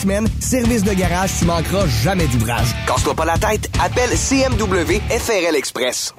semaines. 0.00 0.28
Service 0.40 0.82
de 0.82 0.92
garage, 0.92 1.30
tu 1.38 1.44
manqueras 1.44 1.86
jamais 1.86 2.26
d'ouvrage. 2.28 2.68
Casse-toi 2.86 3.14
pas 3.14 3.24
la 3.24 3.38
tête. 3.38 3.70
Appelle 3.80 4.10
CMW 4.10 5.00
FRL 5.10 5.56
Express. 5.56 6.14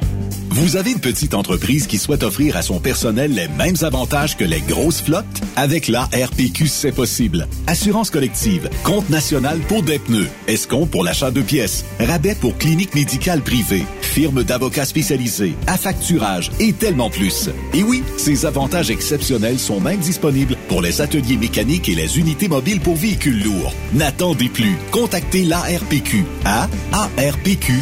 Vous 0.53 0.75
avez 0.75 0.91
une 0.91 0.99
petite 0.99 1.33
entreprise 1.33 1.87
qui 1.87 1.97
souhaite 1.97 2.23
offrir 2.23 2.57
à 2.57 2.61
son 2.61 2.81
personnel 2.81 3.33
les 3.33 3.47
mêmes 3.47 3.77
avantages 3.83 4.35
que 4.35 4.43
les 4.43 4.59
grosses 4.59 5.01
flottes? 5.01 5.25
Avec 5.55 5.87
la 5.87 6.03
RPQ, 6.03 6.67
c'est 6.67 6.91
possible. 6.91 7.47
Assurance 7.67 8.09
collective, 8.09 8.69
compte 8.83 9.09
national 9.09 9.59
pour 9.69 9.81
des 9.81 9.97
pneus, 9.97 10.27
escompte 10.49 10.91
pour 10.91 11.05
l'achat 11.05 11.31
de 11.31 11.41
pièces, 11.41 11.85
rabais 12.01 12.35
pour 12.35 12.57
clinique 12.57 12.93
médicale 12.95 13.41
privée, 13.41 13.85
firme 14.01 14.43
d'avocats 14.43 14.83
spécialisés, 14.83 15.53
affacturage 15.67 16.51
et 16.59 16.73
tellement 16.73 17.09
plus. 17.09 17.49
Et 17.73 17.83
oui, 17.83 18.03
ces 18.17 18.45
avantages 18.45 18.91
exceptionnels 18.91 19.57
sont 19.57 19.79
même 19.79 19.99
disponibles 19.99 20.57
pour 20.67 20.81
les 20.81 20.99
ateliers 20.99 21.37
mécaniques 21.37 21.87
et 21.87 21.95
les 21.95 22.19
unités 22.19 22.49
mobiles 22.49 22.81
pour 22.81 22.97
véhicules 22.97 23.41
lourds. 23.41 23.70
N'attendez 23.93 24.49
plus. 24.49 24.77
Contactez 24.91 25.43
l'ARPQ 25.43 26.25
à 26.45 26.67
arpq.org. 26.93 27.81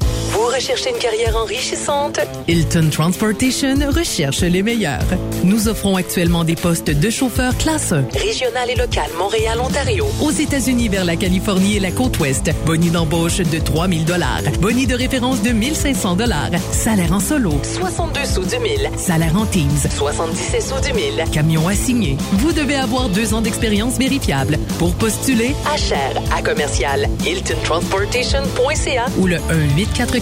Vous 0.41 0.47
recherchez 0.47 0.89
une 0.89 0.97
carrière 0.97 1.37
enrichissante? 1.37 2.19
Hilton 2.47 2.89
Transportation 2.91 3.75
recherche 3.95 4.41
les 4.41 4.63
meilleurs. 4.63 5.05
Nous 5.43 5.67
offrons 5.67 5.97
actuellement 5.97 6.43
des 6.43 6.55
postes 6.55 6.89
de 6.89 7.09
chauffeur 7.11 7.55
classe 7.59 7.91
1. 7.91 8.05
Régional 8.17 8.71
et 8.71 8.75
local, 8.75 9.05
Montréal, 9.19 9.59
Ontario. 9.61 10.07
Aux 10.19 10.31
États-Unis 10.31 10.89
vers 10.89 11.05
la 11.05 11.15
Californie 11.15 11.77
et 11.77 11.79
la 11.79 11.91
côte 11.91 12.17
ouest. 12.17 12.49
Boni 12.65 12.89
d'embauche 12.89 13.37
de 13.37 13.59
3000 13.59 14.03
dollars. 14.03 14.41
Boni 14.59 14.87
de 14.87 14.95
référence 14.95 15.43
de 15.43 15.51
1500 15.51 16.15
dollars. 16.15 16.49
Salaire 16.71 17.13
en 17.13 17.19
solo. 17.19 17.53
62 17.61 18.25
sous 18.25 18.43
du 18.43 18.57
mille. 18.57 18.89
Salaire 18.97 19.37
en 19.37 19.45
Teams. 19.45 19.69
77 19.95 20.59
sous 20.63 20.81
du 20.81 20.91
mille. 20.93 21.23
Camion 21.31 21.67
assigné. 21.67 22.17
Vous 22.33 22.51
devez 22.51 22.77
avoir 22.77 23.09
deux 23.09 23.35
ans 23.35 23.41
d'expérience 23.41 23.99
vérifiable. 23.99 24.57
Pour 24.79 24.95
postuler, 24.95 25.53
Achère 25.71 26.19
à 26.35 26.41
commercial 26.41 27.07
hiltontransportation.ca 27.27 29.05
ou 29.19 29.27
le 29.27 29.37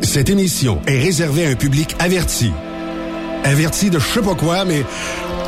Cette 0.00 0.30
émission 0.30 0.80
est 0.86 1.00
réservée 1.00 1.44
à 1.44 1.50
un 1.50 1.54
public 1.54 1.94
averti. 1.98 2.50
Averti 3.44 3.90
de 3.90 3.98
je 3.98 4.06
sais 4.06 4.22
pas 4.22 4.34
quoi, 4.34 4.64
mais 4.64 4.82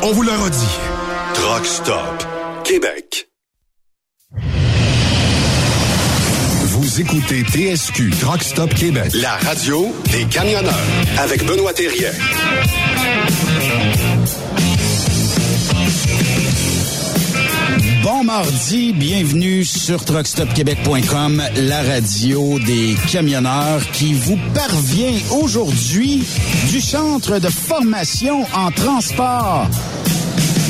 on 0.03 0.11
vous 0.11 0.21
le 0.21 0.31
redit. 0.31 0.77
Truck 1.33 1.65
Stop 1.65 2.25
Québec. 2.63 3.29
Vous 6.65 7.01
écoutez 7.01 7.43
TSQ 7.43 8.11
Truck 8.19 8.43
Stop 8.43 8.73
Québec, 8.73 9.11
la 9.15 9.31
radio 9.31 9.93
des 10.11 10.25
camionneurs 10.25 10.73
avec 11.17 11.45
Benoît 11.45 11.73
Thérien. 11.73 12.11
Bon 18.03 18.23
mardi, 18.23 18.93
bienvenue 18.93 19.65
sur 19.65 20.05
truckstopquebec.com, 20.05 21.43
la 21.57 21.81
radio 21.83 22.57
des 22.59 22.95
camionneurs 23.11 23.81
qui 23.91 24.13
vous 24.13 24.37
parvient 24.53 25.13
aujourd'hui 25.41 26.23
du 26.69 26.79
centre 26.79 27.39
de 27.39 27.49
formation 27.49 28.45
en 28.53 28.71
transport 28.71 29.67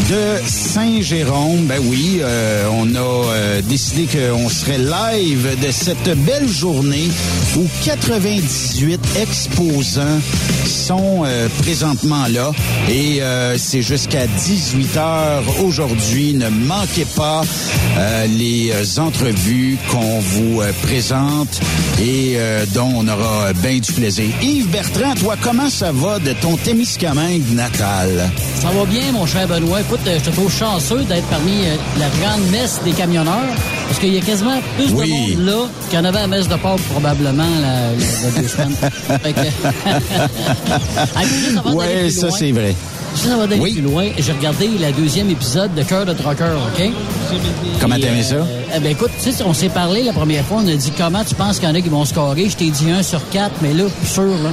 de 0.08 0.48
Saint-Jérôme. 0.48 1.66
Ben 1.66 1.80
oui, 1.84 2.20
euh, 2.22 2.68
on 2.72 2.96
a 2.96 3.00
euh, 3.00 3.62
décidé 3.62 4.08
qu'on 4.08 4.48
serait 4.50 4.78
live 4.78 5.58
de 5.62 5.72
cette 5.72 6.10
belle 6.26 6.48
journée 6.48 7.10
où 7.58 7.66
98 7.84 9.00
exposants 9.22 10.20
sont 10.66 11.24
euh, 11.26 11.48
présentement 11.62 12.28
là 12.30 12.52
et 12.90 13.22
c'est 13.58 13.82
jusqu'à 13.82 14.26
18 14.28 14.98
heures 14.98 15.44
aujourd'hui. 15.64 16.34
Ne 16.34 16.50
manquez 16.50 17.06
pas 17.16 17.42
les 18.28 19.00
entrevues 19.00 19.78
qu'on 19.92 20.20
vous 20.20 20.62
présente 20.84 21.60
et 22.02 22.38
dont 22.74 22.92
on 22.96 23.08
aura 23.08 23.54
bien 23.54 23.78
du 23.78 23.92
plaisir. 23.92 24.26
Yves 24.42 24.70
Bertrand, 24.70 25.14
toi, 25.16 25.36
comment 25.42 25.70
ça 25.70 25.92
va 25.92 26.20
de 26.20 26.34
ton 26.34 26.56
Témiscamingue 26.58 27.52
natal? 27.54 28.30
Ça 28.62 28.70
va 28.70 28.86
bien, 28.86 29.12
mon 29.12 29.26
cher 29.26 29.48
Benoît. 29.48 29.80
Écoute, 29.92 30.02
je 30.06 30.24
te 30.24 30.30
trouve 30.30 30.52
chanceux 30.52 31.04
d'être 31.06 31.26
parmi 31.32 31.64
la 31.98 32.10
grande 32.22 32.48
messe 32.52 32.80
des 32.86 32.92
camionneurs. 32.92 33.34
Parce 33.88 33.98
qu'il 34.00 34.14
y 34.14 34.20
a 34.20 34.22
quasiment 34.22 34.60
plus 34.78 34.90
de 34.90 34.94
monde 34.94 35.48
là 35.48 35.66
qu'il 35.90 35.98
y 35.98 36.02
en 36.02 36.06
avait 36.06 36.20
à 36.20 36.22
la 36.22 36.28
messe 36.28 36.48
de 36.48 36.54
Pâques, 36.58 36.80
probablement, 36.92 37.44
la, 37.60 37.90
la, 37.90 38.42
deux 38.42 38.48
semaines. 38.48 38.76
Oui, 41.74 42.12
ça, 42.12 42.30
c'est 42.30 42.52
vrai. 42.52 42.76
D'aller 43.26 43.72
plus 43.72 43.82
loin. 43.82 44.10
J'ai 44.20 44.32
regardé 44.32 44.70
la 44.80 44.92
deuxième 44.92 45.32
épisode 45.32 45.74
de 45.74 45.82
Cœur 45.82 46.06
de 46.06 46.14
Trucker, 46.14 46.52
OK? 46.68 46.84
Comment 47.82 47.96
t'aimais 48.00 48.22
ça? 48.22 48.46
Eh 48.76 48.80
ben 48.80 48.92
écoute, 48.92 49.10
tu 49.24 49.32
sais, 49.32 49.44
on 49.44 49.54
s'est 49.56 49.70
parlé 49.70 50.04
la 50.04 50.14
première 50.14 50.46
fois, 50.46 50.60
on 50.64 50.68
a 50.68 50.76
dit 50.76 50.92
comment 50.96 51.24
tu 51.24 51.34
penses 51.34 51.58
qu'il 51.60 51.68
y 51.68 51.72
en 51.72 51.76
a 51.76 51.82
qui 51.82 51.90
vont 51.90 52.06
scorer? 52.06 52.48
Je 52.48 52.56
t'ai 52.56 52.70
dit 52.70 52.92
un 52.92 53.02
sur 53.02 53.28
quatre, 53.30 53.56
mais 53.64 53.74
là, 53.74 53.86
plus 53.86 54.08
sûr, 54.08 54.24
là. 54.24 54.52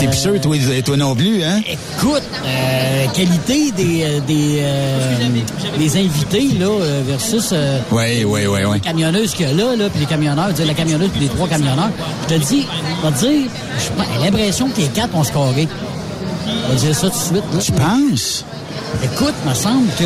T'es 0.00 0.06
plus 0.06 0.18
sûr, 0.18 0.40
toi, 0.40 0.56
toi 0.84 0.96
non 0.96 1.14
plus, 1.14 1.42
hein? 1.42 1.60
Écoute, 1.66 2.22
euh, 2.44 3.06
qualité 3.14 3.72
des 3.72 4.02
euh, 4.04 4.20
des, 4.20 4.58
euh, 4.60 5.28
des 5.78 5.96
invités, 5.96 6.48
là, 6.58 6.66
euh, 6.66 7.02
versus 7.06 7.54
oui. 7.90 8.24
les 8.74 8.80
camionneuses 8.80 9.32
qu'il 9.34 9.48
y 9.48 9.50
a 9.50 9.54
là, 9.54 9.76
là, 9.76 9.88
puis 9.88 10.00
les 10.00 10.06
camionneurs, 10.06 10.52
dire 10.52 10.66
la 10.66 10.74
camionneuse 10.74 11.10
puis 11.10 11.20
les 11.20 11.28
trois 11.28 11.48
camionneurs. 11.48 11.90
Je 12.28 12.34
te 12.34 12.40
dis, 12.40 12.66
je 13.02 13.06
vais 13.06 13.14
te 13.14 13.18
dire, 13.20 13.50
j'ai 13.78 14.24
l'impression 14.24 14.68
que 14.68 14.80
les 14.80 14.88
quatre 14.88 15.14
ont 15.16 15.24
scoré. 15.24 15.68
Je 16.46 16.72
vais 16.72 16.80
dire 16.80 16.94
ça 16.94 17.08
tout 17.08 17.16
de 17.16 17.22
suite. 17.22 17.44
Là. 17.52 17.60
Tu 17.60 17.72
penses? 17.72 18.44
Écoute, 19.02 19.34
me 19.46 19.54
semble 19.54 19.88
que. 19.98 20.04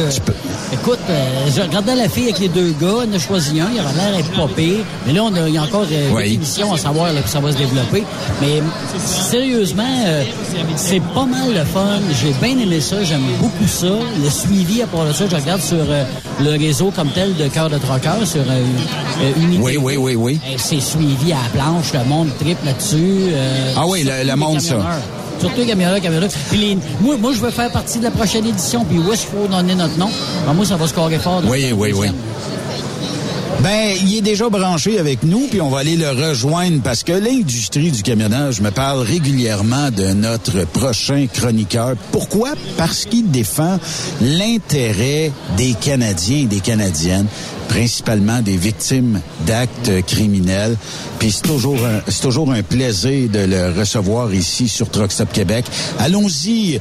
Écoute, 0.73 0.99
euh, 1.11 1.50
je 1.55 1.61
regardais 1.61 1.95
la 1.95 2.09
fille 2.09 2.25
avec 2.25 2.38
les 2.38 2.49
deux 2.49 2.73
gars, 2.81 3.05
on 3.07 3.12
a 3.14 3.19
choisi 3.19 3.61
un, 3.61 3.69
il 3.73 3.79
avait 3.79 3.93
l'air 3.95 4.17
d'être 4.17 4.31
pas 4.33 4.49
pire. 4.57 4.79
Mais 5.07 5.12
là, 5.12 5.23
on 5.25 5.35
a, 5.35 5.47
il 5.47 5.55
y 5.55 5.59
a 5.59 5.62
encore 5.64 5.85
euh, 5.91 6.11
oui. 6.14 6.29
une 6.29 6.35
émission 6.37 6.73
à 6.73 6.79
savoir 6.79 7.12
là, 7.12 7.21
que 7.21 7.29
ça 7.29 7.41
va 7.41 7.52
se 7.52 7.59
développer. 7.59 8.02
Mais 8.41 8.62
sérieusement, 8.99 9.83
euh, 10.07 10.25
c'est 10.76 11.00
pas 11.14 11.26
mal 11.26 11.52
le 11.52 11.64
fun. 11.64 12.00
J'ai 12.23 12.33
bien 12.41 12.59
aimé 12.59 12.81
ça, 12.81 13.05
j'aime 13.05 13.21
beaucoup 13.38 13.67
ça. 13.69 13.87
Le 14.23 14.31
suivi 14.31 14.83
à 14.83 14.87
part 14.87 15.05
de 15.05 15.12
ça, 15.12 15.25
je 15.31 15.37
regarde 15.37 15.61
sur 15.61 15.76
euh, 15.79 16.05
le 16.41 16.50
réseau 16.52 16.91
comme 16.91 17.11
tel 17.11 17.37
de 17.37 17.49
Cœur 17.49 17.69
de 17.69 17.76
Troqueur, 17.79 18.26
sur 18.26 18.41
euh, 18.41 18.64
une 19.37 19.61
Oui, 19.61 19.76
oui, 19.76 19.97
oui, 19.99 20.14
oui. 20.17 20.41
C'est 20.57 20.81
suivi 20.81 21.33
à 21.33 21.37
la 21.37 21.61
planche, 21.61 21.93
le 21.93 22.05
monde 22.09 22.29
triple 22.41 22.64
là-dessus. 22.64 23.26
ah 23.76 23.87
oui, 23.87 24.05
le, 24.05 24.26
le 24.26 24.37
monde, 24.37 24.61
ça. 24.61 24.76
Surtout 25.42 25.58
les 25.58 25.66
camionneurs, 25.66 26.00
camionneurs. 26.00 26.30
Puis 26.50 26.58
les, 26.58 26.78
moi, 27.00 27.16
moi, 27.16 27.32
je 27.32 27.40
veux 27.40 27.50
faire 27.50 27.68
partie 27.72 27.99
de 27.99 28.04
la 28.04 28.12
prochaine 28.12 28.46
édition. 28.46 28.84
Puis 28.84 29.00
où 29.00 29.12
est-ce 29.12 29.26
qu'il 29.26 29.37
faut 29.37 29.49
donner 29.49 29.75
notre 29.75 29.99
nom? 29.99 30.08
Ben, 30.46 30.52
moi, 30.54 30.64
ça 30.64 30.76
va 30.76 30.87
scorer 30.87 31.18
fort. 31.18 31.42
Oui, 31.49 31.72
oui, 31.76 31.92
oui. 31.92 32.06
Ben, 33.62 33.97
il 34.04 34.19
est 34.19 34.23
déjà 34.23 34.49
branché 34.49 34.99
avec 34.99 35.23
nous, 35.23 35.47
puis 35.49 35.61
on 35.61 35.71
va 35.71 35.78
aller 35.78 35.95
le 35.95 36.11
rejoindre 36.11 36.83
parce 36.83 37.04
que 37.04 37.12
l'industrie 37.12 37.92
du 37.92 38.02
camionnage 38.02 38.61
me 38.61 38.71
parle 38.73 39.02
régulièrement 39.02 39.92
de 39.92 40.09
notre 40.09 40.66
prochain 40.66 41.28
chroniqueur. 41.33 41.95
Pourquoi? 42.11 42.54
Parce 42.76 43.04
qu'il 43.04 43.31
défend 43.31 43.78
l'intérêt 44.21 45.31
des 45.57 45.75
Canadiens 45.75 46.38
et 46.38 46.47
des 46.47 46.59
Canadiennes 46.59 47.28
principalement 47.73 48.42
des 48.42 48.57
victimes 48.57 49.21
d'actes 49.47 50.04
criminels. 50.07 50.76
Puis 51.19 51.33
c'est 51.33 51.42
toujours 51.42 51.78
un, 51.87 52.00
c'est 52.07 52.21
toujours 52.21 52.52
un 52.52 52.62
plaisir 52.62 53.31
de 53.31 53.38
le 53.38 53.73
recevoir 53.78 54.35
ici 54.35 54.69
sur 54.69 54.90
Truck 54.90 55.11
Stop 55.11 55.33
Québec. 55.33 55.64
Allons-y 55.99 56.81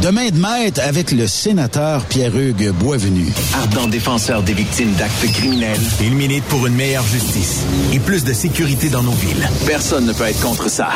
demain 0.00 0.30
de 0.30 0.38
maître 0.38 0.80
avec 0.82 1.12
le 1.12 1.26
sénateur 1.26 2.04
Pierre-Hugues 2.06 2.70
Boisvenu. 2.70 3.26
Ardent 3.54 3.88
défenseur 3.88 4.42
des 4.42 4.54
victimes 4.54 4.92
d'actes 4.94 5.30
criminels, 5.32 5.80
il 6.12 6.18
milite 6.18 6.44
pour 6.44 6.66
une 6.66 6.74
meilleure 6.74 7.06
justice 7.06 7.62
et 7.94 7.98
plus 7.98 8.22
de 8.22 8.34
sécurité 8.34 8.90
dans 8.90 9.02
nos 9.02 9.12
villes. 9.12 9.48
Personne 9.66 10.04
ne 10.04 10.12
peut 10.12 10.24
être 10.24 10.40
contre 10.42 10.68
ça. 10.68 10.88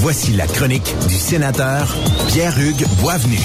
Voici 0.00 0.32
la 0.32 0.48
chronique 0.48 0.92
du 1.06 1.14
sénateur 1.14 1.94
Pierre-Hugues 2.28 2.84
Boisvenu. 3.00 3.38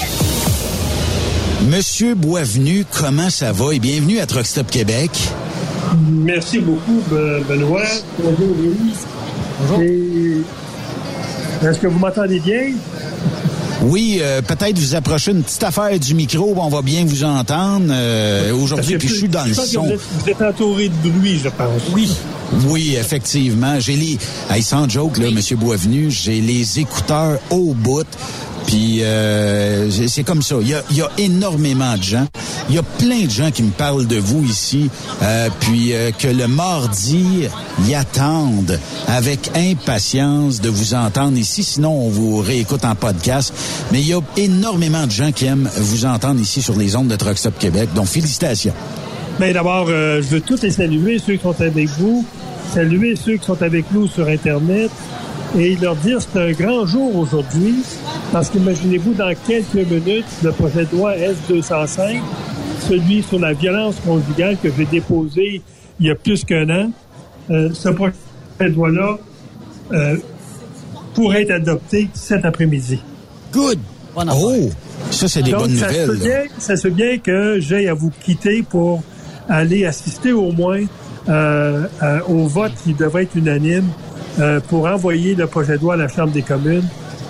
Monsieur 1.70 2.16
Boisvenu, 2.16 2.84
comment 2.90 3.30
ça 3.30 3.52
va? 3.52 3.72
Et 3.72 3.78
bienvenue 3.78 4.18
à 4.18 4.26
Truck 4.26 4.46
Stop 4.46 4.68
Québec. 4.68 5.12
Merci 6.10 6.58
beaucoup, 6.58 7.00
Be- 7.08 7.44
Benoît. 7.48 7.82
Bonjour, 8.18 8.56
Louis. 8.58 8.92
Bonjour. 9.60 9.80
Est-ce 11.62 11.78
que 11.78 11.86
vous 11.86 11.98
m'entendez 12.00 12.40
bien? 12.40 12.72
Oui, 13.82 14.18
euh, 14.20 14.42
peut-être 14.42 14.78
vous 14.78 14.94
approchez 14.94 15.32
une 15.32 15.42
petite 15.42 15.62
affaire 15.64 15.98
du 15.98 16.14
micro, 16.14 16.54
on 16.56 16.68
va 16.68 16.82
bien 16.82 17.04
vous 17.04 17.24
entendre. 17.24 17.86
Euh, 17.90 18.52
Aujourd'hui, 18.54 18.96
puis 18.96 19.08
je 19.08 19.14
suis 19.14 19.28
dans 19.28 19.44
le 19.44 19.54
son. 19.54 19.82
Vous 19.82 19.90
êtes, 19.90 20.00
vous 20.20 20.30
êtes 20.30 20.42
entouré 20.42 20.88
de 20.88 21.10
bruit, 21.10 21.40
je 21.42 21.48
pense. 21.48 21.82
Oui. 21.92 22.08
Oui, 22.66 22.96
effectivement. 22.98 23.80
J'ai 23.80 23.96
les. 23.96 24.18
Hey, 24.50 24.62
sans 24.62 24.88
joke, 24.88 25.18
là, 25.18 25.30
Monsieur 25.30 25.56
Boisvenu, 25.56 26.10
j'ai 26.10 26.40
les 26.40 26.78
écouteurs 26.78 27.38
au 27.50 27.74
bout. 27.74 28.06
Puis 28.66 29.02
euh, 29.02 29.90
c'est- 30.08 30.22
comme 30.22 30.42
ça. 30.42 30.56
Il 30.60 30.68
y, 30.68 30.74
a, 30.74 30.82
y 30.92 31.00
a 31.02 31.10
énormément 31.18 31.96
de 31.96 32.02
gens. 32.02 32.26
Il 32.68 32.74
y 32.76 32.78
a 32.78 32.82
plein 32.82 33.24
de 33.24 33.30
gens 33.30 33.50
qui 33.50 33.62
me 33.62 33.70
parlent 33.70 34.06
de 34.06 34.16
vous 34.18 34.44
ici. 34.44 34.88
euh, 35.22 35.48
puis 35.60 35.92
euh, 35.92 36.10
que 36.16 36.28
le 36.28 36.46
mardi, 36.48 37.44
ils 37.86 37.94
attendent 37.94 38.78
avec 39.08 39.50
impatience 39.56 40.60
de 40.60 40.68
vous 40.70 40.94
entendre 40.94 41.36
ici. 41.38 41.64
Sinon, 41.64 41.90
on 41.92 42.08
vous 42.08 42.38
réécoute 42.38 42.84
en 42.84 42.94
podcast. 42.94 43.52
Mais 43.90 44.00
il 44.00 44.08
y 44.08 44.14
a 44.14 44.20
énormément 44.36 45.06
de 45.06 45.10
gens 45.12 45.32
qui 45.32 45.46
aiment 45.46 45.68
vous 45.76 46.06
entendre 46.06 46.40
ici 46.40 46.62
sur 46.62 46.76
les 46.76 46.94
ondes 46.96 47.08
de 47.08 47.16
Truck 47.16 47.36
Stop 47.38 47.58
Québec. 47.58 47.88
Donc, 47.94 48.06
félicitations. 48.06 48.74
Mais 49.40 49.52
d'abord, 49.52 49.86
euh, 49.88 50.22
je 50.22 50.28
veux 50.28 50.40
tous 50.40 50.62
les 50.62 50.70
saluer, 50.70 51.18
ceux 51.18 51.34
qui 51.36 51.42
sont 51.42 51.60
avec 51.60 51.88
vous, 51.98 52.24
saluer 52.72 53.16
ceux 53.16 53.36
qui 53.36 53.44
sont 53.46 53.60
avec 53.62 53.86
nous 53.92 54.06
sur 54.06 54.28
Internet 54.28 54.90
et 55.58 55.76
leur 55.76 55.96
dire 55.96 56.18
que 56.18 56.24
c'est 56.32 56.40
un 56.40 56.52
grand 56.52 56.86
jour 56.86 57.16
aujourd'hui 57.16 57.76
parce 58.32 58.48
qu'imaginez-vous, 58.50 59.14
dans 59.14 59.34
quelques 59.46 59.74
minutes, 59.74 60.24
le 60.42 60.52
projet 60.52 60.86
de 60.86 60.96
loi 60.96 61.16
S-205, 61.16 62.20
celui 62.88 63.22
sur 63.22 63.38
la 63.38 63.52
violence 63.52 63.96
conjugale 64.04 64.56
que 64.62 64.68
j'ai 64.76 64.86
déposé 64.86 65.62
il 66.00 66.06
y 66.06 66.10
a 66.10 66.14
plus 66.14 66.44
qu'un 66.44 66.68
an, 66.70 66.90
euh, 67.50 67.70
ce 67.72 67.90
projet 67.90 68.14
de 68.60 68.66
loi-là 68.68 69.18
euh, 69.92 70.16
pourrait 71.14 71.42
être 71.42 71.50
adopté 71.52 72.08
cet 72.14 72.44
après-midi. 72.44 73.00
Good! 73.52 73.78
Oh! 74.16 74.70
Ça, 75.10 75.28
c'est 75.28 75.42
des 75.42 75.50
Donc, 75.50 75.60
bonnes 75.60 75.76
ça 75.76 75.90
Se 75.92 76.12
nouvelles. 76.12 76.18
bien, 76.18 76.42
ça 76.58 76.76
se 76.76 76.88
bien 76.88 77.18
que 77.18 77.58
j'aille 77.60 77.88
à 77.88 77.94
vous 77.94 78.10
quitter 78.24 78.62
pour 78.62 79.02
aller 79.48 79.84
assister 79.84 80.32
au 80.32 80.52
moins 80.52 80.80
euh, 81.28 81.86
euh, 82.02 82.20
au 82.28 82.46
vote 82.46 82.72
qui 82.82 82.94
devrait 82.94 83.24
être 83.24 83.36
unanime 83.36 83.88
euh, 84.40 84.60
pour 84.68 84.86
envoyer 84.86 85.34
le 85.34 85.46
projet 85.46 85.76
de 85.76 85.82
loi 85.82 85.94
à 85.94 85.96
la 85.96 86.08
Chambre 86.08 86.32
des 86.32 86.42
communes 86.42 86.86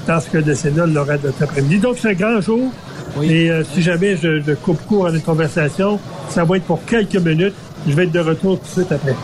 parce 0.06 0.26
que 0.26 0.38
le 0.38 0.54
Sénat 0.54 0.86
l'aura 0.86 1.16
de 1.16 1.30
cet 1.30 1.42
après-midi. 1.42 1.78
Donc, 1.78 1.96
c'est 2.00 2.10
un 2.10 2.14
grand 2.14 2.40
jour. 2.40 2.72
Et 3.22 3.50
euh, 3.50 3.62
si 3.64 3.82
jamais 3.82 4.16
je, 4.16 4.40
je 4.40 4.52
coupe 4.52 4.80
court 4.86 5.06
à 5.06 5.12
notre 5.12 5.24
conversation, 5.24 6.00
ça 6.28 6.44
va 6.44 6.56
être 6.56 6.64
pour 6.64 6.84
quelques 6.84 7.16
minutes. 7.16 7.54
Je 7.86 7.92
vais 7.92 8.04
être 8.04 8.12
de 8.12 8.20
retour 8.20 8.58
tout 8.58 8.64
de 8.64 8.70
suite 8.70 8.92
après. 8.92 9.14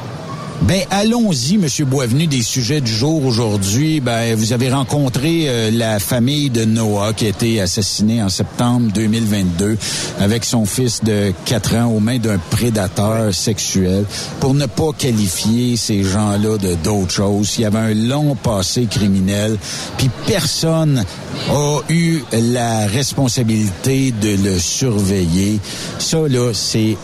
Ben 0.62 0.82
allons-y, 0.90 1.56
Monsieur 1.56 1.84
Boisvenu, 1.84 2.26
des 2.26 2.42
sujets 2.42 2.80
du 2.80 2.92
jour 2.92 3.24
aujourd'hui. 3.24 4.00
Ben 4.00 4.34
vous 4.34 4.52
avez 4.52 4.70
rencontré 4.70 5.44
euh, 5.46 5.70
la 5.70 6.00
famille 6.00 6.50
de 6.50 6.64
Noah 6.64 7.12
qui 7.12 7.26
a 7.26 7.28
été 7.28 7.60
assassinée 7.60 8.20
en 8.22 8.28
septembre 8.28 8.90
2022 8.92 9.78
avec 10.18 10.44
son 10.44 10.66
fils 10.66 11.04
de 11.04 11.32
4 11.44 11.76
ans 11.76 11.86
aux 11.86 12.00
mains 12.00 12.18
d'un 12.18 12.38
prédateur 12.50 13.32
sexuel. 13.32 14.04
Pour 14.40 14.54
ne 14.54 14.66
pas 14.66 14.90
qualifier 14.98 15.76
ces 15.76 16.02
gens-là 16.02 16.58
de 16.58 16.74
d'autres 16.74 17.12
choses, 17.12 17.54
il 17.58 17.62
y 17.62 17.64
avait 17.64 17.78
un 17.78 17.94
long 17.94 18.34
passé 18.34 18.86
criminel, 18.90 19.56
puis 19.96 20.10
personne 20.26 21.04
a 21.50 21.78
eu 21.88 22.20
la 22.32 22.86
responsabilité 22.86 24.12
de 24.20 24.36
le 24.42 24.58
surveiller. 24.58 25.60
Ça 26.00 26.18
là, 26.28 26.52
c'est 26.52 26.96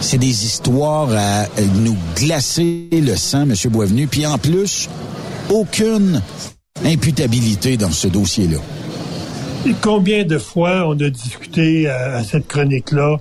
c'est 0.00 0.18
des 0.18 0.44
histoires 0.44 1.10
à 1.10 1.46
nous 1.82 1.96
glacer 2.14 2.88
le 3.00 3.16
sang, 3.16 3.42
M. 3.42 3.54
Boisvenu. 3.70 4.06
Puis 4.06 4.26
en 4.26 4.38
plus, 4.38 4.88
aucune 5.50 6.22
imputabilité 6.84 7.76
dans 7.76 7.90
ce 7.90 8.08
dossier-là. 8.08 8.58
Combien 9.80 10.24
de 10.24 10.38
fois 10.38 10.88
on 10.88 10.98
a 11.00 11.10
discuté 11.10 11.88
à, 11.88 12.16
à 12.16 12.24
cette 12.24 12.46
chronique-là 12.46 13.18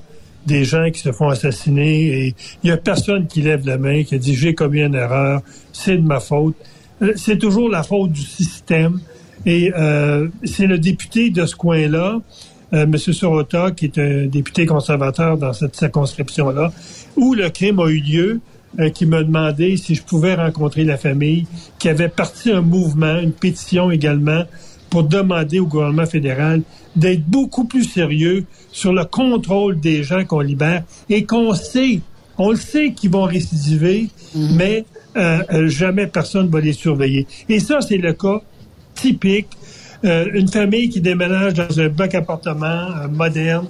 des 0.48 0.63
gens 0.63 0.89
qui 0.91 1.01
se 1.01 1.12
font 1.12 1.27
assassiner 1.27 2.27
et 2.27 2.36
il 2.63 2.69
y 2.69 2.72
a 2.72 2.77
personne 2.77 3.27
qui 3.27 3.41
lève 3.41 3.65
la 3.65 3.77
main, 3.77 4.03
qui 4.03 4.15
a 4.15 4.17
dit 4.17 4.34
j'ai 4.34 4.55
commis 4.55 4.81
une 4.81 4.96
erreur, 4.96 5.41
c'est 5.74 5.98
de 5.98 6.07
ma 6.07 6.19
faute. 6.19 6.55
Euh, 7.01 7.13
C'est 7.15 7.38
toujours 7.38 7.69
la 7.69 7.84
faute 7.84 8.12
du 8.12 8.22
système. 8.22 9.00
Et 9.46 9.72
euh, 9.77 10.27
c'est 10.43 10.65
le 10.65 10.79
député 10.79 11.29
de 11.29 11.46
ce 11.46 11.55
coin-là, 11.55 12.19
euh, 12.74 12.84
M. 12.84 12.98
Sorota, 12.98 13.72
qui 13.72 13.86
est 13.86 13.98
un 13.98 14.25
député 14.25 14.65
conservateur 14.65 15.38
dans 15.38 15.53
cette 15.53 15.75
circonscription-là, 15.75 16.72
où 17.15 17.34
le 17.34 17.50
crime 17.50 17.79
a 17.79 17.88
eu 17.88 18.00
lieu, 18.00 18.41
euh, 18.80 18.90
qui 18.90 19.06
m'a 19.06 19.24
demandé 19.24 19.78
si 19.78 19.96
je 19.96 20.04
pouvais 20.04 20.36
rencontrer 20.36 20.84
la 20.84 20.98
famille, 20.98 21.48
qui 21.80 21.90
avait 21.90 22.10
parti 22.10 22.52
un 22.52 22.62
mouvement, 22.62 23.20
une 23.20 23.34
pétition 23.34 23.92
également, 23.92 24.44
pour 24.90 25.04
demander 25.04 25.60
au 25.60 25.66
gouvernement 25.66 26.06
fédéral 26.06 26.62
d'être 26.96 27.24
beaucoup 27.26 27.66
plus 27.66 27.84
sérieux 27.84 28.46
sur 28.72 28.94
le 28.94 29.06
contrôle 29.06 29.80
des 29.80 30.04
gens 30.04 30.26
qu'on 30.26 30.40
libère 30.40 30.84
et 31.10 31.26
qu'on 31.26 31.54
sait, 31.54 32.02
on 32.38 32.52
le 32.52 32.58
sait 32.58 32.94
qu'ils 32.94 33.12
vont 33.12 33.24
récidiver, 33.24 34.10
mais 34.36 34.86
euh, 35.16 35.40
euh, 35.52 35.68
jamais 35.68 36.08
personne 36.08 36.50
va 36.50 36.60
les 36.60 36.74
surveiller. 36.74 37.28
Et 37.50 37.60
ça, 37.60 37.82
c'est 37.82 37.98
le 37.98 38.14
cas 38.14 38.42
typique. 38.96 39.48
Euh, 40.06 40.26
une 40.34 40.48
famille 40.48 40.90
qui 40.90 41.02
déménage 41.02 41.56
dans 41.56 41.80
un 41.80 41.90
bloc 41.90 42.14
appartement 42.14 43.08
moderne. 43.12 43.68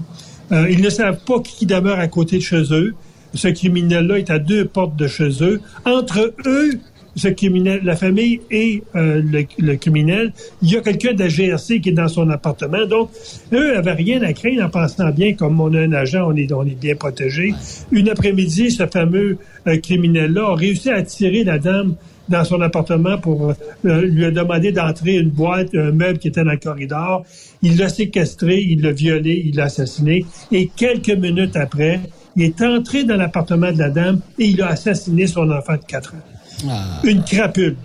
Ils 0.50 0.82
ne 0.82 0.90
savent 0.90 1.20
pas 1.26 1.42
qui 1.42 1.66
demeure 1.66 2.00
à 2.00 2.08
côté 2.08 2.38
de 2.38 2.42
chez 2.42 2.64
eux. 2.72 2.96
Ce 3.34 3.48
criminel-là 3.48 4.20
est 4.20 4.30
à 4.30 4.40
deux 4.40 4.66
portes 4.66 4.96
de 4.96 5.08
chez 5.08 5.44
eux. 5.44 5.62
Entre 5.86 6.34
eux, 6.46 6.72
ce 7.18 7.28
criminel, 7.30 7.82
la 7.84 7.96
famille 7.96 8.42
et 8.52 8.84
euh, 8.96 9.22
le, 9.58 9.76
criminel, 9.76 10.34
il 10.62 10.72
y 10.72 10.78
a 10.78 10.82
quelqu'un 10.82 11.14
de 11.14 11.20
la 11.20 11.28
GRC 11.28 11.82
qui 11.82 11.90
est 11.90 11.94
dans 11.94 12.08
son 12.08 12.30
appartement. 12.30 12.86
Donc, 12.86 13.10
eux 13.54 13.74
n'avaient 13.74 13.94
rien 13.94 14.22
à 14.22 14.34
craindre 14.34 14.64
en 14.64 14.70
pensant 14.70 15.10
bien, 15.10 15.34
comme 15.34 15.60
on 15.60 15.74
a 15.74 15.80
un 15.80 15.94
agent, 15.94 16.30
on 16.30 16.36
est, 16.36 16.52
on 16.54 16.64
est 16.64 16.80
bien 16.80 16.96
protégé. 16.96 17.54
Une 17.92 18.10
après-midi, 18.10 18.72
ce 18.72 18.86
fameux 18.86 19.40
euh, 19.68 19.78
criminel-là 19.78 20.52
a 20.52 20.56
réussi 20.56 20.92
à 20.92 20.98
attirer 20.98 21.44
la 21.44 21.58
dame 21.58 21.96
dans 22.30 22.44
son 22.44 22.62
appartement 22.62 23.18
pour 23.18 23.54
euh, 23.86 24.02
lui 24.02 24.26
a 24.26 24.32
demandé 24.32 24.72
d'entrer 24.72 25.16
une 25.16 25.30
boîte, 25.30 25.74
un 25.74 25.92
meuble 25.92 26.20
qui 26.20 26.28
était 26.28 26.44
dans 26.44 26.52
le 26.52 26.58
corridor. 26.58 27.26
Il 27.62 27.78
l'a 27.78 27.90
séquestré, 27.90 28.60
il 28.60 28.82
l'a 28.82 28.92
violé, 28.92 29.44
il 29.46 29.56
l'a 29.56 29.66
assassiné. 29.66 30.26
Et 30.52 30.70
quelques 30.76 31.10
minutes 31.10 31.56
après, 31.56 32.02
il 32.38 32.44
est 32.44 32.62
entré 32.62 33.04
dans 33.04 33.18
l'appartement 33.18 33.72
de 33.72 33.80
la 33.80 33.90
dame 33.90 34.20
et 34.40 34.46
il 34.46 34.62
a 34.62 34.68
assassiné 34.68 35.28
son 35.28 35.50
enfant 35.52 35.74
de 35.74 35.84
4 35.88 36.14
ans. 36.14 36.70
Une 37.04 37.24
crapule. 37.24 37.76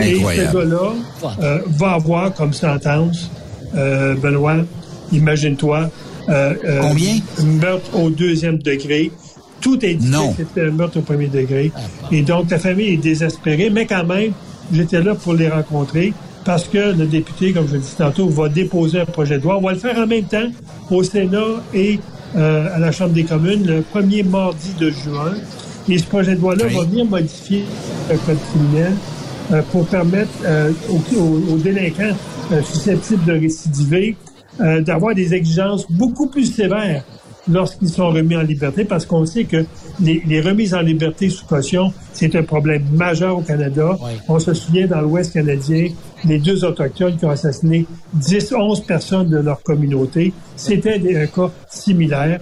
Et 0.00 0.14
Incroyable. 0.16 0.48
ce 0.52 0.56
gars-là 0.58 0.92
euh, 1.42 1.58
va 1.68 1.92
avoir 1.92 2.34
comme 2.34 2.52
sentence, 2.52 3.30
euh, 3.76 4.14
Benoît, 4.16 4.56
imagine-toi, 5.12 5.90
euh, 6.28 6.54
euh, 6.64 6.80
Combien? 6.82 7.14
meurtre 7.60 7.96
au 7.98 8.10
deuxième 8.10 8.58
degré. 8.58 9.10
Tout 9.60 9.84
est 9.84 9.94
dit 9.94 10.08
Non. 10.08 10.32
que 10.32 10.38
c'était 10.44 10.66
un 10.68 10.70
meurtre 10.70 10.98
au 10.98 11.02
premier 11.02 11.28
degré. 11.28 11.72
Et 12.12 12.22
donc, 12.22 12.50
la 12.50 12.58
famille 12.58 12.88
est 12.94 12.96
désespérée, 12.98 13.70
mais 13.70 13.86
quand 13.86 14.04
même, 14.04 14.32
j'étais 14.72 15.00
là 15.02 15.14
pour 15.14 15.34
les 15.34 15.48
rencontrer 15.48 16.12
parce 16.44 16.64
que 16.68 16.96
le 16.96 17.06
député, 17.06 17.52
comme 17.52 17.66
je 17.66 17.72
le 17.74 17.78
disais 17.80 17.96
tantôt, 17.98 18.28
va 18.28 18.48
déposer 18.48 19.00
un 19.00 19.04
projet 19.06 19.38
de 19.38 19.42
loi. 19.42 19.56
On 19.58 19.62
va 19.62 19.72
le 19.72 19.78
faire 19.78 19.98
en 19.98 20.06
même 20.06 20.24
temps 20.24 20.46
au 20.90 21.02
Sénat 21.02 21.40
et 21.74 21.98
euh, 22.36 22.74
à 22.74 22.78
la 22.78 22.92
Chambre 22.92 23.12
des 23.12 23.24
communes 23.24 23.66
le 23.66 23.82
premier 23.82 24.22
mardi 24.22 24.72
de 24.78 24.90
juin. 24.90 25.34
Et 25.88 25.98
ce 25.98 26.04
projet 26.04 26.34
de 26.34 26.40
loi-là 26.40 26.66
va 26.66 26.84
venir 26.84 27.04
modifier 27.04 27.64
le 28.10 28.16
code 28.18 28.38
criminel 28.50 28.92
euh, 29.52 29.62
pour 29.70 29.86
permettre 29.86 30.30
euh, 30.44 30.72
aux, 30.90 31.00
aux- 31.16 31.54
aux 31.54 31.56
délinquants 31.58 32.16
euh, 32.52 32.62
susceptibles 32.62 33.24
de 33.24 33.32
récidiver 33.32 34.16
euh, 34.60 34.80
d'avoir 34.80 35.14
des 35.14 35.32
exigences 35.34 35.86
beaucoup 35.90 36.26
plus 36.26 36.46
sévères 36.52 37.04
lorsqu'ils 37.50 37.88
sont 37.88 38.08
remis 38.08 38.36
en 38.36 38.42
liberté, 38.42 38.84
parce 38.84 39.06
qu'on 39.06 39.24
sait 39.26 39.44
que 39.44 39.64
les, 40.00 40.22
les 40.26 40.40
remises 40.40 40.74
en 40.74 40.80
liberté 40.80 41.28
sous 41.30 41.44
caution, 41.46 41.92
c'est 42.12 42.34
un 42.34 42.42
problème 42.42 42.84
majeur 42.92 43.38
au 43.38 43.42
Canada. 43.42 43.96
On 44.28 44.38
se 44.38 44.52
souvient 44.54 44.86
dans 44.86 45.00
l'Ouest 45.00 45.32
canadien, 45.32 45.88
les 46.24 46.38
deux 46.38 46.64
autochtones 46.64 47.16
qui 47.16 47.24
ont 47.24 47.30
assassiné 47.30 47.86
10, 48.14 48.52
11 48.52 48.80
personnes 48.80 49.28
de 49.28 49.38
leur 49.38 49.62
communauté. 49.62 50.32
C'était 50.56 50.98
des- 50.98 51.16
un 51.16 51.26
cas 51.26 51.50
similaire. 51.68 52.40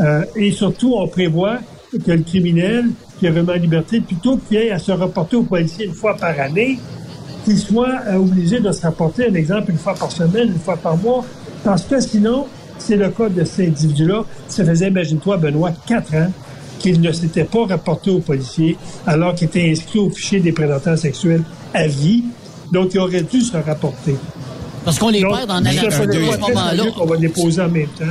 Euh, 0.00 0.22
et 0.36 0.50
surtout, 0.52 0.94
on 0.96 1.06
prévoit 1.08 1.58
que 2.04 2.12
le 2.12 2.22
criminel 2.22 2.86
qui 3.18 3.26
est 3.26 3.30
remis 3.30 3.50
en 3.50 3.54
liberté, 3.54 4.00
plutôt 4.00 4.36
qu'il 4.36 4.58
ait 4.58 4.70
à 4.70 4.78
se 4.78 4.92
reporter 4.92 5.36
au 5.36 5.42
policier 5.42 5.86
une 5.86 5.92
fois 5.94 6.14
par 6.16 6.38
année, 6.38 6.78
qu'il 7.44 7.58
soit 7.58 8.00
euh, 8.08 8.16
obligé 8.16 8.60
de 8.60 8.70
se 8.72 8.82
rapporter, 8.82 9.28
un 9.28 9.34
exemple, 9.34 9.70
une 9.70 9.78
fois 9.78 9.94
par 9.94 10.10
semaine, 10.12 10.48
une 10.48 10.58
fois 10.58 10.76
par 10.76 10.96
mois, 10.96 11.24
parce 11.64 11.82
que 11.84 11.98
sinon, 12.00 12.46
c'est 12.86 12.96
le 12.96 13.08
cas 13.10 13.28
de 13.28 13.44
cet 13.44 13.68
individu-là. 13.68 14.24
Ça 14.48 14.64
faisait, 14.64 14.88
imagine-toi, 14.88 15.36
Benoît, 15.38 15.72
quatre 15.86 16.14
ans 16.14 16.30
qu'il 16.78 17.00
ne 17.00 17.10
s'était 17.10 17.44
pas 17.44 17.66
rapporté 17.66 18.10
au 18.10 18.20
policier 18.20 18.76
alors 19.06 19.34
qu'il 19.34 19.48
était 19.48 19.70
inscrit 19.70 19.98
au 19.98 20.10
fichier 20.10 20.40
des 20.40 20.52
prédateurs 20.52 20.98
sexuels 20.98 21.42
à 21.74 21.86
vie. 21.86 22.24
Donc, 22.72 22.94
il 22.94 23.00
aurait 23.00 23.22
dû 23.22 23.40
se 23.40 23.56
rapporter. 23.56 24.14
Parce 24.84 24.98
qu'on 24.98 25.08
les 25.08 25.20
Donc, 25.20 25.34
perd 25.34 25.62
nature 25.62 25.84
un 25.84 25.88
à 25.88 25.90
ce 25.90 26.40
moment-là. 26.40 26.84
qu'on 26.96 27.06
va 27.06 27.16
déposer 27.16 27.60
en 27.60 27.68
même 27.68 27.88
temps. 27.98 28.04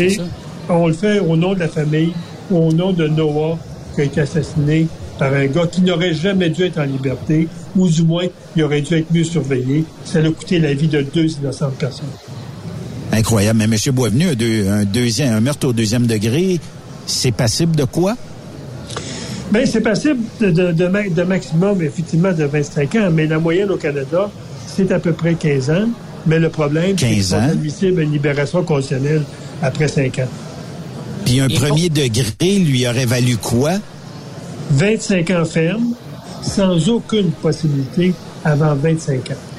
Et 0.00 0.10
ça. 0.10 0.22
on 0.68 0.88
le 0.88 0.94
fait 0.94 1.20
au 1.20 1.36
nom 1.36 1.54
de 1.54 1.60
la 1.60 1.68
famille, 1.68 2.12
au 2.50 2.72
nom 2.72 2.92
de 2.92 3.06
Noah, 3.06 3.56
qui 3.94 4.00
a 4.00 4.04
été 4.04 4.20
assassiné 4.22 4.88
par 5.18 5.32
un 5.32 5.46
gars 5.46 5.66
qui 5.66 5.82
n'aurait 5.82 6.14
jamais 6.14 6.50
dû 6.50 6.62
être 6.64 6.78
en 6.78 6.84
liberté, 6.84 7.48
ou 7.76 7.88
du 7.88 8.02
moins, 8.02 8.24
il 8.56 8.62
aurait 8.64 8.80
dû 8.80 8.94
être 8.94 9.12
mieux 9.12 9.24
surveillé. 9.24 9.84
Ça 10.04 10.18
a 10.20 10.30
coûté 10.30 10.58
la 10.58 10.74
vie 10.74 10.88
de 10.88 11.02
deux 11.02 11.26
innocentes 11.38 11.74
personnes. 11.74 12.06
Incroyable. 13.18 13.58
Mais 13.58 13.64
M. 13.64 13.94
Boisvenu, 13.94 14.26
un, 14.68 14.84
deuxième, 14.84 15.32
un 15.32 15.40
meurtre 15.40 15.66
au 15.66 15.72
deuxième 15.72 16.06
degré, 16.06 16.60
c'est 17.06 17.32
passible 17.32 17.74
de 17.74 17.84
quoi? 17.84 18.16
Bien, 19.50 19.64
c'est 19.66 19.80
passible 19.80 20.20
de, 20.40 20.50
de, 20.50 21.22
maximum, 21.24 21.82
effectivement, 21.82 22.32
de 22.32 22.44
25 22.44 22.94
ans, 22.94 23.10
mais 23.12 23.26
la 23.26 23.38
moyenne 23.38 23.70
au 23.70 23.76
Canada, 23.76 24.30
c'est 24.66 24.92
à 24.92 25.00
peu 25.00 25.12
près 25.12 25.34
15 25.34 25.70
ans. 25.70 25.88
Mais 26.26 26.38
le 26.38 26.48
problème, 26.48 26.96
c'est 26.98 27.34
admissibles 27.34 28.00
à 28.00 28.02
une 28.04 28.12
libération 28.12 28.62
conditionnelle 28.62 29.22
après 29.62 29.88
5 29.88 30.18
ans. 30.20 30.28
Puis 31.24 31.40
un 31.40 31.48
premier 31.48 31.88
degré 31.88 32.58
lui 32.58 32.86
aurait 32.86 33.06
valu 33.06 33.36
quoi? 33.36 33.72
25 34.70 35.30
ans 35.30 35.44
ferme, 35.44 35.94
sans 36.42 36.88
aucune 36.88 37.30
possibilité 37.30 38.14
avant 38.44 38.74
25 38.74 39.30
ans. 39.30 39.57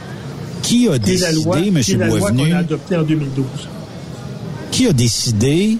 Qui 0.62 0.88
a 0.88 0.98
décidé, 0.98 1.68
M. 1.68 1.74
Boisvenu? 1.74 1.98
la 1.98 2.08
loi 2.08 2.32
qu'on 2.32 2.52
a 2.52 2.58
adoptée 2.58 2.98
en 2.98 3.04
2012. 3.04 3.46
Qui 4.72 4.88
a 4.88 4.94
décidé 4.94 5.78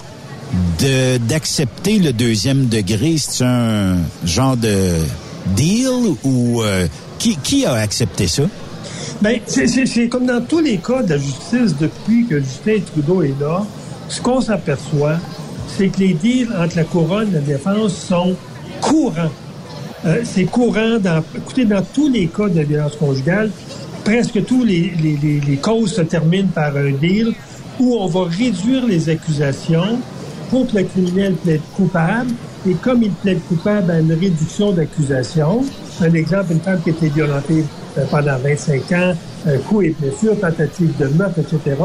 d'accepter 1.28 2.00
le 2.00 2.14
deuxième 2.14 2.68
degré? 2.68 3.16
C'est 3.18 3.44
un 3.46 3.98
genre 4.26 4.58
de 4.58 4.94
deal 5.56 6.16
ou 6.24 6.62
euh, 6.62 6.88
qui, 7.18 7.38
qui 7.38 7.66
a 7.66 7.74
accepté 7.74 8.28
ça? 8.28 8.44
Bien, 9.22 9.38
c'est 9.46 10.08
comme 10.08 10.26
dans 10.26 10.42
tous 10.42 10.60
les 10.60 10.78
cas 10.78 11.04
de 11.04 11.10
la 11.10 11.18
justice 11.18 11.76
depuis 11.80 12.26
que 12.26 12.40
Justin 12.40 12.80
Trudeau 12.92 13.22
est 13.22 13.36
là, 13.40 13.66
ce 14.08 14.22
qu'on 14.22 14.40
s'aperçoit, 14.40 15.18
c'est 15.78 15.90
que 15.90 16.00
les 16.00 16.14
deals 16.14 16.50
entre 16.58 16.78
la 16.78 16.84
couronne 16.84 17.30
et 17.30 17.34
la 17.34 17.42
défense 17.42 17.96
sont 17.96 18.36
courants. 18.82 19.32
Euh, 20.06 20.22
c'est 20.24 20.46
courant 20.46 20.98
dans, 21.00 21.22
écoutez, 21.36 21.66
dans 21.66 21.84
tous 21.94 22.10
les 22.10 22.28
cas 22.28 22.48
de 22.48 22.62
violence 22.62 22.96
conjugale, 22.96 23.52
presque 24.10 24.44
tous 24.44 24.64
les, 24.64 24.92
les, 25.04 25.40
les, 25.40 25.58
causes 25.58 25.94
se 25.94 26.02
terminent 26.02 26.50
par 26.50 26.76
un 26.76 26.90
deal 26.94 27.32
où 27.80 27.94
on 27.94 28.08
va 28.08 28.24
réduire 28.24 28.88
les 28.88 29.08
accusations 29.08 30.00
pour 30.50 30.66
que 30.66 30.78
le 30.78 30.84
criminel 30.86 31.34
plaide 31.34 31.62
coupable. 31.76 32.32
Et 32.68 32.74
comme 32.74 33.04
il 33.04 33.12
plaide 33.12 33.40
coupable 33.48 33.92
à 33.92 34.00
une 34.00 34.12
réduction 34.12 34.72
d'accusation, 34.72 35.64
un 36.02 36.14
exemple, 36.16 36.54
une 36.54 36.60
femme 36.60 36.82
qui 36.82 36.90
a 36.90 36.94
été 36.94 37.10
violentée 37.10 37.64
euh, 38.00 38.06
pendant 38.10 38.36
25 38.40 38.92
ans, 38.94 39.14
un 39.46 39.58
coup 39.60 39.84
et 39.84 39.96
blessure, 40.00 40.40
tentative 40.40 40.92
de 40.98 41.06
meurtre, 41.10 41.40
etc., 41.42 41.76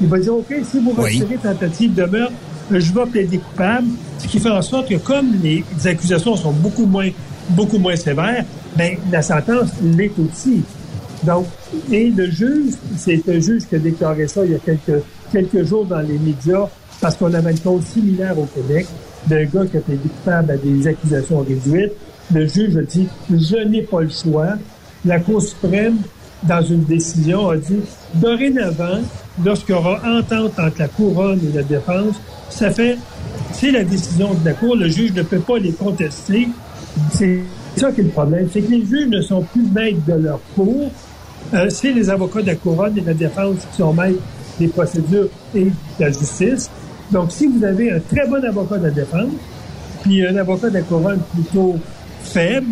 il 0.00 0.08
va 0.08 0.18
dire, 0.18 0.34
OK, 0.34 0.52
si 0.68 0.80
vous 0.80 0.90
retirez 1.00 1.36
tentative 1.36 1.94
de 1.94 2.04
meurtre, 2.06 2.34
je 2.72 2.92
vais 2.92 3.06
plaider 3.06 3.38
coupable, 3.38 3.86
ce 4.18 4.26
qui 4.26 4.40
fait 4.40 4.50
en 4.50 4.62
sorte 4.62 4.88
que 4.88 4.96
comme 4.96 5.32
les 5.44 5.62
accusations 5.84 6.34
sont 6.34 6.52
beaucoup 6.52 6.86
moins, 6.86 7.10
beaucoup 7.50 7.78
moins 7.78 7.94
sévères, 7.94 8.44
ben, 8.76 8.96
la 9.12 9.22
sentence 9.22 9.70
l'est 9.80 10.10
aussi. 10.18 10.64
Donc, 11.24 11.46
et 11.90 12.10
le 12.10 12.30
juge, 12.30 12.74
c'est 12.96 13.22
un 13.28 13.40
juge 13.40 13.66
qui 13.68 13.76
a 13.76 13.78
déclaré 13.78 14.28
ça 14.28 14.44
il 14.44 14.52
y 14.52 14.54
a 14.54 14.58
quelques, 14.58 15.02
quelques 15.32 15.64
jours 15.64 15.84
dans 15.84 16.00
les 16.00 16.18
médias, 16.18 16.66
parce 17.00 17.16
qu'on 17.16 17.32
avait 17.32 17.52
une 17.52 17.60
cause 17.60 17.84
similaire 17.84 18.38
au 18.38 18.46
Québec 18.46 18.86
d'un 19.26 19.44
gars 19.44 19.66
qui 19.66 19.76
a 19.76 19.80
été 19.80 19.96
coupable 19.96 20.52
à 20.52 20.56
des 20.56 20.86
accusations 20.86 21.40
réduites. 21.40 21.92
Le 22.32 22.46
juge 22.46 22.76
a 22.76 22.82
dit, 22.82 23.08
je 23.30 23.68
n'ai 23.68 23.82
pas 23.82 24.02
le 24.02 24.08
choix. 24.08 24.54
La 25.04 25.18
Cour 25.20 25.42
suprême, 25.42 25.98
dans 26.42 26.62
une 26.62 26.84
décision, 26.84 27.50
a 27.50 27.56
dit, 27.56 27.80
dorénavant, 28.14 29.00
lorsqu'il 29.44 29.74
y 29.74 29.78
aura 29.78 30.00
entente 30.04 30.58
entre 30.58 30.78
la 30.78 30.88
couronne 30.88 31.40
et 31.48 31.56
la 31.56 31.62
défense, 31.62 32.16
ça 32.50 32.70
fait, 32.70 32.96
c'est 33.52 33.70
la 33.70 33.84
décision 33.84 34.34
de 34.34 34.44
la 34.44 34.52
Cour, 34.52 34.76
le 34.76 34.88
juge 34.88 35.12
ne 35.14 35.22
peut 35.22 35.40
pas 35.40 35.58
les 35.58 35.72
contester. 35.72 36.48
C'est 37.12 37.40
ça 37.76 37.92
qui 37.92 38.00
est 38.00 38.04
le 38.04 38.10
problème, 38.10 38.48
c'est 38.52 38.60
que 38.60 38.70
les 38.70 38.84
juges 38.84 39.08
ne 39.08 39.20
sont 39.20 39.42
plus 39.42 39.62
maîtres 39.62 40.04
de 40.06 40.14
leur 40.14 40.40
cour. 40.54 40.90
Euh, 41.54 41.70
c'est 41.70 41.92
les 41.92 42.10
avocats 42.10 42.42
de 42.42 42.48
la 42.48 42.54
couronne 42.56 42.96
et 42.98 43.00
de 43.00 43.06
la 43.06 43.14
défense 43.14 43.56
qui 43.70 43.78
sont 43.78 43.92
maîtres 43.92 44.22
des 44.58 44.68
procédures 44.68 45.28
et 45.54 45.64
de 45.64 45.70
la 45.98 46.08
justice. 46.08 46.70
Donc, 47.10 47.32
si 47.32 47.46
vous 47.46 47.64
avez 47.64 47.92
un 47.92 48.00
très 48.00 48.26
bon 48.26 48.44
avocat 48.44 48.78
de 48.78 48.84
la 48.84 48.90
défense, 48.90 49.30
puis 50.02 50.26
un 50.26 50.36
avocat 50.36 50.68
de 50.68 50.74
la 50.74 50.82
couronne 50.82 51.20
plutôt 51.32 51.76
faible, 52.22 52.66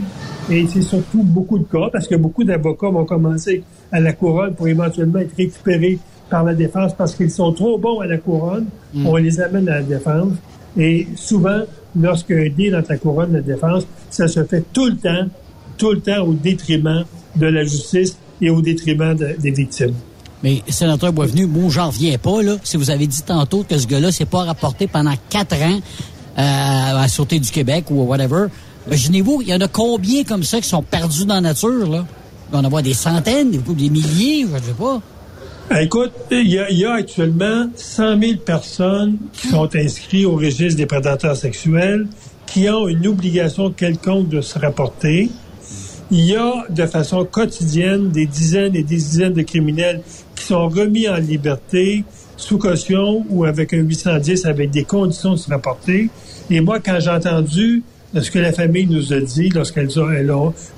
et 0.50 0.66
c'est 0.68 0.82
surtout 0.82 1.22
beaucoup 1.22 1.58
de 1.58 1.64
cas, 1.64 1.88
parce 1.90 2.06
que 2.06 2.16
beaucoup 2.16 2.44
d'avocats 2.44 2.90
vont 2.90 3.04
commencer 3.04 3.62
à 3.90 4.00
la 4.00 4.12
couronne 4.12 4.54
pour 4.54 4.68
éventuellement 4.68 5.20
être 5.20 5.34
récupérés 5.36 5.98
par 6.28 6.44
la 6.44 6.54
défense 6.54 6.92
parce 6.94 7.14
qu'ils 7.14 7.30
sont 7.30 7.52
trop 7.52 7.78
bons 7.78 8.00
à 8.00 8.06
la 8.06 8.18
couronne, 8.18 8.66
mm. 8.94 9.06
on 9.06 9.16
les 9.16 9.40
amène 9.40 9.68
à 9.68 9.76
la 9.76 9.82
défense. 9.82 10.32
Et 10.76 11.06
souvent, 11.14 11.60
lorsqu'un 11.98 12.48
deal 12.48 12.76
entre 12.76 12.90
la 12.90 12.98
couronne 12.98 13.30
et 13.30 13.34
la 13.34 13.40
défense, 13.40 13.86
ça 14.10 14.28
se 14.28 14.44
fait 14.44 14.64
tout 14.72 14.86
le 14.86 14.96
temps, 14.96 15.28
tout 15.78 15.92
le 15.92 16.00
temps 16.00 16.22
au 16.26 16.34
détriment 16.34 17.04
de 17.36 17.46
la 17.46 17.62
justice 17.62 18.18
et 18.40 18.50
au 18.50 18.60
détriment 18.60 19.14
des 19.14 19.50
victimes. 19.50 19.94
Mais, 20.42 20.62
sénateur 20.68 21.12
Boisvenu, 21.12 21.46
moi, 21.46 21.70
j'en 21.70 21.88
reviens 21.88 22.18
pas, 22.18 22.42
là. 22.42 22.56
Si 22.62 22.76
vous 22.76 22.90
avez 22.90 23.06
dit 23.06 23.22
tantôt 23.22 23.64
que 23.68 23.78
ce 23.78 23.86
gars-là 23.86 24.12
s'est 24.12 24.26
pas 24.26 24.44
rapporté 24.44 24.86
pendant 24.86 25.14
quatre 25.30 25.56
ans 25.56 25.80
euh, 26.38 26.90
à 26.90 26.92
la 26.92 27.08
Sûreté 27.08 27.40
du 27.40 27.50
Québec 27.50 27.86
ou 27.90 28.02
whatever, 28.02 28.46
imaginez-vous, 28.86 29.42
il 29.42 29.48
y 29.48 29.54
en 29.54 29.60
a 29.60 29.68
combien 29.68 30.24
comme 30.24 30.42
ça 30.42 30.60
qui 30.60 30.68
sont 30.68 30.82
perdus 30.82 31.24
dans 31.24 31.34
la 31.34 31.40
nature, 31.40 31.88
là? 31.88 32.06
Il 32.48 32.52
va 32.52 32.58
en 32.58 32.64
avoir 32.64 32.82
des 32.82 32.94
centaines, 32.94 33.50
des 33.50 33.90
milliers, 33.90 34.46
je 34.52 34.66
sais 34.66 34.74
pas. 34.78 35.00
Ben, 35.68 35.78
écoute, 35.78 36.12
il 36.30 36.46
y, 36.46 36.84
a, 36.84 36.92
actuellement 36.92 37.66
100 37.74 38.20
000 38.20 38.32
personnes 38.38 39.16
qui 39.32 39.48
sont 39.48 39.68
inscrites 39.74 40.24
au 40.24 40.36
registre 40.36 40.76
des 40.76 40.86
prédateurs 40.86 41.34
sexuels, 41.34 42.06
qui 42.46 42.68
ont 42.70 42.86
une 42.86 43.04
obligation 43.08 43.72
quelconque 43.72 44.28
de 44.28 44.40
se 44.40 44.60
rapporter. 44.60 45.28
Il 46.12 46.24
y 46.24 46.36
a 46.36 46.64
de 46.70 46.86
façon 46.86 47.24
quotidienne 47.24 48.10
des 48.10 48.26
dizaines 48.26 48.76
et 48.76 48.82
des 48.84 48.96
dizaines 48.96 49.32
de 49.32 49.42
criminels 49.42 50.02
qui 50.36 50.44
sont 50.44 50.68
remis 50.68 51.08
en 51.08 51.16
liberté 51.16 52.04
sous 52.36 52.58
caution 52.58 53.24
ou 53.28 53.44
avec 53.44 53.74
un 53.74 53.78
810 53.78 54.46
avec 54.46 54.70
des 54.70 54.84
conditions 54.84 55.32
de 55.32 55.36
se 55.36 55.50
rapporter. 55.50 56.08
Et 56.48 56.60
moi, 56.60 56.78
quand 56.78 57.00
j'ai 57.00 57.10
entendu 57.10 57.82
ce 58.14 58.30
que 58.30 58.38
la 58.38 58.52
famille 58.52 58.86
nous 58.86 59.12
a 59.12 59.20
dit 59.20 59.48
lorsqu'elle 59.48 59.88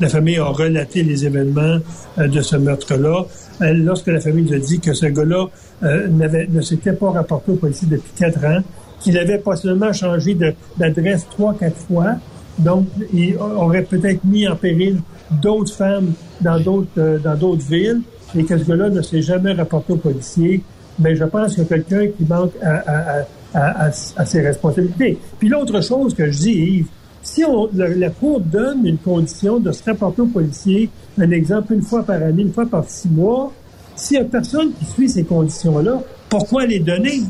la 0.01 0.09
famille 0.09 0.39
a 0.39 0.47
relaté 0.47 1.03
les 1.03 1.27
événements 1.27 1.79
euh, 2.19 2.27
de 2.27 2.41
ce 2.41 2.57
meurtre-là, 2.57 3.27
euh, 3.61 3.73
lorsque 3.75 4.07
la 4.07 4.21
famille 4.21 4.45
nous 4.45 4.55
a 4.55 4.59
dit 4.59 4.81
que 4.81 4.95
ce 4.95 5.07
gars-là 5.07 5.47
euh, 5.83 6.09
ne 6.09 6.61
s'était 6.63 6.95
pas 6.95 7.11
rapporté 7.11 7.53
au 7.53 7.57
policier 7.57 7.87
depuis 7.89 8.13
quatre 8.17 8.43
ans, 8.47 8.63
qu'il 9.01 9.19
avait 9.19 9.39
possiblement 9.39 9.93
changé 9.93 10.37
d'adresse 10.79 11.27
trois, 11.31 11.55
quatre 11.55 11.77
fois, 11.77 12.15
donc 12.59 12.87
il 13.13 13.37
aurait 13.37 13.85
peut-être 13.85 14.25
mis 14.25 14.49
en 14.49 14.57
péril 14.57 15.01
d'autres 15.31 15.75
femmes 15.75 16.13
dans 16.41 16.59
d'autres 16.61 17.21
dans 17.23 17.35
d'autres 17.35 17.67
villes, 17.67 18.03
et 18.37 18.45
que 18.45 18.59
ce 18.59 18.65
gars-là 18.65 18.91
ne 18.91 19.03
s'est 19.03 19.23
jamais 19.23 19.53
rapporté 19.53 19.93
au 19.93 19.97
policier, 19.97 20.63
mais 20.99 21.17
je 21.17 21.25
pense 21.25 21.55
que 21.55 21.63
quelqu'un 21.63 22.07
qui 22.07 22.25
manque 22.25 22.53
à, 22.63 23.25
à, 23.55 23.87
à, 23.87 24.27
ses 24.27 24.41
responsabilités. 24.41 25.19
Puis 25.39 25.49
l'autre 25.49 25.81
chose 25.83 26.15
que 26.15 26.31
je 26.31 26.39
dis, 26.39 26.53
Yves, 26.53 26.87
si 27.23 27.45
on, 27.45 27.69
la, 27.75 28.11
Cour 28.11 28.41
donne 28.41 28.87
une 28.87 28.99
condition 28.99 29.59
de 29.59 29.73
se 29.73 29.83
rapporter 29.85 30.23
au 30.23 30.27
policier, 30.27 30.89
un 31.19 31.31
exemple 31.31 31.75
une 31.75 31.83
fois 31.83 32.03
par 32.03 32.17
année, 32.23 32.43
une 32.43 32.53
fois 32.53 32.67
par 32.67 32.85
six 32.89 33.09
mois, 33.09 33.53
s'il 33.97 34.19
n'y 34.19 34.25
a 34.25 34.29
personne 34.29 34.71
qui 34.79 34.85
suit 34.85 35.09
ces 35.09 35.25
conditions-là, 35.25 36.01
pourquoi 36.29 36.67
les 36.67 36.79
donner? 36.79 37.23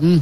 Hmm. 0.00 0.18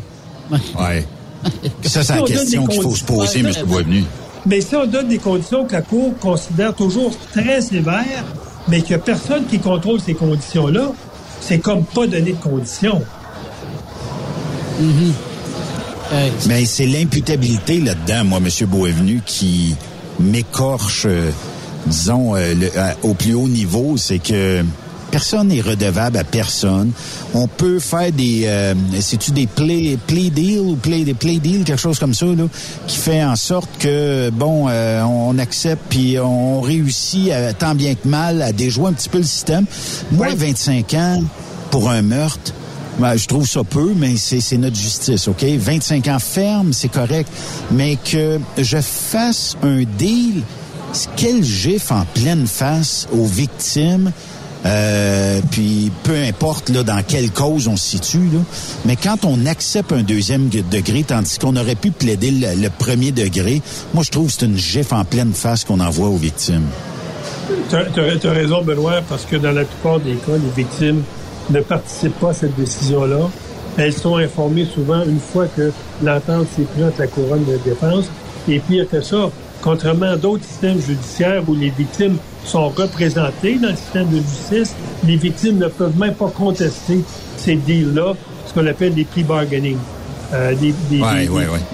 Ouais. 0.51 1.05
Ça, 1.83 2.03
c'est 2.03 2.17
la 2.17 2.23
question 2.23 2.67
qu'il 2.67 2.83
faut 2.83 2.95
se 2.95 3.05
poser, 3.05 3.41
M. 3.41 3.51
Boisvenu. 3.67 4.05
Mais 4.47 4.61
si 4.61 4.75
on 4.75 4.87
donne 4.87 5.09
des 5.09 5.19
conditions 5.19 5.65
que 5.67 5.73
la 5.73 5.83
Cour 5.83 6.15
considère 6.19 6.75
toujours 6.75 7.13
très 7.33 7.61
sévères, 7.61 8.25
mais 8.69 8.81
qu'il 8.81 8.97
n'y 8.97 9.03
a 9.03 9.05
personne 9.05 9.45
qui 9.47 9.59
contrôle 9.59 10.01
ces 10.01 10.15
conditions-là, 10.15 10.93
c'est 11.41 11.59
comme 11.59 11.85
pas 11.85 12.07
donner 12.07 12.33
de 12.33 12.43
conditions. 12.43 13.03
Mm-hmm. 14.81 15.13
Mais 16.49 16.65
c'est 16.65 16.87
l'imputabilité 16.87 17.81
là-dedans, 17.81 18.25
moi, 18.25 18.39
M. 18.39 18.67
Boisvenu, 18.67 19.23
qui 19.25 19.77
m'écorche, 20.19 21.07
euh, 21.07 21.31
disons, 21.87 22.35
euh, 22.35 22.55
euh, 22.77 22.93
au 23.03 23.15
plus 23.15 23.35
haut 23.35 23.49
niveau. 23.49 23.97
C'est 23.97 24.19
que 24.19 24.65
personne 25.11 25.49
n'est 25.49 25.61
redevable 25.61 26.17
à 26.17 26.25
personne. 26.25 26.93
On 27.35 27.47
peut 27.47 27.79
faire 27.79 28.13
des, 28.13 28.49
c'est-tu 29.01 29.33
des 29.33 29.47
play, 29.47 29.99
play 30.07 30.31
deal 30.31 30.61
ou 30.61 30.77
play, 30.77 31.05
des 31.05 31.15
play 31.15 31.39
deal, 31.39 31.65
quelque 31.65 31.81
chose 31.81 31.99
comme 31.99 32.15
ça, 32.15 32.27
là, 32.27 32.45
qui 32.87 32.97
fait 32.97 33.25
en 33.25 33.37
sorte 33.37 33.71
que, 33.79 34.31
bon, 34.31 34.69
on 34.69 35.39
accepte 35.39 35.83
puis 35.89 36.19
on 36.19 36.61
réussit 36.61 37.31
tant 37.59 37.75
bien 37.75 37.95
que 37.95 38.07
mal 38.09 38.43
à 38.43 38.53
déjouer 38.53 38.89
un 38.89 38.93
petit 38.93 39.09
peu 39.09 39.19
le 39.19 39.25
système. 39.25 39.67
Moi, 40.13 40.29
25 40.35 40.95
ans 40.95 41.23
pour 41.71 41.91
un 41.91 42.03
meurtre, 42.03 42.53
ben, 42.99 43.17
je 43.17 43.27
trouve 43.27 43.49
ça 43.49 43.65
peu, 43.65 43.93
mais 43.97 44.17
c'est 44.17 44.59
notre 44.59 44.77
justice, 44.77 45.29
OK? 45.29 45.43
25 45.43 46.09
ans 46.09 46.19
ferme, 46.19 46.73
c'est 46.73 46.89
correct. 46.89 47.31
Mais 47.71 47.97
que 47.97 48.39
je 48.59 48.79
fasse 48.79 49.57
un 49.63 49.85
deal, 49.97 50.43
quel 51.17 51.43
gif 51.43 51.93
en 51.93 52.05
pleine 52.15 52.47
face 52.47 53.07
aux 53.13 53.25
victimes 53.25 54.13
Euh, 54.67 55.41
puis 55.51 55.91
peu 56.03 56.15
importe 56.15 56.69
là, 56.69 56.83
dans 56.83 57.03
quelle 57.03 57.31
cause 57.31 57.67
on 57.67 57.77
se 57.77 57.99
situe, 57.99 58.29
là, 58.33 58.41
mais 58.85 58.97
quand 58.97 59.25
on 59.25 59.47
accepte 59.47 59.93
un 59.93 60.03
deuxième 60.03 60.49
degré, 60.49 61.03
tandis 61.03 61.39
qu'on 61.39 61.57
aurait 61.57 61.75
pu 61.75 61.91
plaider 61.91 62.31
le, 62.31 62.69
premier 62.69 63.11
degré, 63.11 63.63
moi 63.95 64.05
je 64.05 64.11
trouve 64.11 64.27
que 64.27 64.33
c'est 64.33 64.47
une 64.47 64.57
gifle 64.57 64.95
en 64.95 65.05
pleine 65.05 65.33
face 65.33 65.65
qu'on 65.65 65.81
envoie 65.81 66.09
aux 66.09 66.17
victimes. 66.17 66.67
Tu 67.69 67.77
as, 67.77 68.33
raison, 68.33 68.63
Benoît, 68.63 69.01
parce 69.09 69.25
que 69.25 69.37
dans 69.37 69.53
la 69.53 69.65
plupart 69.65 69.99
des 69.99 70.15
cas, 70.15 70.33
les 70.33 70.63
victimes 70.63 71.03
ne 71.51 71.61
participent 71.61 72.19
pas 72.21 72.31
à 72.31 72.35
cette 72.35 72.57
décision-là. 72.57 73.29
Elles 73.77 73.93
sont 73.93 74.17
informées 74.17 74.67
souvent 74.73 75.03
une 75.05 75.21
fois 75.21 75.47
que 75.47 75.73
l'entente 76.03 76.47
s'est 76.55 76.63
prise 76.63 76.85
entre 76.85 77.01
la 77.01 77.07
couronne 77.07 77.45
de 77.45 77.59
défense. 77.65 78.07
Et 78.49 78.59
pire 78.59 78.89
que 78.89 79.01
ça, 79.01 79.31
contrairement 79.63 80.11
à 80.11 80.17
d'autres 80.17 80.45
systèmes 80.45 80.81
judiciaires 80.81 81.43
où 81.49 81.55
les 81.55 81.71
victimes 81.71 82.17
sont 82.45 82.69
représentées 82.69 83.57
dans 83.57 83.71
le 83.71 83.77
système 83.77 84.09
de 84.09 84.17
justice, 84.19 84.75
les 85.05 85.17
victimes 85.17 85.59
ne 85.59 85.69
peuvent 85.69 85.99
même 85.99 86.15
pas 86.15 86.31
contester 86.31 87.01
ces 87.37 87.57
deals-là, 87.57 88.15
ce 88.47 88.55
qu'on 88.55 88.67
appelle 88.67 88.95
des 88.95 89.05
prix 89.05 89.23
bargaining. 89.23 89.77
Euh, 90.33 90.55
des, 90.55 90.73
des, 90.89 91.01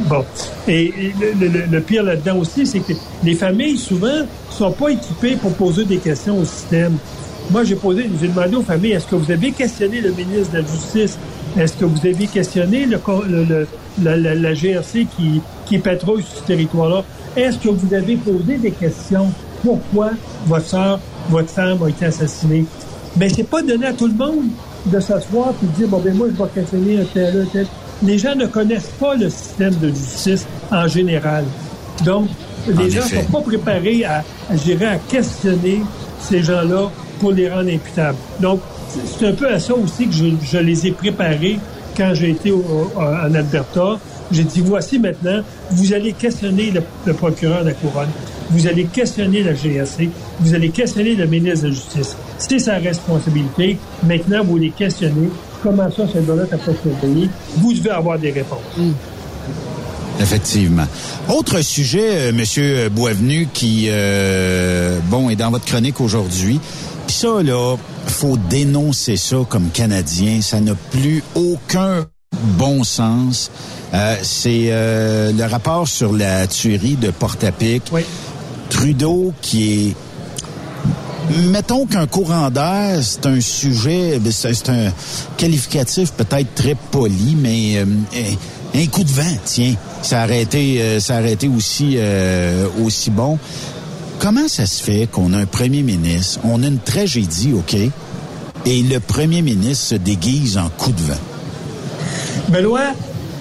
Bon. 0.09 0.25
Et, 0.66 0.92
le, 1.70 1.81
pire 1.81 2.03
là-dedans 2.03 2.38
aussi, 2.38 2.66
c'est 2.66 2.81
que 2.81 2.94
les 3.22 3.35
familles, 3.35 3.77
souvent, 3.77 4.27
sont 4.51 4.72
pas 4.72 4.88
équipées 4.88 5.37
pour 5.37 5.53
poser 5.53 5.85
des 5.85 5.99
questions 5.99 6.38
au 6.38 6.44
système. 6.44 6.96
Moi, 7.51 7.64
j'ai 7.64 7.75
posé, 7.77 8.09
j'ai 8.20 8.29
demandé 8.29 8.57
aux 8.57 8.62
familles, 8.62 8.92
est-ce 8.92 9.07
que 9.07 9.14
vous 9.14 9.31
avez 9.31 9.53
questionné 9.53 10.01
le 10.01 10.11
ministre 10.11 10.53
de 10.53 10.59
la 10.59 10.64
Justice? 10.64 11.18
Est-ce 11.59 11.75
que 11.75 11.85
vous 11.85 12.07
avez 12.07 12.27
questionné 12.27 12.87
le, 12.87 12.99
le 13.29 13.68
la, 14.03 14.16
la, 14.16 14.55
GRC 14.55 15.07
qui, 15.16 15.40
qui 15.66 15.79
patrouille 15.79 16.22
sur 16.22 16.38
ce 16.38 16.46
territoire-là? 16.46 17.05
Est-ce 17.37 17.59
que 17.59 17.68
vous 17.68 17.94
avez 17.94 18.16
posé 18.16 18.57
des 18.57 18.70
questions? 18.70 19.31
Pourquoi 19.62 20.11
votre 20.46 20.66
soeur, 20.66 21.01
votre 21.29 21.49
femme 21.51 21.83
a 21.83 21.88
été 21.88 22.07
assassinée? 22.07 22.64
Mais 23.16 23.29
c'est 23.29 23.44
pas 23.44 23.62
donné 23.62 23.87
à 23.87 23.92
tout 23.92 24.07
le 24.07 24.14
monde 24.14 24.46
de 24.87 25.01
s'asseoir 25.01 25.53
et 25.62 25.66
de 25.66 25.72
dire, 25.72 25.88
bon, 25.88 25.99
ben 25.99 26.14
moi, 26.14 26.29
je 26.31 26.42
vais 26.42 26.49
questionner 26.55 27.01
un 27.01 27.05
tel, 27.12 27.42
un 27.42 27.46
tel. 27.53 27.66
Les 28.03 28.18
gens 28.18 28.35
ne 28.35 28.46
connaissent 28.46 28.90
pas 29.01 29.14
le 29.14 29.29
système 29.29 29.75
de 29.77 29.88
justice 29.88 30.46
en 30.70 30.87
général. 30.87 31.44
Donc, 32.05 32.29
les 32.68 32.90
gens 32.90 33.03
ne 33.05 33.09
sont 33.22 33.33
pas 33.33 33.40
préparés 33.40 34.05
à, 34.05 34.25
à, 34.51 34.55
à 34.55 34.96
questionner 35.09 35.83
ces 36.20 36.42
gens-là 36.42 36.90
pour 37.20 37.33
les 37.33 37.51
rendre 37.51 37.70
imputables. 37.70 38.18
Donc, 38.40 38.61
c'est 39.18 39.27
un 39.29 39.33
peu 39.33 39.49
à 39.51 39.59
ça 39.59 39.75
aussi 39.75 40.07
que 40.07 40.12
je, 40.14 40.25
je 40.42 40.59
les 40.59 40.87
ai 40.87 40.92
préparés 40.92 41.59
quand 41.96 42.12
j'ai 42.14 42.31
été 42.31 42.53
en 42.53 43.35
Alberta. 43.35 43.99
J'ai 44.32 44.44
dit, 44.44 44.60
voici 44.60 44.98
maintenant, 44.98 45.40
vous 45.70 45.92
allez 45.92 46.12
questionner 46.12 46.72
le, 46.72 47.12
procureur 47.12 47.62
de 47.62 47.68
la 47.68 47.74
Couronne, 47.74 48.08
vous 48.50 48.66
allez 48.66 48.84
questionner 48.84 49.42
la 49.42 49.52
GRC, 49.52 50.08
vous 50.40 50.54
allez 50.54 50.70
questionner 50.70 51.14
le 51.14 51.26
ministre 51.26 51.62
de 51.64 51.68
la 51.68 51.74
Justice. 51.74 52.16
C'est 52.38 52.58
sa 52.58 52.76
responsabilité. 52.76 53.78
Maintenant, 54.04 54.44
vous 54.44 54.58
les 54.58 54.70
questionnez. 54.70 55.28
Comment 55.62 55.90
ça, 55.90 56.04
cette 56.12 56.26
donne 56.26 56.40
n'a 56.40 56.46
pas 56.46 56.72
surveillé? 56.82 57.28
Vous 57.56 57.72
devez 57.72 57.90
avoir 57.90 58.18
des 58.18 58.30
réponses. 58.30 58.60
Mm. 58.76 58.92
Effectivement. 60.20 60.86
Autre 61.28 61.60
sujet, 61.60 62.28
euh, 62.28 62.32
Monsieur 62.32 62.88
Boisvenu, 62.88 63.48
qui 63.52 63.86
euh, 63.88 64.98
bon 65.10 65.28
est 65.28 65.36
dans 65.36 65.50
votre 65.50 65.64
chronique 65.66 66.00
aujourd'hui. 66.00 66.58
Ça 67.06 67.42
là, 67.42 67.76
faut 68.06 68.36
dénoncer 68.36 69.16
ça 69.16 69.36
comme 69.48 69.70
Canadien. 69.70 70.40
Ça 70.40 70.60
n'a 70.60 70.74
plus 70.90 71.22
aucun 71.34 72.06
bon 72.58 72.82
sens. 72.84 73.50
Euh, 73.96 74.16
c'est 74.22 74.66
euh, 74.68 75.32
le 75.32 75.44
rapport 75.44 75.88
sur 75.88 76.12
la 76.12 76.46
tuerie 76.46 76.96
de 76.96 77.11
Portapic. 77.11 77.82
Oui. 77.92 78.02
Trudeau 78.68 79.32
qui 79.40 79.88
est 79.88 79.96
mettons 81.46 81.87
qu'un 81.87 82.06
courant 82.06 82.50
d'air, 82.50 82.98
c'est 83.02 83.26
un 83.26 83.40
sujet, 83.40 84.18
ben, 84.20 84.30
c'est 84.30 84.68
un 84.68 84.92
qualificatif 85.37 86.12
peut-être 86.12 86.54
très 86.54 86.74
poli, 86.74 87.37
mais 87.37 87.78
euh, 87.78 87.85
un 88.74 88.87
coup 88.87 89.02
de 89.02 89.11
vent, 89.11 89.37
tiens, 89.44 89.74
ça 90.02 90.24
aurait 90.24 90.42
été, 90.42 91.00
ça 91.00 91.18
aurait 91.18 91.32
été 91.32 91.48
aussi, 91.48 91.98
aussi 92.85 93.11
bon. 93.11 93.38
Comment 94.20 94.46
ça 94.46 94.66
se 94.66 94.82
fait 94.82 95.09
qu'on 95.11 95.32
a 95.32 95.38
un 95.38 95.46
premier 95.46 95.82
ministre, 95.82 96.40
on 96.44 96.62
a 96.62 96.66
une 96.66 96.78
tragédie, 96.78 97.52
OK, 97.54 97.74
et 97.74 98.82
le 98.82 99.00
premier 99.00 99.42
ministre 99.42 99.87
se 99.87 99.94
déguise 99.96 100.59
en 100.59 100.68
coup 100.68 100.92
de 100.92 101.00
vent? 101.00 101.20
Benoît, 102.48 102.92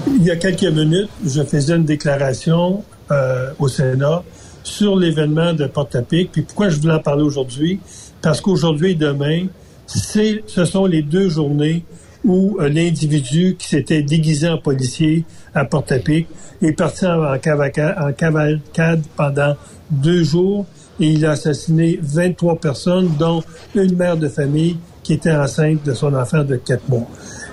il 0.08 0.24
y 0.24 0.32
a 0.32 0.36
quelques 0.36 0.64
minutes, 0.64 1.10
je 1.26 1.44
faisais 1.44 1.76
une 1.76 1.86
déclaration 1.86 2.84
euh, 3.12 3.52
au 3.60 3.68
Sénat 3.68 4.24
sur 4.64 4.96
l'événement 4.96 5.54
de 5.54 5.66
Porte-à-Pic. 5.66 6.32
Puis 6.32 6.42
pourquoi 6.44 6.70
je 6.70 6.80
voulais 6.80 6.94
en 6.94 7.00
parler 7.00 7.24
aujourd'hui? 7.24 7.80
Parce 8.22 8.42
qu'aujourd'hui 8.42 8.92
et 8.92 8.96
demain, 8.96 9.46
c'est, 9.86 10.44
ce 10.48 10.66
sont 10.66 10.86
les 10.86 11.02
deux 11.02 11.30
journées 11.30 11.84
où 12.24 12.58
l'individu 12.60 13.56
qui 13.58 13.68
s'était 13.68 14.02
déguisé 14.02 14.50
en 14.50 14.58
policier 14.58 15.26
à 15.54 15.66
Porte-à-Pic 15.66 16.28
est 16.62 16.72
parti 16.74 17.06
en, 17.06 17.24
en, 17.24 17.38
cavalcade 17.38 19.04
pendant 19.16 19.56
deux 19.92 20.24
jours 20.24 20.66
et 21.00 21.08
il 21.08 21.26
a 21.26 21.32
assassiné 21.32 22.00
23 22.02 22.60
personnes, 22.60 23.12
dont 23.20 23.44
une 23.76 23.96
mère 23.96 24.18
de 24.18 24.28
famille 24.28 24.78
qui 25.04 25.14
était 25.14 25.36
enceinte 25.36 25.86
de 25.86 25.94
son 25.94 26.14
enfant 26.16 26.44
de 26.44 26.56
quatre 26.56 26.88
mois. 26.90 27.08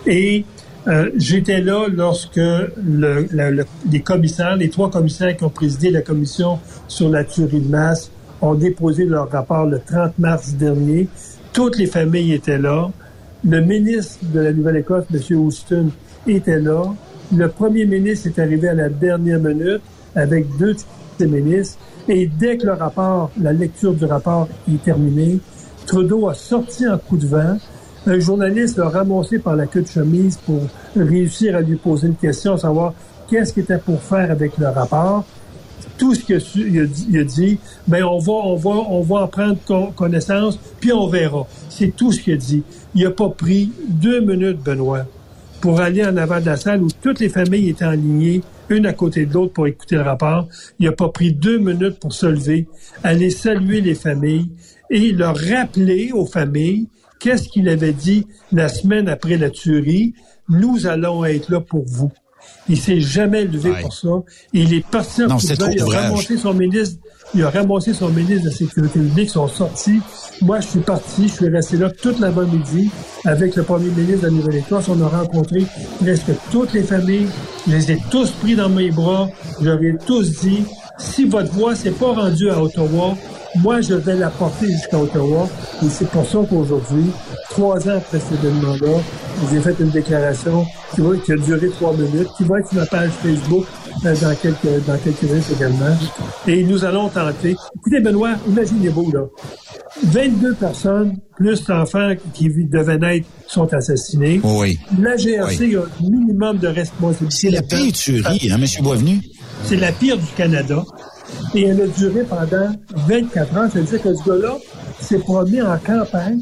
Et 0.06 0.44
euh, 0.88 1.10
j'étais 1.16 1.60
là 1.60 1.86
lorsque 1.88 2.36
le, 2.36 3.26
les 3.90 4.00
commissaires, 4.00 4.56
les 4.56 4.68
trois 4.68 4.90
commissaires 4.90 5.36
qui 5.36 5.44
ont 5.44 5.50
présidé 5.50 5.90
la 5.90 6.02
commission 6.02 6.58
sur 6.88 7.08
la 7.08 7.24
tuerie 7.24 7.60
de 7.60 7.68
masse, 7.68 8.10
ont 8.40 8.54
déposé 8.54 9.04
leur 9.04 9.30
rapport 9.30 9.66
le 9.66 9.80
30 9.80 10.18
mars 10.18 10.54
dernier. 10.54 11.08
Toutes 11.52 11.78
les 11.78 11.86
familles 11.86 12.32
étaient 12.32 12.58
là. 12.58 12.90
Le 13.44 13.60
ministre 13.60 14.18
de 14.32 14.40
la 14.40 14.52
Nouvelle-Écosse, 14.52 15.04
M. 15.12 15.38
Houston, 15.38 15.90
était 16.26 16.58
là. 16.58 16.82
Le 17.34 17.48
premier 17.48 17.86
ministre 17.86 18.28
est 18.28 18.38
arrivé 18.40 18.68
à 18.68 18.74
la 18.74 18.88
dernière 18.88 19.38
minute 19.38 19.80
avec 20.14 20.46
deux 20.58 20.76
de 21.18 21.26
ministres. 21.26 21.78
Et 22.08 22.26
dès 22.26 22.56
que 22.56 22.66
le 22.66 22.72
rapport, 22.72 23.30
la 23.40 23.52
lecture 23.52 23.94
du 23.94 24.04
rapport 24.04 24.48
est 24.68 24.82
terminée, 24.82 25.38
Trudeau 25.86 26.28
a 26.28 26.34
sorti 26.34 26.84
un 26.84 26.98
coup 26.98 27.16
de 27.16 27.26
vent 27.26 27.58
un 28.06 28.18
journaliste 28.18 28.78
l'a 28.78 28.88
ramassé 28.88 29.38
par 29.38 29.56
la 29.56 29.66
queue 29.66 29.82
de 29.82 29.88
chemise 29.88 30.36
pour 30.36 30.62
réussir 30.96 31.56
à 31.56 31.60
lui 31.60 31.76
poser 31.76 32.08
une 32.08 32.16
question, 32.16 32.56
savoir 32.56 32.94
qu'est-ce 33.28 33.52
qu'il 33.52 33.62
était 33.62 33.78
pour 33.78 34.02
faire 34.02 34.30
avec 34.30 34.58
le 34.58 34.68
rapport. 34.68 35.24
Tout 35.98 36.14
ce 36.14 36.24
qu'il 36.24 37.20
a, 37.20 37.24
dit, 37.24 37.58
ben 37.86 38.02
on 38.04 38.18
va, 38.18 38.32
on 38.32 38.56
va, 38.56 38.70
on 38.70 39.02
va 39.02 39.16
en 39.22 39.28
prendre 39.28 39.94
connaissance, 39.94 40.58
puis 40.80 40.92
on 40.92 41.06
verra. 41.06 41.46
C'est 41.68 41.94
tout 41.94 42.10
ce 42.10 42.20
qu'il 42.20 42.34
a 42.34 42.36
dit. 42.36 42.64
Il 42.94 43.04
n'a 43.04 43.10
pas 43.10 43.28
pris 43.28 43.70
deux 43.88 44.20
minutes, 44.20 44.58
Benoît, 44.64 45.06
pour 45.60 45.80
aller 45.80 46.04
en 46.04 46.16
avant 46.16 46.40
de 46.40 46.46
la 46.46 46.56
salle 46.56 46.82
où 46.82 46.88
toutes 47.02 47.20
les 47.20 47.28
familles 47.28 47.68
étaient 47.68 47.84
alignées, 47.84 48.42
une 48.68 48.86
à 48.86 48.92
côté 48.92 49.26
de 49.26 49.34
l'autre 49.34 49.52
pour 49.52 49.66
écouter 49.66 49.96
le 49.96 50.02
rapport. 50.02 50.48
Il 50.80 50.86
n'a 50.86 50.92
pas 50.92 51.08
pris 51.08 51.32
deux 51.32 51.58
minutes 51.58 52.00
pour 52.00 52.12
se 52.12 52.26
lever, 52.26 52.66
aller 53.04 53.30
saluer 53.30 53.80
les 53.80 53.94
familles 53.94 54.48
et 54.90 55.12
leur 55.12 55.36
rappeler 55.36 56.10
aux 56.12 56.26
familles 56.26 56.88
Qu'est-ce 57.22 57.48
qu'il 57.48 57.68
avait 57.68 57.92
dit 57.92 58.26
la 58.50 58.68
semaine 58.68 59.08
après 59.08 59.36
la 59.36 59.48
tuerie? 59.48 60.14
Nous 60.48 60.88
allons 60.88 61.24
être 61.24 61.50
là 61.50 61.60
pour 61.60 61.84
vous. 61.86 62.10
Il 62.68 62.76
s'est 62.76 63.00
jamais 63.00 63.44
levé 63.44 63.72
pour 63.80 63.94
ça. 63.94 64.08
Il 64.52 64.74
est 64.74 64.84
parti 64.84 65.22
en 65.22 65.28
non, 65.28 65.36
il 65.38 65.80
a 65.80 65.84
ramassé 65.84 66.36
son 66.36 66.52
ministre, 66.52 66.98
il 67.34 67.44
a 67.44 67.50
ramassé 67.50 67.94
son 67.94 68.08
ministre 68.08 68.44
de 68.44 68.50
la 68.50 68.56
Sécurité 68.56 68.98
publique, 68.98 69.28
ils 69.28 69.30
sont 69.30 69.46
sortis. 69.46 70.00
Moi, 70.40 70.58
je 70.60 70.66
suis 70.66 70.80
parti, 70.80 71.28
je 71.28 71.34
suis 71.34 71.48
resté 71.48 71.76
là 71.76 71.90
toute 71.90 72.18
la 72.18 72.32
bonne 72.32 72.50
midi 72.50 72.90
avec 73.24 73.54
le 73.54 73.62
premier 73.62 73.90
ministre 73.90 74.22
de 74.22 74.26
la 74.26 74.32
Nouvelle-Écosse. 74.32 74.88
On 74.88 75.00
a 75.00 75.08
rencontré 75.08 75.64
presque 76.00 76.32
toutes 76.50 76.72
les 76.72 76.82
familles. 76.82 77.28
Je 77.68 77.76
les 77.76 77.92
ai 77.92 77.98
tous 78.10 78.32
pris 78.32 78.56
dans 78.56 78.68
mes 78.68 78.90
bras. 78.90 79.28
Je 79.60 79.66
leur 79.66 79.80
ai 79.80 79.96
tous 80.04 80.40
dit, 80.40 80.64
si 80.98 81.24
votre 81.26 81.52
voix 81.52 81.76
s'est 81.76 81.92
pas 81.92 82.12
rendue 82.12 82.50
à 82.50 82.60
Ottawa, 82.60 83.16
moi, 83.56 83.80
je 83.80 83.94
vais 83.94 84.16
la 84.16 84.30
porter 84.30 84.66
jusqu'à 84.66 84.98
Ottawa. 84.98 85.48
Et 85.84 85.88
c'est 85.88 86.08
pour 86.08 86.26
ça 86.26 86.38
qu'aujourd'hui, 86.48 87.06
trois 87.50 87.76
ans 87.88 87.96
après 87.96 88.18
cet 88.18 88.42
événement-là, 88.42 88.98
j'ai 89.50 89.60
fait 89.60 89.76
une 89.80 89.90
déclaration 89.90 90.66
qui, 90.94 91.00
va, 91.00 91.16
qui 91.16 91.32
a 91.32 91.36
duré 91.36 91.68
trois 91.68 91.92
minutes, 91.94 92.28
qui 92.36 92.44
va 92.44 92.60
être 92.60 92.68
sur 92.68 92.78
ma 92.78 92.86
page 92.86 93.10
Facebook 93.22 93.66
euh, 94.04 94.14
dans 94.20 94.34
quelques, 94.34 94.86
dans 94.86 94.98
quelques 94.98 95.22
minutes 95.22 95.44
également. 95.54 95.96
Et 96.46 96.62
nous 96.64 96.84
allons 96.84 97.08
tenter. 97.08 97.56
Écoutez, 97.76 98.00
Benoît, 98.00 98.34
imaginez-vous, 98.48 99.12
là. 99.12 99.26
22 100.04 100.54
personnes, 100.54 101.16
plus 101.36 101.64
d'enfants 101.64 102.12
qui 102.32 102.48
devaient 102.48 102.98
naître, 102.98 103.26
sont 103.46 103.72
assassinés. 103.74 104.40
Oui. 104.42 104.78
La 105.00 105.16
GRC 105.16 105.76
a 105.76 105.80
un 105.80 106.10
minimum 106.10 106.58
de 106.58 106.68
responsabilité. 106.68 107.36
C'est 107.36 107.50
la 107.50 107.62
pire 107.62 107.92
tuerie, 107.92 108.50
hein, 108.50 108.56
M. 108.58 108.66
Boisvenu? 108.82 109.20
C'est 109.64 109.76
la 109.76 109.92
pire 109.92 110.16
du 110.16 110.26
Canada. 110.36 110.84
Et 111.54 111.64
elle 111.64 111.82
a 111.82 111.86
duré 111.86 112.22
pendant 112.24 112.72
24 113.08 113.56
ans. 113.56 113.68
C'est-à-dire 113.70 114.02
que 114.02 114.14
ce 114.14 114.24
gars-là 114.24 114.56
s'est 115.00 115.18
promené 115.18 115.62
en 115.62 115.76
campagne, 115.78 116.40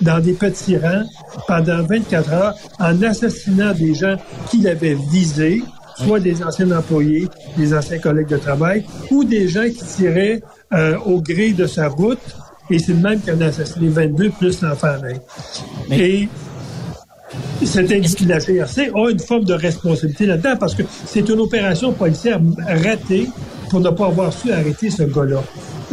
dans 0.00 0.20
des 0.20 0.32
petits 0.32 0.76
rangs, 0.78 1.04
pendant 1.46 1.82
24 1.82 2.32
heures, 2.32 2.54
en 2.78 3.02
assassinant 3.02 3.72
des 3.72 3.94
gens 3.94 4.16
qu'il 4.50 4.66
avait 4.68 4.96
visés, 5.10 5.62
soit 5.98 6.20
des 6.20 6.42
anciens 6.42 6.70
employés, 6.70 7.28
des 7.56 7.74
anciens 7.74 7.98
collègues 7.98 8.28
de 8.28 8.36
travail, 8.36 8.84
ou 9.10 9.24
des 9.24 9.48
gens 9.48 9.64
qui 9.64 9.84
tiraient 9.84 10.42
euh, 10.72 10.98
au 11.04 11.20
gré 11.20 11.52
de 11.52 11.66
sa 11.66 11.88
route 11.88 12.18
Et 12.70 12.78
c'est 12.78 12.92
le 12.92 12.98
même 12.98 13.20
qui 13.20 13.30
en 13.30 13.40
a 13.40 13.46
assassiné 13.46 13.88
22 13.88 14.30
plus 14.30 14.62
l'enfant. 14.62 14.96
Et 15.90 16.28
cet 17.64 17.92
individu 17.92 18.24
de 18.24 18.30
la 18.30 18.38
GRC 18.38 18.90
a 18.94 19.10
une 19.10 19.18
forme 19.18 19.44
de 19.44 19.54
responsabilité 19.54 20.26
là-dedans 20.26 20.56
parce 20.58 20.74
que 20.74 20.82
c'est 21.06 21.28
une 21.28 21.40
opération 21.40 21.92
policière 21.92 22.40
ratée 22.66 23.28
pour 23.76 23.84
ne 23.84 23.90
pas 23.90 24.06
avoir 24.06 24.32
su 24.32 24.50
arrêter 24.50 24.88
ce 24.88 25.02
gars-là. 25.02 25.42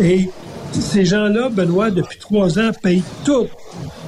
Et 0.02 0.30
ces 0.72 1.04
gens-là, 1.04 1.50
Benoît, 1.50 1.92
depuis 1.92 2.18
trois 2.18 2.58
ans, 2.58 2.72
payent 2.82 3.04
tous 3.26 3.48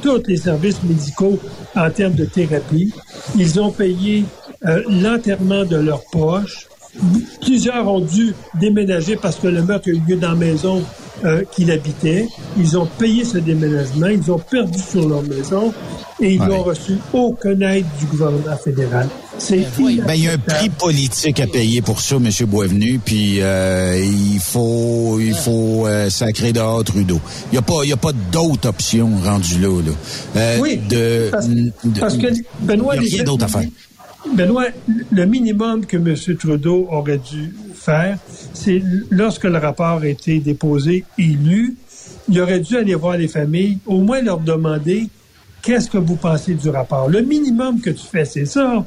tous 0.01 0.23
les 0.27 0.37
services 0.37 0.81
médicaux 0.81 1.37
en 1.75 1.89
termes 1.89 2.13
de 2.13 2.23
thérapie. 2.23 2.93
Ils 3.35 3.59
ont 3.59 3.71
payé 3.71 4.23
euh, 4.65 4.81
l'enterrement 4.87 5.65
de 5.65 5.75
leurs 5.75 6.05
proches. 6.05 6.69
Plusieurs 7.41 7.85
ont 7.85 7.99
dû 7.99 8.33
déménager 8.61 9.17
parce 9.17 9.35
que 9.35 9.47
le 9.47 9.61
meurtre 9.61 9.89
a 9.89 9.91
eu 9.91 10.01
lieu 10.07 10.15
dans 10.15 10.29
la 10.29 10.35
maison 10.35 10.81
euh, 11.25 11.43
qu'il 11.51 11.69
habitait. 11.69 12.29
Ils 12.57 12.77
ont 12.77 12.85
payé 12.85 13.25
ce 13.25 13.39
déménagement. 13.39 14.07
Ils 14.07 14.31
ont 14.31 14.39
perdu 14.39 14.79
sur 14.79 15.09
leur 15.09 15.23
maison 15.23 15.73
et 16.21 16.35
ils 16.35 16.41
n'ont 16.41 16.63
reçu 16.63 16.93
aucune 17.11 17.61
aide 17.61 17.85
du 17.99 18.05
gouvernement 18.05 18.55
fédéral. 18.55 19.09
Ben, 20.07 20.13
il 20.15 20.23
y 20.23 20.27
a 20.27 20.33
un 20.33 20.37
prix 20.37 20.69
politique 20.69 21.39
à 21.39 21.47
payer 21.47 21.81
pour 21.81 21.99
ça, 22.01 22.15
M. 22.15 22.29
Boisvenu, 22.47 22.99
puis 23.03 23.41
euh, 23.41 23.99
il 24.03 24.39
faut 24.39 25.19
il 25.19 25.33
faut 25.33 25.85
euh, 25.87 26.09
sacrer 26.09 26.53
dehors 26.53 26.83
Trudeau. 26.83 27.19
Il 27.51 27.55
n'y 27.55 27.57
a 27.57 27.61
pas 27.61 27.83
y 27.83 27.91
a 27.93 27.97
pas 27.97 28.13
d'autre 28.31 28.69
option 28.69 29.09
rendue 29.23 29.59
là. 29.59 29.81
là. 29.81 29.91
Euh, 30.37 30.57
oui, 30.61 30.77
de, 30.77 31.29
parce, 31.31 31.47
de- 31.49 31.71
parce 31.99 32.17
que 32.17 32.27
Benoît, 32.61 32.95
il 32.95 32.99
a 32.99 33.01
rien 33.15 33.23
d'autre 33.23 33.43
à 33.45 33.47
faire. 33.49 33.69
Benoît, 34.33 34.65
le 35.11 35.25
minimum 35.25 35.85
que 35.85 35.97
M. 35.97 36.15
Trudeau 36.37 36.87
aurait 36.91 37.19
dû 37.19 37.53
faire, 37.75 38.17
c'est 38.53 38.81
lorsque 39.11 39.43
le 39.43 39.57
rapport 39.57 39.99
a 40.01 40.07
été 40.07 40.39
déposé 40.39 41.03
et 41.17 41.23
lu, 41.23 41.75
il 42.29 42.39
aurait 42.41 42.59
dû 42.61 42.75
aller 42.77 42.95
voir 42.95 43.17
les 43.17 43.27
familles, 43.27 43.77
au 43.85 43.99
moins 43.99 44.21
leur 44.21 44.39
demander 44.39 45.07
qu'est-ce 45.61 45.89
que 45.89 45.97
vous 45.99 46.15
pensez 46.15 46.55
du 46.55 46.69
rapport? 46.69 47.07
Le 47.09 47.21
minimum 47.21 47.81
que 47.81 47.91
tu 47.91 48.03
fais, 48.11 48.25
c'est 48.25 48.45
ça. 48.45 48.83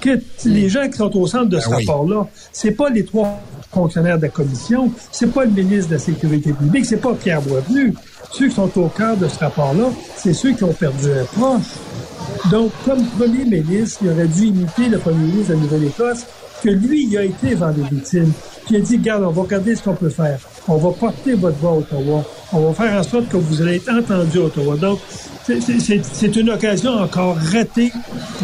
Que 0.00 0.18
les 0.44 0.68
gens 0.68 0.88
qui 0.88 0.96
sont 0.96 1.14
au 1.16 1.26
centre 1.26 1.46
de 1.46 1.58
ce 1.60 1.68
Ben 1.68 1.76
oui. 1.76 1.86
rapport-là, 1.86 2.26
c'est 2.52 2.70
pas 2.72 2.88
les 2.90 3.04
trois 3.04 3.40
fonctionnaires 3.72 4.16
de 4.16 4.22
la 4.22 4.28
commission, 4.28 4.90
c'est 5.12 5.32
pas 5.32 5.44
le 5.44 5.50
ministre 5.50 5.88
de 5.88 5.94
la 5.94 6.00
Sécurité 6.00 6.52
publique, 6.52 6.86
c'est 6.86 6.96
pas 6.96 7.14
Pierre 7.14 7.42
Boisvenu. 7.42 7.94
Ceux 8.32 8.48
qui 8.48 8.54
sont 8.54 8.70
au 8.78 8.88
cœur 8.88 9.16
de 9.16 9.28
ce 9.28 9.38
rapport-là, 9.38 9.90
c'est 10.16 10.32
ceux 10.32 10.52
qui 10.52 10.64
ont 10.64 10.72
perdu 10.72 11.06
un 11.12 11.24
proche. 11.24 11.62
Donc, 12.50 12.72
comme 12.84 13.04
premier 13.18 13.44
ministre, 13.44 14.00
il 14.02 14.10
aurait 14.10 14.26
dû 14.28 14.46
imiter 14.46 14.88
le 14.88 14.98
premier 14.98 15.24
ministre 15.24 15.48
de 15.50 15.54
la 15.54 15.60
Nouvelle-Écosse, 15.60 16.24
que 16.62 16.70
lui, 16.70 17.06
il 17.06 17.18
a 17.18 17.24
été 17.24 17.54
vers 17.54 17.72
les 17.72 17.82
victimes. 17.84 18.32
Puis 18.66 18.76
il 18.76 18.76
a 18.76 18.80
dit, 18.80 18.96
regarde, 18.96 19.24
on 19.24 19.30
va 19.30 19.42
regarder 19.42 19.74
ce 19.74 19.82
qu'on 19.82 19.94
peut 19.94 20.10
faire. 20.10 20.38
On 20.68 20.76
va 20.76 20.90
porter 20.90 21.34
votre 21.34 21.56
voix 21.58 21.70
à 21.72 21.74
Ottawa. 21.76 22.24
On 22.52 22.60
va 22.70 22.74
faire 22.74 22.98
en 22.98 23.02
sorte 23.02 23.28
que 23.28 23.36
vous 23.36 23.62
allez 23.62 23.76
être 23.76 23.90
entendu 23.90 24.38
à 24.38 24.42
Ottawa. 24.44 24.76
Donc, 24.76 24.98
c'est- 25.46 26.36
une 26.36 26.50
occasion 26.50 26.92
encore 26.92 27.36
ratée 27.36 27.90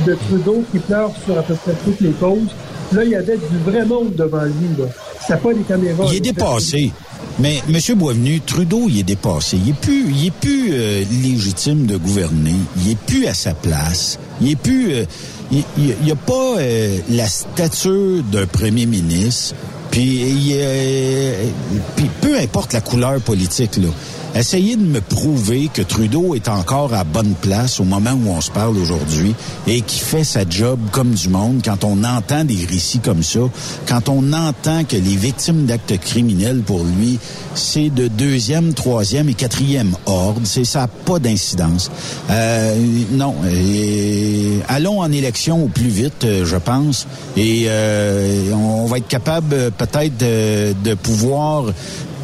de 0.06 0.14
Trudeau 0.14 0.64
qui 0.72 0.78
pleure 0.78 1.10
sur 1.24 1.38
à 1.38 1.42
peu 1.42 1.54
près 1.54 1.74
toutes 1.84 2.00
les 2.00 2.10
causes. 2.12 2.48
Là, 2.92 3.04
il 3.04 3.10
y 3.10 3.16
avait 3.16 3.36
du 3.36 3.58
vrai 3.70 3.84
monde 3.84 4.14
devant 4.16 4.44
lui. 4.44 4.68
Là. 4.78 4.84
C'était 5.20 5.38
pas 5.40 5.54
des 5.54 5.62
caméras. 5.62 6.04
Il 6.10 6.16
est 6.16 6.20
dépassé. 6.20 6.92
Mais 7.38 7.60
M. 7.68 7.98
Boisvenu, 7.98 8.40
Trudeau, 8.40 8.86
il 8.88 9.00
est 9.00 9.02
dépassé. 9.02 9.58
Il 9.62 9.70
est 9.70 9.80
plus, 9.80 10.06
il 10.10 10.26
est 10.26 10.30
plus 10.30 10.70
euh, 10.72 11.02
légitime 11.22 11.86
de 11.86 11.96
gouverner. 11.96 12.54
Il 12.84 12.92
est 12.92 12.98
plus 12.98 13.26
à 13.26 13.34
sa 13.34 13.52
place. 13.54 14.18
Il 14.40 14.52
est 14.52 14.56
plus, 14.56 14.92
euh, 14.94 15.04
il, 15.52 15.62
il, 15.78 15.94
il 16.04 16.12
a 16.12 16.16
pas 16.16 16.54
euh, 16.58 16.96
la 17.10 17.26
stature 17.26 18.22
d'un 18.32 18.46
premier 18.46 18.86
ministre. 18.86 19.54
Puis, 19.90 20.56
peu 22.20 22.38
importe 22.38 22.72
la 22.72 22.80
couleur 22.80 23.20
politique 23.20 23.76
là. 23.76 23.88
Essayez 24.38 24.76
de 24.76 24.84
me 24.84 25.00
prouver 25.00 25.70
que 25.72 25.80
Trudeau 25.80 26.34
est 26.34 26.48
encore 26.48 26.92
à 26.92 27.04
bonne 27.04 27.32
place 27.40 27.80
au 27.80 27.84
moment 27.84 28.12
où 28.12 28.28
on 28.28 28.42
se 28.42 28.50
parle 28.50 28.76
aujourd'hui 28.76 29.34
et 29.66 29.80
qui 29.80 29.98
fait 29.98 30.24
sa 30.24 30.46
job 30.46 30.78
comme 30.92 31.12
du 31.12 31.30
monde 31.30 31.62
quand 31.64 31.84
on 31.84 32.04
entend 32.04 32.44
des 32.44 32.66
récits 32.66 32.98
comme 32.98 33.22
ça, 33.22 33.40
quand 33.88 34.10
on 34.10 34.34
entend 34.34 34.84
que 34.84 34.96
les 34.96 35.16
victimes 35.16 35.64
d'actes 35.64 35.98
criminels 36.00 36.60
pour 36.60 36.84
lui, 36.84 37.18
c'est 37.54 37.88
de 37.88 38.08
deuxième, 38.08 38.74
troisième 38.74 39.30
et 39.30 39.34
quatrième 39.34 39.96
ordre, 40.04 40.42
c'est 40.44 40.66
ça 40.66 40.86
pas 40.86 41.18
d'incidence. 41.18 41.90
Euh, 42.28 42.76
non, 43.12 43.34
allons 44.68 45.00
en 45.00 45.12
élection 45.12 45.64
au 45.64 45.68
plus 45.68 45.88
vite, 45.88 46.24
euh, 46.24 46.44
je 46.44 46.56
pense, 46.56 47.06
et 47.38 47.64
euh, 47.68 48.52
on 48.52 48.84
va 48.84 48.98
être 48.98 49.08
capable 49.08 49.54
euh, 49.54 49.70
peut-être 49.70 50.18
de, 50.18 50.74
de 50.84 50.94
pouvoir 50.94 51.64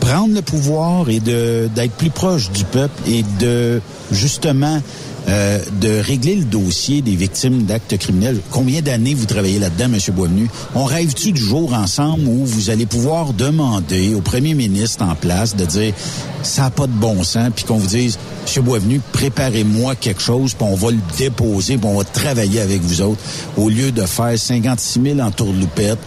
prendre 0.03 0.35
le 0.35 0.43
pouvoir 0.43 1.09
et 1.09 1.21
de 1.21 1.69
d'être 1.75 1.93
plus 1.93 2.11
proche 2.11 2.51
du 2.51 2.65
peuple 2.65 3.01
et 3.09 3.25
de 3.39 3.81
justement 4.11 4.81
euh, 5.29 5.61
de 5.81 6.01
régler 6.01 6.35
le 6.35 6.45
dossier 6.45 7.01
des 7.01 7.15
victimes 7.15 7.63
d'actes 7.63 7.97
criminels. 7.97 8.41
Combien 8.51 8.83
d'années 8.83 9.15
vous 9.15 9.27
travaillez 9.27 9.59
là-dedans, 9.59 9.85
M. 9.85 9.99
Boisvenu? 10.15 10.49
On 10.75 10.85
rêve-tu 10.85 11.33
du 11.33 11.41
jour 11.41 11.75
ensemble 11.75 12.27
où 12.27 12.45
vous 12.45 12.71
allez 12.71 12.87
pouvoir 12.87 13.33
demander 13.33 14.15
au 14.15 14.21
premier 14.21 14.55
ministre 14.55 15.05
en 15.05 15.15
place 15.15 15.55
de 15.55 15.65
dire 15.65 15.95
ça 16.43 16.63
n'a 16.63 16.71
pas 16.71 16.87
de 16.87 16.93
bon 16.93 17.23
sens, 17.23 17.51
puis 17.55 17.65
qu'on 17.65 17.77
vous 17.77 17.87
dise, 17.87 18.19
M. 18.57 18.65
Boisvenu, 18.65 19.01
préparez-moi 19.13 19.95
quelque 19.95 20.21
chose, 20.21 20.55
puis 20.55 20.67
on 20.69 20.75
va 20.75 20.91
le 20.91 20.99
déposer, 21.17 21.77
puis 21.77 21.87
on 21.87 21.99
va 21.99 22.05
travailler 22.05 22.61
avec 22.61 22.81
vous 22.83 23.01
autres, 23.01 23.21
au 23.57 23.69
lieu 23.69 23.93
de 23.93 24.03
faire 24.03 24.37
56 24.37 25.01
000 25.03 25.21
en 25.21 25.31
tourloupette, 25.31 25.99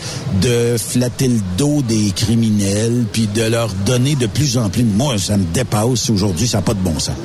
de 0.41 0.75
flatter 0.77 1.29
le 1.29 1.39
dos 1.57 1.81
des 1.81 2.11
criminels, 2.15 3.05
puis 3.11 3.27
de 3.33 3.43
leur 3.43 3.69
donner 3.85 4.15
de 4.15 4.27
plus 4.27 4.57
en 4.57 4.69
plus. 4.69 4.83
Moi, 4.83 5.17
ça 5.17 5.37
me 5.37 5.45
dépasse 5.53 6.09
aujourd'hui, 6.09 6.47
ça 6.47 6.57
n'a 6.57 6.63
pas 6.63 6.73
de 6.73 6.79
bon 6.79 6.99
sens. 6.99 7.15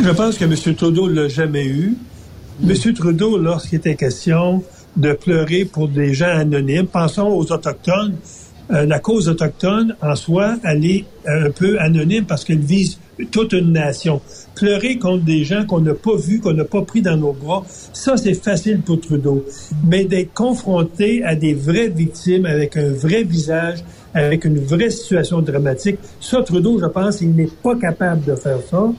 Je 0.00 0.10
pense 0.10 0.38
que 0.38 0.44
M. 0.44 0.74
Trudeau 0.76 1.08
l'a 1.08 1.28
jamais 1.28 1.66
eu. 1.66 1.96
M. 2.62 2.94
Trudeau, 2.94 3.36
lorsqu'il 3.36 3.78
était 3.78 3.96
question 3.96 4.62
de 4.96 5.12
pleurer 5.12 5.64
pour 5.64 5.88
des 5.88 6.14
gens 6.14 6.28
anonymes, 6.28 6.86
pensons 6.86 7.26
aux 7.26 7.50
Autochtones. 7.52 8.14
Euh, 8.70 8.84
la 8.84 8.98
cause 8.98 9.28
autochtone, 9.28 9.96
en 10.02 10.14
soi, 10.14 10.56
elle 10.62 10.84
est 10.84 11.04
un 11.26 11.50
peu 11.50 11.80
anonyme 11.80 12.26
parce 12.26 12.44
qu'elle 12.44 12.58
vise 12.58 12.98
toute 13.30 13.54
une 13.54 13.72
nation. 13.72 14.20
Pleurer 14.54 14.98
contre 14.98 15.24
des 15.24 15.42
gens 15.42 15.64
qu'on 15.64 15.80
n'a 15.80 15.94
pas 15.94 16.16
vus, 16.16 16.38
qu'on 16.38 16.52
n'a 16.52 16.64
pas 16.64 16.82
pris 16.82 17.00
dans 17.00 17.16
nos 17.16 17.32
bras, 17.32 17.64
ça, 17.94 18.18
c'est 18.18 18.34
facile 18.34 18.82
pour 18.82 19.00
Trudeau. 19.00 19.44
Mais 19.86 20.04
d'être 20.04 20.34
confronté 20.34 21.24
à 21.24 21.34
des 21.34 21.54
vraies 21.54 21.88
victimes 21.88 22.44
avec 22.44 22.76
un 22.76 22.92
vrai 22.92 23.22
visage, 23.22 23.78
avec 24.12 24.44
une 24.44 24.58
vraie 24.58 24.90
situation 24.90 25.40
dramatique, 25.40 25.98
ça, 26.20 26.42
Trudeau, 26.42 26.78
je 26.78 26.86
pense, 26.86 27.22
il 27.22 27.34
n'est 27.34 27.48
pas 27.62 27.74
capable 27.74 28.24
de 28.26 28.34
faire 28.34 28.58
ça 28.70 28.92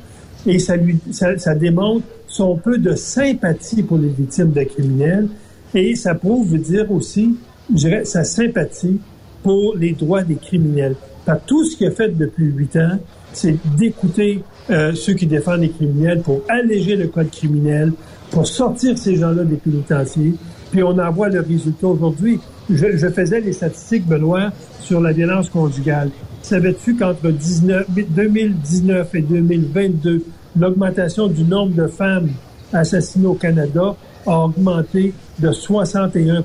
et 0.45 0.59
ça 0.59 0.75
lui 0.75 0.97
ça, 1.11 1.37
ça 1.37 1.55
démontre 1.55 2.05
son 2.27 2.55
peu 2.55 2.77
de 2.77 2.95
sympathie 2.95 3.83
pour 3.83 3.97
les 3.97 4.09
victimes 4.09 4.51
de 4.51 4.63
criminels 4.63 5.27
et 5.73 5.95
ça 5.95 6.15
prouve 6.15 6.51
veut 6.51 6.59
dire 6.59 6.91
aussi 6.91 7.35
je 7.69 7.75
dirais 7.75 8.05
sa 8.05 8.23
sympathie 8.23 8.99
pour 9.43 9.75
les 9.75 9.93
droits 9.93 10.23
des 10.23 10.35
criminels. 10.35 10.95
Par 11.25 11.39
tout 11.41 11.63
ce 11.63 11.77
qu'il 11.77 11.87
a 11.87 11.91
fait 11.91 12.09
depuis 12.09 12.45
huit 12.45 12.75
ans, 12.77 12.97
c'est 13.33 13.55
d'écouter 13.77 14.43
euh, 14.69 14.93
ceux 14.93 15.13
qui 15.13 15.27
défendent 15.27 15.61
les 15.61 15.69
criminels 15.69 16.21
pour 16.21 16.41
alléger 16.49 16.95
le 16.95 17.07
code 17.07 17.29
criminel, 17.29 17.93
pour 18.31 18.47
sortir 18.47 18.97
ces 18.97 19.15
gens-là 19.15 19.43
des 19.43 19.55
pénitenciers. 19.55 20.33
Puis 20.71 20.83
on 20.83 20.97
en 20.97 21.11
voit 21.11 21.29
le 21.29 21.41
résultat 21.41 21.87
aujourd'hui. 21.87 22.39
Je, 22.69 22.97
je 22.97 23.07
faisais 23.07 23.39
les 23.39 23.53
statistiques, 23.53 24.05
Benoît, 24.05 24.51
sur 24.81 25.01
la 25.01 25.11
violence 25.11 25.49
conjugale. 25.49 26.09
Savais-tu 26.41 26.95
qu'entre 26.95 27.29
19 27.29 27.85
2019 27.89 29.15
et 29.15 29.21
2022, 29.21 30.23
l'augmentation 30.57 31.27
du 31.27 31.43
nombre 31.43 31.75
de 31.75 31.87
femmes 31.87 32.29
assassinées 32.73 33.27
au 33.27 33.33
Canada 33.33 33.95
a 34.25 34.39
augmenté 34.45 35.13
de 35.39 35.49
61% 35.49 36.43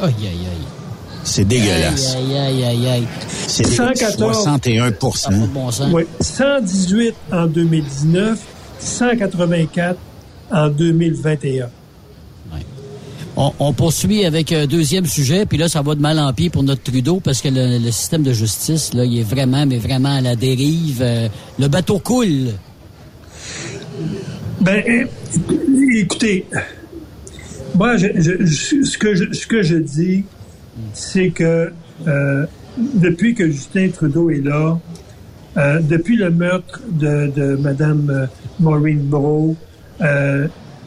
Aïe, 0.00 0.02
aïe, 0.02 0.26
aïe. 0.26 0.82
C'est 1.24 1.44
dégueulasse. 1.44 2.16
Aïe, 2.16 2.36
aïe, 2.36 2.64
aïe, 2.64 2.88
aïe. 2.88 3.08
C'est 3.28 3.64
114. 3.66 4.18
61 4.18 4.90
Bon. 5.52 5.68
Oui, 5.92 6.04
118 6.20 7.14
en 7.30 7.46
2019, 7.46 8.40
184 8.78 9.98
en 10.50 10.68
2021. 10.68 11.68
On, 13.34 13.72
poursuit 13.72 14.26
avec 14.26 14.52
un 14.52 14.66
deuxième 14.66 15.06
sujet, 15.06 15.46
puis 15.46 15.56
là, 15.56 15.66
ça 15.66 15.80
va 15.80 15.94
de 15.94 16.00
mal 16.00 16.18
en 16.18 16.32
pis 16.34 16.50
pour 16.50 16.62
notre 16.62 16.82
Trudeau, 16.82 17.18
parce 17.18 17.40
que 17.40 17.48
le, 17.50 17.90
système 17.90 18.22
de 18.22 18.32
justice, 18.32 18.92
là, 18.92 19.06
il 19.06 19.18
est 19.18 19.22
vraiment, 19.22 19.64
mais 19.64 19.78
vraiment 19.78 20.14
à 20.14 20.20
la 20.20 20.36
dérive. 20.36 21.00
Euh, 21.00 21.28
le 21.58 21.68
bateau 21.68 21.98
coule. 21.98 22.50
Ben, 24.60 24.82
écoutez, 25.94 26.44
moi, 27.74 27.96
ce, 27.98 28.98
que 28.98 29.14
je, 29.14 29.32
ce 29.32 29.46
que 29.46 29.62
je 29.62 29.76
dis, 29.76 30.24
c'est 30.92 31.30
que 31.30 31.72
euh, 32.06 32.46
depuis 32.76 33.34
que 33.34 33.50
Justin 33.50 33.88
Trudeau 33.88 34.28
est 34.28 34.44
là, 34.44 34.78
euh, 35.56 35.80
depuis 35.80 36.16
le 36.16 36.30
meurtre 36.30 36.82
de, 36.90 37.32
de 37.34 37.56
Mme 37.56 38.28
Maureen 38.60 39.00
Bro, 39.00 39.56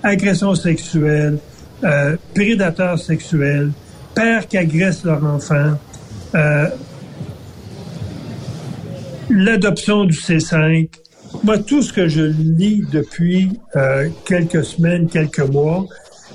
agression 0.04 0.54
sexuelle, 0.54 1.40
euh, 1.84 2.16
prédateur 2.34 2.98
sexuel, 2.98 3.72
père 4.14 4.48
qui 4.48 4.58
agresse 4.58 5.04
leur 5.04 5.24
enfant, 5.24 5.74
euh, 6.36 6.68
l'adoption 9.30 10.06
du 10.06 10.16
C5, 10.16 10.90
moi, 11.44 11.58
tout 11.58 11.82
ce 11.82 11.92
que 11.92 12.08
je 12.08 12.22
lis 12.22 12.84
depuis 12.92 13.60
euh, 13.76 14.10
quelques 14.26 14.64
semaines, 14.64 15.08
quelques 15.08 15.40
mois, 15.40 15.86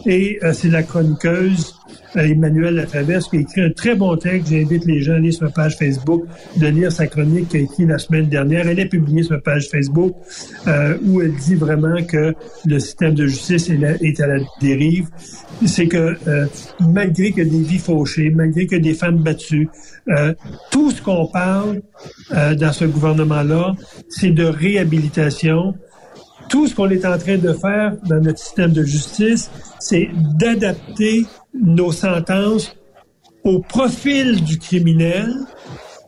et 0.07 0.38
c'est 0.53 0.68
la 0.68 0.83
chroniqueuse 0.83 1.74
Emmanuel 2.14 2.75
Latraverse 2.75 3.29
qui 3.29 3.38
écrit 3.38 3.62
un 3.62 3.70
très 3.70 3.94
bon 3.94 4.16
texte. 4.16 4.51
J'invite 4.51 4.85
les 4.85 5.01
gens 5.01 5.14
à 5.14 5.18
lire 5.18 5.33
sur 5.33 5.44
ma 5.44 5.51
page 5.51 5.77
Facebook 5.77 6.25
de 6.57 6.66
lire 6.66 6.92
sa 6.92 7.07
chronique 7.07 7.49
qui 7.49 7.57
a 7.59 7.61
écrit 7.61 7.87
la 7.87 7.99
semaine 7.99 8.29
dernière. 8.29 8.66
Elle 8.66 8.81
est 8.81 8.87
publiée 8.87 9.23
sur 9.23 9.33
ma 9.33 9.40
page 9.40 9.68
Facebook 9.68 10.14
euh, 10.66 10.96
où 11.05 11.20
elle 11.20 11.35
dit 11.35 11.55
vraiment 11.55 12.03
que 12.03 12.35
le 12.66 12.79
système 12.79 13.14
de 13.14 13.27
justice 13.27 13.70
est, 13.70 14.20
à 14.20 14.27
la 14.27 14.38
dérive. 14.61 15.09
C'est 15.66 15.87
que 15.87 16.16
euh, 16.27 16.46
malgré 16.81 17.33
que 17.33 17.42
des 17.42 17.62
vies 17.62 17.79
fauchées, 17.79 18.31
malgré 18.31 18.66
que 18.66 18.77
des 18.77 18.94
femmes 18.94 19.18
battues, 19.18 19.68
tout 20.70 20.90
ce 20.90 21.01
qu'on 21.01 21.27
parle 21.27 21.83
dans 22.31 22.73
ce 22.73 22.85
gouvernement-là, 22.85 23.75
c'est 24.09 24.31
de 24.31 24.44
réhabilitation, 24.44 25.75
tout 26.51 26.66
ce 26.66 26.75
qu'on 26.75 26.90
est 26.90 27.07
en 27.07 27.16
train 27.16 27.38
de 27.38 27.53
faire 27.53 27.96
dans 28.07 28.20
notre 28.20 28.38
système 28.38 28.73
de 28.73 28.83
justice, 28.83 29.51
c'est 29.79 30.11
d'adapter 30.37 31.25
nos 31.55 31.93
sentences 31.93 32.77
au 33.45 33.61
profil 33.61 34.43
du 34.45 34.59
criminel 34.59 35.35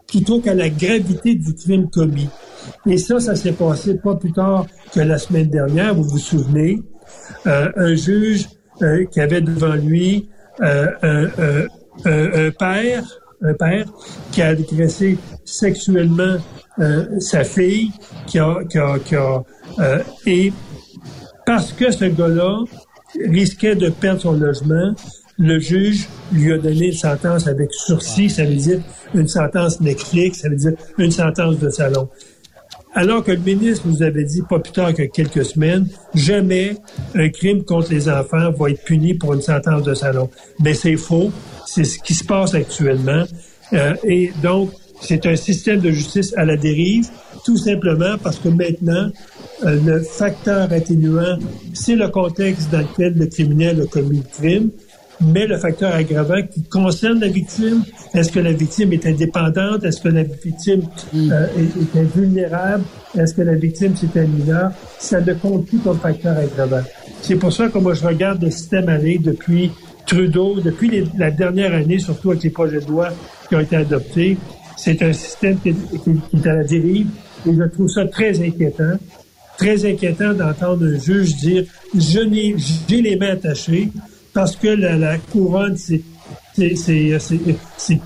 plutôt 0.06 0.40
qu'à 0.40 0.54
la 0.54 0.68
gravité 0.68 1.34
du 1.34 1.54
crime 1.54 1.88
commis. 1.88 2.28
Et 2.86 2.98
ça, 2.98 3.18
ça 3.18 3.34
s'est 3.34 3.52
passé 3.52 3.94
pas 3.96 4.14
plus 4.14 4.32
tard 4.32 4.66
que 4.94 5.00
la 5.00 5.18
semaine 5.18 5.48
dernière, 5.48 5.94
vous 5.94 6.04
vous 6.04 6.18
souvenez, 6.18 6.82
euh, 7.46 7.70
un 7.76 7.94
juge 7.94 8.46
euh, 8.82 9.04
qui 9.06 9.20
avait 9.20 9.40
devant 9.40 9.74
lui 9.74 10.28
euh, 10.60 11.66
un, 12.04 12.50
père, 12.58 13.04
un 13.42 13.54
père 13.54 13.86
qui 14.30 14.42
a 14.42 14.48
agressé 14.48 15.18
sexuellement 15.44 16.36
sa 17.18 17.44
fille, 17.44 17.90
qui 18.26 18.38
a, 18.38 18.58
qui 18.68 18.78
a, 18.78 18.98
qui 18.98 19.14
a 19.16 19.42
et 20.26 20.52
parce 21.44 21.72
que 21.72 21.90
ce 21.90 22.06
gars-là 22.06 22.60
risquait 23.28 23.74
de 23.74 23.90
perdre 23.90 24.20
son 24.20 24.32
logement, 24.32 24.94
le 25.38 25.58
juge 25.58 26.08
lui 26.32 26.52
a 26.52 26.58
donné 26.58 26.88
une 26.88 26.92
sentence 26.92 27.46
avec 27.46 27.72
sursis, 27.72 28.30
ça 28.30 28.44
veut 28.44 28.54
dire 28.54 28.80
une 29.14 29.28
sentence 29.28 29.80
Netflix, 29.80 30.40
ça 30.40 30.48
veut 30.48 30.56
dire 30.56 30.72
une 30.98 31.10
sentence 31.10 31.58
de 31.58 31.68
salon. 31.70 32.08
Alors 32.94 33.24
que 33.24 33.32
le 33.32 33.38
ministre 33.38 33.86
nous 33.86 34.02
avait 34.02 34.24
dit, 34.24 34.42
pas 34.42 34.58
plus 34.58 34.72
tard 34.72 34.92
que 34.92 35.04
quelques 35.04 35.44
semaines, 35.44 35.88
jamais 36.14 36.76
un 37.14 37.30
crime 37.30 37.64
contre 37.64 37.90
les 37.90 38.08
enfants 38.08 38.50
va 38.50 38.70
être 38.70 38.84
puni 38.84 39.14
pour 39.14 39.32
une 39.32 39.40
sentence 39.40 39.82
de 39.82 39.94
salon. 39.94 40.28
Mais 40.60 40.74
c'est 40.74 40.96
faux. 40.96 41.32
C'est 41.66 41.84
ce 41.84 41.98
qui 41.98 42.12
se 42.12 42.24
passe 42.24 42.54
actuellement. 42.54 43.24
Euh, 43.72 43.94
et 44.04 44.30
donc, 44.42 44.72
c'est 45.00 45.24
un 45.24 45.36
système 45.36 45.80
de 45.80 45.90
justice 45.90 46.34
à 46.36 46.44
la 46.44 46.56
dérive, 46.56 47.08
tout 47.46 47.56
simplement 47.56 48.18
parce 48.22 48.38
que 48.38 48.48
maintenant, 48.48 49.10
euh, 49.64 49.80
le 49.84 50.00
facteur 50.02 50.70
atténuant, 50.70 51.38
c'est 51.72 51.96
le 51.96 52.08
contexte 52.08 52.70
dans 52.70 52.80
lequel 52.80 53.14
le 53.14 53.26
criminel 53.26 53.80
a 53.80 53.86
commis 53.86 54.18
le 54.18 54.38
crime 54.38 54.70
mais 55.22 55.46
le 55.46 55.56
facteur 55.56 55.94
aggravant 55.94 56.42
qui 56.42 56.62
concerne 56.64 57.20
la 57.20 57.28
victime, 57.28 57.82
est-ce 58.14 58.32
que 58.32 58.40
la 58.40 58.52
victime 58.52 58.92
est 58.92 59.06
indépendante, 59.06 59.84
est-ce 59.84 60.00
que 60.00 60.08
la 60.08 60.22
victime 60.22 60.82
mm. 61.12 61.32
euh, 61.32 61.46
est, 61.94 62.16
vulnérable, 62.16 62.84
est-ce 63.18 63.34
que 63.34 63.42
la 63.42 63.54
victime 63.54 63.94
c'est 63.96 64.18
un 64.20 64.26
mineur, 64.26 64.72
ça 64.98 65.20
ne 65.20 65.32
compte 65.34 65.66
plus 65.66 65.78
comme 65.78 65.98
facteur 65.98 66.36
aggravant. 66.36 66.82
C'est 67.22 67.36
pour 67.36 67.52
ça 67.52 67.68
que 67.68 67.78
moi 67.78 67.94
je 67.94 68.04
regarde 68.04 68.42
le 68.42 68.50
système 68.50 68.88
aller 68.88 69.18
depuis 69.18 69.70
Trudeau, 70.06 70.60
depuis 70.60 71.04
la 71.16 71.30
dernière 71.30 71.74
année, 71.74 71.98
surtout 71.98 72.32
avec 72.32 72.42
les 72.42 72.50
projets 72.50 72.80
de 72.80 72.88
loi 72.88 73.10
qui 73.48 73.54
ont 73.54 73.60
été 73.60 73.76
adoptés. 73.76 74.36
C'est 74.76 75.00
un 75.02 75.12
système 75.12 75.58
qui 75.60 75.68
est, 75.68 76.46
à 76.46 76.54
la 76.54 76.64
dérive 76.64 77.06
et 77.46 77.54
je 77.54 77.62
trouve 77.64 77.88
ça 77.88 78.06
très 78.06 78.40
inquiétant 78.40 78.98
très 79.58 79.84
inquiétant 79.84 80.32
d'entendre 80.32 80.86
un 80.86 80.98
juge 80.98 81.36
dire 81.36 81.64
je 81.94 82.20
n'ai 82.20 82.56
j'ai 82.88 83.02
les 83.02 83.16
mains 83.16 83.32
attachées, 83.32 83.90
parce 84.32 84.56
que 84.56 84.68
la, 84.68 85.18
couronne 85.18 85.76
s'est 85.76 86.02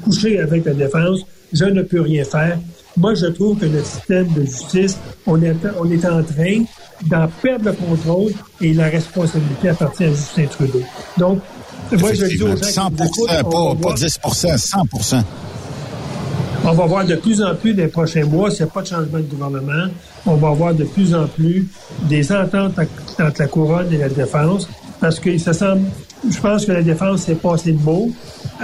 couchée 0.04 0.38
avec 0.38 0.64
la 0.64 0.74
défense, 0.74 1.20
je 1.52 1.64
ne 1.64 1.82
peux 1.82 2.00
rien 2.00 2.24
faire. 2.24 2.58
Moi, 2.96 3.14
je 3.14 3.26
trouve 3.26 3.58
que 3.58 3.66
notre 3.66 3.86
système 3.86 4.32
de 4.32 4.42
justice, 4.42 4.96
on 5.26 5.40
est, 5.42 5.54
on 5.78 5.90
est 5.90 6.04
en 6.06 6.22
train 6.22 6.64
d'en 7.04 7.28
perdre 7.42 7.66
le 7.66 7.72
contrôle 7.72 8.32
et 8.60 8.72
la 8.72 8.86
responsabilité 8.86 9.68
appartient 9.68 10.04
à 10.04 10.10
Justin 10.10 10.46
Trudeau. 10.46 10.82
Donc, 11.18 11.40
moi, 11.92 12.14
je 12.14 12.24
dis 12.24 12.42
aux 12.42 12.48
gens 12.48 12.90
100% 12.90 13.80
pas, 13.80 13.94
10% 13.94 14.56
100% 14.56 15.22
on 16.68 16.72
va 16.72 16.86
voir 16.86 17.04
de 17.04 17.14
plus 17.14 17.40
en 17.42 17.54
plus 17.54 17.74
des 17.74 17.86
prochains 17.86 18.24
mois, 18.24 18.50
s'il 18.50 18.64
n'y 18.64 18.70
a 18.70 18.72
pas 18.72 18.82
de 18.82 18.88
changement 18.88 19.18
de 19.18 19.22
gouvernement, 19.22 19.86
on 20.26 20.34
va 20.34 20.50
voir 20.50 20.74
de 20.74 20.82
plus 20.82 21.14
en 21.14 21.28
plus 21.28 21.68
des 22.02 22.32
ententes 22.32 22.76
entre 23.20 23.38
la 23.38 23.46
couronne 23.46 23.92
et 23.92 23.98
la 23.98 24.08
défense, 24.08 24.68
parce 25.06 25.20
que 25.20 25.38
ça 25.38 25.52
semble 25.52 25.82
je 26.28 26.40
pense 26.40 26.66
que 26.66 26.72
la 26.72 26.82
défense 26.82 27.22
s'est 27.22 27.36
passé 27.36 27.70
de 27.70 27.80
mots. 27.80 28.10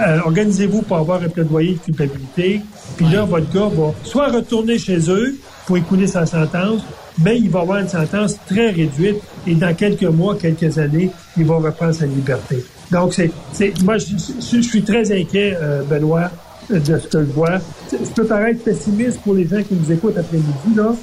Euh, 0.05 0.19
organisez-vous 0.25 0.81
pour 0.81 0.97
avoir 0.97 1.23
un 1.23 1.29
plaidoyer 1.29 1.75
de 1.75 1.77
culpabilité. 1.77 2.59
Puis 2.97 3.05
là, 3.05 3.23
votre 3.23 3.49
gars 3.53 3.69
va 3.73 3.93
soit 4.03 4.27
retourner 4.27 4.77
chez 4.77 5.09
eux 5.09 5.37
pour 5.65 5.77
écouler 5.77 6.05
sa 6.05 6.25
sentence, 6.25 6.81
mais 7.23 7.37
il 7.37 7.49
va 7.49 7.61
avoir 7.61 7.77
une 7.77 7.87
sentence 7.87 8.35
très 8.45 8.71
réduite 8.71 9.15
et 9.47 9.55
dans 9.55 9.73
quelques 9.73 10.03
mois, 10.03 10.35
quelques 10.35 10.77
années, 10.77 11.11
il 11.37 11.45
va 11.45 11.55
reprendre 11.55 11.93
sa 11.93 12.07
liberté. 12.07 12.65
Donc, 12.91 13.13
c'est, 13.13 13.81
moi, 13.83 13.95
je, 13.97 14.59
suis 14.59 14.83
très 14.83 15.09
inquiet, 15.17 15.57
euh, 15.61 15.83
Benoît, 15.83 16.29
de 16.69 16.99
ce 16.99 17.07
que 17.07 17.19
je 17.19 17.31
vois. 17.31 17.59
Je 17.89 18.11
peux 18.13 18.25
paraître 18.25 18.61
pessimiste 18.65 19.21
pour 19.21 19.35
les 19.35 19.47
gens 19.47 19.63
qui 19.63 19.75
nous 19.75 19.89
écoutent 19.89 20.17
après-midi, 20.17 20.75
là, 20.75 20.93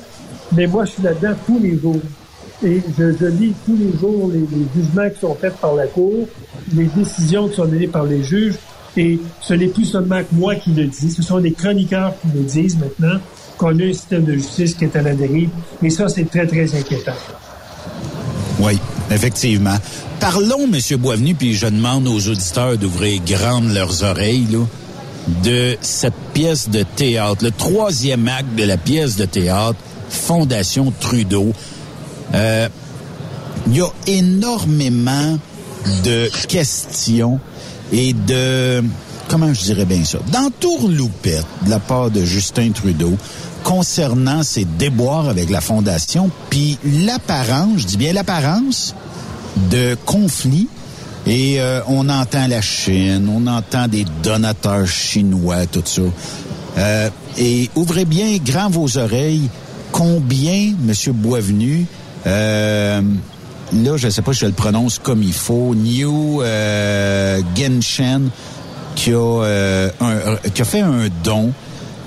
mais 0.53 0.67
moi, 0.67 0.85
je 0.85 0.91
suis 0.91 1.03
là-dedans 1.03 1.33
tous 1.47 1.59
les 1.59 1.79
jours. 1.79 2.03
Et 2.65 2.83
je, 2.99 3.27
lis 3.27 3.55
tous 3.65 3.77
les 3.77 3.99
jours 3.99 4.31
les, 4.33 4.47
jugements 4.75 5.09
qui 5.09 5.21
sont 5.21 5.35
faits 5.35 5.57
par 5.57 5.75
la 5.75 5.87
Cour, 5.87 6.29
les 6.75 6.85
décisions 6.85 7.49
qui 7.49 7.57
sont 7.57 7.65
données 7.65 7.87
par 7.87 8.05
les 8.05 8.23
juges, 8.23 8.57
et 8.97 9.19
ce 9.41 9.55
n'est 9.55 9.69
plus 9.69 9.85
seulement 9.85 10.21
que 10.21 10.35
moi 10.35 10.57
qui 10.57 10.71
le 10.73 10.87
dis, 10.87 11.11
ce 11.11 11.23
sont 11.23 11.41
des 11.41 11.53
chroniqueurs 11.53 12.13
qui 12.21 12.37
le 12.37 12.45
disent 12.45 12.77
maintenant, 12.77 13.19
qu'on 13.57 13.79
a 13.79 13.85
un 13.85 13.93
système 13.93 14.25
de 14.25 14.35
justice 14.35 14.75
qui 14.75 14.85
est 14.85 14.97
à 14.97 15.03
la 15.03 15.15
dérive, 15.15 15.51
et 15.83 15.91
ça, 15.91 16.09
c'est 16.09 16.29
très, 16.29 16.47
très 16.47 16.75
inquiétant. 16.75 17.15
Oui, 18.59 18.79
effectivement. 19.11 19.77
Parlons, 20.19 20.69
M. 20.71 20.97
Boisvenu, 20.99 21.35
puis 21.35 21.55
je 21.55 21.67
demande 21.67 22.07
aux 22.09 22.29
auditeurs 22.29 22.77
d'ouvrir 22.77 23.23
grandes 23.25 23.73
leurs 23.73 24.05
oreilles, 24.05 24.47
là, 24.51 24.67
de 25.45 25.77
cette 25.81 26.15
pièce 26.35 26.69
de 26.69 26.83
théâtre, 26.83 27.45
le 27.45 27.51
troisième 27.51 28.29
acte 28.29 28.55
de 28.57 28.65
la 28.65 28.77
pièce 28.77 29.17
de 29.17 29.25
théâtre, 29.25 29.79
Fondation 30.11 30.93
Trudeau. 31.01 31.53
Euh, 32.35 32.69
il 33.67 33.77
y 33.77 33.81
a 33.81 33.89
énormément 34.07 35.39
de 36.05 36.31
questions 36.49 37.41
et 37.93 38.13
de 38.13 38.83
comment 39.29 39.53
je 39.53 39.63
dirais 39.63 39.85
bien 39.85 40.05
ça 40.05 40.19
d'entourloupette 40.31 41.47
de 41.65 41.71
la 41.71 41.79
part 41.79 42.11
de 42.11 42.25
Justin 42.25 42.71
Trudeau 42.73 43.17
concernant 43.65 44.43
ses 44.43 44.65
déboires 44.65 45.29
avec 45.29 45.51
la 45.51 45.61
fondation 45.61 46.31
puis 46.49 46.79
l'apparence, 46.85 47.81
je 47.81 47.87
dis 47.87 47.97
bien 47.97 48.13
l'apparence 48.13 48.95
de 49.71 49.97
conflit 50.05 50.69
et 51.27 51.61
euh, 51.61 51.81
on 51.87 52.09
entend 52.09 52.47
la 52.47 52.63
Chine, 52.63 53.29
on 53.31 53.47
entend 53.47 53.89
des 53.89 54.07
donateurs 54.23 54.87
chinois, 54.87 55.67
tout 55.67 55.83
ça. 55.85 56.03
Euh, 56.79 57.11
et 57.39 57.69
ouvrez 57.75 58.05
bien 58.05 58.37
grand 58.45 58.71
vos 58.71 58.97
oreilles. 58.97 59.49
Combien, 59.93 60.73
Monsieur 60.83 61.13
Boisvenu, 61.13 61.85
euh, 62.27 63.01
là, 63.73 63.97
je 63.97 64.07
ne 64.07 64.11
sais 64.11 64.23
pas 64.23 64.33
si 64.33 64.41
je 64.41 64.47
le 64.47 64.53
prononce 64.53 64.99
comme 64.99 65.23
il 65.23 65.33
faut. 65.33 65.75
New 65.75 66.43
euh, 66.43 67.41
Genshen 67.57 68.31
qui 68.95 69.13
a, 69.13 69.17
euh, 69.17 69.91
a 70.01 70.65
fait 70.65 70.81
un 70.81 71.09
don 71.23 71.53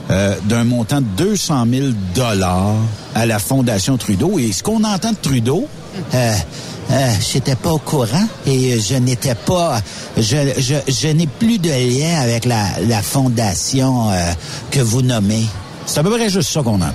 euh, 0.09 0.35
d'un 0.45 0.65
montant 0.65 0.99
de 0.99 1.07
200 1.17 1.65
000 1.71 1.87
dollars 2.13 2.75
à 3.15 3.25
la 3.25 3.39
Fondation 3.39 3.97
Trudeau. 3.97 4.37
Et 4.37 4.51
ce 4.51 4.61
qu'on 4.61 4.83
entend 4.83 5.11
de 5.11 5.17
Trudeau, 5.21 5.65
euh, 6.13 6.33
euh, 6.91 7.11
j'étais 7.21 7.55
pas 7.55 7.71
au 7.71 7.77
courant 7.77 8.27
et 8.45 8.79
je 8.81 8.95
n'étais 8.95 9.33
pas, 9.33 9.79
je, 10.17 11.07
n'ai 11.07 11.27
plus 11.27 11.57
de 11.57 11.69
lien 11.69 12.19
avec 12.19 12.43
la, 12.43 12.65
la 12.85 13.01
fondation 13.01 14.09
que 14.71 14.81
vous 14.81 15.01
nommez. 15.01 15.45
C'est 15.85 16.01
à 16.01 16.03
peu 16.03 16.11
près 16.11 16.29
juste 16.29 16.49
ça 16.49 16.61
qu'on 16.61 16.81
entend. 16.81 16.91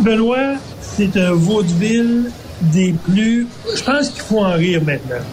Benoît, 0.00 0.56
c'est 0.98 1.16
un 1.16 1.32
vaudeville 1.32 2.24
des 2.72 2.92
plus... 2.92 3.46
Je 3.72 3.84
pense 3.84 4.08
qu'il 4.10 4.22
faut 4.22 4.40
en 4.40 4.54
rire 4.54 4.82
maintenant. 4.84 5.24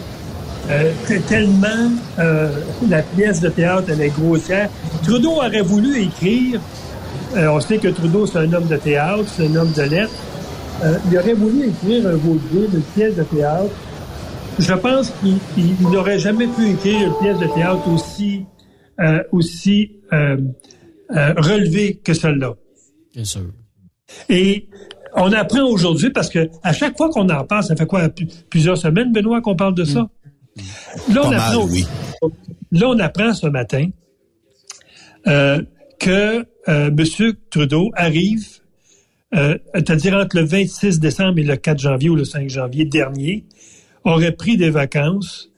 Euh, 0.70 0.92
tellement 1.28 1.90
euh, 2.20 2.48
la 2.88 3.02
pièce 3.02 3.40
de 3.40 3.48
théâtre 3.48 3.88
elle 3.90 4.00
est 4.00 4.10
grossière. 4.10 4.70
Trudeau 5.02 5.32
aurait 5.32 5.62
voulu 5.62 6.00
écrire, 6.00 6.60
euh, 7.36 7.48
on 7.48 7.60
sait 7.60 7.78
que 7.78 7.88
Trudeau 7.88 8.26
c'est 8.26 8.38
un 8.38 8.52
homme 8.52 8.68
de 8.68 8.76
théâtre, 8.76 9.24
c'est 9.26 9.46
un 9.46 9.56
homme 9.56 9.72
de 9.72 9.82
lettres, 9.82 10.12
euh, 10.84 10.98
il 11.10 11.18
aurait 11.18 11.34
voulu 11.34 11.68
écrire 11.68 12.06
un 12.06 12.14
vaudeville, 12.14 12.68
une 12.72 12.82
pièce 12.82 13.16
de 13.16 13.24
théâtre. 13.24 13.70
Je 14.60 14.72
pense 14.72 15.12
qu'il 15.54 15.90
n'aurait 15.90 16.20
jamais 16.20 16.46
pu 16.46 16.70
écrire 16.70 17.08
une 17.08 17.18
pièce 17.20 17.38
de 17.38 17.54
théâtre 17.54 17.88
aussi, 17.88 18.46
aussi 19.30 20.00
relevée 21.10 22.00
que 22.02 22.14
celle-là. 22.14 22.54
C'est 23.14 23.26
sûr. 23.26 23.50
Et 24.28 24.68
on 25.16 25.32
apprend 25.32 25.64
aujourd'hui 25.64 26.10
parce 26.10 26.28
que 26.28 26.48
à 26.62 26.72
chaque 26.72 26.96
fois 26.96 27.10
qu'on 27.10 27.28
en 27.28 27.44
parle, 27.44 27.64
ça 27.64 27.74
fait 27.74 27.86
quoi 27.86 28.08
plusieurs 28.50 28.78
semaines, 28.78 29.12
Benoît, 29.12 29.40
qu'on 29.40 29.56
parle 29.56 29.74
de 29.74 29.84
ça? 29.84 30.02
Mm. 30.02 31.14
Là, 31.14 31.20
on 31.24 31.32
apprend, 31.32 31.68
là, 32.72 32.88
on 32.88 32.98
apprend 32.98 33.34
ce 33.34 33.46
matin 33.46 33.88
euh, 35.26 35.62
que 35.98 36.46
euh, 36.68 36.90
M. 36.90 37.32
Trudeau 37.50 37.90
arrive, 37.94 38.46
euh, 39.34 39.58
c'est-à-dire 39.74 40.14
entre 40.14 40.36
le 40.36 40.44
26 40.44 41.00
décembre 41.00 41.38
et 41.38 41.42
le 41.42 41.56
4 41.56 41.78
janvier 41.78 42.08
ou 42.10 42.16
le 42.16 42.24
5 42.24 42.48
janvier 42.48 42.84
dernier, 42.84 43.44
aurait 44.04 44.32
pris 44.32 44.56
des 44.56 44.70
vacances 44.70 45.50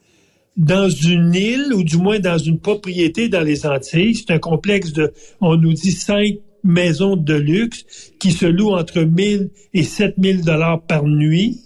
dans 0.57 0.89
une 0.89 1.33
île 1.33 1.73
ou 1.73 1.83
du 1.83 1.97
moins 1.97 2.19
dans 2.19 2.37
une 2.37 2.59
propriété 2.59 3.29
dans 3.29 3.41
les 3.41 3.65
Antilles. 3.65 4.15
C'est 4.15 4.31
un 4.31 4.39
complexe 4.39 4.91
de, 4.91 5.13
on 5.39 5.55
nous 5.55 5.73
dit, 5.73 5.91
cinq 5.91 6.35
maisons 6.63 7.15
de 7.15 7.33
luxe 7.33 8.11
qui 8.19 8.31
se 8.31 8.45
louent 8.45 8.73
entre 8.73 9.01
1000 9.01 9.49
et 9.73 9.83
7000 9.83 10.41
dollars 10.43 10.81
par 10.81 11.05
nuit. 11.05 11.59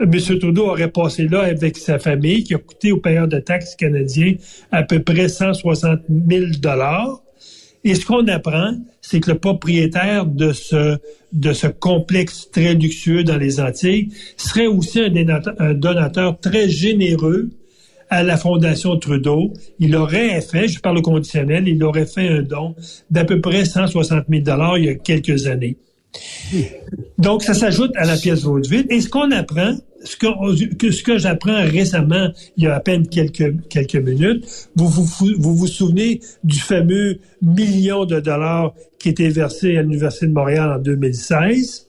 M. 0.00 0.10
Trudeau 0.38 0.66
aurait 0.66 0.90
passé 0.90 1.28
là 1.28 1.42
avec 1.42 1.76
sa 1.76 1.98
famille, 1.98 2.42
qui 2.42 2.54
a 2.54 2.58
coûté 2.58 2.92
aux 2.92 2.98
payeurs 2.98 3.28
de 3.28 3.38
taxes 3.38 3.76
canadiens 3.76 4.34
à 4.72 4.82
peu 4.82 5.00
près 5.00 5.28
160 5.28 6.00
000 6.28 6.46
dollars. 6.60 7.22
Et 7.84 7.94
ce 7.94 8.04
qu'on 8.06 8.26
apprend, 8.28 8.76
c'est 9.02 9.20
que 9.20 9.30
le 9.30 9.38
propriétaire 9.38 10.26
de 10.26 10.52
ce, 10.52 10.96
de 11.32 11.52
ce 11.52 11.66
complexe 11.66 12.50
très 12.50 12.74
luxueux 12.74 13.24
dans 13.24 13.36
les 13.36 13.60
Antilles 13.60 14.08
serait 14.36 14.66
aussi 14.66 15.00
un 15.00 15.74
donateur 15.74 16.40
très 16.40 16.68
généreux 16.68 17.50
à 18.10 18.22
la 18.22 18.36
Fondation 18.36 18.96
Trudeau. 18.98 19.52
Il 19.78 19.96
aurait 19.96 20.40
fait, 20.40 20.68
je 20.68 20.80
parle 20.80 20.98
au 20.98 21.02
conditionnel, 21.02 21.68
il 21.68 21.82
aurait 21.82 22.06
fait 22.06 22.28
un 22.28 22.42
don 22.42 22.74
d'à 23.10 23.24
peu 23.24 23.40
près 23.40 23.64
160 23.64 24.24
000 24.28 24.42
dollars 24.42 24.78
il 24.78 24.84
y 24.84 24.88
a 24.88 24.94
quelques 24.94 25.46
années. 25.46 25.76
Donc, 27.18 27.42
ça 27.42 27.54
s'ajoute 27.54 27.92
à 27.96 28.04
la 28.04 28.16
pièce 28.16 28.42
vaudeville. 28.42 28.86
Et 28.88 29.00
ce 29.00 29.08
qu'on 29.08 29.30
apprend, 29.32 29.76
ce 30.04 30.16
que, 30.16 31.18
j'apprends 31.18 31.62
récemment, 31.62 32.28
il 32.56 32.64
y 32.64 32.66
a 32.66 32.74
à 32.74 32.80
peine 32.80 33.08
quelques, 33.08 33.96
minutes, 33.96 34.68
vous 34.76 34.88
vous, 34.88 35.04
vous 35.38 35.56
vous 35.56 35.66
souvenez 35.66 36.20
du 36.44 36.58
fameux 36.58 37.18
million 37.42 38.04
de 38.04 38.20
dollars 38.20 38.74
qui 38.98 39.08
était 39.08 39.28
versé 39.28 39.76
à 39.76 39.82
l'Université 39.82 40.26
de 40.26 40.32
Montréal 40.32 40.72
en 40.72 40.78
2016 40.78 41.88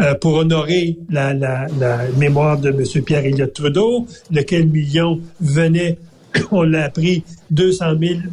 euh, 0.00 0.14
pour 0.14 0.34
honorer 0.34 0.98
la, 1.10 1.34
la, 1.34 1.66
la, 1.78 1.98
mémoire 2.18 2.58
de 2.58 2.70
M. 2.70 3.02
Pierre 3.04 3.24
Elliott 3.24 3.52
Trudeau, 3.52 4.06
lequel 4.30 4.68
million 4.68 5.20
venait 5.40 5.98
on 6.50 6.62
l'a 6.62 6.84
appris, 6.84 7.24
200 7.50 7.84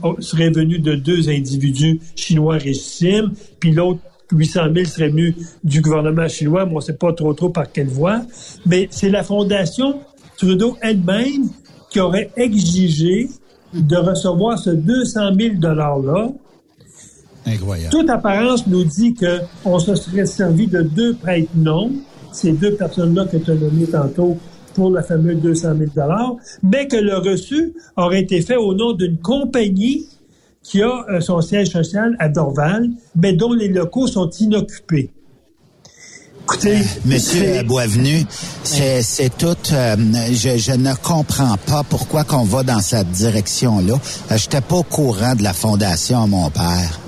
000 0.01 0.15
serait 0.19 0.49
venu 0.49 0.79
de 0.79 0.95
deux 0.95 1.29
individus 1.29 1.99
chinois 2.15 2.57
richissimes, 2.57 3.33
puis 3.59 3.71
l'autre 3.71 3.99
800 4.31 4.61
000 4.73 4.85
serait 4.85 5.09
venu 5.09 5.35
du 5.63 5.81
gouvernement 5.81 6.27
chinois, 6.27 6.65
mais 6.65 6.73
on 6.73 6.77
ne 6.77 6.81
sait 6.81 6.93
pas 6.93 7.13
trop 7.13 7.33
trop 7.33 7.49
par 7.49 7.71
quelle 7.71 7.87
voie. 7.87 8.21
Mais 8.65 8.87
c'est 8.91 9.09
la 9.09 9.23
fondation 9.23 10.01
Trudeau 10.37 10.77
elle-même 10.81 11.49
qui 11.89 11.99
aurait 11.99 12.29
exigé 12.35 13.29
de 13.73 13.95
recevoir 13.95 14.59
ce 14.59 14.69
200 14.69 15.33
000 15.35 15.55
$-là. 15.55 16.29
Incroyable. 17.47 17.89
Toute 17.91 18.09
apparence 18.09 18.67
nous 18.67 18.83
dit 18.83 19.13
qu'on 19.13 19.79
se 19.79 19.95
serait 19.95 20.25
servi 20.25 20.67
de 20.67 20.81
deux 20.81 21.15
prêtres 21.15 21.51
non, 21.55 21.91
ces 22.31 22.51
deux 22.51 22.73
personnes-là 22.73 23.25
que 23.25 23.37
tu 23.37 23.51
as 23.51 23.55
nommées 23.55 23.87
tantôt 23.87 24.37
pour 24.73 24.91
la 24.91 25.01
fameuse 25.01 25.41
200 25.41 25.69
000 25.79 25.91
mais 26.61 26.87
que 26.87 26.97
le 26.97 27.17
reçu 27.17 27.73
aurait 27.95 28.21
été 28.21 28.41
fait 28.41 28.57
au 28.57 28.75
nom 28.75 28.93
d'une 28.93 29.17
compagnie 29.17 30.05
qui 30.61 30.83
a 30.83 31.05
euh, 31.09 31.21
son 31.21 31.41
siège 31.41 31.69
social 31.69 32.15
à 32.19 32.29
Dorval, 32.29 32.89
mais 33.15 33.33
dont 33.33 33.53
les 33.53 33.69
locaux 33.69 34.07
sont 34.07 34.29
inoccupés. 34.29 35.09
Écoutez, 36.43 36.77
Monsieur 37.05 37.63
Boisvenu, 37.63 38.23
c'est, 38.63 39.01
c'est 39.01 39.35
tout. 39.37 39.57
Euh, 39.73 39.95
je, 40.31 40.57
je, 40.57 40.71
ne 40.71 40.93
comprends 40.93 41.57
pas 41.57 41.83
pourquoi 41.89 42.23
qu'on 42.23 42.43
va 42.43 42.63
dans 42.63 42.79
cette 42.79 43.11
direction-là. 43.11 43.95
Euh, 43.95 44.37
Je 44.37 44.45
n'étais 44.45 44.61
pas 44.61 44.77
au 44.77 44.83
courant 44.83 45.35
de 45.35 45.43
la 45.43 45.53
fondation 45.53 46.25
mon 46.27 46.49
père. 46.49 46.99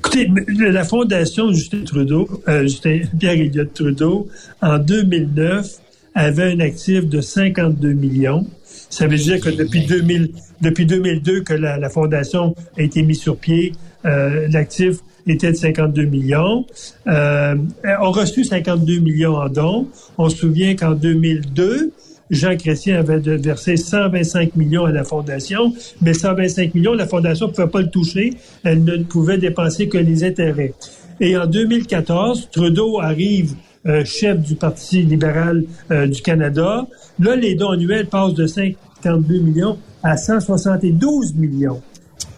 Écoutez, 0.00 0.30
la 0.58 0.84
fondation 0.84 1.52
Justin 1.52 1.84
Trudeau, 1.84 2.26
euh, 2.48 2.62
Justin 2.62 3.00
Pierre 3.18 3.34
Elliott 3.34 3.74
Trudeau, 3.74 4.28
en 4.62 4.78
2009, 4.78 5.76
avait 6.14 6.54
un 6.54 6.60
actif 6.60 7.06
de 7.06 7.20
52 7.20 7.92
millions. 7.92 8.46
Ça 8.88 9.06
veut 9.06 9.18
dire 9.18 9.38
que 9.40 9.50
depuis 9.50 9.84
2000, 9.84 10.30
depuis 10.62 10.86
2002 10.86 11.42
que 11.42 11.52
la, 11.52 11.76
la 11.76 11.90
fondation 11.90 12.54
a 12.78 12.82
été 12.82 13.02
mise 13.02 13.20
sur 13.20 13.36
pied, 13.36 13.72
euh, 14.06 14.48
l'actif 14.50 15.00
était 15.26 15.52
de 15.52 15.56
52 15.56 16.04
millions. 16.04 16.64
Euh, 17.06 17.56
on 17.84 17.86
a 17.86 18.08
reçu 18.08 18.44
52 18.44 19.00
millions 19.00 19.36
en 19.36 19.50
dons. 19.50 19.88
On 20.16 20.30
se 20.30 20.38
souvient 20.38 20.74
qu'en 20.76 20.92
2002, 20.92 21.92
Jean 22.30 22.56
Chrétien 22.56 23.00
avait 23.00 23.18
versé 23.18 23.76
125 23.76 24.56
millions 24.56 24.84
à 24.84 24.92
la 24.92 25.04
Fondation, 25.04 25.74
mais 26.00 26.14
125 26.14 26.74
millions, 26.74 26.94
la 26.94 27.06
Fondation 27.06 27.48
ne 27.48 27.52
pouvait 27.52 27.68
pas 27.68 27.80
le 27.80 27.90
toucher. 27.90 28.34
Elle 28.62 28.84
ne 28.84 29.02
pouvait 29.02 29.38
dépenser 29.38 29.88
que 29.88 29.98
les 29.98 30.24
intérêts. 30.24 30.74
Et 31.20 31.36
en 31.36 31.46
2014, 31.46 32.48
Trudeau 32.50 33.00
arrive 33.00 33.54
euh, 33.86 34.04
chef 34.04 34.38
du 34.40 34.54
Parti 34.54 35.02
libéral 35.02 35.64
euh, 35.90 36.06
du 36.06 36.22
Canada. 36.22 36.86
Là, 37.18 37.36
les 37.36 37.54
dons 37.54 37.70
annuels 37.70 38.06
passent 38.06 38.34
de 38.34 38.46
52 38.46 39.38
millions 39.38 39.78
à 40.02 40.16
172 40.16 41.34
millions. 41.34 41.82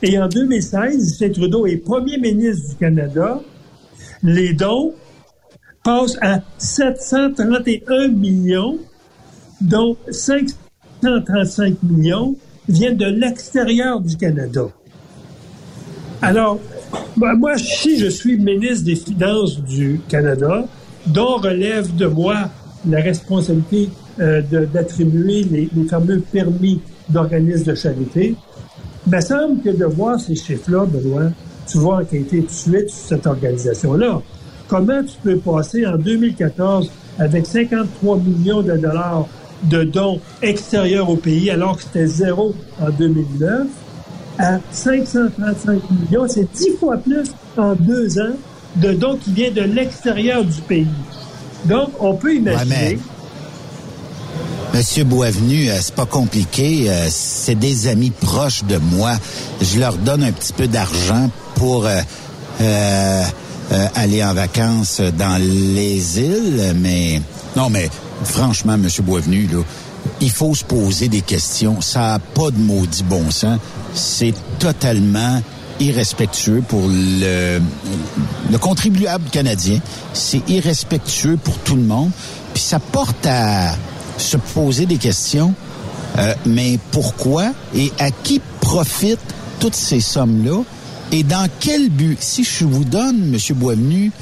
Et 0.03 0.19
en 0.19 0.29
2016, 0.29 1.01
Justin 1.01 1.31
Trudeau 1.31 1.67
est 1.67 1.77
premier 1.77 2.19
ministre 2.19 2.71
du 2.71 2.77
Canada. 2.77 3.41
Les 4.23 4.53
dons 4.53 4.95
passent 5.85 6.19
à 6.21 6.41
731 6.59 8.09
millions, 8.09 8.79
dont 9.63 9.97
535 10.11 11.83
millions 11.83 12.37
viennent 12.69 12.97
de 12.97 13.07
l'extérieur 13.07 14.01
du 14.01 14.17
Canada. 14.17 14.67
Alors, 16.21 16.61
moi, 17.17 17.57
si 17.57 17.99
je 17.99 18.07
suis 18.07 18.39
ministre 18.39 18.85
des 18.85 18.97
Finances 18.97 19.61
du 19.61 20.01
Canada, 20.09 20.65
dont 21.07 21.37
relève 21.37 21.95
de 21.97 22.07
moi 22.07 22.49
la 22.89 23.01
responsabilité 23.01 23.89
euh, 24.21 24.43
d'attribuer 24.73 25.45
les, 25.45 25.69
fameux 25.89 26.21
permis 26.21 26.81
d'organismes 27.09 27.71
de 27.71 27.75
charité, 27.75 28.35
il 29.07 29.13
me 29.13 29.21
semble 29.21 29.63
que 29.63 29.71
de 29.71 29.85
voir 29.85 30.21
ces 30.21 30.37
chiffres-là, 30.37 30.85
Benoît, 30.85 31.31
tu 31.67 31.79
vas 31.79 32.01
enquêter 32.01 32.41
tout 32.41 32.47
de 32.47 32.51
suite 32.51 32.91
sur 32.91 33.09
cette 33.09 33.27
organisation-là. 33.27 34.21
Comment 34.69 35.03
tu 35.03 35.17
peux 35.23 35.39
passer 35.39 35.87
en 35.87 35.97
2014 35.97 36.91
avec 37.19 37.47
53 37.47 38.19
millions 38.19 38.63
de 38.63 38.77
dollars 38.77 39.27
de 39.65 39.85
dons 39.85 40.21
extérieurs 40.43 41.09
au 41.09 41.17
pays 41.17 41.51
alors 41.51 41.77
que 41.77 41.83
c'était 41.83 42.07
zéro 42.07 42.55
en 42.81 42.91
2009 42.91 43.67
à 44.39 44.59
535 44.71 45.83
millions, 45.91 46.27
c'est 46.29 46.51
dix 46.55 46.71
fois 46.81 46.97
plus 46.97 47.31
en 47.57 47.75
deux 47.75 48.19
ans 48.19 48.35
de 48.77 48.93
dons 48.93 49.17
qui 49.17 49.31
viennent 49.33 49.55
de 49.55 49.63
l'extérieur 49.63 50.45
du 50.45 50.61
pays. 50.63 50.87
Donc, 51.67 51.91
on 52.01 52.15
peut 52.15 52.35
imaginer... 52.35 52.75
Ouais, 52.75 52.99
Monsieur 54.75 55.05
Boisvenu, 55.05 55.69
euh, 55.69 55.77
c'est 55.83 55.95
pas 55.95 56.07
compliqué. 56.07 56.87
Euh, 56.89 57.07
c'est 57.11 57.55
des 57.55 57.89
amis 57.89 58.11
proches 58.11 58.65
de 58.65 58.79
moi. 58.79 59.13
Je 59.61 59.79
leur 59.79 59.99
donne 59.99 60.25
un 60.25 60.33
petit 60.33 60.55
peu 60.55 60.67
d'argent 60.67 61.31
pour 61.57 61.85
euh, 61.85 62.01
euh, 62.61 63.23
aller 63.95 64.25
en 64.25 64.33
vacances 64.33 65.01
dans 65.01 65.41
les 65.41 66.21
îles, 66.21 66.75
mais 66.77 67.21
non, 67.55 67.69
mais 67.69 67.91
franchement, 68.25 68.79
Monsieur 68.79 69.03
Boisvenu, 69.03 69.47
là, 69.47 69.63
il 70.21 70.31
faut 70.31 70.55
se 70.55 70.65
poser 70.65 71.09
des 71.09 71.21
questions. 71.21 71.81
Ça 71.81 72.01
n'a 72.01 72.19
pas 72.19 72.51
de 72.51 72.59
maudit 72.59 73.03
bon 73.05 73.31
sens. 73.31 73.59
C'est 73.95 74.35
totalement 74.59 75.43
irrespectueux 75.81 76.63
pour 76.67 76.83
le, 76.89 77.61
le 78.51 78.59
contribuable 78.59 79.29
canadien. 79.31 79.81
C'est 80.13 80.49
irrespectueux 80.49 81.37
pour 81.37 81.57
tout 81.59 81.77
le 81.77 81.83
monde. 81.83 82.11
Puis 82.55 82.63
ça 82.63 82.79
porte 82.79 83.27
à 83.27 83.77
se 84.19 84.37
poser 84.37 84.87
des 84.87 84.99
questions. 84.99 85.55
Euh, 86.19 86.35
mais 86.45 86.79
pourquoi 86.91 87.53
et 87.75 87.91
à 87.99 88.11
qui 88.11 88.41
profitent 88.61 89.19
toutes 89.61 89.75
ces 89.75 90.01
sommes-là? 90.01 90.63
Et 91.11 91.23
dans 91.23 91.49
quel 91.61 91.91
but? 91.91 92.19
Si 92.21 92.45
je 92.45 92.65
vous 92.65 92.85
donne, 92.85 93.35
M. 93.35 93.57
Boisvenu, 93.57 94.13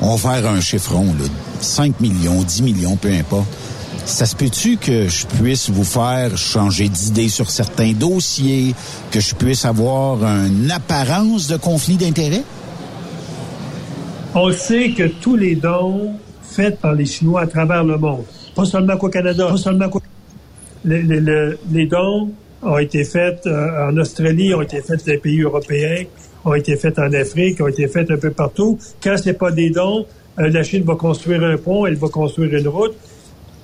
on 0.00 0.16
va 0.16 0.40
faire 0.40 0.50
un 0.50 0.60
chiffron, 0.60 1.06
là, 1.06 1.24
5 1.60 2.00
millions, 2.00 2.42
10 2.42 2.62
millions, 2.62 2.96
peu 2.96 3.10
importe. 3.10 3.46
Ça 4.04 4.24
se 4.24 4.36
peut-tu 4.36 4.76
que 4.76 5.08
je 5.08 5.26
puisse 5.26 5.68
vous 5.68 5.84
faire 5.84 6.36
changer 6.36 6.88
d'idée 6.88 7.28
sur 7.28 7.50
certains 7.50 7.92
dossiers, 7.92 8.74
que 9.10 9.18
je 9.18 9.34
puisse 9.34 9.64
avoir 9.64 10.22
une 10.22 10.70
apparence 10.70 11.48
de 11.48 11.56
conflit 11.56 11.96
d'intérêts? 11.96 12.44
On 14.34 14.52
sait 14.52 14.90
que 14.90 15.08
tous 15.08 15.34
les 15.34 15.56
dons 15.56 16.12
faits 16.42 16.78
par 16.78 16.92
les 16.92 17.06
Chinois 17.06 17.42
à 17.42 17.46
travers 17.46 17.82
le 17.82 17.98
monde, 17.98 18.24
pas 18.54 18.64
seulement 18.64 18.96
qu'au 18.96 19.08
Canada, 19.08 19.48
pas 19.48 19.56
seulement 19.56 19.88
qu'au... 19.88 20.00
Les, 20.84 21.02
les, 21.02 21.86
dons 21.86 22.30
ont 22.62 22.78
été 22.78 23.02
faits 23.02 23.44
euh, 23.46 23.88
en 23.90 23.96
Australie, 23.96 24.54
ont 24.54 24.62
été 24.62 24.82
faits 24.82 25.04
dans 25.04 25.12
les 25.12 25.18
pays 25.18 25.40
européens, 25.40 26.04
ont 26.46 26.54
été 26.54 26.76
faites 26.76 26.98
en 26.98 27.12
Afrique, 27.12 27.60
ont 27.60 27.66
été 27.66 27.88
faites 27.88 28.10
un 28.10 28.16
peu 28.16 28.30
partout. 28.30 28.78
Quand 29.02 29.16
c'est 29.16 29.34
pas 29.34 29.50
des 29.50 29.70
dons, 29.70 30.06
euh, 30.38 30.48
la 30.48 30.62
Chine 30.62 30.84
va 30.84 30.94
construire 30.94 31.42
un 31.42 31.56
pont, 31.56 31.84
elle 31.86 31.96
va 31.96 32.08
construire 32.08 32.54
une 32.54 32.68
route. 32.68 32.94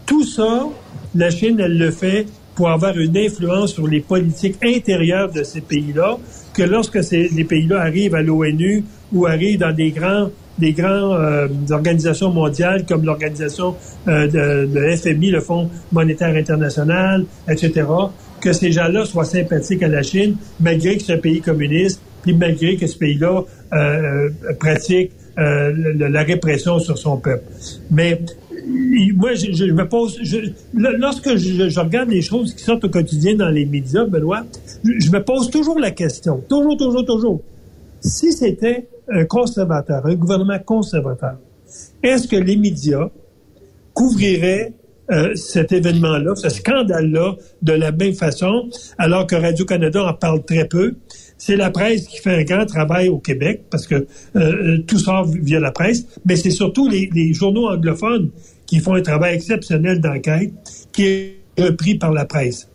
Tout 0.05 0.24
ça, 0.24 0.66
la 1.14 1.30
Chine, 1.30 1.61
elle 1.61 1.78
le 1.78 1.91
fait 1.93 2.26
pour 2.57 2.68
avoir 2.68 2.99
une 2.99 3.16
influence 3.16 3.74
sur 3.74 3.87
les 3.87 4.01
politiques 4.01 4.57
intérieures 4.62 5.30
de 5.30 5.45
ces 5.45 5.61
pays-là, 5.61 6.18
que 6.53 6.64
lorsque 6.64 7.03
ces, 7.03 7.28
les 7.28 7.45
pays-là 7.45 7.80
arrivent 7.80 8.16
à 8.16 8.20
l'ONU 8.20 8.85
ou 9.12 9.26
arrivent 9.26 9.61
dans 9.61 9.72
des 9.72 9.91
grands 9.91 10.28
des 10.59 10.74
grandes 10.74 11.18
euh, 11.18 11.49
organisations 11.70 12.30
mondiales 12.30 12.85
comme 12.85 13.07
l'organisation 13.07 13.74
euh, 14.07 14.26
de, 14.26 14.66
de, 14.66 14.97
FMI, 14.97 15.30
le 15.30 15.41
Fonds 15.41 15.70
monétaire 15.91 16.37
international, 16.37 17.24
etc., 17.49 17.87
que 18.39 18.53
ces 18.53 18.70
gens-là 18.70 19.07
soient 19.07 19.24
sympathiques 19.24 19.83
à 19.83 19.89
la 19.89 20.03
Chine, 20.03 20.37
malgré 20.61 20.99
que 20.99 21.05
c'est 21.05 21.14
un 21.14 21.18
pays 21.18 21.41
communiste, 21.41 22.03
puis 22.23 22.35
malgré 22.35 22.77
que 22.77 22.87
ce 22.87 22.97
pays-là 22.97 23.45
euh, 23.73 24.31
pratique 24.59 25.12
la 25.37 26.23
répression 26.23 26.79
sur 26.79 26.99
son 26.99 27.16
peuple. 27.16 27.45
Mais 27.91 28.20
moi, 29.14 29.35
je, 29.35 29.53
je 29.53 29.64
me 29.64 29.89
pose, 29.89 30.18
je, 30.23 30.39
lorsque 30.75 31.37
je, 31.37 31.68
je, 31.68 31.81
regarde 31.81 32.11
les 32.11 32.23
choses 32.23 32.55
qui 32.55 32.62
sortent 32.62 32.85
au 32.85 32.89
quotidien 32.89 33.35
dans 33.35 33.49
les 33.49 33.66
médias, 33.66 34.05
Benoît, 34.05 34.45
je, 34.85 35.11
me 35.11 35.23
pose 35.23 35.51
toujours 35.51 35.79
la 35.79 35.91
question, 35.91 36.43
toujours, 36.49 36.77
toujours, 36.77 37.05
toujours. 37.05 37.43
Si 38.01 38.33
c'était 38.33 38.89
un 39.09 39.25
conservateur, 39.25 40.07
un 40.07 40.14
gouvernement 40.14 40.59
conservateur, 40.59 41.37
est-ce 42.03 42.29
que 42.29 42.37
les 42.37 42.57
médias 42.57 43.09
couvriraient 43.95 44.73
euh, 45.11 45.35
cet 45.35 45.73
événement-là, 45.73 46.35
ce 46.37 46.49
scandale-là, 46.49 47.35
de 47.63 47.73
la 47.73 47.91
même 47.91 48.15
façon, 48.15 48.71
alors 48.99 49.27
que 49.27 49.35
Radio-Canada 49.35 50.05
en 50.05 50.15
parle 50.15 50.45
très 50.45 50.67
peu? 50.67 50.95
C'est 51.39 51.57
la 51.57 51.71
presse 51.71 52.07
qui 52.07 52.19
fait 52.19 52.37
un 52.37 52.45
grand 52.45 52.67
travail 52.67 53.09
au 53.09 53.19
Québec, 53.19 53.65
parce 53.69 53.89
que 53.89 53.97
euh, 53.97 54.07
euh 54.37 54.79
tout 54.87 54.99
sort 54.99 55.27
via 55.27 55.59
la 55.59 55.73
presse, 55.73 56.07
mais 56.25 56.37
c'est 56.37 56.51
surtout 56.51 56.89
les, 56.89 57.35
journaux 57.35 57.69
anglophones 57.69 58.31
qui 58.67 58.79
font 58.79 58.95
un 58.95 59.03
travail 59.03 59.35
exceptionnel 59.35 60.01
d'enquête, 60.01 60.53
qui 60.93 61.05
est 61.05 61.37
repris 61.59 61.97
par 61.97 62.13
la 62.13 62.25
presse. 62.25 62.69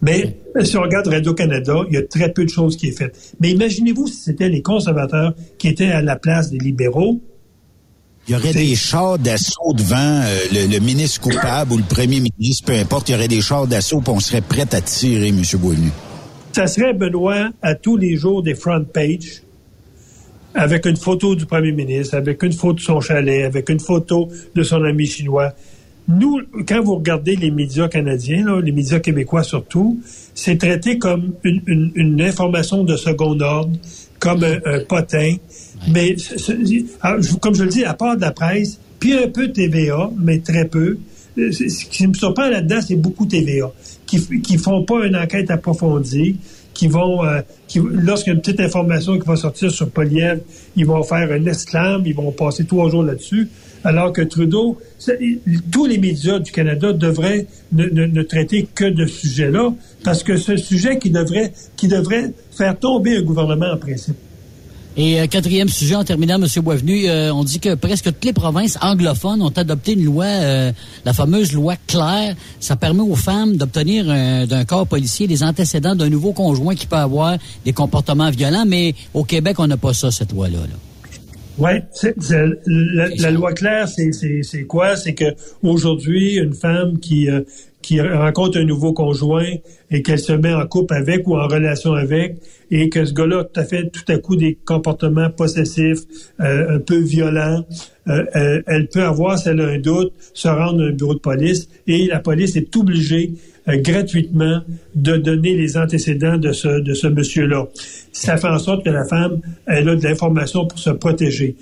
Mais 0.00 0.38
si 0.62 0.76
on 0.78 0.82
regarde 0.82 1.08
Radio-Canada, 1.08 1.84
il 1.88 1.94
y 1.94 1.98
a 1.98 2.02
très 2.02 2.32
peu 2.32 2.44
de 2.44 2.50
choses 2.50 2.76
qui 2.76 2.88
est 2.88 2.98
faites. 2.98 3.34
Mais 3.38 3.50
imaginez-vous 3.50 4.06
si 4.06 4.16
c'était 4.16 4.48
les 4.48 4.62
conservateurs 4.62 5.34
qui 5.58 5.68
étaient 5.68 5.90
à 5.90 6.00
la 6.00 6.16
place 6.16 6.50
des 6.50 6.58
libéraux. 6.58 7.20
Il 8.26 8.32
y 8.32 8.36
aurait 8.36 8.54
des 8.54 8.74
chars 8.74 9.18
d'assaut 9.18 9.74
devant 9.74 9.96
euh, 9.98 10.38
le, 10.50 10.78
ministre 10.78 11.20
coupable 11.20 11.74
ou 11.74 11.76
le 11.76 11.82
premier 11.82 12.20
ministre, 12.20 12.64
peu 12.64 12.72
importe, 12.72 13.10
il 13.10 13.12
y 13.12 13.14
aurait 13.16 13.28
des 13.28 13.42
chars 13.42 13.66
d'assaut 13.66 14.02
on 14.06 14.20
serait 14.20 14.40
prêt 14.40 14.66
à 14.72 14.80
tirer, 14.80 15.28
M. 15.28 15.42
Boisvenu. 15.58 15.90
Ça 16.52 16.66
serait, 16.66 16.94
Benoît, 16.94 17.50
à 17.60 17.74
tous 17.74 17.98
les 17.98 18.16
jours 18.16 18.42
des 18.42 18.54
front 18.54 18.82
pages, 18.82 19.42
avec 20.54 20.86
une 20.86 20.96
photo 20.96 21.34
du 21.34 21.44
premier 21.44 21.72
ministre, 21.72 22.16
avec 22.16 22.42
une 22.42 22.52
photo 22.52 22.74
de 22.74 22.80
son 22.80 23.00
chalet, 23.00 23.44
avec 23.44 23.68
une 23.68 23.80
photo 23.80 24.30
de 24.54 24.62
son 24.62 24.82
ami 24.84 25.06
chinois. 25.06 25.52
Nous, 26.06 26.40
quand 26.66 26.82
vous 26.82 26.96
regardez 26.96 27.34
les 27.36 27.50
médias 27.50 27.88
canadiens, 27.88 28.60
les 28.60 28.72
médias 28.72 29.00
québécois 29.00 29.42
surtout, 29.42 30.00
c'est 30.34 30.58
traité 30.58 30.98
comme 30.98 31.34
une, 31.44 32.20
information 32.20 32.84
de 32.84 32.96
second 32.96 33.38
ordre, 33.40 33.72
comme 34.18 34.44
un, 34.44 34.80
potin. 34.88 35.36
Mais 35.88 36.16
comme 37.40 37.54
je 37.54 37.64
le 37.64 37.70
dis, 37.70 37.84
à 37.84 37.94
part 37.94 38.16
de 38.16 38.22
la 38.22 38.32
presse, 38.32 38.78
puis 38.98 39.12
un 39.14 39.28
peu 39.28 39.48
TVA, 39.48 40.10
mais 40.18 40.38
très 40.38 40.66
peu. 40.66 40.98
Euh, 41.36 41.50
ce 41.50 41.84
qui 41.86 42.06
me 42.06 42.14
surprend 42.14 42.48
là-dedans, 42.48 42.80
c'est 42.86 42.96
beaucoup 42.96 43.26
TVA, 43.26 43.70
qui 44.06 44.40
qui 44.40 44.56
font 44.56 44.84
pas 44.84 45.04
une 45.04 45.16
enquête 45.16 45.50
approfondie, 45.50 46.36
qui 46.74 46.88
vont, 46.88 47.24
euh, 47.24 47.40
lorsqu'il 47.76 48.30
y 48.30 48.32
a 48.32 48.34
une 48.34 48.40
petite 48.40 48.60
information 48.60 49.18
qui 49.18 49.26
va 49.26 49.36
sortir 49.36 49.70
sur 49.70 49.88
Poliev, 49.90 50.40
ils 50.76 50.86
vont 50.86 51.02
faire 51.02 51.30
un 51.30 51.44
esclame, 51.46 52.02
ils 52.04 52.14
vont 52.14 52.32
passer 52.32 52.64
trois 52.64 52.90
jours 52.90 53.02
là-dessus. 53.02 53.48
Alors 53.84 54.12
que 54.12 54.22
Trudeau, 54.22 54.78
tous 55.70 55.86
les 55.86 55.98
médias 55.98 56.38
du 56.38 56.50
Canada 56.50 56.92
devraient 56.92 57.46
ne, 57.72 58.22
traiter 58.22 58.66
que 58.74 58.86
de 58.86 59.06
ce 59.06 59.26
sujet-là, 59.28 59.74
parce 60.02 60.22
que 60.22 60.32
un 60.32 60.56
sujet 60.56 60.98
qui 60.98 61.10
devrait, 61.10 61.52
qui 61.76 61.88
devrait 61.88 62.32
faire 62.50 62.78
tomber 62.78 63.18
un 63.18 63.22
gouvernement 63.22 63.72
en 63.72 63.76
principe. 63.76 64.16
Et 64.96 65.20
euh, 65.20 65.26
quatrième 65.26 65.68
sujet, 65.68 65.96
en 65.96 66.04
terminant, 66.04 66.36
M. 66.36 66.46
Boisvenu, 66.62 67.08
euh, 67.08 67.32
on 67.34 67.42
dit 67.42 67.58
que 67.58 67.74
presque 67.74 68.04
toutes 68.04 68.24
les 68.24 68.32
provinces 68.32 68.78
anglophones 68.80 69.42
ont 69.42 69.48
adopté 69.48 69.94
une 69.94 70.04
loi, 70.04 70.24
euh, 70.24 70.72
la 71.04 71.12
fameuse 71.12 71.52
loi 71.52 71.74
Claire. 71.88 72.36
Ça 72.60 72.76
permet 72.76 73.02
aux 73.02 73.16
femmes 73.16 73.56
d'obtenir 73.56 74.06
d'un 74.46 74.64
corps 74.64 74.86
policier 74.86 75.26
des 75.26 75.42
antécédents 75.42 75.96
d'un 75.96 76.08
nouveau 76.08 76.32
conjoint 76.32 76.74
qui 76.74 76.86
peut 76.86 76.96
avoir 76.96 77.36
des 77.64 77.72
comportements 77.72 78.30
violents, 78.30 78.64
mais 78.66 78.94
au 79.14 79.24
Québec, 79.24 79.58
on 79.58 79.66
n'a 79.66 79.76
pas 79.76 79.94
ça, 79.94 80.10
cette 80.10 80.32
loi-là. 80.32 80.58
Là. 80.58 80.76
Oui, 81.56 81.70
la, 82.66 83.08
la, 83.16 83.30
loi 83.30 83.52
claire, 83.52 83.88
c'est 83.88 84.64
quoi? 84.64 84.96
C'est 84.96 85.14
que 85.14 85.36
aujourd'hui, 85.62 86.34
une 86.34 86.52
femme 86.52 86.98
qui, 86.98 87.30
euh, 87.30 87.42
qui 87.84 88.00
rencontre 88.00 88.58
un 88.58 88.64
nouveau 88.64 88.92
conjoint 88.92 89.50
et 89.90 90.02
qu'elle 90.02 90.18
se 90.18 90.32
met 90.32 90.52
en 90.54 90.66
couple 90.66 90.94
avec 90.94 91.26
ou 91.28 91.36
en 91.36 91.46
relation 91.46 91.92
avec, 91.92 92.36
et 92.70 92.88
que 92.88 93.04
ce 93.04 93.12
gars-là 93.12 93.40
a 93.40 93.44
tout 93.44 93.60
à 93.60 93.64
fait 93.64 93.90
tout 93.90 94.12
à 94.12 94.18
coup 94.18 94.36
des 94.36 94.58
comportements 94.64 95.30
possessifs, 95.30 96.00
euh, 96.40 96.76
un 96.76 96.78
peu 96.78 96.98
violents, 96.98 97.64
euh, 98.08 98.62
elle, 98.66 98.88
peut 98.88 99.02
avoir, 99.02 99.38
si 99.38 99.48
elle 99.48 99.60
a 99.60 99.68
un 99.68 99.78
doute, 99.78 100.12
se 100.32 100.48
rendre 100.48 100.82
à 100.82 100.86
un 100.86 100.90
bureau 100.90 101.14
de 101.14 101.20
police 101.20 101.68
et 101.86 102.06
la 102.06 102.20
police 102.20 102.56
est 102.56 102.74
obligée 102.76 103.32
gratuitement 103.66 104.60
de 104.94 105.16
donner 105.16 105.54
les 105.54 105.78
antécédents 105.78 106.36
de 106.36 106.52
ce, 106.52 106.80
de 106.80 106.92
ce 106.92 107.06
monsieur-là 107.06 107.66
ça 108.14 108.36
fait 108.36 108.48
en 108.48 108.58
sorte 108.58 108.84
que 108.84 108.90
la 108.90 109.04
femme, 109.04 109.40
elle 109.66 109.88
a 109.88 109.96
de 109.96 110.02
l'information 110.02 110.66
pour 110.66 110.78
se 110.78 110.90
protéger. 110.90 111.56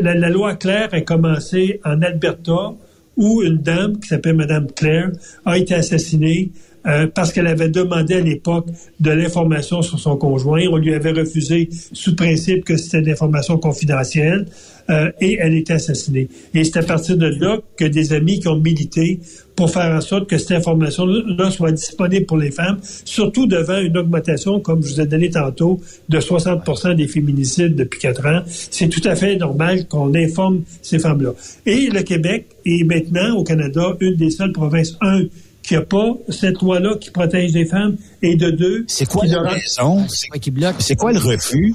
la, 0.00 0.28
loi 0.28 0.54
Claire 0.54 0.90
a 0.92 1.00
commencé 1.00 1.80
en 1.84 2.02
Alberta, 2.02 2.74
où 3.16 3.42
une 3.42 3.58
dame 3.58 3.98
qui 3.98 4.08
s'appelle 4.08 4.36
Madame 4.36 4.70
Claire 4.70 5.10
a 5.44 5.58
été 5.58 5.74
assassinée 5.74 6.50
euh, 6.86 7.06
parce 7.12 7.32
qu'elle 7.32 7.46
avait 7.46 7.68
demandé 7.68 8.14
à 8.14 8.20
l'époque 8.20 8.66
de 9.00 9.10
l'information 9.10 9.82
sur 9.82 9.98
son 9.98 10.16
conjoint. 10.16 10.62
On 10.70 10.76
lui 10.76 10.94
avait 10.94 11.12
refusé 11.12 11.68
sous 11.92 12.14
principe 12.14 12.64
que 12.64 12.76
c'était 12.76 13.02
de 13.02 13.08
l'information 13.08 13.58
confidentielle 13.58 14.46
euh, 14.88 15.10
et 15.20 15.38
elle 15.40 15.54
était 15.54 15.74
assassinée. 15.74 16.28
Et 16.54 16.62
c'est 16.64 16.78
à 16.78 16.82
partir 16.82 17.16
de 17.16 17.26
là 17.26 17.58
que 17.76 17.84
des 17.84 18.12
amis 18.12 18.38
qui 18.38 18.48
ont 18.48 18.60
milité 18.60 19.20
pour 19.56 19.70
faire 19.70 19.96
en 19.96 20.00
sorte 20.00 20.28
que 20.28 20.38
cette 20.38 20.52
information-là 20.52 21.50
soit 21.50 21.72
disponible 21.72 22.26
pour 22.26 22.36
les 22.36 22.50
femmes, 22.50 22.78
surtout 23.04 23.46
devant 23.46 23.78
une 23.78 23.96
augmentation, 23.96 24.60
comme 24.60 24.82
je 24.82 24.94
vous 24.94 25.00
ai 25.00 25.06
donné 25.06 25.30
tantôt, 25.30 25.80
de 26.08 26.20
60 26.20 26.94
des 26.94 27.08
féminicides 27.08 27.74
depuis 27.74 27.98
quatre 27.98 28.26
ans. 28.26 28.42
C'est 28.46 28.88
tout 28.88 29.00
à 29.08 29.16
fait 29.16 29.36
normal 29.36 29.88
qu'on 29.88 30.14
informe 30.14 30.62
ces 30.82 30.98
femmes-là. 30.98 31.30
Et 31.64 31.88
le 31.88 32.02
Québec 32.02 32.46
est 32.66 32.84
maintenant, 32.84 33.36
au 33.36 33.44
Canada, 33.44 33.96
une 34.00 34.14
des 34.14 34.30
seules 34.30 34.52
provinces, 34.52 34.96
un, 35.00 35.22
qui 35.66 35.74
n'a 35.74 35.82
pas 35.82 36.16
cette 36.28 36.62
loi-là 36.62 36.96
qui 37.00 37.10
protège 37.10 37.52
les 37.52 37.66
femmes, 37.66 37.96
et 38.22 38.36
de 38.36 38.50
deux... 38.50 38.84
C'est 38.86 39.06
quoi 39.06 39.26
la 39.26 39.42
raison? 39.42 40.06
C'est 40.08 40.96
quoi 40.96 41.12
le 41.12 41.18
refus? 41.18 41.74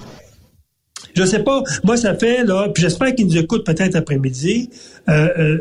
Je 1.13 1.25
sais 1.25 1.43
pas. 1.43 1.61
Moi, 1.83 1.97
ça 1.97 2.15
fait, 2.15 2.45
là, 2.45 2.69
puis 2.73 2.83
j'espère 2.83 3.13
qu'ils 3.13 3.25
nous 3.25 3.37
écoutent 3.37 3.65
peut-être 3.65 3.95
après-midi. 3.95 4.69
Euh, 5.09 5.27
euh, 5.37 5.57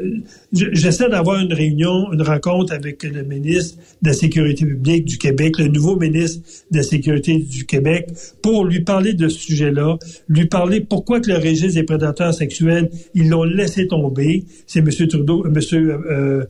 j'essaie 0.53 1.09
d'avoir 1.09 1.41
une 1.41 1.53
réunion, 1.53 2.13
une 2.13 2.23
rencontre 2.23 2.73
avec 2.73 3.03
le 3.03 3.25
ministre 3.25 3.79
de 4.01 4.11
la 4.11 4.15
Sécurité 4.15 4.65
publique 4.65 5.07
du 5.07 5.19
Québec, 5.19 5.59
le 5.59 5.67
nouveau 5.67 5.97
ministre 5.97 6.47
de 6.71 6.77
la 6.77 6.83
Sécurité 6.85 7.37
du 7.39 7.67
Québec, 7.67 8.11
pour 8.43 8.65
lui 8.65 8.85
parler 8.85 9.15
de 9.15 9.29
ce 9.29 9.41
sujet-là, 9.41 9.99
lui 10.29 10.47
parler 10.47 10.83
pourquoi 10.83 11.21
que 11.21 11.29
le 11.29 11.39
registre 11.39 11.75
des 11.75 11.85
prédateurs 11.85 12.33
sexuels, 12.33 12.89
ils 13.15 13.29
l'ont 13.29 13.43
laissé 13.43 13.89
tomber. 13.89 14.45
C'est 14.69 14.81
M. 14.81 14.91
Trudeau, 15.09 15.45
M. 15.45 15.59
Euh, 15.73 16.45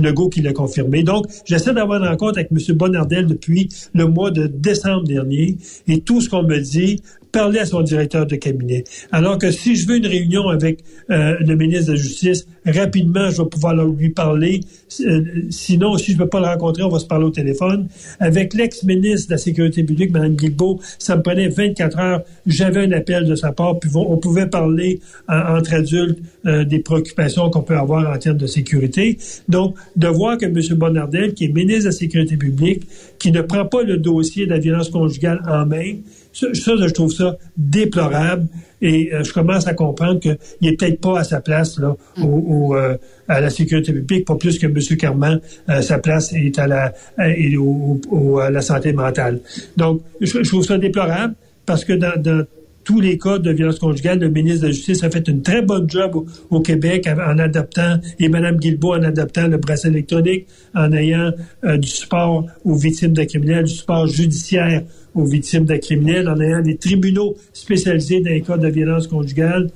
Legault 0.00 0.28
qui 0.28 0.42
l'a 0.42 0.52
confirmé. 0.52 1.02
Donc, 1.02 1.26
j'essaie 1.44 1.72
d'avoir 1.72 2.02
une 2.02 2.08
rencontre 2.08 2.38
avec 2.38 2.50
M. 2.50 2.76
Bonardel 2.76 3.26
depuis 3.26 3.68
le 3.94 4.06
mois 4.06 4.30
de 4.30 4.46
décembre 4.46 5.04
dernier 5.04 5.56
et 5.88 6.00
tout 6.00 6.20
ce 6.20 6.28
qu'on 6.28 6.42
me 6.42 6.58
dit, 6.58 7.02
parler 7.32 7.58
à 7.60 7.66
son 7.66 7.82
directeur 7.82 8.26
de 8.26 8.36
cabinet. 8.36 8.84
Alors 9.12 9.38
que 9.38 9.50
si 9.50 9.76
je 9.76 9.86
veux 9.86 9.96
une 9.96 10.06
réunion 10.06 10.48
avec 10.48 10.80
euh, 11.10 11.36
le 11.40 11.56
ministre 11.56 11.86
de 11.86 11.92
la 11.92 11.98
Justice, 11.98 12.46
rapidement, 12.66 13.30
je 13.30 13.42
vais 13.42 13.48
pouvoir 13.48 13.74
lui 13.74 14.10
parler. 14.10 14.60
Euh, 15.00 15.22
sinon, 15.50 15.96
si 15.96 16.12
je 16.12 16.16
ne 16.16 16.22
peux 16.22 16.28
pas 16.28 16.40
le 16.40 16.46
rencontrer, 16.46 16.82
on 16.82 16.88
va 16.88 16.98
se 16.98 17.06
parler 17.06 17.24
au 17.24 17.30
téléphone. 17.30 17.88
Avec 18.18 18.54
l'ex-ministre 18.54 19.28
de 19.28 19.34
la 19.34 19.38
Sécurité 19.38 19.84
publique, 19.84 20.12
Mme 20.12 20.34
Guilbeault, 20.34 20.80
ça 20.98 21.16
me 21.16 21.22
prenait 21.22 21.48
24 21.48 21.98
heures. 21.98 22.22
J'avais 22.46 22.84
un 22.84 22.92
appel 22.92 23.26
de 23.26 23.34
sa 23.34 23.52
part, 23.52 23.78
puis 23.78 23.90
on 23.94 24.16
pouvait 24.16 24.46
parler 24.46 25.00
entre 25.28 25.74
adultes 25.74 26.18
euh, 26.46 26.64
des 26.64 26.78
préoccupations 26.78 27.50
qu'on 27.50 27.62
peut 27.62 27.76
avoir 27.76 28.10
en 28.10 28.18
termes 28.18 28.38
de 28.38 28.46
sécurité. 28.46 29.18
Donc, 29.48 29.76
de 29.96 30.08
voir 30.08 30.38
que 30.38 30.46
M. 30.46 30.60
Bonnardel, 30.76 31.34
qui 31.34 31.44
est 31.44 31.48
ministre 31.48 31.82
de 31.82 31.86
la 31.86 31.92
Sécurité 31.92 32.36
publique, 32.36 32.82
qui 33.18 33.32
ne 33.32 33.42
prend 33.42 33.66
pas 33.66 33.82
le 33.82 33.98
dossier 33.98 34.46
de 34.46 34.50
la 34.50 34.58
violence 34.58 34.88
conjugale 34.90 35.42
en 35.46 35.66
main, 35.66 35.96
ça, 36.32 36.48
je 36.54 36.92
trouve 36.92 37.12
ça 37.12 37.36
déplorable 37.56 38.46
et 38.82 39.12
euh, 39.12 39.22
je 39.24 39.32
commence 39.32 39.66
à 39.66 39.74
comprendre 39.74 40.20
qu'il 40.20 40.38
n'est 40.62 40.74
peut-être 40.74 41.00
pas 41.00 41.20
à 41.20 41.24
sa 41.24 41.40
place 41.40 41.78
là, 41.78 41.96
au, 42.22 42.74
euh, 42.74 42.96
à 43.28 43.40
la 43.40 43.50
sécurité 43.50 43.92
publique, 43.92 44.26
pas 44.26 44.36
plus 44.36 44.58
que 44.58 44.66
M. 44.66 44.96
Carman, 44.96 45.40
euh, 45.68 45.82
sa 45.82 45.98
place 45.98 46.32
est 46.32 46.58
à 46.58 46.66
la, 46.66 46.94
est 47.18 47.56
au, 47.56 48.38
à 48.38 48.50
la 48.50 48.62
santé 48.62 48.92
mentale. 48.92 49.40
Donc, 49.76 50.02
je, 50.20 50.38
trouve 50.48 50.64
ça 50.64 50.78
déplorable 50.78 51.34
parce 51.66 51.84
que 51.84 51.92
dans, 51.92 52.20
dans 52.20 52.44
tous 52.90 53.00
les 53.00 53.18
cas 53.18 53.38
de 53.38 53.52
violence 53.52 53.78
conjugale, 53.78 54.18
le 54.18 54.30
ministre 54.30 54.62
de 54.62 54.66
la 54.66 54.72
Justice 54.72 55.04
a 55.04 55.10
fait 55.10 55.28
une 55.28 55.42
très 55.42 55.62
bonne 55.62 55.88
job 55.88 56.16
au, 56.16 56.26
au 56.50 56.60
Québec 56.60 57.08
en 57.08 57.38
adoptant, 57.38 58.00
et 58.18 58.28
Mme 58.28 58.56
Guilbeault 58.56 58.94
en 58.94 59.04
adoptant 59.04 59.46
le 59.46 59.58
bracelet 59.58 59.90
électronique, 59.90 60.48
en 60.74 60.92
ayant 60.92 61.30
euh, 61.64 61.76
du 61.76 61.86
support 61.86 62.46
aux 62.64 62.74
victimes 62.74 63.12
de 63.12 63.22
criminels, 63.22 63.66
du 63.66 63.74
support 63.74 64.08
judiciaire 64.08 64.82
aux 65.14 65.24
victimes 65.24 65.66
de 65.66 65.76
criminels, 65.76 66.28
en 66.28 66.40
ayant 66.40 66.62
des 66.62 66.78
tribunaux 66.78 67.36
spécialisés 67.52 68.22
dans 68.22 68.30
les 68.30 68.40
cas 68.42 68.56
de 68.56 68.68
violence 68.68 69.06
conjugale. 69.06 69.70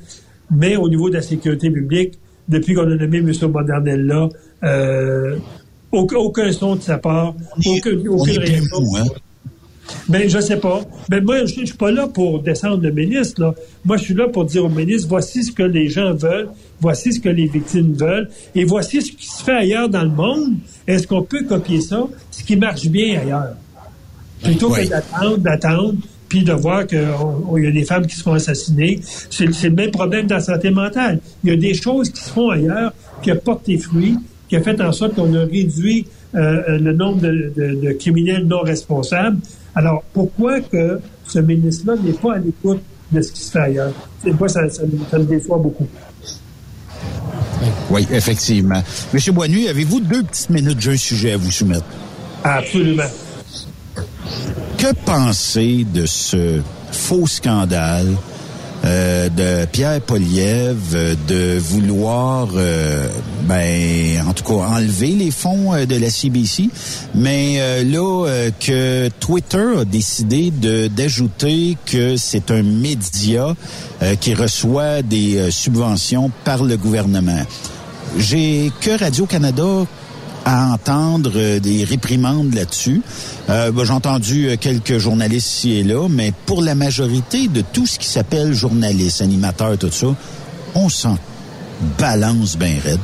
Mais 0.51 0.75
au 0.75 0.89
niveau 0.89 1.09
de 1.09 1.15
la 1.15 1.23
sécurité 1.23 1.71
publique, 1.71 2.19
depuis 2.49 2.75
qu'on 2.75 2.91
a 2.91 2.97
nommé 2.97 3.19
M. 3.19 3.31
Modernel-là, 3.49 4.29
euh, 4.65 5.37
aucun, 5.93 6.51
son 6.51 6.75
de 6.75 6.83
sa 6.83 6.99
part, 6.99 7.37
aucune, 7.65 8.09
aucune 8.09 8.43
hein? 8.43 9.05
Ben, 10.09 10.29
je 10.29 10.39
sais 10.39 10.57
pas. 10.57 10.81
Ben, 11.09 11.23
moi, 11.23 11.45
je, 11.45 11.61
je 11.61 11.65
suis 11.67 11.77
pas 11.77 11.91
là 11.91 12.07
pour 12.09 12.41
descendre 12.41 12.83
le 12.83 12.91
ministre, 12.91 13.41
là. 13.41 13.55
Moi, 13.85 13.97
je 13.99 14.05
suis 14.05 14.15
là 14.15 14.29
pour 14.29 14.45
dire 14.47 14.65
au 14.65 14.69
ministre, 14.69 15.09
voici 15.09 15.45
ce 15.45 15.53
que 15.53 15.63
les 15.63 15.89
gens 15.89 16.15
veulent, 16.15 16.49
voici 16.81 17.13
ce 17.13 17.21
que 17.21 17.29
les 17.29 17.47
victimes 17.47 17.93
veulent, 17.93 18.29
et 18.55 18.65
voici 18.65 19.03
ce 19.03 19.13
qui 19.13 19.27
se 19.27 19.43
fait 19.43 19.53
ailleurs 19.57 19.89
dans 19.89 20.03
le 20.03 20.11
monde. 20.11 20.55
Est-ce 20.87 21.07
qu'on 21.07 21.23
peut 21.23 21.45
copier 21.45 21.81
ça, 21.81 22.07
ce 22.31 22.43
qui 22.45 22.57
marche 22.57 22.87
bien 22.87 23.21
ailleurs? 23.21 23.55
Plutôt 24.43 24.71
que 24.71 24.89
d'attendre, 24.89 25.39
d'attendre, 25.39 25.95
puis 26.29 26.43
de 26.43 26.53
voir 26.53 26.87
qu'il 26.87 26.99
y 26.99 27.67
a 27.67 27.71
des 27.71 27.85
femmes 27.85 28.07
qui 28.07 28.17
se 28.17 28.23
font 28.23 28.33
assassiner. 28.35 29.01
C'est 29.31 29.47
le 29.47 29.71
même 29.71 29.91
problème 29.91 30.27
dans 30.27 30.37
la 30.37 30.41
santé 30.41 30.71
mentale. 30.71 31.21
Il 31.45 31.51
y 31.51 31.53
a 31.53 31.57
des 31.57 31.75
choses 31.75 32.11
qui 32.11 32.23
se 32.23 32.31
font 32.31 32.51
ailleurs, 32.51 32.93
qui 33.23 33.31
apportent 33.31 33.67
des 33.67 33.79
fruits, 33.79 34.17
qui 34.49 34.57
a 34.57 34.61
fait 34.61 34.81
en 34.81 34.93
sorte 34.93 35.15
qu'on 35.15 35.33
a 35.35 35.45
réduit 35.45 36.07
euh, 36.35 36.79
le 36.79 36.93
nombre 36.93 37.21
de, 37.21 37.53
de- 37.57 37.81
de 37.87 37.93
criminels 37.93 38.47
non 38.47 38.61
responsables. 38.61 39.39
Alors, 39.75 40.03
pourquoi 40.13 40.61
que 40.61 41.01
ce 41.27 41.39
ministre-là 41.41 41.95
n'est 42.03 42.13
pas 42.13 42.35
à 42.35 42.39
l'écoute 42.39 42.81
de 43.11 43.21
ce 43.21 43.33
qui 43.33 43.41
se 43.41 43.51
fait 43.51 43.59
ailleurs? 43.61 43.93
Et 44.25 44.33
moi, 44.33 44.49
ça, 44.49 44.69
ça, 44.71 44.83
me- 44.85 44.99
ça 45.11 45.19
me 45.19 45.25
déçoit 45.25 45.59
beaucoup. 45.59 45.87
Oui, 47.91 48.07
effectivement. 48.13 48.83
Monsieur 49.13 49.33
Boisnuy, 49.33 49.69
avez-vous 49.69 50.01
deux 50.01 50.23
petites 50.23 50.51
minutes, 50.51 50.81
j'ai 50.81 50.93
un 50.93 50.97
sujet 50.97 51.33
à 51.33 51.37
vous 51.37 51.51
soumettre? 51.51 51.85
Absolument. 52.43 53.03
Que 54.79 54.95
penser 55.05 55.87
de 55.93 56.05
ce 56.07 56.61
faux 56.93 57.27
scandale 57.27 58.09
euh, 58.85 59.29
de 59.31 59.67
Pierre 59.67 60.01
Poliev 60.01 60.77
euh, 60.95 61.15
de 61.27 61.59
vouloir, 61.59 62.49
euh, 62.55 63.09
ben, 63.43 64.23
en 64.29 64.33
tout 64.33 64.45
cas, 64.45 64.67
enlever 64.67 65.09
les 65.09 65.31
fonds 65.31 65.73
de 65.87 65.97
la 65.97 66.11
CBC, 66.11 66.69
mais 67.15 67.57
euh, 67.59 67.85
là 67.85 68.51
que 68.61 69.09
Twitter 69.21 69.79
a 69.81 69.85
décidé 69.85 70.51
de 70.51 70.89
d'ajouter 70.89 71.77
que 71.87 72.17
c'est 72.17 72.51
un 72.51 72.63
média 72.63 73.55
qui 74.21 74.35
reçoit 74.35 75.03
des 75.03 75.51
subventions 75.51 76.31
par 76.45 76.63
le 76.65 76.77
gouvernement. 76.77 77.43
J'ai 78.19 78.71
que 78.81 78.99
Radio 78.99 79.27
Canada 79.27 79.87
à 80.45 80.73
entendre 80.73 81.33
euh, 81.37 81.59
des 81.59 81.85
réprimandes 81.85 82.55
là-dessus. 82.55 83.01
Euh, 83.49 83.73
ben, 83.73 83.85
J'ai 83.85 83.93
entendu 83.93 84.49
euh, 84.49 84.57
quelques 84.61 84.99
journalistes 84.99 85.47
ici 85.47 85.79
et 85.79 85.83
là, 85.83 86.07
mais 86.09 86.33
pour 86.47 86.63
la 86.63 86.75
majorité 86.75 87.49
de 87.49 87.63
tout 87.73 87.87
ce 87.87 87.99
qui 87.99 88.07
s'appelle 88.07 88.53
journaliste, 88.53 89.23
animateur, 89.23 89.79
tout 89.79 89.91
ça, 89.91 90.09
on 90.75 90.89
s'en 90.89 91.17
balance 91.99 92.59
bien 92.59 92.77
raide. 92.85 92.99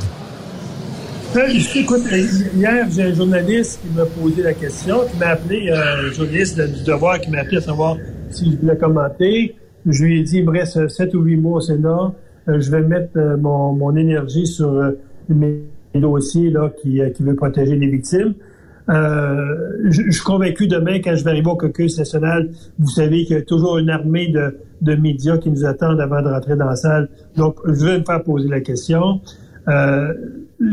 Euh, 1.36 1.48
Écoute, 1.76 2.02
euh, 2.12 2.26
hier, 2.56 2.86
j'ai 2.90 3.04
un 3.04 3.14
journaliste 3.14 3.80
qui 3.82 3.96
m'a 3.96 4.04
posé 4.04 4.42
la 4.42 4.52
question, 4.52 5.00
qui 5.10 5.18
m'a 5.18 5.28
appelé, 5.28 5.70
un 5.70 6.12
journaliste 6.12 6.60
du 6.60 6.82
Devoir, 6.84 7.20
qui 7.20 7.30
m'a 7.30 7.40
appelé 7.40 7.58
à 7.58 7.62
savoir 7.62 7.96
si 8.30 8.50
je 8.52 8.56
voulais 8.56 8.76
commenter. 8.76 9.54
Je 9.86 10.04
lui 10.04 10.20
ai 10.20 10.22
dit, 10.24 10.38
il 10.38 10.44
me 10.44 10.50
reste 10.50 10.88
7 10.88 11.14
ou 11.14 11.22
8 11.22 11.36
mois 11.36 11.58
au 11.58 11.60
Sénat. 11.60 12.12
Je 12.46 12.70
vais 12.70 12.82
mettre 12.82 13.18
mon, 13.38 13.72
mon 13.72 13.96
énergie 13.96 14.46
sur 14.46 14.92
mes 15.28 15.62
dossiers 15.94 16.50
là, 16.50 16.70
euh, 16.86 17.10
qui 17.10 17.22
veut 17.22 17.34
protéger 17.34 17.76
les 17.76 17.88
victimes. 17.88 18.34
Euh, 18.88 19.78
je, 19.84 20.10
suis 20.10 20.22
convaincu 20.22 20.66
demain, 20.66 21.00
quand 21.00 21.14
je 21.14 21.22
vais 21.22 21.30
arriver 21.30 21.50
au 21.50 21.56
caucus 21.56 21.96
national, 21.98 22.50
vous 22.78 22.88
savez 22.88 23.24
qu'il 23.24 23.36
y 23.36 23.38
a 23.38 23.42
toujours 23.42 23.78
une 23.78 23.90
armée 23.90 24.28
de, 24.28 24.94
médias 24.96 25.38
qui 25.38 25.50
nous 25.50 25.64
attendent 25.64 26.00
avant 26.00 26.22
de 26.22 26.28
rentrer 26.28 26.56
dans 26.56 26.66
la 26.66 26.76
salle. 26.76 27.08
Donc, 27.36 27.58
je 27.66 27.84
vais 27.84 27.98
me 27.98 28.04
faire 28.04 28.22
poser 28.22 28.48
la 28.48 28.60
question. 28.60 29.20
Euh, 29.68 30.12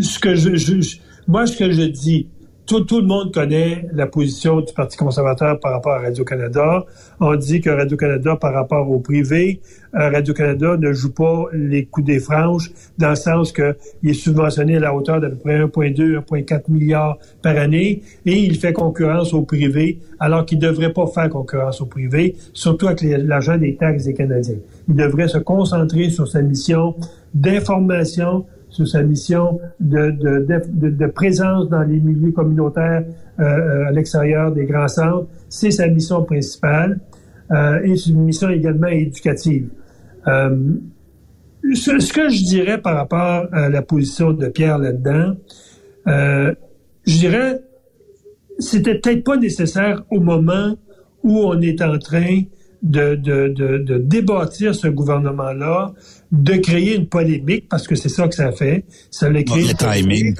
ce 0.01 0.18
que 0.18 0.36
je- 0.36 0.97
moi, 1.28 1.45
ce 1.45 1.57
que 1.57 1.72
je 1.72 1.84
dis, 1.84 2.28
tout, 2.68 2.99
le 2.99 3.07
monde 3.07 3.34
connaît 3.34 3.88
la 3.93 4.07
position 4.07 4.59
du 4.59 4.74
Parti 4.74 4.97
conservateur 4.97 5.57
par 5.59 5.72
rapport 5.72 5.93
à 5.93 5.99
Radio-Canada. 5.99 6.86
On 7.20 7.34
dit 7.36 7.61
que 7.61 7.70
Radio-Canada, 7.70 8.36
par 8.36 8.53
rapport 8.53 8.89
au 8.91 8.99
privé, 8.99 9.61
euh, 9.95 10.09
Radio-Canada 10.09 10.76
ne 10.78 10.91
joue 10.91 11.13
pas 11.13 11.45
les 11.53 11.86
coups 11.86 12.05
des 12.05 12.20
franges 12.20 12.72
dans 12.97 13.11
le 13.11 13.15
sens 13.15 13.53
qu'il 13.53 13.76
est 14.03 14.13
subventionné 14.13 14.76
à 14.76 14.80
la 14.82 14.93
hauteur 14.93 15.22
d'à 15.22 15.30
peu 15.30 15.38
près 15.38 15.59
1,2, 15.59 16.20
1,4 16.20 16.63
milliards 16.70 17.18
par 17.41 17.55
année 17.57 18.01
et 18.26 18.34
il 18.34 18.57
fait 18.59 18.74
concurrence 18.74 19.34
au 19.34 19.43
privé 19.43 19.99
alors 20.20 20.45
qu'il 20.45 20.59
ne 20.59 20.68
devrait 20.68 20.91
pas 20.91 21.07
faire 21.07 21.30
concurrence 21.30 21.80
au 21.80 21.86
privé, 21.86 22.36
surtout 22.53 22.88
avec 22.88 23.01
l'argent 23.01 23.57
des 23.57 23.76
taxes 23.76 24.03
des 24.03 24.13
Canadiens. 24.13 24.57
Il 24.89 24.95
devrait 24.95 25.30
se 25.30 25.38
concentrer 25.38 26.09
sur 26.09 26.28
sa 26.28 26.41
mission 26.41 26.95
d'information, 27.34 28.45
sur 28.70 28.88
sa 28.88 29.03
mission 29.03 29.59
de, 29.80 31.07
présence 31.07 31.70
dans 31.70 31.84
les 31.84 31.99
milieux 31.99 32.32
communautaires 32.32 33.03
euh, 33.39 33.43
euh, 33.43 33.88
à 33.88 33.91
l'extérieur 33.91 34.51
des 34.51 34.65
grands 34.65 34.88
centres. 34.88 35.28
C'est 35.49 35.72
sa 35.72 35.88
mission 35.88 36.24
principale 36.24 36.99
euh, 37.51 37.82
et 37.84 37.95
c'est 37.95 38.09
une 38.09 38.24
mission 38.24 38.49
également 38.49 38.88
éducative. 38.88 39.70
Ce, 40.26 42.13
que 42.13 42.30
je 42.30 42.43
dirais 42.43 42.82
par 42.82 42.95
rapport 42.95 43.47
à 43.51 43.70
la 43.70 43.82
position 43.82 44.32
de 44.32 44.47
Pierre 44.47 44.78
là-dedans, 44.78 45.36
je 46.05 47.18
dirais, 47.18 47.61
c'était 48.59 48.95
peut-être 48.95 49.24
pas 49.24 49.38
nécessaire 49.38 50.03
au 50.11 50.20
moment 50.20 50.76
où 51.24 51.39
on 51.39 51.61
est 51.61 51.82
en 51.82 51.97
train 51.97 52.41
de, 52.84 53.15
de, 53.15 53.47
de, 53.47 53.78
de 53.78 53.97
débâtir 53.97 54.76
ce 54.76 54.88
gouvernement-là, 54.88 55.93
de 56.32 56.54
créer 56.56 56.96
une 56.96 57.08
polémique, 57.08 57.70
parce 57.70 57.88
que 57.88 57.96
c'est 57.96 58.10
ça 58.10 58.28
que 58.28 58.36
ça 58.36 58.52
fait. 58.52 58.84
Ça 59.12 59.30
Le 59.30 59.40
une 59.40 59.46
timing. 59.46 60.36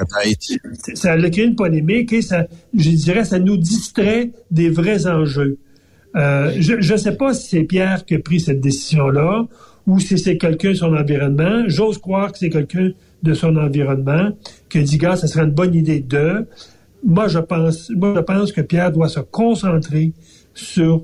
Ça 0.94 1.14
a 1.14 1.30
créé 1.30 1.46
une 1.46 1.56
polémique 1.56 2.12
et 2.14 2.22
ça, 2.22 2.46
je 2.74 2.90
dirais, 2.90 3.24
ça 3.24 3.40
nous 3.40 3.58
distrait 3.58 4.32
des 4.52 4.70
vrais 4.70 5.08
enjeux. 5.08 5.58
Euh, 6.16 6.52
je 6.58 6.74
ne 6.74 6.98
sais 6.98 7.16
pas 7.16 7.34
si 7.34 7.50
c'est 7.50 7.64
Pierre 7.64 8.06
qui 8.06 8.16
a 8.16 8.20
pris 8.20 8.40
cette 8.40 8.60
décision-là 8.60 9.48
ou 9.86 10.00
si 10.00 10.18
c'est 10.18 10.38
quelqu'un 10.38 10.70
de 10.70 10.76
son 10.76 10.94
environnement. 10.94 11.64
J'ose 11.68 11.98
croire 11.98 12.32
que 12.32 12.38
c'est 12.38 12.50
quelqu'un 12.50 12.92
de 13.24 13.34
son 13.34 13.56
environnement 13.56 14.32
qui 14.70 14.84
dit, 14.84 14.98
gars, 14.98 15.16
ça 15.16 15.28
serait 15.28 15.46
une 15.46 15.52
bonne 15.52 15.74
idée 15.74 16.00
de. 16.00 16.46
Moi, 17.04 17.28
je 17.28 17.40
pense, 17.40 17.90
moi, 17.92 18.14
je 18.16 18.22
pense 18.22 18.52
que 18.52 18.62
Pierre 18.62 18.92
doit 18.92 19.08
se 19.08 19.20
concentrer 19.20 20.14
sur, 20.58 21.03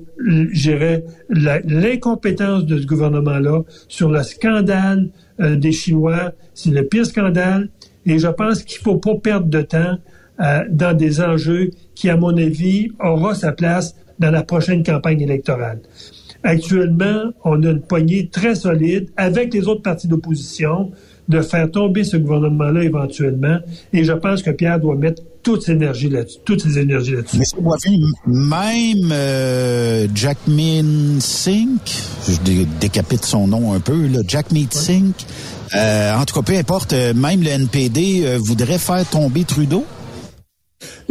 la- 1.28 1.60
l'incompétence 1.60 2.66
de 2.66 2.78
ce 2.78 2.86
gouvernement-là, 2.86 3.62
sur 3.88 4.10
le 4.10 4.22
scandale 4.22 5.10
euh, 5.40 5.56
des 5.56 5.72
Chinois. 5.72 6.32
C'est 6.54 6.70
le 6.70 6.84
pire 6.84 7.06
scandale. 7.06 7.68
Et 8.06 8.18
je 8.18 8.28
pense 8.28 8.62
qu'il 8.62 8.80
faut 8.82 8.96
pas 8.96 9.14
perdre 9.14 9.46
de 9.46 9.62
temps 9.62 9.96
euh, 10.40 10.64
dans 10.70 10.94
des 10.96 11.20
enjeux 11.20 11.70
qui, 11.94 12.10
à 12.10 12.16
mon 12.16 12.36
avis, 12.36 12.90
aura 13.00 13.34
sa 13.34 13.52
place 13.52 13.94
dans 14.18 14.30
la 14.30 14.42
prochaine 14.42 14.82
campagne 14.82 15.20
électorale. 15.20 15.80
Actuellement, 16.42 17.32
on 17.44 17.62
a 17.62 17.70
une 17.70 17.80
poignée 17.80 18.28
très 18.28 18.54
solide 18.54 19.08
avec 19.16 19.54
les 19.54 19.66
autres 19.66 19.82
partis 19.82 20.08
d'opposition 20.08 20.92
de 21.28 21.40
faire 21.40 21.70
tomber 21.70 22.04
ce 22.04 22.16
gouvernement-là 22.16 22.82
éventuellement. 22.84 23.58
Et 23.92 24.04
je 24.04 24.12
pense 24.12 24.42
que 24.42 24.50
Pierre 24.50 24.78
doit 24.80 24.94
mettre 24.94 25.22
toute 25.42 25.62
ses 25.62 25.72
énergies 25.72 26.08
là-dessus. 26.08 26.38
Toutes 26.44 26.60
ses 26.62 26.78
énergies 26.78 27.12
là-dessus. 27.16 27.38
Monsieur 27.38 27.60
Boivin, 27.60 27.98
même 28.26 29.10
euh, 29.12 30.06
Jackmin 30.14 31.18
Singh, 31.20 31.78
je 32.28 32.36
dé- 32.44 32.66
décapite 32.80 33.24
son 33.24 33.46
nom 33.46 33.72
un 33.72 33.80
peu, 33.80 34.06
là, 34.06 34.20
Jackmeet 34.26 34.68
Singh, 34.70 35.12
euh, 35.74 36.14
en 36.14 36.24
tout 36.24 36.34
cas, 36.34 36.42
peu 36.42 36.56
importe, 36.56 36.92
euh, 36.92 37.14
même 37.14 37.40
le 37.42 37.48
NPD 37.48 38.22
euh, 38.24 38.38
voudrait 38.38 38.78
faire 38.78 39.04
tomber 39.08 39.44
Trudeau? 39.44 39.84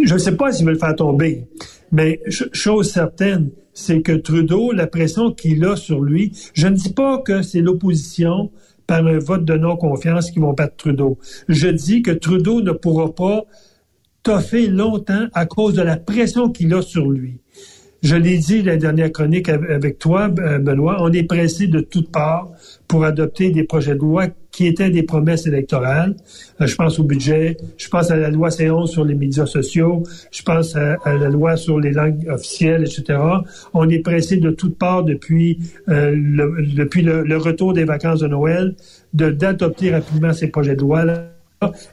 Je 0.04 0.14
ne 0.14 0.20
sais 0.20 0.36
pas 0.36 0.52
s'il 0.52 0.66
veut 0.66 0.74
le 0.74 0.80
faire 0.80 0.96
tomber, 0.96 1.46
mais 1.92 2.20
ch- 2.26 2.50
chose 2.54 2.90
certaine, 2.92 3.50
c'est 3.74 4.02
que 4.02 4.12
Trudeau, 4.12 4.72
la 4.72 4.86
pression 4.88 5.32
qu'il 5.32 5.64
a 5.66 5.76
sur 5.76 6.02
lui, 6.02 6.32
je 6.54 6.68
ne 6.68 6.76
dis 6.76 6.92
pas 6.94 7.20
que 7.20 7.42
c'est 7.42 7.62
l'opposition 7.62 8.52
par 8.94 9.08
un 9.08 9.18
vote 9.18 9.44
de 9.44 9.56
non-confiance 9.56 10.30
qui 10.30 10.38
vont 10.38 10.54
battre 10.54 10.76
Trudeau. 10.76 11.18
Je 11.50 11.68
dis 11.68 12.04
que 12.04 12.12
Trudeau 12.12 12.62
ne 12.62 12.72
pourra 12.72 13.16
pas 13.16 13.46
toffer 14.22 14.68
longtemps 14.68 15.26
à 15.34 15.48
cause 15.48 15.74
de 15.74 15.82
la 15.82 15.98
pression 15.98 16.52
qu'il 16.52 16.72
a 16.76 16.84
sur 16.84 17.10
lui. 17.10 17.40
Je 18.04 18.16
l'ai 18.16 18.38
dit 18.38 18.62
la 18.62 18.78
dernière 18.78 19.12
chronique 19.12 19.50
avec 19.50 19.98
toi, 19.98 20.28
Benoît, 20.28 20.98
on 21.00 21.12
est 21.12 21.24
pressé 21.24 21.66
de 21.66 21.80
toutes 21.80 22.12
parts 22.12 22.52
pour 22.94 23.06
adopter 23.06 23.50
des 23.50 23.64
projets 23.64 23.96
de 23.96 24.02
loi 24.02 24.28
qui 24.52 24.68
étaient 24.68 24.92
des 24.92 25.02
promesses 25.02 25.48
électorales. 25.48 26.16
Euh, 26.62 26.68
je 26.68 26.76
pense 26.76 27.00
au 27.00 27.04
budget, 27.04 27.58
je 27.76 27.90
pense 27.90 28.12
à 28.12 28.18
la 28.18 28.30
loi 28.30 28.50
C11 28.50 28.86
sur 28.86 29.04
les 29.04 29.16
médias 29.16 29.48
sociaux, 29.48 30.04
je 30.30 30.44
pense 30.44 30.76
à, 30.76 30.98
la 31.06 31.30
loi 31.30 31.58
sur 31.58 31.80
les 31.80 31.90
langues 31.90 32.24
officielles, 32.30 32.84
etc. 32.84 33.20
On 33.74 33.90
est 33.90 33.98
pressé 33.98 34.38
de 34.38 34.52
toutes 34.52 34.78
parts 34.78 35.04
depuis, 35.04 35.58
euh, 35.90 36.12
le, 36.16 36.68
depuis 36.76 37.02
le, 37.02 37.38
retour 37.38 37.74
des 37.74 37.84
vacances 37.84 38.20
de 38.20 38.28
Noël 38.28 38.76
d'adopter 39.16 39.90
rapidement 39.90 40.32
ces 40.32 40.50
projets 40.50 40.76
de 40.76 40.82
loi-là. 40.82 41.32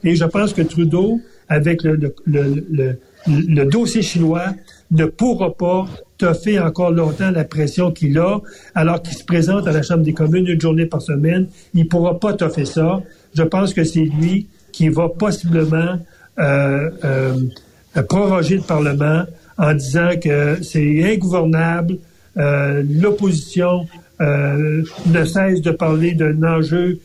Et 0.05 0.14
je 0.16 0.26
pense 0.26 0.53
que 0.53 0.61
Trudeau, 0.61 1.18
avec 1.48 1.82
le, 1.82 2.12
le 2.26 3.64
dossier 3.64 4.03
chinois, 4.03 4.48
ne 4.90 5.07
pourra 5.07 5.51
pas 5.57 5.86
fait 6.34 6.58
encore 6.58 6.90
longtemps 6.90 7.30
la 7.30 7.44
pression 7.44 7.90
qu'il 7.90 8.18
a, 8.18 8.40
alors 8.74 9.02
qu'il 9.02 9.16
se 9.16 9.24
présente 9.24 9.66
à 9.66 9.72
la 9.72 9.82
Chambre 9.82 10.02
des 10.02 10.14
communes 10.14 10.46
une 10.46 10.60
journée 10.60 10.86
par 10.86 11.02
semaine. 11.02 11.46
Il 11.74 11.88
pourra 11.88 12.18
pas 12.18 12.36
faire 12.36 12.66
ça. 12.66 13.00
Je 13.34 13.42
pense 13.42 13.74
que 13.74 13.84
c'est 13.84 14.04
lui 14.04 14.48
qui 14.72 14.88
va 14.88 15.08
possiblement 15.08 15.98
euh, 16.38 16.90
euh, 17.04 18.02
proroger 18.08 18.56
le 18.56 18.62
Parlement 18.62 19.24
en 19.58 19.74
disant 19.74 20.10
que 20.22 20.62
c'est 20.62 21.12
ingouvernable. 21.12 21.98
Euh, 22.36 22.82
L'opposition 22.88 23.86
euh, 24.20 24.82
ne 25.06 25.24
cesse 25.24 25.60
de 25.60 25.70
parler 25.70 26.12
d'un 26.12 26.42
enjeu 26.42 26.98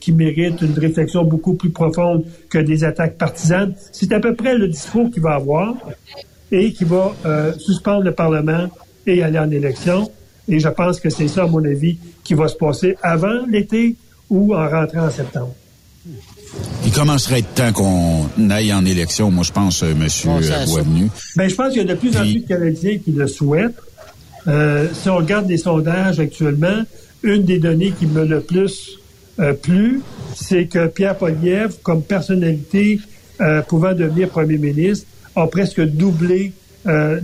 qui 0.00 0.12
mérite 0.12 0.60
une 0.62 0.76
réflexion 0.76 1.24
beaucoup 1.24 1.54
plus 1.54 1.70
profonde 1.70 2.24
que 2.50 2.58
des 2.58 2.82
attaques 2.82 3.16
partisanes. 3.16 3.72
C'est 3.92 4.12
à 4.12 4.18
peu 4.18 4.34
près 4.34 4.58
le 4.58 4.66
discours 4.66 5.08
qu'il 5.12 5.22
va 5.22 5.36
avoir 5.36 5.74
et 6.52 6.72
qui 6.72 6.84
va 6.84 7.14
euh, 7.24 7.52
suspendre 7.58 8.02
le 8.02 8.12
Parlement 8.12 8.68
et 9.06 9.22
aller 9.22 9.38
en 9.38 9.50
élection. 9.50 10.10
Et 10.48 10.58
je 10.58 10.68
pense 10.68 11.00
que 11.00 11.10
c'est 11.10 11.28
ça, 11.28 11.44
à 11.44 11.46
mon 11.46 11.64
avis, 11.64 11.98
qui 12.24 12.34
va 12.34 12.48
se 12.48 12.56
passer 12.56 12.96
avant 13.02 13.46
l'été 13.48 13.96
ou 14.28 14.54
en 14.54 14.68
rentrant 14.68 15.06
en 15.06 15.10
septembre. 15.10 15.54
Il 16.84 16.92
commencerait 16.92 17.42
de 17.42 17.46
temps 17.46 17.72
qu'on 17.72 18.50
aille 18.50 18.72
en 18.72 18.84
élection, 18.84 19.30
moi 19.30 19.44
je 19.44 19.52
pense, 19.52 19.82
euh, 19.82 19.92
M. 19.92 20.08
Boisvenu. 20.66 21.08
Ben, 21.36 21.48
je 21.48 21.54
pense 21.54 21.68
qu'il 21.68 21.86
y 21.86 21.90
a 21.90 21.94
de 21.94 21.98
plus 21.98 22.16
en 22.16 22.22
plus 22.22 22.40
de 22.40 22.48
Canadiens 22.48 22.98
qui 22.98 23.12
le 23.12 23.28
souhaitent. 23.28 23.80
Euh, 24.48 24.88
si 24.92 25.08
on 25.08 25.16
regarde 25.16 25.48
les 25.48 25.58
sondages 25.58 26.18
actuellement, 26.18 26.82
une 27.22 27.44
des 27.44 27.58
données 27.58 27.92
qui 27.98 28.06
me 28.06 28.24
le 28.24 28.40
plus 28.40 28.98
euh, 29.38 29.52
plu, 29.52 30.02
c'est 30.34 30.66
que 30.66 30.86
Pierre 30.86 31.16
Poilievre, 31.16 31.74
comme 31.82 32.02
personnalité 32.02 33.00
euh, 33.40 33.62
pouvant 33.62 33.92
devenir 33.92 34.28
premier 34.28 34.58
ministre, 34.58 35.06
a 35.40 35.46
presque 35.46 35.80
doublé 35.80 36.52
euh, 36.86 37.20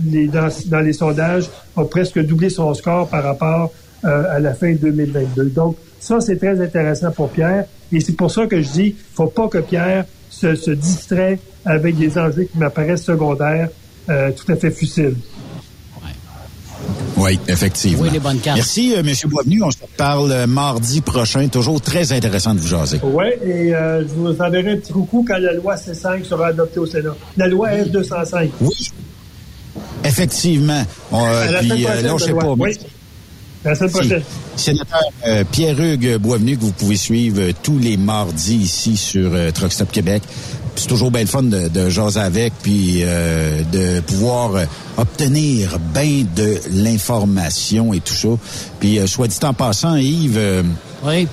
dans, 0.67 0.79
les 0.79 0.93
sondages, 0.93 1.49
a 1.75 1.83
presque 1.85 2.19
doublé 2.19 2.49
son 2.49 2.73
score 2.73 3.07
par 3.07 3.23
rapport 3.23 3.71
euh, 4.05 4.35
à 4.35 4.39
la 4.39 4.53
fin 4.53 4.73
2022. 4.73 5.45
Donc, 5.45 5.77
ça, 5.99 6.19
c'est 6.21 6.37
très 6.37 6.61
intéressant 6.61 7.11
pour 7.11 7.29
Pierre. 7.29 7.65
Et 7.91 7.99
c'est 7.99 8.13
pour 8.13 8.29
ça 8.29 8.45
que 8.45 8.61
je 8.61 8.69
dis, 8.69 8.95
faut 9.13 9.27
pas 9.27 9.47
que 9.47 9.57
Pierre 9.59 10.05
se, 10.29 10.71
distrait 10.71 11.39
avec 11.65 11.97
des 11.97 12.17
enjeux 12.17 12.43
qui 12.43 12.57
m'apparaissent 12.57 13.03
secondaires, 13.03 13.69
euh, 14.09 14.31
tout 14.31 14.51
à 14.51 14.55
fait 14.55 14.71
futiles. 14.71 15.15
Oui, 17.17 17.39
effectivement. 17.47 18.03
Oui, 18.03 18.09
les 18.11 18.19
bonnes 18.19 18.39
cartes. 18.39 18.57
Merci, 18.57 18.93
euh, 18.95 18.99
M. 18.99 19.13
Boisvenu. 19.25 19.63
On 19.63 19.71
se 19.71 19.77
parle 19.97 20.31
euh, 20.31 20.47
mardi 20.47 21.01
prochain. 21.01 21.47
Toujours 21.47 21.81
très 21.81 22.11
intéressant 22.11 22.53
de 22.53 22.59
vous 22.59 22.67
jaser. 22.67 22.99
Oui, 23.03 23.25
et 23.43 23.73
euh, 23.75 24.01
je 24.07 24.13
vous 24.13 24.29
enverrai 24.29 24.73
un 24.73 24.77
petit 24.77 24.93
coucou 24.93 25.25
quand 25.27 25.37
la 25.37 25.53
loi 25.53 25.75
C5 25.75 26.23
sera 26.23 26.47
adoptée 26.47 26.79
au 26.79 26.85
Sénat. 26.85 27.15
La 27.35 27.47
loi 27.47 27.69
F205. 27.69 28.49
Oui. 28.61 28.91
Effectivement. 30.03 30.83
Euh, 31.13 31.59
puis, 31.59 31.83
là, 31.83 32.17
je 32.17 32.23
sais 32.23 32.33
pas. 32.33 32.53
Oui. 32.57 32.77
La 33.65 33.75
semaine 33.75 33.91
prochaine. 33.91 34.23
Sénateur 34.55 35.01
Pierre-Hugues 35.51 36.17
Boisvenu, 36.17 36.55
que 36.57 36.61
vous 36.61 36.71
pouvez 36.71 36.95
suivre 36.95 37.51
tous 37.63 37.79
les 37.79 37.97
mardis 37.97 38.55
ici 38.55 38.95
sur 38.95 39.31
Truck 39.53 39.73
Stop 39.73 39.91
Québec 39.91 40.21
c'est 40.77 40.87
toujours 40.87 41.11
bien 41.11 41.21
le 41.21 41.27
fun 41.27 41.43
de, 41.43 41.67
de 41.67 41.89
jaser 41.89 42.19
avec, 42.19 42.53
puis 42.61 42.99
euh, 43.01 43.63
de 43.71 43.99
pouvoir 44.01 44.55
euh, 44.55 44.65
obtenir 44.97 45.79
bien 45.93 46.23
de 46.35 46.59
l'information 46.71 47.93
et 47.93 47.99
tout 47.99 48.13
ça. 48.13 48.29
Puis, 48.79 48.99
euh, 48.99 49.07
soit 49.07 49.27
dit 49.27 49.37
en 49.43 49.53
passant, 49.53 49.95
Yves, 49.95 50.63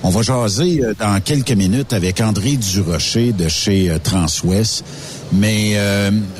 on 0.03 0.09
va 0.09 0.21
jaser 0.21 0.81
dans 0.99 1.19
quelques 1.21 1.51
minutes 1.51 1.93
avec 1.93 2.21
André 2.21 2.57
Durocher 2.57 3.33
de 3.33 3.47
chez 3.47 3.91
Transwest. 4.03 4.83
Mais 5.33 5.75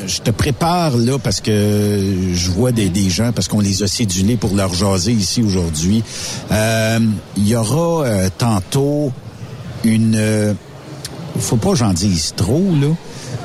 je 0.07 0.21
te 0.21 0.29
prépare 0.29 0.95
là 0.95 1.17
parce 1.17 1.41
que 1.41 1.51
je 2.33 2.51
vois 2.51 2.71
des, 2.71 2.89
des 2.89 3.09
gens, 3.09 3.31
parce 3.33 3.47
qu'on 3.47 3.59
les 3.59 3.83
a 3.83 3.87
cédulés 3.87 4.37
pour 4.37 4.55
leur 4.55 4.73
jaser 4.73 5.11
ici 5.11 5.41
aujourd'hui. 5.41 6.03
Il 6.51 7.47
y 7.47 7.55
aura 7.55 8.29
tantôt 8.37 9.11
une 9.83 10.55
faut 11.39 11.57
pas 11.57 11.71
que 11.71 11.77
j'en 11.77 11.93
dise 11.93 12.33
trop, 12.35 12.63
là, 12.81 12.87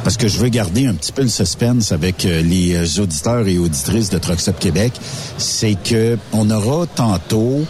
parce 0.05 0.17
que 0.17 0.29
je 0.29 0.39
veux 0.39 0.49
garder 0.49 0.87
un 0.87 0.95
petit 0.95 1.13
peu 1.13 1.21
le 1.23 1.29
suspense 1.29 1.93
avec 1.93 2.25
euh, 2.25 2.41
les 2.43 2.75
euh, 2.75 3.03
auditeurs 3.03 3.47
et 3.47 3.59
auditrices 3.59 4.09
de 4.11 4.19
Truckstop 4.19 4.59
Québec. 4.59 4.93
C'est 5.39 5.77
que 5.83 6.19
on 6.33 6.51
aura 6.51 6.87
tantôt 6.87 7.61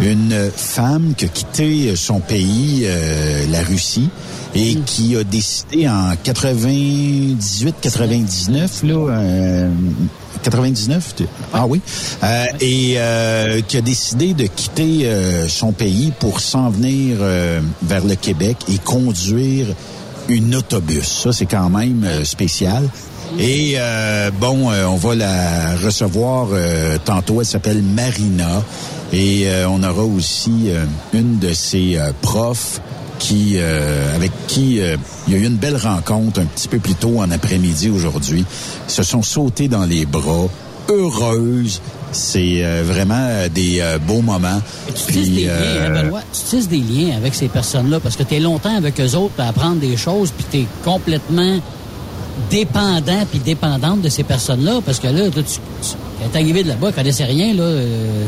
une 0.00 0.50
femme 0.54 1.14
qui 1.16 1.26
a 1.26 1.28
quitté 1.28 1.94
son 1.96 2.20
pays, 2.20 2.82
euh, 2.84 3.46
la 3.50 3.62
Russie, 3.62 4.10
et 4.54 4.74
mm. 4.74 4.84
qui 4.84 5.16
a 5.16 5.24
décidé 5.24 5.88
en 5.88 6.12
98-99, 6.14 8.86
là, 8.86 9.68
99, 10.44 11.14
ah 11.54 11.66
oui, 11.66 11.80
euh, 12.22 12.44
et 12.60 12.94
euh, 12.98 13.62
qui 13.62 13.78
a 13.78 13.80
décidé 13.80 14.34
de 14.34 14.46
quitter 14.46 15.06
euh, 15.06 15.48
son 15.48 15.72
pays 15.72 16.12
pour 16.20 16.40
s'en 16.40 16.68
venir 16.68 17.16
vers 17.82 18.04
le 18.04 18.14
Québec 18.14 18.58
et 18.68 18.78
conduire 18.78 19.66
une 20.28 20.54
autobus. 20.54 21.06
Ça, 21.06 21.32
c'est 21.32 21.46
quand 21.46 21.70
même 21.70 22.06
spécial. 22.24 22.88
Et 23.38 23.76
bon, 24.38 24.70
on 24.70 24.96
va 24.96 25.14
la 25.14 25.76
recevoir 25.76 26.48
tantôt. 27.04 27.40
Elle 27.40 27.46
s'appelle 27.46 27.82
Marina. 27.82 28.62
Et 29.12 29.46
on 29.68 29.82
aura 29.82 30.02
aussi 30.02 30.70
une 31.12 31.38
de 31.38 31.52
ses 31.52 31.98
profs 32.20 32.80
qui, 33.18 33.54
euh, 33.56 34.14
avec 34.14 34.32
qui 34.46 34.80
euh, 34.80 34.96
il 35.26 35.34
y 35.34 35.36
a 35.36 35.40
eu 35.40 35.46
une 35.46 35.56
belle 35.56 35.76
rencontre 35.76 36.40
un 36.40 36.44
petit 36.44 36.68
peu 36.68 36.78
plus 36.78 36.94
tôt 36.94 37.20
en 37.20 37.30
après-midi 37.30 37.90
aujourd'hui. 37.90 38.44
Ils 38.88 38.92
se 38.92 39.02
sont 39.02 39.22
sautés 39.22 39.68
dans 39.68 39.84
les 39.84 40.06
bras, 40.06 40.48
heureuses. 40.88 41.80
C'est 42.12 42.62
euh, 42.62 42.82
vraiment 42.84 43.28
des 43.52 43.82
beaux 44.06 44.22
moments. 44.22 44.60
tu 44.86 45.12
tisses 45.12 45.30
des 45.30 45.44
liens, 45.44 45.52
hein, 45.52 46.02
Benoît? 46.02 46.20
Tu 46.32 46.56
tisses 46.56 46.68
des 46.68 46.78
liens 46.78 47.16
avec 47.16 47.34
ces 47.34 47.48
personnes-là 47.48 48.00
parce 48.00 48.16
que 48.16 48.22
tu 48.22 48.34
es 48.34 48.40
longtemps 48.40 48.76
avec 48.76 49.00
eux 49.00 49.16
autres 49.16 49.34
à 49.38 49.48
apprendre 49.48 49.76
des 49.76 49.96
choses, 49.96 50.30
puis 50.30 50.46
tu 50.50 50.58
es 50.58 50.66
complètement 50.84 51.58
dépendant 52.50 53.24
puis 53.30 53.38
dépendante 53.38 54.02
de 54.02 54.08
ces 54.08 54.24
personnes-là 54.24 54.80
parce 54.84 54.98
que 54.98 55.06
là, 55.06 55.30
tu, 55.30 55.42
tu, 55.42 55.60
tu 56.32 56.36
arrivé 56.38 56.62
de 56.62 56.68
là-bas, 56.68 56.88
elle 56.88 56.94
connaissait 56.94 57.24
rien, 57.24 57.54
là, 57.54 57.68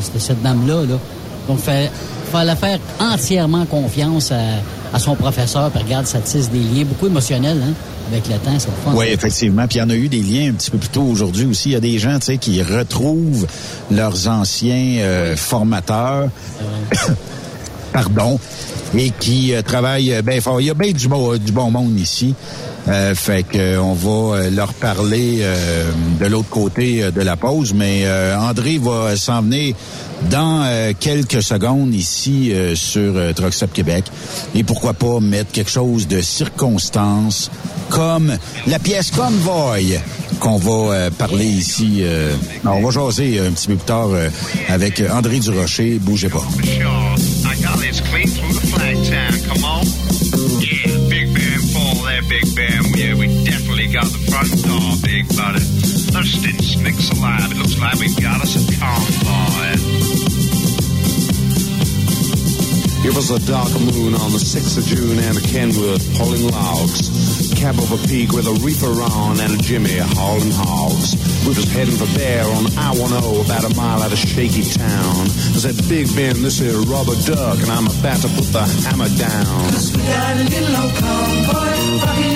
c'était 0.01 0.21
cette 0.21 0.43
dame-là. 0.43 0.83
Là. 0.83 0.99
Donc, 1.49 1.59
il 1.69 1.89
fallait 2.31 2.57
faire 2.57 2.79
entièrement 3.01 3.65
confiance 3.67 4.33
à, 4.33 4.41
à 4.93 4.99
son 4.99 5.15
professeur, 5.15 5.71
puis 5.71 5.83
regarde, 5.83 6.07
ça 6.07 6.19
tisse 6.21 6.51
des 6.51 6.59
liens 6.61 6.85
beaucoup 6.85 7.07
émotionnels, 7.07 7.63
hein, 7.63 7.73
avec 8.11 8.29
le 8.29 8.35
temps, 8.35 8.59
c'est 8.59 8.71
fun. 8.85 8.93
Oui, 8.95 9.07
effectivement. 9.09 9.67
Puis 9.67 9.79
il 9.79 9.81
y 9.81 9.83
en 9.83 9.91
a 9.91 9.95
eu 9.95 10.09
des 10.09 10.23
liens 10.23 10.51
un 10.51 10.55
petit 10.55 10.71
peu 10.71 10.79
plus 10.79 10.89
tôt 10.89 11.03
aujourd'hui 11.03 11.47
aussi. 11.47 11.71
Il 11.71 11.73
y 11.73 11.77
a 11.77 11.81
des 11.81 11.99
gens, 11.99 12.19
tu 12.19 12.27
sais, 12.27 12.39
qui 12.39 12.63
retrouvent 12.63 13.47
leurs 13.91 14.29
anciens 14.29 14.99
euh, 15.01 15.37
formateurs. 15.37 16.29
Pardon. 17.93 18.39
Et 18.97 19.11
qui 19.11 19.55
euh, 19.55 19.63
travaillent 19.63 20.15
euh, 20.15 20.23
bien 20.23 20.41
fort. 20.41 20.61
Il 20.61 20.69
y 20.69 20.71
a 20.71 20.75
bien 20.75 20.93
du 20.93 21.09
bon, 21.09 21.37
du 21.37 21.53
bon 21.53 21.71
monde 21.71 21.99
ici. 21.99 22.35
Euh, 22.89 23.15
fait 23.15 23.43
que 23.43 23.79
on 23.79 23.95
va 23.95 24.49
leur 24.51 24.73
parler 24.75 25.43
de 26.21 26.27
l'autre 26.27 26.49
côté 26.49 27.11
de 27.11 27.21
la 27.21 27.37
pause, 27.37 27.75
mais 27.75 28.05
André 28.37 28.79
va 28.79 29.17
s'en 29.17 29.43
venir 29.43 29.75
dans 30.31 30.63
euh, 30.65 30.93
quelques 30.99 31.43
secondes 31.43 31.95
ici 31.95 32.53
euh, 32.53 32.75
sur 32.75 33.13
euh, 33.17 33.33
Québec. 33.73 34.05
Et 34.55 34.65
pourquoi 34.65 34.95
pas 34.95 35.21
mettre 35.21 35.53
quelque 35.53 35.71
chose 35.71 36.09
de 36.09 36.21
circonstance 36.21 37.51
comme 37.89 38.37
la 38.67 38.79
pièce 38.79 39.11
Convoy 39.11 39.99
qu'on 40.41 40.57
va 40.57 40.95
euh, 40.95 41.11
parler 41.11 41.47
ici. 41.47 42.03
on 42.65 42.81
va 42.81 42.91
jaser 42.91 43.41
un 43.41 43.53
petit 43.53 43.69
peu 43.69 43.77
plus 43.77 43.87
tard 43.87 44.09
avec 44.69 45.03
André 45.13 45.39
Durocher. 45.39 45.99
Bougez 46.01 46.29
pas. 46.29 46.45
It 57.51 57.57
looks 57.57 57.79
like 57.81 57.95
we've 57.95 58.21
got 58.21 58.37
was 63.17 63.31
a 63.31 63.41
dark 63.49 63.73
moon 63.81 64.13
on 64.13 64.31
the 64.37 64.43
6th 64.43 64.77
of 64.77 64.85
June 64.85 65.19
and 65.19 65.39
a 65.39 65.41
Kenwood 65.41 66.05
pulling 66.21 66.45
logs. 66.53 67.09
Cab 67.57 67.81
of 67.81 67.89
a 67.89 67.97
peak 68.07 68.33
with 68.33 68.47
a 68.47 68.53
reefer 68.61 68.93
on 69.01 69.41
and 69.41 69.57
a 69.57 69.59
Jimmy 69.65 69.97
hauling 69.97 70.53
hogs. 70.53 71.17
We 71.49 71.57
was 71.57 71.65
heading 71.73 71.97
for 71.97 72.05
Bear 72.13 72.45
on 72.45 72.69
I-10 72.77 73.49
about 73.49 73.65
a 73.65 73.75
mile 73.75 74.03
out 74.03 74.13
of 74.13 74.19
Shaky 74.19 74.69
Town. 74.69 75.25
I 75.57 75.65
said, 75.65 75.81
Big 75.89 76.13
Ben, 76.15 76.43
this 76.43 76.61
is 76.61 76.77
Rubber 76.85 77.17
Duck 77.25 77.57
and 77.57 77.73
I'm 77.73 77.89
about 77.89 78.21
to 78.21 78.29
put 78.37 78.53
the 78.53 78.61
hammer 78.85 79.09
down. 79.17 79.73
Cause 79.73 79.97
we 79.97 80.03
got 80.05 80.37
a 80.37 80.45
little 80.45 80.77
old 80.77 80.93
convoy 81.01 81.73
rocking 81.97 81.97
through 81.97 82.05
the 82.05 82.05
night. 82.05 82.36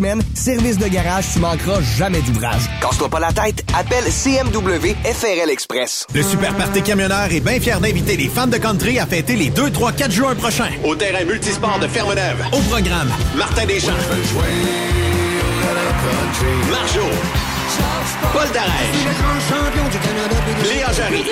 Service 0.33 0.79
de 0.79 0.87
garage, 0.87 1.25
tu 1.31 1.39
manqueras 1.39 1.79
jamais 1.95 2.21
d'ouvrage. 2.21 2.63
Casse-toi 2.81 3.07
pas 3.07 3.19
la 3.19 3.31
tête, 3.31 3.63
appelle 3.77 4.03
CMW 4.05 4.95
FRL 5.03 5.49
Express. 5.51 6.07
Le 6.15 6.23
Super 6.23 6.55
Party 6.55 6.81
Camionneur 6.81 7.31
est 7.31 7.39
bien 7.39 7.59
fier 7.59 7.79
d'inviter 7.79 8.17
les 8.17 8.27
fans 8.27 8.47
de 8.47 8.57
country 8.57 8.97
à 8.97 9.05
fêter 9.05 9.35
les 9.35 9.51
2, 9.51 9.69
3, 9.69 9.91
4 9.91 10.11
juin 10.11 10.33
prochains 10.33 10.71
au 10.83 10.95
terrain 10.95 11.23
multisport 11.23 11.77
de 11.79 11.87
Ferme-Neuve. 11.87 12.43
Au 12.51 12.59
programme, 12.61 13.09
Martin 13.35 13.65
Deschamps, 13.67 13.91
Marjo, 16.71 17.07
Paul 18.33 18.47
Darèche, 18.53 19.03
Léa 20.63 20.91
Jarry. 20.93 21.23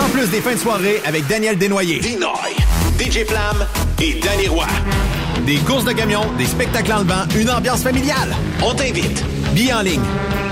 En 0.00 0.08
plus 0.10 0.30
des 0.30 0.40
fins 0.40 0.54
de 0.54 0.60
soirée 0.60 1.02
avec 1.04 1.26
Daniel 1.26 1.58
Desnoyers, 1.58 1.98
Dinoy, 1.98 2.54
DJ 3.00 3.26
Flamme 3.26 3.66
et 4.00 4.20
Danny 4.20 4.46
Roy. 4.46 4.66
Des 5.46 5.56
courses 5.56 5.84
de 5.84 5.92
camions, 5.92 6.24
des 6.38 6.46
spectacles 6.46 6.92
en 6.92 6.98
levant, 7.00 7.26
une 7.36 7.50
ambiance 7.50 7.82
familiale. 7.82 8.34
On 8.62 8.74
t'invite. 8.74 9.24
Billets 9.54 9.72
en 9.72 9.82
ligne. 9.82 10.00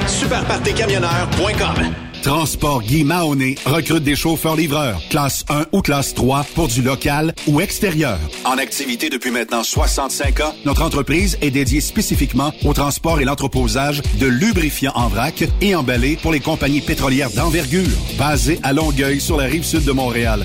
Superpartycamionneur.com 0.06 1.94
Transport 2.22 2.82
Guy 2.82 3.04
Mahoney 3.04 3.54
recrute 3.64 4.02
des 4.02 4.14
chauffeurs-livreurs, 4.14 5.00
classe 5.08 5.44
1 5.48 5.66
ou 5.72 5.80
classe 5.80 6.12
3 6.14 6.44
pour 6.54 6.68
du 6.68 6.82
local 6.82 7.34
ou 7.46 7.60
extérieur. 7.60 8.18
En 8.44 8.58
activité 8.58 9.08
depuis 9.08 9.30
maintenant 9.30 9.62
65 9.62 10.40
ans, 10.40 10.54
notre 10.66 10.82
entreprise 10.82 11.38
est 11.40 11.50
dédiée 11.50 11.80
spécifiquement 11.80 12.52
au 12.64 12.74
transport 12.74 13.20
et 13.20 13.24
l'entreposage 13.24 14.02
de 14.18 14.26
lubrifiants 14.26 14.92
en 14.94 15.08
vrac 15.08 15.44
et 15.62 15.74
emballés 15.74 16.18
pour 16.20 16.32
les 16.32 16.40
compagnies 16.40 16.82
pétrolières 16.82 17.30
d'envergure, 17.30 17.88
basées 18.18 18.60
à 18.62 18.72
Longueuil 18.72 19.20
sur 19.20 19.38
la 19.38 19.44
rive 19.44 19.64
sud 19.64 19.84
de 19.84 19.92
Montréal. 19.92 20.44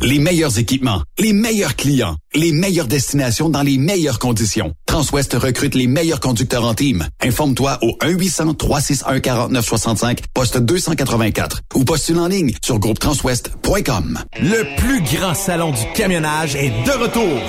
Les 0.00 0.20
meilleurs 0.20 0.60
équipements, 0.60 1.02
les 1.18 1.32
meilleurs 1.32 1.74
clients, 1.74 2.14
les 2.32 2.52
meilleures 2.52 2.86
destinations 2.86 3.48
dans 3.48 3.62
les 3.62 3.78
meilleures 3.78 4.20
conditions. 4.20 4.72
Transwest 4.86 5.32
recrute 5.34 5.74
les 5.74 5.88
meilleurs 5.88 6.20
conducteurs 6.20 6.64
en 6.64 6.74
team. 6.74 7.08
Informe-toi 7.20 7.78
au 7.82 7.98
1-800-361-4965, 8.04 10.18
poste 10.32 10.58
284 10.58 11.62
ou 11.74 11.82
postule 11.84 12.20
en 12.20 12.28
ligne 12.28 12.52
sur 12.64 12.78
groupetranswest.com. 12.78 14.20
Le 14.40 14.76
plus 14.76 15.02
grand 15.16 15.34
salon 15.34 15.72
du 15.72 15.82
camionnage 15.94 16.54
est 16.54 16.70
de 16.70 16.92
retour. 16.92 17.40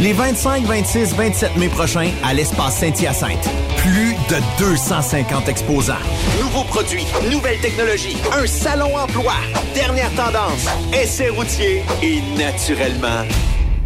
Les 0.00 0.12
25, 0.12 0.64
26, 0.64 1.14
27 1.14 1.56
mai 1.56 1.68
prochains 1.68 2.10
à 2.24 2.34
l'espace 2.34 2.80
Saint-Hyacinthe. 2.80 3.48
Plus 3.86 4.16
de 4.28 4.42
250 4.58 5.48
exposants. 5.48 5.94
Nouveaux 6.40 6.64
produits, 6.64 7.06
nouvelles 7.30 7.60
technologies, 7.60 8.16
un 8.32 8.44
salon 8.44 8.96
emploi, 8.96 9.34
dernière 9.76 10.10
tendance, 10.16 10.66
essais 10.92 11.28
routiers 11.28 11.84
et 12.02 12.20
naturellement 12.36 13.22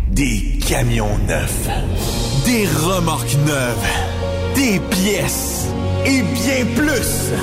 Des 0.09 0.59
camions 0.66 1.18
neufs. 1.28 1.68
Des 2.46 2.66
remorques 2.66 3.36
neuves. 3.46 3.88
Des 4.55 4.80
pièces. 4.80 5.66
Et 6.07 6.22
bien 6.22 6.64
plus. 6.74 7.34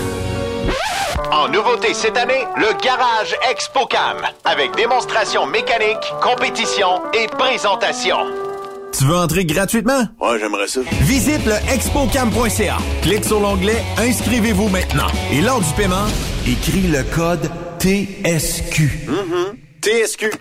En 1.31 1.49
nouveauté 1.49 1.93
cette 1.93 2.17
année, 2.17 2.43
le 2.55 2.73
Garage 2.83 3.35
ExpoCam, 3.51 4.17
avec 4.45 4.75
démonstration 4.75 5.45
mécanique, 5.45 6.11
compétition 6.23 7.03
et 7.13 7.27
présentation. 7.27 8.46
Tu 8.97 9.05
veux 9.05 9.15
entrer 9.15 9.45
gratuitement? 9.45 10.07
Ouais, 10.19 10.39
j'aimerais 10.39 10.67
ça. 10.67 10.81
Visite 11.01 11.45
le 11.45 11.53
expocam.ca. 11.71 12.77
Clique 13.03 13.25
sur 13.25 13.39
l'onglet 13.39 13.83
Inscrivez-vous 13.97 14.69
maintenant. 14.69 15.07
Et 15.31 15.41
lors 15.41 15.61
du 15.61 15.71
paiement, 15.75 16.07
écris 16.47 16.87
le 16.87 17.03
code 17.03 17.51
TSQ. 17.79 19.07
Mm-hmm. 19.07 19.81
TSQ. 19.81 20.31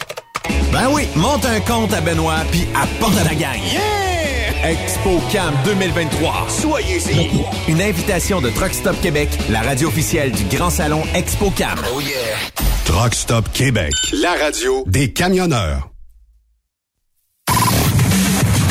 Ben 0.72 0.88
oui, 0.90 1.02
monte 1.16 1.44
un 1.44 1.61
compte 1.61 1.92
à 1.92 2.00
Benoît 2.00 2.44
puis 2.50 2.66
apporte 2.74 3.18
à 3.18 3.24
la 3.24 3.34
gang. 3.34 3.61
Yeah! 3.70 4.70
ExpoCam 4.70 5.54
2023. 5.66 6.46
Soyez-y. 6.48 7.70
Une 7.70 7.82
invitation 7.82 8.40
de 8.40 8.48
Truck 8.48 8.72
Stop 8.72 8.98
Québec, 9.02 9.28
la 9.50 9.61
radio 9.61 9.88
officielle 9.88 10.32
du 10.32 10.44
Grand 10.44 10.70
Salon 10.70 11.02
ExpoCam. 11.14 11.78
Oh 11.94 12.00
yeah. 12.00 12.38
Truck 12.86 13.14
Stop 13.14 13.52
Québec. 13.52 13.92
La 14.12 14.32
radio 14.32 14.82
Des 14.86 15.12
camionneurs. 15.12 15.90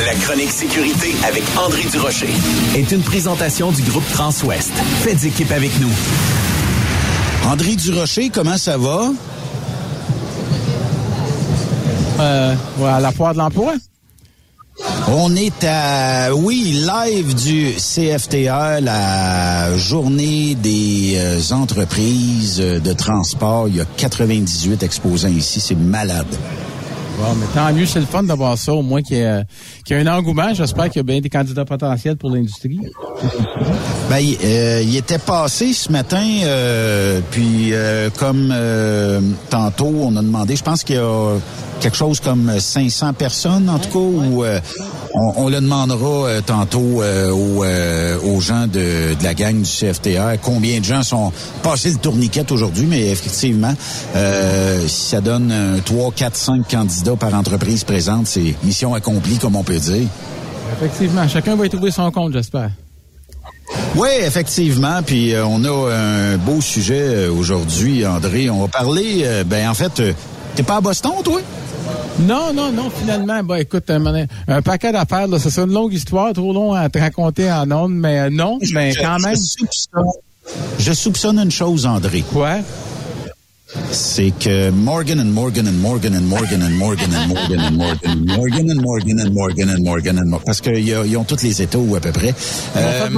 La 0.03 0.13
chronique 0.15 0.51
sécurité 0.51 1.15
avec 1.25 1.41
André 1.57 1.83
Durocher. 1.89 2.27
Est 2.75 2.91
une 2.91 3.01
présentation 3.01 3.71
du 3.71 3.81
groupe 3.83 4.03
Transouest. 4.11 4.73
Faites 5.03 5.23
équipe 5.23 5.51
avec 5.51 5.71
nous. 5.79 5.91
André 7.45 7.77
Durocher, 7.77 8.29
comment 8.29 8.57
ça 8.57 8.77
va? 8.77 9.09
Euh, 12.19 12.55
ouais, 12.79 12.89
à 12.89 12.99
la 12.99 13.13
foire 13.13 13.31
de 13.31 13.37
l'emploi. 13.37 13.75
On 15.07 15.33
est 15.33 15.63
à, 15.63 16.35
oui, 16.35 16.85
live 16.85 17.33
du 17.33 17.73
CFTA, 17.75 18.81
la 18.81 19.77
journée 19.77 20.55
des 20.55 21.13
euh, 21.15 21.53
entreprises 21.53 22.57
de 22.57 22.93
transport. 22.93 23.69
Il 23.69 23.77
y 23.77 23.81
a 23.81 23.85
98 23.85 24.83
exposants 24.83 25.29
ici, 25.29 25.61
c'est 25.61 25.75
malade. 25.75 26.27
Bon, 27.17 27.33
mais 27.39 27.45
tant 27.53 27.71
mieux, 27.73 27.85
c'est 27.85 27.99
le 27.99 28.05
fun 28.05 28.23
d'avoir 28.23 28.57
ça, 28.57 28.73
au 28.73 28.81
moins 28.81 29.01
qu'il 29.01 29.17
y, 29.17 29.21
ait, 29.21 29.43
qu'il 29.85 29.95
y 29.95 29.99
ait 29.99 30.07
un 30.07 30.13
engouement. 30.17 30.53
J'espère 30.53 30.85
qu'il 30.89 30.97
y 30.97 30.99
a 30.99 31.03
bien 31.03 31.21
des 31.21 31.29
candidats 31.29 31.65
potentiels 31.65 32.17
pour 32.17 32.29
l'industrie. 32.29 32.79
Ben, 34.09 34.17
il, 34.19 34.37
euh, 34.43 34.81
il 34.83 34.95
était 34.97 35.17
passé 35.17 35.73
ce 35.73 35.91
matin, 35.91 36.25
euh, 36.43 37.21
puis 37.31 37.69
euh, 37.71 38.09
comme 38.19 38.51
euh, 38.53 39.21
tantôt, 39.49 39.93
on 40.01 40.15
a 40.17 40.21
demandé, 40.21 40.55
je 40.55 40.63
pense 40.63 40.83
qu'il 40.83 40.95
y 40.95 40.99
a 40.99 41.37
quelque 41.79 41.97
chose 41.97 42.19
comme 42.19 42.51
500 42.59 43.13
personnes, 43.13 43.69
en 43.69 43.79
tout 43.79 43.89
cas, 43.89 43.99
où 43.99 44.43
euh, 44.43 44.59
on, 45.13 45.33
on 45.45 45.49
le 45.49 45.59
demandera 45.61 46.27
euh, 46.27 46.41
tantôt 46.45 47.01
euh, 47.01 47.31
aux, 47.31 47.63
euh, 47.63 48.17
aux 48.21 48.39
gens 48.39 48.67
de, 48.67 49.13
de 49.13 49.23
la 49.23 49.33
gang 49.33 49.61
du 49.61 49.69
CFTR, 49.69 50.39
combien 50.41 50.79
de 50.79 50.85
gens 50.85 51.03
sont 51.03 51.31
passés 51.63 51.91
le 51.91 51.97
tourniquet 51.97 52.45
aujourd'hui, 52.51 52.85
mais 52.87 53.09
effectivement, 53.09 53.73
euh, 54.15 54.87
si 54.87 55.09
ça 55.09 55.21
donne 55.21 55.51
un 55.51 55.79
3, 55.79 56.11
4, 56.15 56.35
5 56.35 56.67
candidats 56.69 57.04
par 57.13 57.33
entreprise 57.35 57.83
présente, 57.83 58.27
c'est 58.27 58.55
mission 58.63 58.93
accomplie, 58.93 59.37
comme 59.37 59.55
on 59.55 59.63
peut 59.63 59.77
dire. 59.77 60.07
Effectivement, 60.77 61.27
chacun 61.27 61.55
va 61.55 61.65
y 61.65 61.69
trouver 61.69 61.91
son 61.91 62.09
compte, 62.11 62.33
j'espère. 62.33 62.71
Oui, 63.95 64.09
effectivement. 64.21 65.01
Puis 65.05 65.33
euh, 65.33 65.45
on 65.45 65.63
a 65.63 65.93
un 65.93 66.37
beau 66.37 66.61
sujet 66.61 66.99
euh, 66.99 67.31
aujourd'hui, 67.31 68.05
André. 68.05 68.49
On 68.49 68.61
va 68.61 68.67
parler. 68.67 69.21
euh, 69.23 69.43
ben 69.43 69.69
en 69.69 69.73
fait, 69.73 70.01
t'es 70.55 70.63
pas 70.63 70.77
à 70.77 70.81
Boston, 70.81 71.11
toi? 71.23 71.39
Non, 72.19 72.53
non, 72.53 72.71
non, 72.71 72.89
finalement, 72.89 73.43
bah 73.43 73.59
écoute, 73.59 73.89
un, 73.89 74.25
un 74.47 74.61
paquet 74.61 74.91
d'affaires, 74.91 75.27
là, 75.27 75.37
c'est 75.37 75.57
une 75.59 75.71
longue 75.73 75.93
histoire, 75.93 76.31
trop 76.33 76.53
long 76.53 76.73
à 76.73 76.87
te 76.89 76.97
raconter 76.97 77.51
en 77.51 77.69
ondes, 77.71 77.93
mais 77.93 78.29
non, 78.29 78.57
mais 78.73 78.91
Je- 78.93 78.99
quand 79.01 79.17
je 79.19 79.25
même. 79.25 79.35
soupçonne- 79.35 80.03
Je 80.79 80.93
soupçonne 80.93 81.39
une 81.39 81.51
chose, 81.51 81.85
André. 81.85 82.23
Quoi? 82.31 82.57
c'est 83.91 84.31
que 84.31 84.69
Morgan 84.71 85.19
and 85.19 85.31
Morgan 85.31 85.67
and 85.67 85.79
Morgan 85.79 86.13
and 86.15 86.27
Morgan 86.27 86.61
and 86.61 86.77
Morgan 86.77 87.11
and 87.13 87.27
Morgan 87.27 87.59
and 87.59 87.75
Morgan 87.77 88.25
Morgan 88.25 88.69
and 88.69 88.81
Morgan 88.81 89.19
and 89.19 89.31
Morgan 89.33 89.69
and 89.69 89.83
Morgan 89.83 90.17
and 90.17 90.29
Morgan 90.29 90.39
parce 90.45 90.61
qu'ils 90.61 91.17
ont 91.17 91.23
toutes 91.23 91.43
les 91.43 91.61
étaux 91.61 91.95
à 91.95 91.99
peu 91.99 92.11
près. 92.11 92.33
Ils 92.75 93.17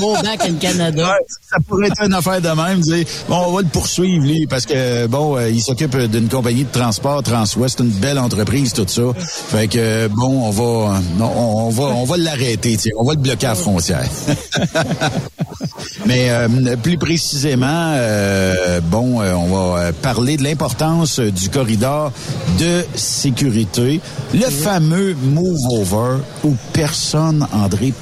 Go 0.00 0.14
back 0.22 0.44
in 0.48 0.54
Canada. 0.54 1.04
Ouais, 1.04 1.24
ça 1.50 1.56
pourrait 1.66 1.88
être 1.88 2.02
une 2.02 2.14
affaire 2.14 2.40
de 2.40 2.48
même. 2.48 2.80
Dire, 2.80 3.04
bon, 3.28 3.36
on 3.48 3.52
va 3.52 3.62
le 3.62 3.68
poursuivre, 3.68 4.24
lui, 4.24 4.46
parce 4.46 4.66
que, 4.66 5.06
bon, 5.06 5.36
euh, 5.36 5.50
il 5.50 5.60
s'occupe 5.62 5.96
d'une 5.96 6.28
compagnie 6.28 6.64
de 6.64 6.70
transport, 6.70 7.22
Transwest, 7.22 7.80
une 7.80 7.90
belle 7.90 8.18
entreprise, 8.18 8.72
tout 8.72 8.86
ça. 8.88 9.02
Fait 9.48 9.68
que, 9.68 10.08
bon, 10.08 10.44
on 10.44 10.50
va, 10.50 11.00
on, 11.20 11.66
on 11.66 11.70
va, 11.70 11.82
on 11.84 12.04
va 12.04 12.16
l'arrêter. 12.16 12.76
On 12.98 13.04
va 13.04 13.14
le 13.14 13.20
bloquer 13.20 13.46
à 13.46 13.50
la 13.50 13.54
frontière. 13.54 14.08
Mais 16.06 16.30
euh, 16.30 16.76
plus 16.82 16.98
précisément, 16.98 17.92
euh, 17.94 18.80
bon, 18.80 19.20
on 19.20 19.74
va 19.74 19.92
parler 19.92 20.36
de 20.36 20.42
l'importance 20.42 21.20
du 21.20 21.48
corridor 21.48 22.12
de 22.58 22.84
sécurité, 22.94 24.00
le 24.32 24.50
fameux 24.50 25.14
move 25.14 25.58
over 25.70 26.18
où 26.44 26.54
personne, 26.72 27.46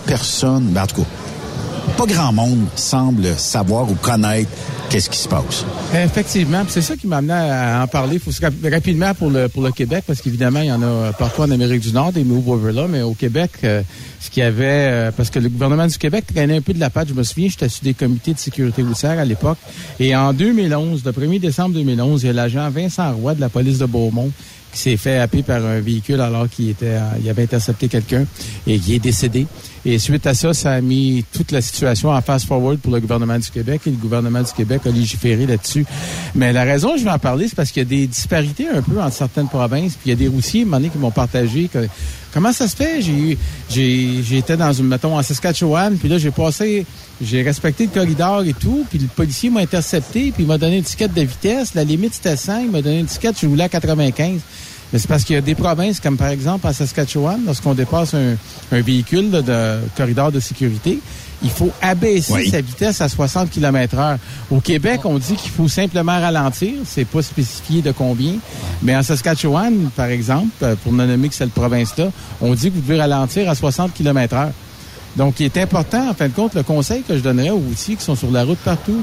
Personne, 0.06 0.64
ben, 0.66 0.82
en 0.82 0.86
tout 0.86 1.02
cas, 1.02 1.08
pas 1.96 2.06
grand 2.06 2.32
monde 2.32 2.66
semble 2.74 3.26
savoir 3.36 3.90
ou 3.90 3.94
connaître 3.94 4.50
qu'est-ce 4.90 5.08
qui 5.08 5.18
se 5.18 5.28
passe. 5.28 5.64
Effectivement, 5.94 6.62
c'est 6.68 6.82
ça 6.82 6.96
qui 6.96 7.06
m'a 7.06 7.18
amené 7.18 7.32
à 7.32 7.82
en 7.82 7.86
parler. 7.86 8.18
Faut 8.18 8.30
rapidement 8.70 9.14
pour 9.14 9.30
le 9.30 9.48
pour 9.48 9.62
le 9.62 9.72
Québec, 9.72 10.04
parce 10.06 10.20
qu'évidemment, 10.20 10.60
il 10.60 10.66
y 10.66 10.72
en 10.72 10.82
a 10.82 11.12
partout 11.12 11.42
en 11.42 11.50
Amérique 11.50 11.80
du 11.80 11.92
Nord 11.92 12.12
des 12.12 12.24
over 12.30 12.72
là, 12.72 12.86
mais 12.88 13.02
au 13.02 13.14
Québec, 13.14 13.50
euh, 13.64 13.82
ce 14.20 14.30
qu'il 14.30 14.42
y 14.42 14.46
avait, 14.46 14.64
euh, 14.64 15.10
parce 15.16 15.30
que 15.30 15.38
le 15.38 15.48
gouvernement 15.48 15.86
du 15.86 15.96
Québec 15.96 16.26
traînait 16.32 16.56
un 16.56 16.60
peu 16.60 16.74
de 16.74 16.80
la 16.80 16.90
patte. 16.90 17.08
Je 17.08 17.14
me 17.14 17.22
souviens, 17.22 17.48
j'étais 17.48 17.68
sur 17.68 17.84
des 17.84 17.94
comités 17.94 18.34
de 18.34 18.38
sécurité 18.38 18.82
routière 18.82 19.18
à 19.18 19.24
l'époque, 19.24 19.58
et 19.98 20.14
en 20.14 20.32
2011, 20.32 21.02
le 21.04 21.12
1er 21.12 21.40
décembre 21.40 21.74
2011, 21.74 22.22
il 22.22 22.26
y 22.26 22.30
a 22.30 22.32
l'agent 22.32 22.68
Vincent 22.70 23.12
Roy 23.12 23.34
de 23.34 23.40
la 23.40 23.48
police 23.48 23.78
de 23.78 23.86
Beaumont 23.86 24.30
qui 24.72 24.78
s'est 24.78 24.96
fait 24.96 25.18
happer 25.18 25.42
par 25.42 25.64
un 25.64 25.80
véhicule 25.80 26.20
alors 26.20 26.48
qu'il 26.48 26.70
était, 26.70 26.96
il 27.22 27.28
avait 27.28 27.42
intercepté 27.42 27.88
quelqu'un 27.88 28.24
et 28.66 28.78
qui 28.78 28.94
est 28.94 28.98
décédé. 28.98 29.46
Et 29.84 29.98
suite 29.98 30.26
à 30.26 30.34
ça, 30.34 30.54
ça 30.54 30.72
a 30.72 30.80
mis 30.80 31.24
toute 31.32 31.50
la 31.50 31.60
situation 31.60 32.10
en 32.10 32.22
fast-forward 32.22 32.78
pour 32.78 32.92
le 32.92 33.00
gouvernement 33.00 33.38
du 33.38 33.50
Québec 33.50 33.82
et 33.86 33.90
le 33.90 33.96
gouvernement 33.96 34.40
du 34.40 34.52
Québec 34.52 34.82
a 34.86 34.90
légiféré 34.90 35.44
là-dessus. 35.44 35.84
Mais 36.34 36.52
la 36.52 36.62
raison 36.62 36.96
je 36.96 37.04
vais 37.04 37.10
en 37.10 37.18
parler, 37.18 37.48
c'est 37.48 37.56
parce 37.56 37.72
qu'il 37.72 37.82
y 37.82 37.86
a 37.86 37.88
des 37.88 38.06
disparités 38.06 38.68
un 38.68 38.82
peu 38.82 39.00
entre 39.00 39.14
certaines 39.14 39.48
provinces. 39.48 39.94
Puis 39.94 40.06
il 40.06 40.10
y 40.10 40.12
a 40.12 40.16
des 40.16 40.28
routiers, 40.28 40.64
qui 40.64 40.98
m'ont 40.98 41.10
partagé 41.10 41.68
que 41.68 41.86
comment 42.32 42.52
ça 42.52 42.68
se 42.68 42.76
fait? 42.76 43.02
J'ai 43.02 43.38
j'ai, 43.70 44.22
j'étais 44.22 44.56
dans 44.56 44.72
une, 44.72 44.86
mettons, 44.86 45.16
en 45.16 45.22
Saskatchewan, 45.22 45.96
puis 45.96 46.08
là, 46.08 46.18
j'ai 46.18 46.30
passé, 46.30 46.86
j'ai 47.20 47.42
respecté 47.42 47.84
le 47.86 47.90
corridor 47.90 48.42
et 48.44 48.52
tout, 48.52 48.84
puis 48.90 48.98
le 48.98 49.06
policier 49.06 49.50
m'a 49.50 49.60
intercepté, 49.60 50.32
puis 50.32 50.44
il 50.44 50.46
m'a 50.46 50.58
donné 50.58 50.78
une 50.78 50.84
ticket 50.84 51.08
de 51.08 51.20
vitesse. 51.20 51.74
La 51.74 51.84
limite, 51.84 52.14
c'était 52.14 52.36
100, 52.36 52.60
il 52.60 52.70
m'a 52.70 52.82
donné 52.82 53.00
une 53.00 53.06
ticket, 53.06 53.30
je 53.40 53.46
roulais 53.46 53.64
à 53.64 53.68
95. 53.68 54.40
Mais 54.92 54.98
c'est 54.98 55.08
parce 55.08 55.24
qu'il 55.24 55.34
y 55.34 55.38
a 55.38 55.42
des 55.42 55.54
provinces, 55.54 56.00
comme 56.00 56.18
par 56.18 56.28
exemple 56.28 56.66
en 56.66 56.72
Saskatchewan, 56.72 57.40
lorsqu'on 57.46 57.72
dépasse 57.72 58.12
un, 58.12 58.36
un 58.70 58.80
véhicule 58.82 59.30
de 59.30 59.78
corridor 59.96 60.30
de 60.30 60.38
sécurité, 60.38 60.98
il 61.42 61.50
faut 61.50 61.70
abaisser 61.80 62.32
Oui. 62.32 62.50
sa 62.50 62.60
vitesse 62.60 63.00
à 63.00 63.08
60 63.08 63.50
km 63.50 63.98
heure. 63.98 64.18
Au 64.50 64.60
Québec, 64.60 65.00
on 65.04 65.18
dit 65.18 65.34
qu'il 65.34 65.50
faut 65.50 65.68
simplement 65.68 66.20
ralentir. 66.20 66.74
C'est 66.84 67.04
pas 67.04 67.22
spécifié 67.22 67.82
de 67.82 67.90
combien. 67.92 68.34
Mais 68.82 68.94
en 68.96 69.02
Saskatchewan, 69.02 69.90
par 69.96 70.06
exemple, 70.06 70.48
euh, 70.62 70.74
pour 70.82 70.92
ne 70.92 71.04
nommer 71.06 71.28
que 71.28 71.34
cette 71.34 71.52
province-là, 71.52 72.10
on 72.40 72.54
dit 72.54 72.70
que 72.70 72.76
vous 72.76 72.80
devez 72.82 73.00
ralentir 73.00 73.48
à 73.50 73.54
60 73.54 73.92
km 73.94 74.34
heure. 74.36 74.50
Donc, 75.16 75.40
il 75.40 75.46
est 75.46 75.58
important, 75.58 76.08
en 76.10 76.14
fin 76.14 76.28
de 76.28 76.32
compte, 76.32 76.54
le 76.54 76.62
conseil 76.62 77.02
que 77.02 77.16
je 77.16 77.22
donnerais 77.22 77.50
aux 77.50 77.58
routiers 77.58 77.96
qui 77.96 78.04
sont 78.04 78.16
sur 78.16 78.30
la 78.30 78.44
route 78.44 78.58
partout, 78.58 79.02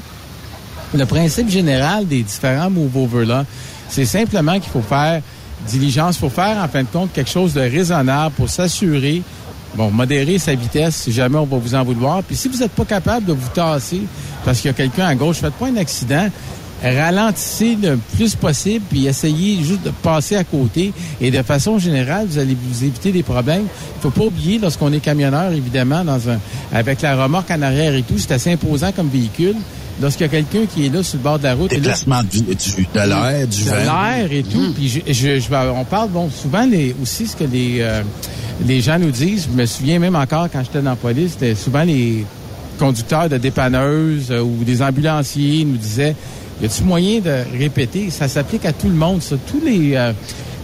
le 0.94 1.06
principe 1.06 1.50
général 1.50 2.08
des 2.08 2.24
différents 2.24 2.70
move-over 2.72 3.26
là, 3.26 3.46
c'est 3.90 4.06
simplement 4.06 4.54
qu'il 4.60 4.72
faut 4.72 4.82
faire 4.82 5.22
diligence, 5.68 6.16
il 6.16 6.20
faut 6.20 6.30
faire 6.30 6.58
en 6.64 6.68
fin 6.68 6.82
de 6.84 6.88
compte 6.88 7.12
quelque 7.14 7.30
chose 7.30 7.54
de 7.54 7.60
raisonnable 7.62 8.34
pour 8.36 8.50
s'assurer, 8.50 9.22
bon, 9.76 9.92
modérer 9.92 10.38
sa 10.38 10.56
vitesse 10.56 10.96
si 10.96 11.12
jamais 11.12 11.38
on 11.38 11.46
va 11.46 11.58
vous 11.58 11.76
en 11.76 11.84
vouloir. 11.84 12.24
Puis 12.24 12.36
si 12.36 12.48
vous 12.48 12.58
n'êtes 12.58 12.72
pas 12.72 12.86
capable 12.86 13.26
de 13.26 13.34
vous 13.34 13.50
tasser 13.54 14.02
parce 14.46 14.60
qu'il 14.60 14.70
y 14.70 14.72
a 14.72 14.74
quelqu'un 14.74 15.06
à 15.06 15.16
gauche, 15.16 15.38
faites 15.38 15.54
pas 15.54 15.68
un 15.68 15.78
accident. 15.78 16.30
Ralentissez 16.82 17.76
le 17.76 17.98
plus 18.16 18.36
possible, 18.36 18.86
puis 18.90 19.06
essayez 19.06 19.62
juste 19.62 19.84
de 19.84 19.90
passer 19.90 20.38
à 20.38 20.46
côté. 20.46 20.94
Et 21.20 21.30
de 21.30 21.42
façon 21.42 21.78
générale, 21.78 22.26
vous 22.26 22.40
allez 22.40 22.56
vous 22.56 22.84
éviter 22.86 23.12
des 23.12 23.24
problèmes. 23.24 23.66
Il 23.98 24.02
faut 24.02 24.12
pas 24.12 24.24
oublier, 24.24 24.60
lorsqu'on 24.60 24.94
est 24.94 25.02
camionneur, 25.02 25.52
évidemment, 25.52 26.06
dans 26.06 26.30
un, 26.30 26.40
avec 26.72 27.02
la 27.02 27.22
remorque 27.22 27.52
en 27.52 27.62
arrière 27.62 27.94
et 27.96 28.04
tout, 28.04 28.18
c'est 28.18 28.32
assez 28.32 28.54
imposant 28.54 28.94
comme 28.94 29.10
véhicule. 29.10 29.56
Lorsqu'il 30.02 30.22
y 30.22 30.30
a 30.30 30.30
quelqu'un 30.30 30.66
qui 30.66 30.86
est 30.86 30.90
là 30.94 31.04
sur 31.04 31.18
le 31.18 31.24
bord 31.24 31.38
de 31.40 31.44
la 31.44 31.56
route, 31.56 31.70
Déplacement 31.70 32.24
du, 32.24 32.42
du- 32.42 32.46
de 32.48 33.00
l'air, 33.00 33.48
du 33.48 33.64
de 33.64 33.70
vent. 33.70 33.76
l'air 33.76 34.32
et 34.32 34.44
tout. 34.44 34.74
Puis 34.74 34.88
je, 34.88 35.00
je, 35.12 35.40
je 35.40 35.50
vais- 35.50 35.72
on 35.76 35.84
parle 35.84 36.10
bon 36.10 36.30
souvent 36.30 36.66
les, 36.66 36.96
aussi 37.02 37.28
ce 37.28 37.36
que 37.36 37.44
les 37.44 37.78
euh, 37.82 38.02
les 38.66 38.82
gens 38.82 38.98
nous 38.98 39.12
disent. 39.12 39.48
Je 39.52 39.58
me 39.62 39.66
souviens 39.66 40.00
même 40.00 40.16
encore 40.16 40.48
quand 40.52 40.62
j'étais 40.64 40.82
dans 40.82 40.92
la 40.92 40.96
police, 40.96 41.32
c'était 41.34 41.56
souvent 41.56 41.84
les 41.84 42.26
conducteurs 42.78 43.28
de 43.28 43.38
dépanneuses 43.38 44.32
euh, 44.32 44.42
ou 44.42 44.64
des 44.64 44.82
ambulanciers 44.82 45.66
nous 45.66 45.78
disaient 45.78 46.16
y 46.62 46.66
a-t-il 46.66 46.86
moyen 46.86 47.20
de 47.20 47.58
répéter? 47.58 48.10
Ça 48.10 48.28
s'applique 48.28 48.66
à 48.66 48.74
tout 48.74 48.88
le 48.88 48.94
monde. 48.96 49.22
Ça. 49.22 49.36
Tous 49.48 49.62
les 49.66 49.96
euh, 49.96 50.12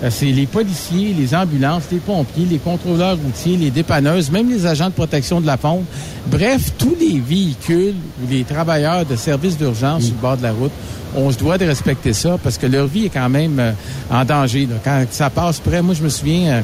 c'est 0.10 0.26
les 0.26 0.46
policiers, 0.46 1.16
les 1.18 1.34
ambulances, 1.34 1.84
les 1.92 2.00
pompiers, 2.00 2.46
les 2.50 2.58
contrôleurs 2.58 3.18
routiers, 3.18 3.58
les 3.58 3.72
dépanneuses, 3.72 4.30
même 4.30 4.50
les 4.50 4.66
agents 4.66 4.88
de 4.88 4.94
protection 4.94 5.40
de 5.42 5.46
la 5.46 5.58
faune. 5.58 5.86
Bref, 6.28 6.74
tous 6.78 6.96
les 7.00 7.20
véhicules 7.20 7.96
ou 8.22 8.30
les 8.30 8.44
travailleurs 8.44 9.06
de 9.06 9.16
services 9.16 9.58
d'urgence 9.58 10.04
sur 10.04 10.14
le 10.16 10.22
bord 10.22 10.38
de 10.38 10.44
la 10.44 10.52
route, 10.52 10.72
on 11.16 11.32
se 11.32 11.38
doit 11.38 11.58
de 11.58 11.66
respecter 11.66 12.14
ça 12.14 12.38
parce 12.44 12.58
que 12.58 12.68
leur 12.68 12.88
vie 12.88 13.06
est 13.06 13.10
quand 13.10 13.30
même 13.30 13.60
euh, 13.60 13.72
en 14.12 14.26
danger. 14.26 14.66
là. 14.66 14.76
Quand 14.84 15.06
ça 15.10 15.30
passe 15.30 15.60
près, 15.60 15.82
moi 15.82 15.94
je 15.94 16.04
me 16.04 16.10
souviens 16.10 16.48
euh, 16.48 16.62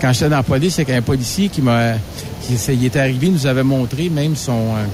quand 0.00 0.12
j'étais 0.12 0.30
dans 0.30 0.36
la 0.36 0.42
police, 0.42 0.78
il 0.78 0.88
y 0.88 0.92
a 0.92 0.96
un 0.96 1.02
policier 1.02 1.48
qui 1.48 1.60
m'a 1.60 1.94
qui 2.42 2.54
il 2.72 2.84
était 2.86 3.00
arrivé, 3.00 3.26
il 3.26 3.34
nous 3.34 3.46
avait 3.46 3.62
montré 3.62 4.08
même 4.08 4.34
son 4.34 4.52
euh, 4.52 4.84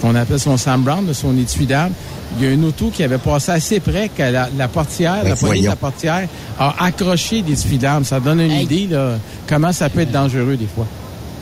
qu'on 0.00 0.14
appelle 0.14 0.40
son 0.40 0.56
Sam 0.56 0.82
Brown, 0.82 1.06
là, 1.06 1.14
son 1.14 1.36
étui-d'armes. 1.36 1.92
Il 2.38 2.44
y 2.44 2.48
a 2.48 2.52
une 2.52 2.64
auto 2.64 2.90
qui 2.94 3.02
avait 3.02 3.18
passé 3.18 3.52
assez 3.52 3.80
près 3.80 4.08
que 4.08 4.22
la, 4.22 4.48
la 4.56 4.68
portière, 4.68 5.20
Ben, 5.22 5.30
la 5.30 5.36
poignée 5.36 5.62
de 5.62 5.66
la 5.66 5.76
portière, 5.76 6.28
a 6.58 6.84
accroché 6.84 7.42
des 7.42 7.52
étui-d'armes. 7.52 8.04
Ça 8.04 8.20
donne 8.20 8.40
une 8.40 8.50
Hey. 8.52 8.64
idée 8.64 8.86
là, 8.90 9.16
comment 9.48 9.72
ça 9.72 9.88
peut 9.88 10.00
être 10.00 10.12
dangereux 10.12 10.56
des 10.56 10.66
fois. 10.66 10.86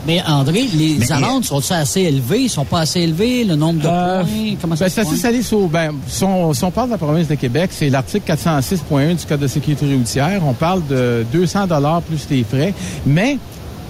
Mais 0.07 0.23
André, 0.25 0.65
les 0.73 0.95
Mais- 0.97 1.11
amendes 1.11 1.43
sont 1.43 1.61
assez 1.71 2.01
élevées? 2.01 2.43
Ils 2.43 2.49
sont 2.49 2.63
pas 2.63 2.79
assez 2.79 3.01
élevées? 3.01 3.43
Le 3.43 3.55
nombre 3.55 3.81
de 3.81 3.87
Euh, 3.87 4.23
points? 4.23 4.55
Comment 4.61 4.75
ça 4.77 4.85
Ben, 4.85 4.89
se 4.89 4.95
c'est 4.95 5.01
assez 5.01 5.09
passe? 5.11 5.19
salé 5.19 5.41
sur, 5.43 5.67
ben, 5.67 5.91
si 6.07 6.23
on, 6.23 6.53
si 6.53 6.63
on 6.63 6.71
parle 6.71 6.87
de 6.87 6.93
la 6.93 6.97
province 6.97 7.27
de 7.27 7.35
Québec, 7.35 7.69
c'est 7.73 7.89
l'article 7.89 8.23
406.1 8.25 9.13
du 9.15 9.25
Code 9.25 9.41
de 9.41 9.47
sécurité 9.47 9.93
routière. 9.93 10.41
On 10.45 10.53
parle 10.53 10.87
de 10.87 11.25
200 11.33 11.67
dollars 11.67 12.01
plus 12.01 12.25
les 12.31 12.45
frais, 12.45 12.73
mais 13.05 13.37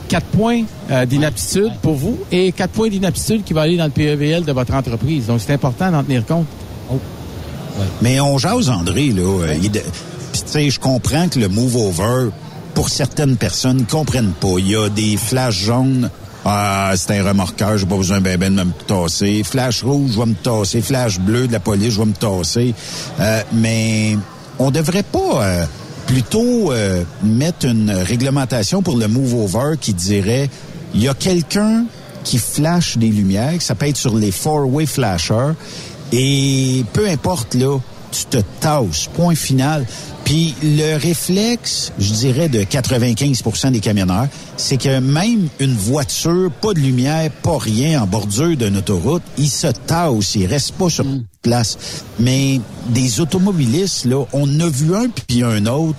4 0.10 0.26
points 0.28 0.64
euh, 0.92 1.06
d'inaptitude 1.06 1.72
pour 1.82 1.94
vous 1.96 2.18
et 2.32 2.52
4 2.52 2.72
points 2.72 2.90
d'inaptitude 2.90 3.44
qui 3.46 3.54
va 3.54 3.62
aller 3.62 3.78
dans 3.78 3.86
le 3.86 3.92
PEVL 3.92 4.44
de 4.44 4.52
votre 4.52 4.74
entreprise. 4.74 5.28
Donc, 5.28 5.40
c'est 5.40 5.54
important 5.54 5.90
d'en 5.92 6.04
tenir 6.04 6.26
compte. 6.26 6.48
Mais 8.02 8.20
on 8.20 8.38
jase, 8.38 8.70
André, 8.70 9.08
là. 9.12 9.22
euh, 9.22 9.56
il 9.62 9.72
de- 9.72 9.80
Puis, 10.34 10.42
tu 10.42 10.48
sais, 10.52 10.70
je 10.70 10.80
comprends 10.80 11.28
que 11.30 11.40
le 11.40 11.48
move 11.48 11.76
over, 11.78 12.30
pour 12.74 12.90
certaines 12.90 13.38
personnes, 13.38 13.80
ils 13.80 13.86
comprennent 13.86 14.34
pas. 14.40 14.56
Il 14.58 14.68
y 14.70 14.76
a 14.76 14.90
des 14.90 15.16
flashs 15.18 15.60
jaunes. 15.64 16.10
Ah, 16.46 16.94
c'est 16.96 17.18
un 17.20 17.24
remorqueur, 17.24 17.78
j'ai 17.78 17.86
pas 17.86 17.96
besoin 17.98 18.22
ben 18.22 18.38
ben 18.38 18.56
de 18.56 18.64
me 18.64 18.72
tasser. 18.88 19.44
Flash 19.44 19.84
rouge, 19.84 20.12
je 20.14 20.20
vais 20.20 20.26
me 20.26 20.34
tasser. 20.36 20.82
Flash 20.82 21.20
bleu 21.20 21.48
de 21.48 21.54
la 21.54 21.60
police, 21.60 21.94
je 21.94 22.00
vais 22.00 22.06
me 22.06 22.14
tasser. 22.14 22.74
Euh, 23.20 23.42
mais 23.54 24.18
on 24.58 24.72
devrait 24.72 25.04
pas 25.04 25.44
euh, 25.44 25.66
plutôt 26.10 26.72
euh, 26.72 27.04
mettre 27.22 27.68
une 27.68 27.92
réglementation 27.92 28.82
pour 28.82 28.98
le 28.98 29.08
move 29.08 29.36
over 29.36 29.76
qui 29.80 29.94
dirait 29.94 30.50
il 30.96 31.04
y 31.04 31.08
a 31.08 31.14
quelqu'un 31.14 31.86
qui 32.24 32.40
flash 32.40 32.98
des 32.98 33.10
lumières, 33.10 33.62
ça 33.62 33.76
peut 33.76 33.88
être 33.88 33.96
sur 33.96 34.16
les 34.16 34.32
four-way 34.32 34.88
flashers, 34.88 35.54
et 36.12 36.84
peu 36.94 37.08
importe, 37.08 37.54
là, 37.54 37.78
tu 38.12 38.26
te 38.26 38.40
tasses, 38.60 39.08
point 39.14 39.36
final. 39.36 39.86
Puis 40.30 40.54
le 40.62 40.96
réflexe, 40.96 41.92
je 41.98 42.14
dirais, 42.14 42.50
de 42.50 42.60
95% 42.60 43.72
des 43.72 43.80
camionneurs, 43.80 44.28
c'est 44.58 44.78
que 44.78 45.00
même 45.00 45.48
une 45.60 45.74
voiture, 45.74 46.52
pas 46.62 46.76
de 46.76 46.80
lumière, 46.80 47.32
pas 47.42 47.58
rien 47.58 48.04
en 48.04 48.06
bordure 48.06 48.56
d'une 48.56 48.78
autoroute, 48.78 49.24
ils 49.40 49.50
se 49.50 49.66
tassent, 49.66 50.36
ils 50.36 50.46
restent 50.46 50.76
pas 50.76 50.92
sur 50.92 51.04
place. 51.42 51.80
Mais 52.20 52.62
des 52.90 53.22
automobilistes, 53.22 54.06
là, 54.06 54.24
on 54.32 54.60
a 54.60 54.70
vu 54.70 54.96
un 54.96 55.10
puis 55.10 55.42
un 55.42 55.66
autre 55.66 55.98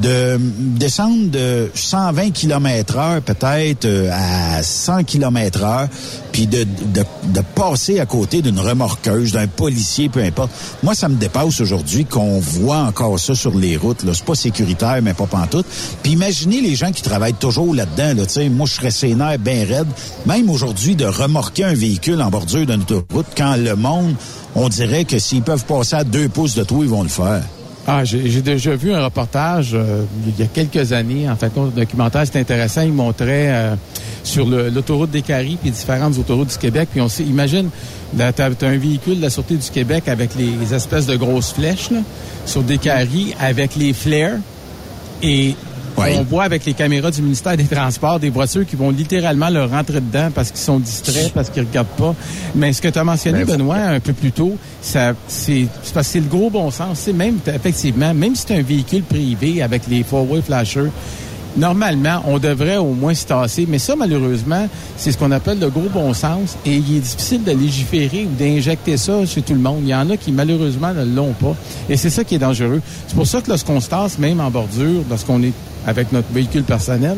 de 0.00 0.38
descendre 0.38 1.30
de 1.30 1.70
120 1.74 2.30
km 2.30 2.96
heure 2.96 3.22
peut-être 3.22 3.84
euh, 3.84 4.10
à 4.12 4.62
100 4.62 5.04
km 5.04 5.62
heure, 5.62 5.88
puis 6.32 6.46
de, 6.46 6.66
passer 7.54 8.00
à 8.00 8.06
côté 8.06 8.42
d'une 8.42 8.58
remorqueuse, 8.58 9.32
d'un 9.32 9.46
policier, 9.46 10.08
peu 10.08 10.22
importe. 10.22 10.50
Moi, 10.82 10.94
ça 10.94 11.08
me 11.08 11.16
dépasse 11.16 11.60
aujourd'hui 11.60 12.04
qu'on 12.04 12.38
voit 12.38 12.78
encore 12.78 13.18
ça 13.18 13.34
sur 13.34 13.56
les 13.56 13.76
routes. 13.76 14.02
Là. 14.04 14.12
C'est 14.14 14.24
pas 14.24 14.34
sécuritaire, 14.34 15.00
mais 15.02 15.14
pas 15.14 15.26
pantoute. 15.26 15.66
Puis 16.02 16.12
imaginez 16.12 16.60
les 16.60 16.74
gens 16.74 16.92
qui 16.92 17.02
travaillent 17.02 17.34
toujours 17.34 17.74
là-dedans. 17.74 18.14
Là, 18.20 18.28
sais, 18.28 18.48
moi, 18.48 18.66
je 18.66 18.74
serais 18.74 18.90
sénère 18.90 19.38
bien 19.38 19.66
raide. 19.66 19.88
Même 20.26 20.48
aujourd'hui, 20.48 20.96
de 20.96 21.06
remorquer 21.06 21.64
un 21.64 21.74
véhicule 21.74 22.22
en 22.22 22.30
bordure 22.30 22.66
d'une 22.66 22.82
autoroute, 22.82 23.26
quand 23.36 23.56
le 23.56 23.76
monde, 23.76 24.14
on 24.54 24.68
dirait 24.68 25.04
que 25.04 25.18
s'ils 25.18 25.42
peuvent 25.42 25.64
passer 25.64 25.96
à 25.96 26.04
deux 26.04 26.28
pouces 26.28 26.54
de 26.54 26.64
toi, 26.64 26.78
ils 26.82 26.88
vont 26.90 27.02
le 27.02 27.08
faire. 27.08 27.42
Ah, 27.86 28.04
j'ai 28.04 28.42
déjà 28.42 28.76
vu 28.76 28.92
un 28.92 29.02
reportage 29.02 29.70
euh, 29.72 30.04
il 30.26 30.38
y 30.38 30.42
a 30.42 30.46
quelques 30.46 30.92
années. 30.92 31.28
En 31.28 31.36
fait, 31.36 31.50
un 31.56 31.66
documentaire, 31.74 32.26
c'était 32.26 32.38
intéressant. 32.38 32.82
Il 32.82 32.92
montrait 32.92 33.48
euh, 33.48 33.74
sur 34.22 34.46
l'autoroute 34.46 35.10
des 35.10 35.22
Caries 35.22 35.58
puis 35.60 35.70
différentes 35.70 36.18
autoroutes 36.18 36.50
du 36.50 36.58
Québec. 36.58 36.90
Puis 36.92 37.00
on 37.00 37.08
imagine, 37.22 37.70
t'as 38.16 38.32
as 38.38 38.66
un 38.66 38.76
véhicule 38.76 39.16
de 39.16 39.22
la 39.22 39.30
Sûreté 39.30 39.56
du 39.56 39.70
Québec 39.70 40.08
avec 40.08 40.30
les 40.36 40.74
espèces 40.74 41.06
de 41.06 41.16
grosses 41.16 41.52
flèches 41.52 41.90
là, 41.90 42.00
sur 42.44 42.62
des 42.62 42.78
Caries 42.78 43.34
avec 43.40 43.76
les 43.76 43.92
flares. 43.94 44.38
Et 45.22 45.54
on 45.96 46.22
voit 46.24 46.44
avec 46.44 46.64
les 46.64 46.74
caméras 46.74 47.10
du 47.10 47.22
ministère 47.22 47.56
des 47.56 47.64
Transports 47.64 48.18
des 48.20 48.30
voitures 48.30 48.66
qui 48.66 48.76
vont 48.76 48.90
littéralement 48.90 49.48
leur 49.50 49.70
rentrer 49.70 50.00
dedans 50.00 50.30
parce 50.34 50.50
qu'ils 50.50 50.60
sont 50.60 50.78
distraits, 50.78 51.32
parce 51.32 51.50
qu'ils 51.50 51.62
regardent 51.64 51.88
pas. 51.88 52.14
Mais 52.54 52.72
ce 52.72 52.80
que 52.80 52.88
tu 52.88 52.98
as 52.98 53.04
mentionné, 53.04 53.44
Ben, 53.44 53.56
Benoît, 53.56 53.76
un 53.76 54.00
peu 54.00 54.12
plus 54.12 54.32
tôt, 54.32 54.56
ça, 54.82 55.14
c'est 55.28 55.66
c'est 55.82 55.94
parce 55.94 56.06
que 56.06 56.12
c'est 56.12 56.20
le 56.20 56.26
gros 56.26 56.50
bon 56.50 56.70
sens. 56.70 57.00
C'est 57.00 57.12
même, 57.12 57.38
effectivement, 57.46 58.14
même 58.14 58.34
si 58.34 58.44
c'est 58.46 58.56
un 58.56 58.62
véhicule 58.62 59.02
privé 59.02 59.62
avec 59.62 59.82
les 59.88 60.02
four-way 60.02 60.42
flashers, 60.42 60.90
Normalement, 61.56 62.22
on 62.26 62.38
devrait 62.38 62.76
au 62.76 62.92
moins 62.92 63.14
se 63.14 63.26
tasser, 63.26 63.66
mais 63.68 63.78
ça, 63.78 63.96
malheureusement, 63.96 64.68
c'est 64.96 65.10
ce 65.10 65.18
qu'on 65.18 65.32
appelle 65.32 65.58
le 65.58 65.68
gros 65.68 65.88
bon 65.92 66.14
sens 66.14 66.56
et 66.64 66.76
il 66.76 66.96
est 66.96 67.00
difficile 67.00 67.42
de 67.42 67.50
légiférer 67.50 68.26
ou 68.26 68.34
d'injecter 68.38 68.96
ça 68.96 69.26
chez 69.26 69.42
tout 69.42 69.54
le 69.54 69.60
monde. 69.60 69.80
Il 69.82 69.88
y 69.88 69.94
en 69.94 70.08
a 70.10 70.16
qui, 70.16 70.30
malheureusement, 70.30 70.94
ne 70.94 71.04
l'ont 71.04 71.32
pas 71.32 71.56
et 71.88 71.96
c'est 71.96 72.10
ça 72.10 72.22
qui 72.22 72.36
est 72.36 72.38
dangereux. 72.38 72.80
C'est 73.08 73.16
pour 73.16 73.26
ça 73.26 73.40
que 73.40 73.48
lorsqu'on 73.48 73.80
se 73.80 73.88
tasse, 73.88 74.18
même 74.18 74.40
en 74.40 74.50
bordure, 74.50 75.02
lorsqu'on 75.08 75.42
est 75.42 75.52
avec 75.86 76.12
notre 76.12 76.32
véhicule 76.32 76.62
personnel, 76.62 77.16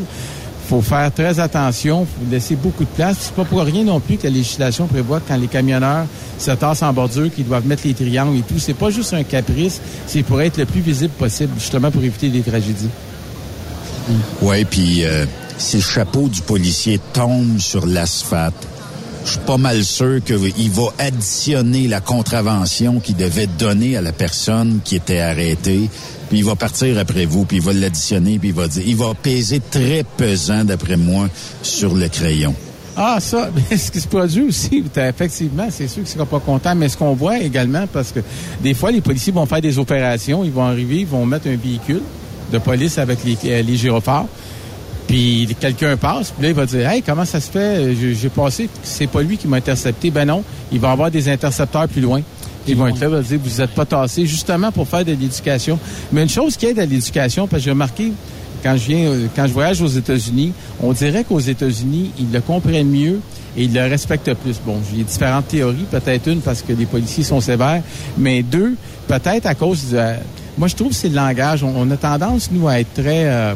faut 0.67 0.81
faire 0.81 1.13
très 1.13 1.39
attention, 1.39 2.05
faut 2.05 2.31
laisser 2.31 2.55
beaucoup 2.55 2.85
de 2.85 2.89
place. 2.89 3.17
C'est 3.19 3.35
pas 3.35 3.45
pour 3.45 3.61
rien 3.61 3.83
non 3.83 3.99
plus 3.99 4.17
que 4.17 4.23
la 4.23 4.29
législation 4.31 4.87
prévoit 4.87 5.19
que 5.19 5.27
quand 5.27 5.37
les 5.37 5.47
camionneurs 5.47 6.05
se 6.39 6.51
tassent 6.51 6.81
en 6.81 6.93
bordure, 6.93 7.31
qu'ils 7.31 7.45
doivent 7.45 7.67
mettre 7.67 7.85
les 7.85 7.93
triangles 7.93 8.37
et 8.37 8.41
tout. 8.41 8.57
C'est 8.57 8.73
pas 8.73 8.89
juste 8.89 9.13
un 9.13 9.23
caprice, 9.23 9.79
c'est 10.07 10.23
pour 10.23 10.41
être 10.41 10.57
le 10.57 10.65
plus 10.65 10.81
visible 10.81 11.13
possible, 11.13 11.51
justement 11.59 11.91
pour 11.91 12.01
éviter 12.01 12.29
des 12.29 12.41
tragédies. 12.41 12.89
Oui, 14.41 14.65
puis 14.65 15.05
euh, 15.05 15.25
si 15.57 15.77
le 15.77 15.83
chapeau 15.83 16.27
du 16.27 16.41
policier 16.41 16.99
tombe 17.13 17.59
sur 17.59 17.85
l'asphalte, 17.85 18.67
je 19.25 19.31
suis 19.31 19.39
pas 19.39 19.57
mal 19.57 19.83
sûr 19.83 20.21
qu'il 20.23 20.71
va 20.71 20.83
additionner 20.99 21.87
la 21.87 22.01
contravention 22.01 22.99
qu'il 22.99 23.15
devait 23.15 23.47
donner 23.47 23.95
à 23.95 24.01
la 24.01 24.11
personne 24.11 24.79
qui 24.83 24.97
était 24.97 25.19
arrêtée, 25.19 25.89
puis 26.29 26.39
il 26.39 26.45
va 26.45 26.55
partir 26.55 26.97
après 26.99 27.25
vous, 27.25 27.45
puis 27.45 27.57
il 27.57 27.63
va 27.63 27.73
l'additionner, 27.73 28.37
puis 28.39 28.49
il 28.49 28.55
va 28.55 28.67
dire, 28.67 28.83
il 28.85 28.97
va 28.97 29.13
peser 29.13 29.61
très 29.71 30.03
pesant 30.17 30.65
d'après 30.65 30.97
moi 30.97 31.29
sur 31.61 31.93
le 31.95 32.09
crayon. 32.09 32.53
Ah, 32.95 33.17
ça, 33.19 33.49
mais 33.71 33.77
ce 33.77 33.91
qui 33.91 34.01
se 34.01 34.07
produit 34.07 34.43
aussi, 34.43 34.83
effectivement, 34.95 35.67
c'est 35.71 35.87
sûr 35.87 36.03
qu'ils 36.03 36.19
ne 36.19 36.25
pas 36.25 36.39
contents, 36.39 36.75
mais 36.75 36.89
ce 36.89 36.97
qu'on 36.97 37.13
voit 37.13 37.39
également, 37.39 37.87
parce 37.91 38.11
que 38.11 38.19
des 38.61 38.73
fois, 38.73 38.91
les 38.91 39.01
policiers 39.01 39.31
vont 39.31 39.45
faire 39.45 39.61
des 39.61 39.79
opérations, 39.79 40.43
ils 40.43 40.51
vont 40.51 40.65
arriver, 40.65 40.97
ils 40.97 41.07
vont 41.07 41.25
mettre 41.25 41.47
un 41.47 41.55
véhicule 41.55 42.01
de 42.51 42.57
police 42.57 42.97
avec 42.97 43.23
les, 43.23 43.37
euh, 43.45 43.61
les 43.61 43.75
gyrophares, 43.75 44.25
puis 45.07 45.55
quelqu'un 45.59 45.97
passe, 45.97 46.31
puis 46.31 46.43
là, 46.43 46.49
il 46.49 46.55
va 46.55 46.65
dire, 46.65 46.89
hey, 46.89 47.01
comment 47.01 47.25
ça 47.25 47.39
se 47.39 47.51
fait, 47.51 47.95
j'ai 47.95 48.29
passé, 48.29 48.69
c'est 48.83 49.07
pas 49.07 49.21
lui 49.21 49.37
qui 49.37 49.47
m'a 49.47 49.57
intercepté. 49.57 50.11
Ben 50.11 50.25
non, 50.25 50.43
il 50.71 50.79
va 50.79 50.91
avoir 50.91 51.11
des 51.11 51.29
intercepteurs 51.29 51.87
plus 51.87 52.01
loin. 52.01 52.21
Ils 52.67 52.77
vont 52.77 52.87
être 52.87 52.99
là, 53.01 53.07
ils 53.07 53.15
vont 53.15 53.21
dire, 53.21 53.39
vous 53.43 53.61
n'êtes 53.61 53.71
pas 53.71 53.85
tassé, 53.85 54.25
justement 54.25 54.71
pour 54.71 54.87
faire 54.87 55.03
de 55.03 55.11
l'éducation. 55.11 55.77
Mais 56.11 56.23
une 56.23 56.29
chose 56.29 56.55
qui 56.55 56.67
aide 56.67 56.79
à 56.79 56.85
l'éducation, 56.85 57.47
parce 57.47 57.61
que 57.61 57.65
j'ai 57.65 57.71
remarqué, 57.71 58.13
quand 58.63 58.77
je 58.77 58.87
viens, 58.87 59.09
euh, 59.09 59.27
quand 59.35 59.45
je 59.45 59.51
voyage 59.51 59.81
aux 59.81 59.87
États-Unis, 59.87 60.53
on 60.81 60.93
dirait 60.93 61.25
qu'aux 61.25 61.39
États-Unis, 61.39 62.11
ils 62.17 62.31
le 62.31 62.39
comprennent 62.39 62.89
mieux 62.89 63.19
et 63.57 63.65
ils 63.65 63.73
le 63.73 63.81
respectent 63.81 64.33
plus. 64.35 64.55
Bon, 64.65 64.77
j'ai 64.89 65.03
différentes 65.03 65.49
théories, 65.49 65.85
peut-être 65.91 66.27
une 66.27 66.39
parce 66.39 66.61
que 66.61 66.71
les 66.71 66.85
policiers 66.85 67.25
sont 67.25 67.41
sévères, 67.41 67.83
mais 68.17 68.41
deux, 68.41 68.75
peut-être 69.07 69.45
à 69.45 69.53
cause 69.53 69.89
de... 69.89 69.99
Moi, 70.57 70.67
je 70.67 70.75
trouve 70.75 70.89
que 70.89 70.95
c'est 70.95 71.09
le 71.09 71.15
langage. 71.15 71.63
On, 71.63 71.73
on 71.75 71.89
a 71.91 71.97
tendance, 71.97 72.49
nous, 72.51 72.67
à 72.67 72.79
être 72.79 72.93
très... 72.93 73.25
euh, 73.25 73.53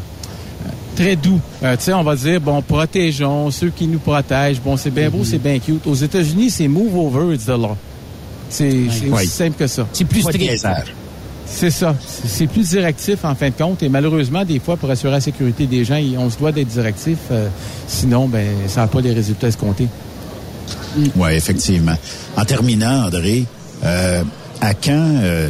très 0.95 1.15
doux. 1.15 1.40
Euh, 1.64 1.76
tu 1.78 1.84
sais, 1.84 1.94
on 1.94 2.03
va 2.03 2.15
dire, 2.15 2.41
bon, 2.41 2.61
protégeons 2.61 3.52
ceux 3.52 3.69
qui 3.69 3.88
nous 3.88 3.99
protègent. 3.99 4.60
Bon, 4.61 4.78
c'est 4.78 4.90
bien 4.90 5.10
beau, 5.10 5.24
c'est 5.24 5.38
bien 5.38 5.60
cute. 5.60 5.86
Aux 5.86 5.94
États-Unis, 5.94 6.49
c'est 6.49 6.68
move 6.68 6.95
over, 6.98 7.36
it's 7.36 7.45
the 7.45 7.49
law. 7.49 7.78
C'est 8.49 8.69
Oui. 8.72 9.11
aussi 9.14 9.28
simple 9.28 9.57
que 9.60 9.68
ça. 9.68 9.86
C'est 9.94 10.06
plus 10.06 10.22
strict. 10.22 10.40
niaisage. 10.41 10.94
C'est 11.45 11.69
ça. 11.69 11.95
C'est 12.06 12.28
c'est 12.28 12.48
plus 12.48 12.69
directif 12.69 13.24
en 13.24 13.36
fin 13.36 13.49
de 13.49 13.53
compte. 13.53 13.84
Et 13.84 13.90
malheureusement, 13.90 14.44
des 14.44 14.60
fois, 14.60 14.76
pour 14.76 14.90
assurer 14.90 15.14
la 15.14 15.22
sécurité 15.22 15.65
des 15.68 15.86
gens, 15.86 16.02
on 16.18 16.30
se 16.30 16.38
doit 16.38 16.52
d'être 16.52 16.68
directif. 16.68 17.18
euh, 17.32 17.48
sinon, 17.88 18.28
ben, 18.28 18.48
ça 18.68 18.82
n'a 18.82 18.88
pas 18.88 18.99
les 19.02 19.14
résultats 19.14 19.48
escomptés. 19.48 19.88
Oui, 21.15 21.30
effectivement. 21.34 21.95
En 22.36 22.44
terminant, 22.44 23.06
André, 23.06 23.45
euh, 23.84 24.24
à 24.61 24.74
quand 24.74 24.91
euh, 25.22 25.49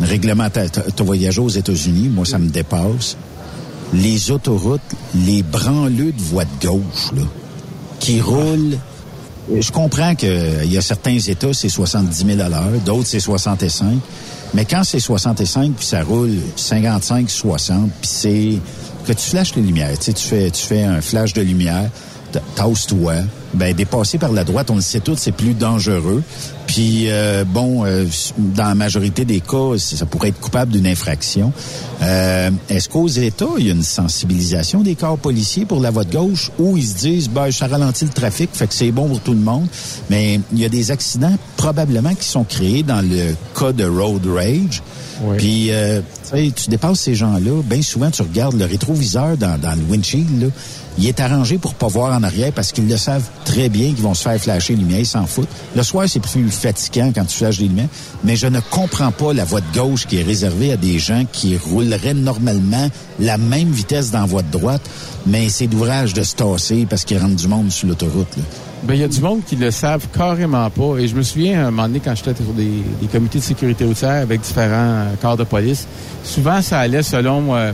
réglementaire, 0.00 0.70
tu 0.70 0.80
as 0.80 1.04
voyagé 1.04 1.40
aux 1.40 1.48
États-Unis, 1.48 2.08
moi 2.08 2.24
ça 2.24 2.38
me 2.38 2.48
dépasse. 2.48 3.16
Les 3.92 4.30
autoroutes, 4.30 4.80
les 5.14 5.42
branleux 5.42 6.12
de 6.12 6.20
voie 6.20 6.44
de 6.44 6.66
gauche, 6.66 7.12
là, 7.16 7.22
qui 8.00 8.20
roulent. 8.20 8.78
Je 9.58 9.72
comprends 9.72 10.14
qu'il 10.14 10.70
y 10.70 10.76
a 10.76 10.82
certains 10.82 11.18
États, 11.18 11.54
c'est 11.54 11.70
70 11.70 12.26
000 12.26 12.40
à 12.40 12.48
l'heure, 12.50 12.80
d'autres, 12.84 13.06
c'est 13.06 13.20
65. 13.20 13.98
Mais 14.54 14.64
quand 14.66 14.84
c'est 14.84 15.00
65, 15.00 15.72
puis 15.72 15.86
ça 15.86 16.02
roule 16.02 16.36
55, 16.56 17.30
60, 17.30 17.90
puis 18.00 18.10
c'est 18.10 18.58
que 19.06 19.12
tu 19.12 19.30
flashes 19.30 19.54
les 19.56 19.62
lumières, 19.62 19.98
tu 19.98 20.04
sais, 20.04 20.12
tu 20.12 20.24
fais, 20.24 20.50
tu 20.50 20.62
fais 20.62 20.84
un 20.84 21.00
flash 21.00 21.32
de 21.32 21.40
lumière, 21.40 21.90
tasse-toi, 22.54 23.14
ben 23.54 23.74
dépasser 23.74 24.18
par 24.18 24.32
la 24.32 24.44
droite, 24.44 24.70
on 24.70 24.76
le 24.76 24.80
sait 24.80 25.00
tous, 25.00 25.16
c'est 25.16 25.32
plus 25.32 25.54
dangereux. 25.54 26.22
Puis 26.66 27.04
euh, 27.08 27.44
bon, 27.44 27.84
euh, 27.84 28.04
dans 28.36 28.64
la 28.64 28.74
majorité 28.74 29.24
des 29.24 29.40
cas, 29.40 29.78
ça 29.78 30.04
pourrait 30.06 30.28
être 30.28 30.40
coupable 30.40 30.72
d'une 30.72 30.86
infraction. 30.86 31.52
Euh, 32.02 32.50
Est-ce 32.68 32.88
qu'aux 32.88 33.08
États, 33.08 33.46
il 33.58 33.66
y 33.66 33.70
a 33.70 33.72
une 33.72 33.82
sensibilisation 33.82 34.82
des 34.82 34.94
corps 34.94 35.18
policiers 35.18 35.64
pour 35.64 35.80
la 35.80 35.90
voie 35.90 36.04
de 36.04 36.12
gauche 36.12 36.50
où 36.58 36.76
ils 36.76 36.86
se 36.86 36.96
disent, 36.96 37.28
ben 37.30 37.50
ça 37.50 37.66
ralentit 37.66 38.04
le 38.04 38.12
trafic, 38.12 38.50
fait 38.52 38.66
que 38.66 38.74
c'est 38.74 38.92
bon 38.92 39.08
pour 39.08 39.20
tout 39.20 39.32
le 39.32 39.40
monde. 39.40 39.66
Mais 40.10 40.40
il 40.52 40.58
y 40.58 40.64
a 40.64 40.68
des 40.68 40.90
accidents 40.90 41.36
probablement 41.56 42.14
qui 42.14 42.26
sont 42.26 42.44
créés 42.44 42.82
dans 42.82 43.00
le 43.00 43.34
cas 43.58 43.72
de 43.72 43.84
road 43.84 44.26
rage. 44.26 44.82
Puis, 45.36 45.72
euh, 45.72 46.00
tu 46.30 46.46
sais, 46.46 46.52
tu 46.54 46.70
dépasses 46.70 47.00
ces 47.00 47.16
gens-là, 47.16 47.62
bien 47.64 47.82
souvent, 47.82 48.08
tu 48.08 48.22
regardes 48.22 48.56
le 48.56 48.66
rétroviseur 48.66 49.36
dans, 49.36 49.58
dans 49.58 49.74
le 49.74 49.82
windshield, 49.90 50.42
là, 50.42 50.46
il 50.96 51.06
est 51.06 51.18
arrangé 51.18 51.58
pour 51.58 51.74
pas 51.74 51.88
voir 51.88 52.16
en 52.16 52.22
arrière 52.22 52.52
parce 52.52 52.70
qu'ils 52.70 52.88
le 52.88 52.96
savent 52.96 53.28
très 53.48 53.70
bien 53.70 53.94
qu'ils 53.94 54.02
vont 54.02 54.12
se 54.12 54.22
faire 54.22 54.38
flasher 54.38 54.74
les 54.74 54.80
lumières, 54.80 55.00
ils 55.00 55.06
s'en 55.06 55.26
foutent. 55.26 55.48
Le 55.74 55.82
soir, 55.82 56.04
c'est 56.06 56.20
plus 56.20 56.50
fatigant 56.50 57.10
quand 57.14 57.24
tu 57.24 57.38
flashes 57.38 57.58
les 57.58 57.68
lumières, 57.68 57.88
mais 58.22 58.36
je 58.36 58.46
ne 58.46 58.60
comprends 58.60 59.10
pas 59.10 59.32
la 59.32 59.44
voie 59.44 59.62
de 59.62 59.78
gauche 59.78 60.06
qui 60.06 60.18
est 60.18 60.22
réservée 60.22 60.70
à 60.72 60.76
des 60.76 60.98
gens 60.98 61.24
qui 61.32 61.56
rouleraient 61.56 62.14
normalement 62.14 62.88
la 63.18 63.38
même 63.38 63.70
vitesse 63.70 64.10
dans 64.10 64.20
la 64.20 64.26
voie 64.26 64.42
de 64.42 64.50
droite, 64.50 64.82
mais 65.26 65.48
c'est 65.48 65.66
d'ouvrage 65.66 66.12
de 66.12 66.22
se 66.22 66.36
tasser 66.36 66.86
parce 66.88 67.04
qu'il 67.04 67.18
rentre 67.18 67.36
du 67.36 67.48
monde 67.48 67.72
sur 67.72 67.88
l'autoroute. 67.88 68.36
Ben, 68.82 68.94
il 68.94 69.00
y 69.00 69.04
a 69.04 69.08
du 69.08 69.20
monde 69.20 69.40
qui 69.44 69.56
le 69.56 69.70
savent 69.70 70.06
carrément 70.16 70.68
pas. 70.70 70.98
Et 70.98 71.08
je 71.08 71.16
me 71.16 71.22
souviens, 71.22 71.66
un 71.66 71.70
moment 71.70 71.88
donné, 71.88 72.00
quand 72.04 72.14
j'étais 72.14 72.34
sur 72.34 72.52
des, 72.52 72.70
des 73.00 73.06
comités 73.08 73.38
de 73.38 73.44
sécurité 73.44 73.84
routière 73.84 74.22
avec 74.22 74.40
différents 74.42 75.06
euh, 75.06 75.14
corps 75.20 75.36
de 75.36 75.44
police, 75.44 75.88
souvent, 76.22 76.62
ça 76.62 76.78
allait 76.78 77.02
selon 77.02 77.56
euh, 77.56 77.72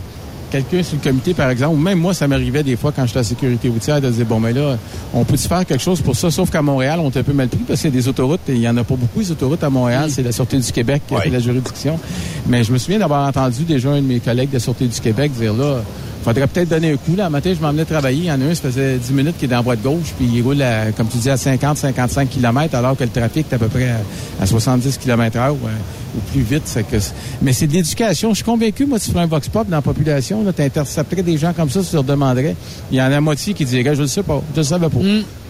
quelqu'un 0.54 0.84
sur 0.84 0.96
le 0.96 1.02
comité, 1.02 1.34
par 1.34 1.50
exemple, 1.50 1.74
ou 1.74 1.78
même 1.78 1.98
moi, 1.98 2.14
ça 2.14 2.28
m'arrivait 2.28 2.62
des 2.62 2.76
fois 2.76 2.92
quand 2.94 3.04
j'étais 3.06 3.18
à 3.18 3.22
la 3.22 3.28
sécurité 3.28 3.68
routière 3.68 4.00
de 4.00 4.08
dire, 4.08 4.24
bon, 4.24 4.38
mais 4.38 4.52
là, 4.52 4.78
on 5.12 5.24
peut-tu 5.24 5.48
faire 5.48 5.66
quelque 5.66 5.82
chose 5.82 6.00
pour 6.00 6.14
ça? 6.14 6.30
Sauf 6.30 6.48
qu'à 6.48 6.62
Montréal, 6.62 7.00
on 7.02 7.10
est 7.10 7.16
un 7.16 7.24
peu 7.24 7.32
mal 7.32 7.48
pris 7.48 7.58
parce 7.66 7.80
qu'il 7.80 7.90
y 7.90 7.92
a 7.92 8.00
des 8.00 8.06
autoroutes, 8.06 8.48
et 8.48 8.52
il 8.52 8.60
y 8.60 8.68
en 8.68 8.76
a 8.76 8.84
pas 8.84 8.94
beaucoup, 8.94 9.18
les 9.18 9.32
autoroutes 9.32 9.64
à 9.64 9.70
Montréal. 9.70 10.10
C'est 10.10 10.22
la 10.22 10.30
Sûreté 10.30 10.56
du 10.58 10.70
Québec 10.70 11.02
qui 11.08 11.14
a 11.16 11.20
fait 11.20 11.30
la 11.30 11.40
juridiction. 11.40 11.98
Mais 12.46 12.62
je 12.62 12.72
me 12.72 12.78
souviens 12.78 13.00
d'avoir 13.00 13.28
entendu 13.28 13.64
déjà 13.64 13.90
un 13.90 14.00
de 14.00 14.06
mes 14.06 14.20
collègues 14.20 14.50
de 14.50 14.54
la 14.54 14.60
Sûreté 14.60 14.86
du 14.86 15.00
Québec 15.00 15.32
dire, 15.32 15.54
là, 15.54 15.82
faudrait 16.24 16.46
peut-être 16.46 16.68
donner 16.68 16.92
un 16.92 16.96
coup. 16.96 17.14
Là, 17.16 17.26
un 17.26 17.30
matin, 17.30 17.52
je 17.54 17.60
m'emmenais 17.60 17.84
travailler. 17.84 18.18
Il 18.18 18.24
y 18.24 18.30
en 18.32 18.40
a 18.40 18.44
un, 18.44 18.54
ça 18.54 18.62
faisait 18.62 18.96
10 18.96 19.12
minutes 19.12 19.36
qui 19.38 19.44
est 19.44 19.48
dans 19.48 19.56
la 19.56 19.62
voie 19.62 19.76
de 19.76 19.82
gauche, 19.82 20.12
puis 20.18 20.28
il 20.32 20.42
roule, 20.42 20.60
à, 20.62 20.90
comme 20.92 21.06
tu 21.08 21.18
dis, 21.18 21.30
à 21.30 21.36
50, 21.36 21.76
55 21.76 22.28
km, 22.30 22.74
alors 22.74 22.96
que 22.96 23.04
le 23.04 23.10
trafic 23.10 23.46
est 23.50 23.54
à 23.54 23.58
peu 23.58 23.68
près 23.68 23.90
à, 23.90 24.42
à 24.42 24.46
70 24.46 24.98
km 24.98 25.36
heure 25.38 25.52
ou, 25.54 25.66
euh, 25.66 26.16
ou 26.16 26.20
plus 26.32 26.42
vite. 26.42 26.62
c'est 26.64 26.82
Que, 26.88 26.98
c'est- 26.98 27.12
mais 27.42 27.52
c'est 27.52 27.66
de 27.66 27.72
l'éducation. 27.74 28.30
Je 28.30 28.36
suis 28.36 28.44
convaincu, 28.44 28.86
moi, 28.86 28.98
tu 28.98 29.10
ferais 29.10 29.24
un 29.24 29.26
vox 29.26 29.48
pop 29.48 29.68
dans 29.68 29.76
la 29.76 29.82
population, 29.82 30.44
tu 30.56 30.62
intercepterais 30.62 31.22
des 31.22 31.36
gens 31.38 31.52
comme 31.52 31.68
ça, 31.70 31.80
tu 31.82 31.94
leur 31.94 32.04
demanderais. 32.04 32.56
Il 32.90 32.96
y 32.96 33.00
en 33.02 33.04
a 33.04 33.08
la 33.10 33.20
moitié 33.20 33.52
qui 33.54 33.64
dirait, 33.64 33.94
je 33.94 34.02
le 34.02 34.06
sais 34.08 34.22
pas, 34.22 34.42
je 34.54 34.60
le 34.60 34.64
savais 34.64 34.88
pas. 34.88 34.98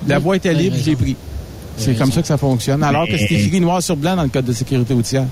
La 0.09 0.19
voie 0.19 0.37
était 0.37 0.53
libre, 0.55 0.77
je 0.81 0.91
l'ai 0.91 0.97
pris. 0.97 1.17
C'est 1.77 1.95
comme 1.99 2.13
ça 2.13 2.21
que 2.23 2.29
ça 2.29 2.37
fonctionne. 2.37 2.83
Alors 2.85 3.07
que 3.07 3.17
c'est 3.19 3.35
écrit 3.35 3.61
noir 3.61 3.83
sur 3.83 3.97
blanc 3.97 4.15
dans 4.17 4.23
le 4.23 4.29
code 4.29 4.45
de 4.45 4.53
sécurité 4.53 4.95
routière. 4.95 5.25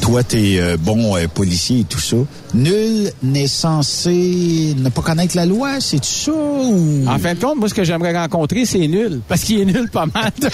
Toi, 0.00 0.22
t'es 0.22 0.56
euh, 0.58 0.76
bon 0.78 1.16
euh, 1.16 1.26
policier 1.28 1.80
et 1.80 1.84
tout 1.84 2.00
ça. 2.00 2.16
Nul 2.54 3.12
n'est 3.22 3.46
censé 3.46 4.74
ne 4.76 4.88
pas 4.88 5.02
connaître 5.02 5.36
la 5.36 5.46
loi, 5.46 5.80
c'est 5.80 6.04
ça 6.04 6.32
ou... 6.32 7.04
En 7.06 7.18
fin 7.18 7.34
de 7.34 7.40
compte, 7.40 7.58
moi, 7.58 7.68
ce 7.68 7.74
que 7.74 7.84
j'aimerais 7.84 8.16
rencontrer, 8.16 8.64
c'est 8.64 8.88
nul. 8.88 9.20
Parce 9.28 9.42
qu'il 9.42 9.60
est 9.60 9.64
nul 9.64 9.88
pas 9.90 10.06
mal. 10.06 10.32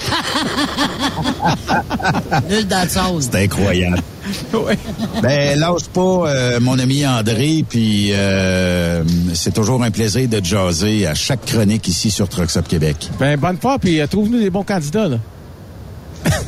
Nul 2.51 2.66
dans 2.66 2.83
le 2.83 2.89
sauce. 2.89 3.28
C'est 3.31 3.45
incroyable. 3.45 4.03
oui. 4.53 4.74
Ben, 5.23 5.59
lâche 5.59 5.85
pas, 5.93 6.01
euh, 6.01 6.61
mon 6.61 6.78
ami 6.78 7.07
André, 7.07 7.65
puis 7.69 8.11
euh, 8.12 9.03
c'est 9.35 9.55
toujours 9.55 9.83
un 9.83 9.91
plaisir 9.91 10.28
de 10.28 10.45
jaser 10.45 11.07
à 11.07 11.15
chaque 11.15 11.45
chronique 11.45 11.89
ici 11.89 12.11
sur 12.11 12.28
Trucks 12.28 12.57
Up 12.57 12.69
Québec. 12.69 13.11
Ben, 13.19 13.39
bonne 13.39 13.59
fois, 13.59 13.78
puis 13.78 14.01
euh, 14.01 14.07
trouve-nous 14.07 14.39
des 14.39 14.51
bons 14.51 14.65
candidats, 14.65 15.09
là. 15.09 15.19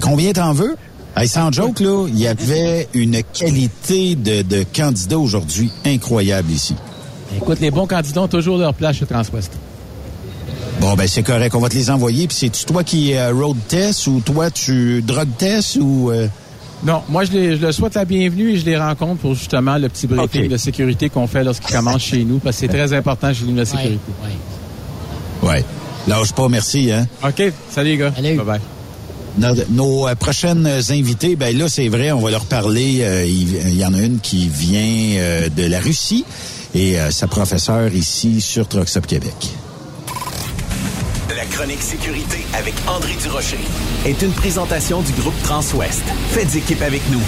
Combien 0.01 0.33
t'en 0.33 0.53
veux? 0.53 0.77
Hey, 1.21 1.27
sans 1.29 1.51
joke, 1.51 1.81
là, 1.81 2.07
il 2.09 2.19
y 2.19 2.29
avait 2.29 2.89
une 2.95 3.21
qualité 3.33 4.15
de, 4.15 4.43
de 4.43 4.65
candidat 4.75 5.19
aujourd'hui 5.19 5.71
incroyable 5.85 6.51
ici. 6.53 6.77
Écoute, 7.37 7.59
les 7.61 7.71
bons 7.73 7.87
candidats 7.87 8.23
ont 8.23 8.29
toujours 8.29 8.57
leur 8.57 8.73
place 8.73 8.97
chez 8.97 9.07
Transwest. 9.07 9.51
Bon, 10.81 10.95
ben 10.95 11.09
c'est 11.09 11.25
correct. 11.25 11.55
On 11.57 11.61
va 11.61 11.69
te 11.69 11.75
les 11.75 11.91
envoyer. 11.91 12.29
Puis 12.29 12.37
c'est-tu 12.37 12.65
toi 12.65 12.85
qui 12.85 13.15
euh, 13.15 13.33
road 13.33 13.57
test 13.67 14.07
ou 14.07 14.21
toi 14.21 14.49
tu 14.51 15.03
drug 15.03 15.29
test 15.37 15.77
ou... 15.81 16.11
euh, 16.13 16.29
Non, 16.85 17.03
moi, 17.09 17.25
je, 17.25 17.33
les, 17.33 17.57
je 17.57 17.63
leur 17.63 17.75
souhaite 17.75 17.95
la 17.95 18.05
bienvenue 18.05 18.53
et 18.53 18.57
je 18.57 18.65
les 18.65 18.77
rencontre 18.79 19.21
pour 19.21 19.35
justement 19.35 19.77
le 19.77 19.89
petit 19.89 20.07
briefing 20.07 20.49
de 20.49 20.57
sécurité 20.57 21.09
qu'on 21.09 21.27
fait 21.27 21.43
lorsqu'ils 21.43 21.75
commencent 21.75 22.03
chez 22.05 22.25
nous, 22.25 22.39
parce 22.39 22.57
que 22.57 22.61
c'est 22.61 22.69
très 22.69 22.93
important 22.93 23.35
chez 23.35 23.45
nous, 23.45 23.57
la 23.57 23.65
sécurité. 23.65 23.99
Ouais. 25.43 25.65
Lâche 26.07 26.33
pas, 26.33 26.49
merci, 26.49 26.93
hein. 26.93 27.09
OK. 27.25 27.43
Salut, 27.71 27.91
les 27.91 27.97
gars. 27.97 28.11
Bye-bye. 28.11 28.61
Nos, 29.39 29.55
nos, 29.71 30.09
euh, 30.09 30.15
prochaines 30.17 30.67
invités, 30.91 31.37
ben 31.37 31.57
là, 31.57 31.69
c'est 31.69 31.89
vrai, 31.89 32.11
on 32.13 32.21
va 32.21 32.31
leur 32.31 32.45
parler. 32.45 32.99
euh, 33.03 33.25
il, 33.25 33.55
il 33.69 33.77
y 33.79 33.85
en 33.85 33.95
a 33.95 33.99
une 34.01 34.19
qui 34.19 34.49
vient 34.49 35.21
euh, 35.21 35.49
de 35.49 35.65
la 35.65 35.79
Russie 35.81 36.25
et 36.75 36.99
euh, 36.99 37.11
sa 37.11 37.29
professeure 37.29 37.93
ici 37.95 38.41
sur 38.41 38.67
Truck 38.67 38.89
Stop 38.89 39.07
Québec. 39.07 39.35
La 41.37 41.45
chronique 41.47 41.83
sécurité 41.83 42.39
avec 42.55 42.75
André 42.89 43.13
Durocher 43.23 43.59
est 44.07 44.21
une 44.23 44.33
présentation 44.33 45.03
du 45.03 45.13
groupe 45.13 45.41
Transwest. 45.45 46.03
Faites 46.33 46.57
équipe 46.57 46.83
avec 46.83 47.03
nous. 47.13 47.23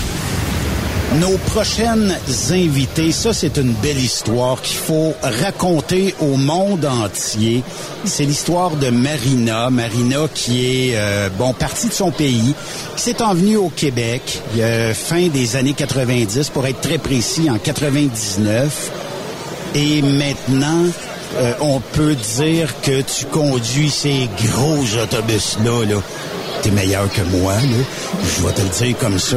Nos 1.19 1.37
prochaines 1.39 2.17
invités, 2.53 3.11
ça 3.11 3.33
c'est 3.33 3.57
une 3.57 3.73
belle 3.73 3.99
histoire 3.99 4.63
qu'il 4.63 4.77
faut 4.77 5.13
raconter 5.21 6.15
au 6.21 6.37
monde 6.37 6.85
entier. 6.85 7.65
C'est 8.05 8.23
l'histoire 8.23 8.77
de 8.77 8.91
Marina, 8.91 9.71
Marina 9.71 10.29
qui 10.33 10.67
est 10.67 10.93
euh, 10.95 11.29
bon 11.37 11.53
partie 11.53 11.89
de 11.89 11.93
son 11.93 12.13
pays, 12.13 12.55
qui 12.95 13.03
s'est 13.03 13.23
envenue 13.23 13.57
au 13.57 13.71
Québec 13.71 14.41
euh, 14.57 14.95
fin 14.95 15.27
des 15.27 15.57
années 15.57 15.73
90 15.73 16.51
pour 16.51 16.65
être 16.69 16.81
très 16.81 16.99
précis 16.99 17.51
en 17.51 17.59
99 17.59 18.93
et 19.75 20.03
maintenant 20.03 20.85
euh, 21.39 21.53
on 21.61 21.81
peut 21.81 22.15
dire 22.37 22.73
que 22.83 23.01
tu 23.01 23.25
conduis 23.27 23.91
ces 23.91 24.29
gros 24.45 25.03
autobus 25.03 25.59
là 25.65 25.85
là 25.87 26.01
t'es 26.63 26.71
meilleur 26.71 27.11
que 27.13 27.23
moi, 27.23 27.55
là. 27.55 27.85
Je 28.25 28.47
vais 28.47 28.53
te 28.53 28.61
le 28.61 28.69
dire 28.69 28.99
comme 28.99 29.19
ça. 29.19 29.37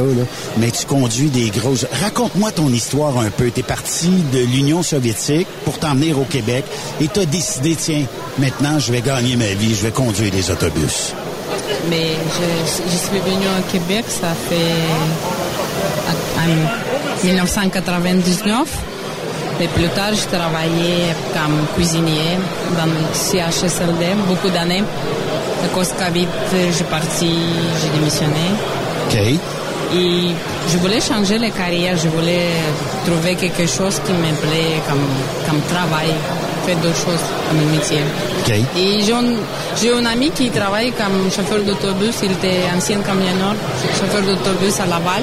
Mais 0.58 0.70
tu 0.70 0.86
conduis 0.86 1.28
des 1.28 1.50
grosses... 1.50 1.86
Raconte-moi 2.02 2.52
ton 2.52 2.68
histoire 2.68 3.18
un 3.18 3.30
peu. 3.30 3.50
T'es 3.50 3.62
parti 3.62 4.10
de 4.32 4.38
l'Union 4.38 4.82
soviétique 4.82 5.48
pour 5.64 5.78
t'en 5.78 5.94
venir 5.94 6.18
au 6.18 6.24
Québec 6.24 6.64
et 7.00 7.08
t'as 7.08 7.24
décidé, 7.24 7.76
tiens, 7.76 8.04
maintenant, 8.38 8.78
je 8.78 8.92
vais 8.92 9.00
gagner 9.00 9.36
ma 9.36 9.52
vie, 9.54 9.74
je 9.74 9.82
vais 9.82 9.92
conduire 9.92 10.30
des 10.30 10.50
autobus. 10.50 11.14
Mais 11.88 12.16
je, 12.28 12.96
suis 12.96 13.18
venue 13.18 13.46
au 13.46 13.72
Québec, 13.72 14.04
ça 14.08 14.28
fait 14.48 14.74
en 16.38 17.26
1999. 17.26 18.68
Et 19.60 19.68
plus 19.68 19.88
tard, 19.88 20.12
je 20.12 20.26
travaillais 20.36 21.14
comme 21.32 21.66
cuisinier 21.76 22.38
dans 22.76 22.86
le 22.86 23.14
CHSLD 23.14 24.14
beaucoup 24.26 24.50
d'années. 24.50 24.82
À 25.62 25.68
cause 25.68 25.92
Covid, 25.92 26.28
j'ai 26.76 26.84
parti, 26.84 27.30
j'ai 27.80 27.88
démissionné. 27.98 28.46
OK. 29.06 29.16
Et 29.96 30.30
je 30.70 30.78
voulais 30.78 31.00
changer 31.00 31.38
la 31.38 31.50
carrière, 31.50 31.96
je 31.96 32.08
voulais 32.08 32.48
trouver 33.06 33.34
quelque 33.36 33.66
chose 33.66 34.00
qui 34.04 34.12
me 34.12 34.32
plaît 34.42 34.80
comme, 34.88 35.06
comme 35.46 35.60
travail, 35.68 36.12
faire 36.66 36.76
d'autres 36.76 36.96
choses 37.06 37.24
comme 37.48 37.58
métier. 37.70 38.00
Et 38.76 39.00
j'ai 39.02 39.92
un, 39.92 40.04
ami 40.06 40.30
qui 40.30 40.50
travaille 40.50 40.92
comme 40.92 41.30
chauffeur 41.30 41.60
d'autobus, 41.64 42.16
il 42.22 42.32
était 42.32 42.60
ancien 42.76 42.98
camionneur, 43.00 43.54
chauffeur 43.98 44.22
d'autobus 44.22 44.80
à 44.80 44.86
Laval. 44.86 45.22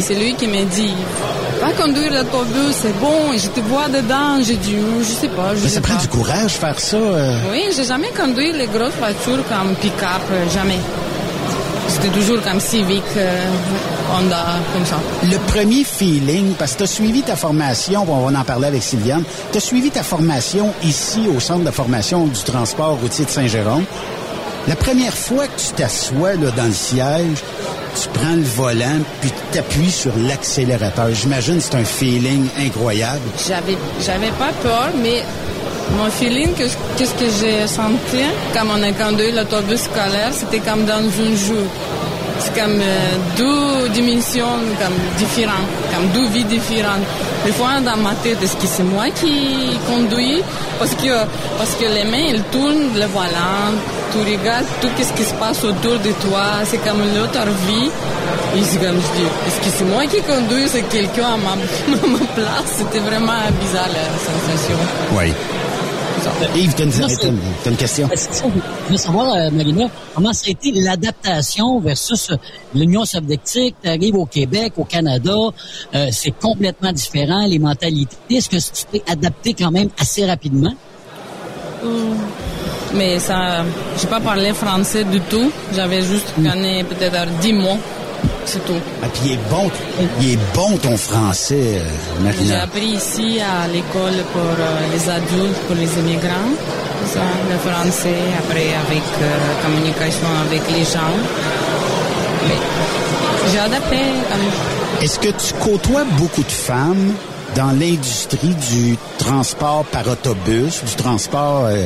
C'est 0.00 0.14
lui 0.14 0.34
qui 0.34 0.46
m'a 0.46 0.62
dit, 0.64 0.94
va 1.60 1.70
conduire 1.82 2.12
l'autobus, 2.12 2.74
c'est 2.82 2.98
bon, 2.98 3.32
et 3.34 3.38
je 3.38 3.48
te 3.48 3.60
vois 3.60 3.88
dedans. 3.88 4.40
J'ai 4.42 4.56
dit, 4.56 4.76
Oh, 4.80 5.00
je 5.02 5.12
sais 5.12 5.28
pas, 5.28 5.54
je 5.54 5.62
Mais 5.62 5.68
sais 5.68 5.74
ça 5.76 5.80
prend 5.80 5.96
du 5.96 6.08
courage 6.08 6.52
faire 6.52 6.78
ça. 6.80 6.96
euh. 6.96 7.38
Oui, 7.52 7.64
j'ai 7.74 7.84
jamais 7.84 8.10
conduit 8.16 8.52
les 8.52 8.66
grosses 8.66 8.96
voitures 8.98 9.42
comme 9.48 9.74
pick-up, 9.76 10.22
euh, 10.32 10.44
jamais. 10.52 10.78
C'était 11.88 12.08
toujours 12.08 12.42
comme 12.42 12.60
Civic, 12.60 13.02
euh, 13.16 13.46
Honda, 14.12 14.44
comme 14.72 14.84
ça. 14.84 14.96
Le 15.24 15.38
premier 15.50 15.84
feeling, 15.84 16.52
parce 16.54 16.72
que 16.72 16.78
tu 16.78 16.84
as 16.84 16.86
suivi 16.88 17.22
ta 17.22 17.36
formation, 17.36 18.04
on 18.08 18.28
va 18.28 18.40
en 18.40 18.44
parler 18.44 18.66
avec 18.66 18.82
Sylviane, 18.82 19.22
tu 19.52 19.58
as 19.58 19.60
suivi 19.60 19.90
ta 19.90 20.02
formation 20.02 20.72
ici 20.82 21.28
au 21.34 21.40
Centre 21.40 21.64
de 21.64 21.70
formation 21.70 22.26
du 22.26 22.42
transport 22.42 22.98
routier 23.00 23.24
de 23.24 23.30
Saint-Jérôme. 23.30 23.84
La 24.68 24.74
première 24.74 25.14
fois 25.14 25.46
que 25.46 25.60
tu 25.60 25.72
t'assois 25.76 26.34
là, 26.34 26.50
dans 26.50 26.64
le 26.64 26.72
siège, 26.72 27.38
tu 28.02 28.08
prends 28.12 28.34
le 28.34 28.42
volant, 28.42 29.00
puis 29.20 29.30
tu 29.30 29.56
t'appuies 29.56 29.90
sur 29.90 30.12
l'accélérateur. 30.28 31.08
J'imagine 31.12 31.56
que 31.58 31.62
c'est 31.62 31.76
un 31.76 31.84
feeling 31.84 32.48
incroyable. 32.58 33.20
J'avais, 33.46 33.78
j'avais 34.04 34.30
pas 34.32 34.50
peur, 34.62 34.90
mais 35.00 35.22
mon 35.96 36.10
feeling, 36.10 36.52
que- 36.54 36.64
qu'est-ce 36.96 37.14
que 37.14 37.28
j'ai 37.40 37.66
senti 37.66 38.22
quand 38.54 38.66
on 38.74 38.82
a 38.82 38.92
conduit 38.92 39.32
l'autobus 39.32 39.82
scolaire, 39.82 40.30
c'était 40.32 40.60
comme 40.60 40.84
dans 40.84 40.94
un 41.26 41.34
jeu. 41.36 41.64
C'est 42.38 42.54
comme 42.60 42.78
euh, 42.80 43.16
deux 43.38 43.88
dimensions 43.90 44.58
comme 44.80 44.96
différentes, 45.16 45.70
comme 45.92 46.06
deux 46.08 46.28
vies 46.28 46.44
différentes. 46.44 47.00
Des 47.46 47.52
fois, 47.52 47.80
dans 47.82 47.96
ma 47.96 48.12
tête, 48.22 48.42
est-ce 48.42 48.56
que 48.56 48.66
c'est 48.66 48.82
moi 48.82 49.04
qui 49.14 49.78
conduis? 49.86 50.42
Parce 50.78 50.90
que, 50.96 51.14
parce 51.56 51.74
que 51.76 51.84
les 51.86 52.04
mains, 52.04 52.26
elles 52.30 52.42
tournent 52.52 52.92
le 52.94 53.06
volant, 53.06 53.72
tu 54.12 54.18
regardes 54.18 54.66
tout 54.82 54.88
ce 54.98 55.12
qui 55.14 55.24
se 55.24 55.32
passe 55.34 55.64
autour 55.64 55.98
de 55.98 56.12
toi, 56.28 56.44
c'est 56.64 56.78
comme 56.86 57.00
l'autre 57.16 57.46
vie. 57.68 57.88
Et 58.54 58.60
comme 58.84 58.96
je 59.00 59.20
dis, 59.20 59.28
est-ce 59.46 59.60
que 59.64 59.70
c'est 59.78 59.84
moi 59.84 60.04
qui 60.06 60.20
conduis, 60.22 60.66
c'est 60.68 60.82
quelqu'un 60.88 61.34
à 61.34 61.36
ma, 61.38 61.52
à 62.04 62.06
ma 62.06 62.18
place? 62.34 62.68
C'était 62.78 63.00
vraiment 63.00 63.40
bizarre 63.62 63.88
la 63.88 64.06
sensation. 64.28 64.76
Oui. 65.16 65.32
Yves, 66.54 66.74
t'as 66.74 66.84
une, 67.70 67.76
question? 67.76 68.08
C'est 68.14 68.32
ça. 68.32 68.44
Je 68.86 68.92
veux 68.92 68.96
savoir, 68.96 69.34
euh, 69.34 69.50
Marina, 69.50 69.86
comment 70.14 70.32
ça 70.32 70.44
a 70.48 70.50
été 70.50 70.72
l'adaptation 70.72 71.80
versus 71.80 72.30
euh, 72.30 72.36
l'Union 72.74 73.04
soviétique? 73.04 73.76
Tu 73.82 73.88
arrives 73.88 74.16
au 74.16 74.26
Québec, 74.26 74.74
au 74.76 74.84
Canada, 74.84 75.34
euh, 75.94 76.08
c'est 76.10 76.32
complètement 76.32 76.92
différent, 76.92 77.46
les 77.46 77.58
mentalités. 77.58 78.16
Est-ce 78.30 78.48
que 78.48 78.56
tu 78.56 78.84
t'es 78.90 79.02
adapté 79.10 79.54
quand 79.54 79.70
même 79.70 79.88
assez 79.98 80.24
rapidement? 80.24 80.74
Mais 82.94 83.18
ça, 83.18 83.64
j'ai 84.00 84.06
pas 84.06 84.20
parlé 84.20 84.52
français 84.52 85.04
du 85.04 85.20
tout. 85.20 85.52
J'avais 85.74 86.02
juste 86.02 86.32
gagné 86.38 86.84
peut-être 86.84 87.26
10 87.40 87.52
mots. 87.52 87.78
C'est 88.46 88.64
tout. 88.64 88.80
Ah, 89.02 89.06
puis 89.12 89.22
il 89.24 89.32
est 89.32 89.50
bon, 89.50 89.68
il 90.20 90.32
est 90.34 90.38
bon 90.54 90.76
ton 90.78 90.96
français, 90.96 91.80
euh, 91.80 91.82
J'ai 92.18 92.22
Marina. 92.24 92.62
appris 92.62 92.86
ici 93.02 93.40
à 93.40 93.66
l'école 93.66 94.18
pour 94.32 94.40
euh, 94.42 94.92
les 94.92 95.08
adultes, 95.10 95.58
pour 95.66 95.74
les 95.74 95.90
immigrants. 95.98 96.52
Ça, 97.12 97.20
le 97.50 97.58
français, 97.58 98.14
après 98.38 98.68
avec 98.86 99.02
euh, 99.20 99.28
communication 99.64 100.28
avec 100.46 100.62
les 100.70 100.84
gens. 100.84 101.16
Mais 102.46 102.58
j'ai 103.52 103.58
adapté. 103.58 103.96
Est-ce 105.02 105.18
que 105.18 105.28
tu 105.28 105.52
côtoies 105.54 106.04
beaucoup 106.16 106.42
de 106.42 106.50
femmes? 106.68 107.12
Dans 107.56 107.70
l'industrie 107.78 108.54
du 108.70 108.96
transport 109.18 109.84
par 109.86 110.06
autobus, 110.08 110.84
du 110.84 110.94
transport 110.94 111.64
euh, 111.66 111.84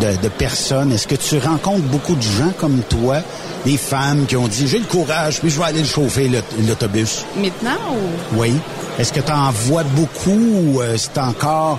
de, 0.00 0.22
de 0.22 0.28
personnes? 0.28 0.92
Est-ce 0.92 1.06
que 1.06 1.14
tu 1.14 1.38
rencontres 1.38 1.82
beaucoup 1.84 2.14
de 2.16 2.22
gens 2.22 2.52
comme 2.58 2.80
toi, 2.88 3.18
des 3.64 3.76
femmes 3.76 4.26
qui 4.26 4.36
ont 4.36 4.48
dit 4.48 4.66
j'ai 4.66 4.78
le 4.80 4.84
courage, 4.86 5.40
puis 5.40 5.50
je 5.50 5.58
vais 5.58 5.64
aller 5.66 5.80
le 5.80 5.86
chauffer 5.86 6.28
l'aut- 6.28 6.40
l'autobus? 6.68 7.24
Maintenant 7.36 7.78
ou? 7.92 8.40
Oui. 8.40 8.52
Est-ce 8.98 9.12
que 9.12 9.20
tu 9.20 9.30
en 9.32 9.50
vois 9.50 9.84
beaucoup 9.84 10.30
ou 10.30 10.80
euh, 10.80 10.96
c'est 10.96 11.18
encore 11.18 11.78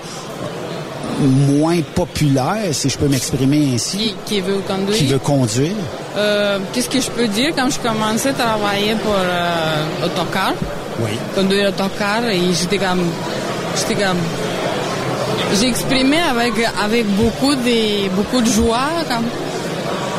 moins 1.19 1.81
populaire, 1.95 2.67
si 2.73 2.89
je 2.89 2.97
peux 2.97 3.07
m'exprimer 3.07 3.71
ainsi, 3.73 3.97
qui, 3.97 4.15
qui 4.25 4.41
veut 4.41 4.59
conduire? 4.67 4.97
qui 4.97 5.07
veut 5.07 5.17
conduire? 5.19 5.71
Euh, 6.15 6.59
Qu'est-ce 6.73 6.89
que 6.89 7.01
je 7.01 7.09
peux 7.09 7.27
dire 7.27 7.53
quand 7.55 7.69
je 7.71 7.79
commençais 7.79 8.29
à 8.29 8.33
travailler 8.33 8.93
pour 9.03 9.15
euh, 9.17 10.05
autocar? 10.05 10.53
Oui. 10.99 11.11
Et 12.31 12.53
j'étais 12.53 12.77
comme, 12.77 13.03
j'étais 13.75 13.95
comme, 14.03 14.17
j'ai 15.59 15.67
exprimé 15.67 16.17
avec 16.19 16.53
avec 16.83 17.05
beaucoup 17.15 17.55
de 17.55 18.09
beaucoup 18.09 18.41
de 18.41 18.47
joie 18.49 18.89
comme 19.07 19.25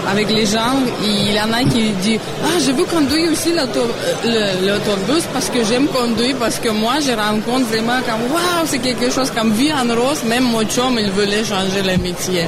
avec 0.09 0.31
les 0.31 0.47
gens. 0.47 0.77
Il 1.03 1.33
y 1.33 1.41
en 1.41 1.53
a 1.53 1.63
qui 1.65 1.91
disent 2.03 2.21
ah 2.45 2.59
je 2.65 2.73
veux 2.73 2.85
conduire 2.85 3.31
aussi 3.33 3.53
l'autobus 3.53 5.25
parce 5.33 5.51
que 5.51 5.65
j'aime 5.65 5.87
conduire 5.89 6.37
parce 6.37 6.59
que 6.59 6.71
moi 6.71 6.95
je 7.05 7.13
rencontre 7.13 7.67
vraiment 7.67 8.01
comme 8.07 8.33
waouh 8.33 8.67
c'est 8.67 8.79
quelque 8.79 9.11
chose 9.11 9.31
comme 9.31 9.53
vie 9.53 9.73
en 9.73 9.87
rose. 9.95 10.23
Même 10.25 10.45
mon 10.45 10.65
chum 10.65 10.99
il 10.99 11.11
voulait 11.11 11.45
changer 11.45 11.83
le 11.85 11.99
métier. 11.99 12.47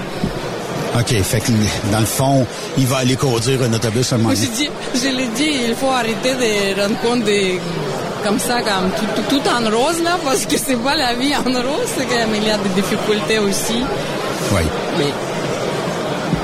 OK, 0.98 1.23
fait 1.23 1.39
que 1.40 1.52
dans 1.93 2.01
le 2.01 2.05
fond, 2.07 2.44
il 2.77 2.85
va 2.86 2.97
aller 2.98 3.15
conduire 3.15 3.62
un 3.62 3.73
autobus 3.73 4.11
à 4.12 4.16
un 4.16 4.19
moment 4.19 4.31
Moi, 4.31 4.36
je, 4.36 4.47
donné. 4.47 4.57
dis, 4.57 5.01
je 5.01 5.16
lui 5.16 5.28
dis, 5.36 5.52
il 5.69 5.74
faut 5.77 5.90
arrêter 5.90 6.35
de 6.35 6.81
rendre 6.81 6.98
compte 7.01 7.23
de, 7.24 7.59
comme 8.24 8.38
ça, 8.38 8.60
comme 8.62 8.90
tout, 8.97 9.06
tout, 9.22 9.36
tout 9.36 9.48
en 9.48 9.64
rose, 9.76 10.02
là, 10.02 10.18
parce 10.24 10.47
que 10.47 10.56
c'est 10.59 10.76
pas 10.76 10.97
la 10.97 11.14
vie 11.14 11.34
en 11.34 11.42
rose, 11.42 11.86
c'est 11.86 12.06
qu'il 12.06 12.44
y 12.47 12.51
a 12.51 12.59
des 12.59 12.68
difficultés 12.80 13.38
aussi. 13.38 13.82
Oui. 14.52 14.60
Mais 14.98 15.05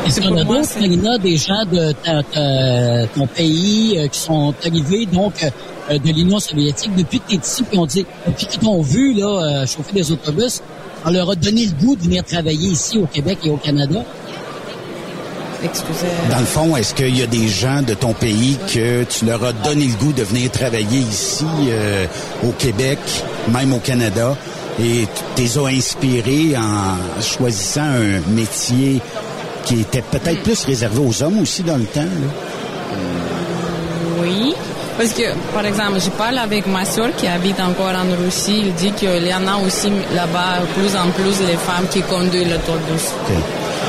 Est-ce 0.09 0.21
qu'il 0.21 0.31
y 0.31 0.33
en 0.33 0.37
a 0.39 0.45
d'autres, 0.45 0.69
Marina, 0.79 1.19
des 1.19 1.37
gens 1.37 1.65
de 1.71 1.93
ta- 1.93 2.23
ta- 2.23 3.07
ton 3.15 3.27
pays 3.27 3.97
euh, 3.99 4.07
qui 4.09 4.19
sont 4.21 4.55
arrivés 4.65 5.07
donc 5.07 5.35
euh, 5.91 5.99
de 5.99 6.09
l'Union 6.13 6.39
soviétique 6.39 6.95
depuis 6.97 7.19
que 7.21 7.29
tu 7.31 7.35
es 7.35 7.39
ici, 7.39 7.63
puis 7.65 7.79
on 7.79 7.87
dit, 7.87 8.07
puis 8.37 8.47
qui 8.47 8.59
t'ont 8.59 8.81
vu 8.83 9.15
là 9.15 9.27
euh, 9.63 9.67
chauffer 9.67 9.93
des 9.95 10.13
autobus, 10.13 10.63
on 11.05 11.11
leur 11.11 11.31
a 11.31 11.35
donné 11.35 11.67
le 11.67 11.73
goût 11.85 11.97
de 11.97 12.03
venir 12.03 12.25
travailler 12.25 12.69
ici 12.71 12.99
au 12.99 13.07
Québec 13.07 13.39
et 13.45 13.51
au 13.51 13.57
Canada? 13.57 14.01
Excusez. 15.71 16.07
Dans 16.31 16.39
le 16.39 16.45
fond, 16.45 16.77
est-ce 16.77 16.95
qu'il 16.95 17.17
y 17.17 17.23
a 17.23 17.27
des 17.27 17.49
gens 17.49 17.83
de 17.83 17.95
ton 17.95 18.13
pays 18.13 18.57
que 18.73 19.05
tu 19.05 19.25
leur 19.25 19.45
as 19.45 19.53
donné 19.53 19.87
le 19.87 19.95
goût 19.95 20.13
de 20.13 20.23
venir 20.23 20.51
travailler 20.51 20.99
ici 20.99 21.45
euh, 21.69 22.07
au 22.45 22.51
Québec, 22.53 22.99
même 23.49 23.73
au 23.73 23.79
Canada, 23.79 24.37
et 24.81 25.07
tu 25.37 25.43
les 25.43 25.59
as 25.59 25.67
inspirés 25.67 26.57
en 26.57 27.23
choisissant 27.23 27.83
un 27.83 28.21
métier 28.35 29.01
qui 29.65 29.81
était 29.81 30.03
peut-être 30.03 30.43
plus 30.43 30.65
réservé 30.65 30.99
aux 30.99 31.23
hommes 31.23 31.41
aussi 31.41 31.63
dans 31.63 31.77
le 31.77 31.85
temps? 31.85 32.01
là? 32.01 32.97
Oui. 34.21 34.55
Parce 34.97 35.13
que, 35.13 35.35
par 35.53 35.67
exemple, 35.67 36.01
je 36.01 36.09
parle 36.11 36.39
avec 36.39 36.67
ma 36.67 36.85
soeur 36.87 37.15
qui 37.17 37.27
habite 37.27 37.61
encore 37.61 37.95
en 37.95 38.25
Russie. 38.25 38.63
Il 38.67 38.75
dit 38.75 38.93
qu'il 38.93 39.27
y 39.27 39.35
en 39.35 39.47
a 39.47 39.57
aussi 39.59 39.91
là-bas 40.15 40.63
plus 40.75 40.97
en 40.97 41.11
plus 41.11 41.47
les 41.47 41.57
femmes 41.57 41.87
qui 41.91 42.01
conduisent 42.03 42.49
l'autobus. 42.49 43.13
OK. 43.29 43.37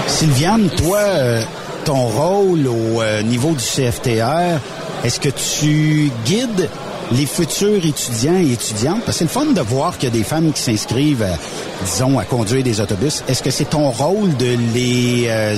Sylviane, 0.08 0.70
toi, 0.72 1.00
euh, 1.00 1.42
ton 1.88 2.08
rôle 2.08 2.68
au 2.68 3.02
euh, 3.02 3.22
niveau 3.22 3.52
du 3.52 3.64
CFTR, 3.64 4.60
est-ce 5.06 5.22
que 5.22 5.30
tu 5.30 6.12
guides 6.26 6.70
les 7.14 7.26
futurs 7.26 7.86
étudiants 7.86 8.36
et 8.36 8.52
étudiantes? 8.52 9.04
Parce 9.06 9.20
que 9.20 9.26
c'est 9.26 9.40
le 9.40 9.46
fun 9.46 9.54
de 9.54 9.62
voir 9.62 9.98
qu'il 9.98 10.10
y 10.10 10.12
a 10.12 10.16
des 10.16 10.26
femmes 10.26 10.52
qui 10.52 10.62
s'inscrivent, 10.62 11.24
à, 11.24 11.38
disons, 11.86 12.20
à 12.20 12.26
conduire 12.26 12.62
des 12.62 12.82
autobus. 12.82 13.24
Est-ce 13.30 13.42
que 13.42 13.52
c'est 13.52 13.70
ton 13.70 13.90
rôle 13.90 14.36
de 14.36 14.58
les, 14.74 15.28
euh, 15.30 15.56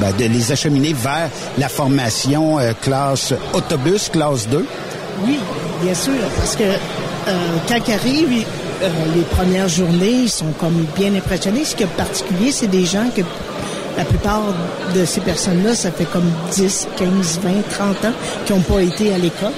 ben, 0.00 0.12
de 0.18 0.24
les 0.24 0.52
acheminer 0.52 0.94
vers 0.94 1.28
la 1.58 1.68
formation 1.68 2.58
euh, 2.58 2.72
classe 2.80 3.34
autobus, 3.52 4.08
classe 4.08 4.48
2? 4.48 4.64
Oui, 5.26 5.38
bien 5.82 5.94
sûr, 5.94 6.14
parce 6.38 6.56
que 6.56 6.62
euh, 6.64 7.56
quand 7.68 7.76
ils 7.86 7.92
arrivent, 7.92 8.46
euh, 8.80 8.88
les 9.14 9.22
premières 9.22 9.68
journées, 9.68 10.22
ils 10.22 10.30
sont 10.30 10.52
comme 10.58 10.86
bien 10.96 11.14
impressionnés. 11.14 11.64
Ce 11.64 11.74
qui 11.74 11.82
est 11.82 11.86
particulier, 11.86 12.52
c'est 12.52 12.68
des 12.68 12.84
gens 12.84 13.10
que 13.14 13.22
la 13.98 14.04
plupart 14.04 14.54
de 14.94 15.04
ces 15.04 15.20
personnes-là, 15.20 15.74
ça 15.74 15.90
fait 15.90 16.04
comme 16.04 16.30
10, 16.52 16.88
15, 16.96 17.40
20, 17.42 17.50
30 17.68 18.04
ans 18.04 18.12
qui 18.46 18.52
n'ont 18.52 18.60
pas 18.60 18.80
été 18.80 19.12
à 19.12 19.18
l'école. 19.18 19.52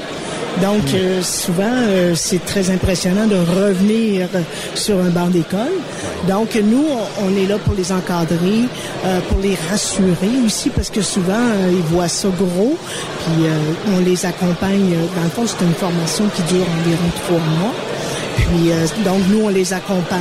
Donc, 0.62 0.83
euh, 0.95 1.23
souvent, 1.23 1.62
euh, 1.71 2.15
c'est 2.15 2.45
très 2.45 2.71
impressionnant 2.71 3.27
de 3.27 3.37
revenir 3.37 4.29
sur 4.75 4.99
un 4.99 5.11
banc 5.11 5.27
d'école. 5.27 5.73
Donc, 6.27 6.55
nous, 6.57 6.85
on, 6.91 7.27
on 7.27 7.37
est 7.37 7.47
là 7.47 7.59
pour 7.59 7.75
les 7.75 7.93
encadrer, 7.93 8.65
euh, 9.05 9.21
pour 9.29 9.39
les 9.41 9.57
rassurer 9.71 10.31
aussi, 10.45 10.71
parce 10.71 10.89
que 10.91 11.03
souvent, 11.03 11.47
ils 11.71 11.95
voient 11.95 12.09
ça 12.09 12.29
gros, 12.29 12.77
puis 13.21 13.47
euh, 13.47 13.95
on 13.95 14.01
les 14.01 14.25
accompagne. 14.25 14.97
Dans 15.17 15.23
le 15.23 15.31
fond, 15.31 15.45
c'est 15.47 15.65
une 15.65 15.75
formation 15.75 16.25
qui 16.35 16.43
dure 16.55 16.67
environ 16.81 17.11
trois 17.27 17.39
mois. 17.39 17.75
Puis, 18.49 18.73
euh, 18.73 18.87
donc, 19.05 19.21
nous, 19.29 19.43
on 19.45 19.49
les 19.49 19.73
accompagne 19.73 20.21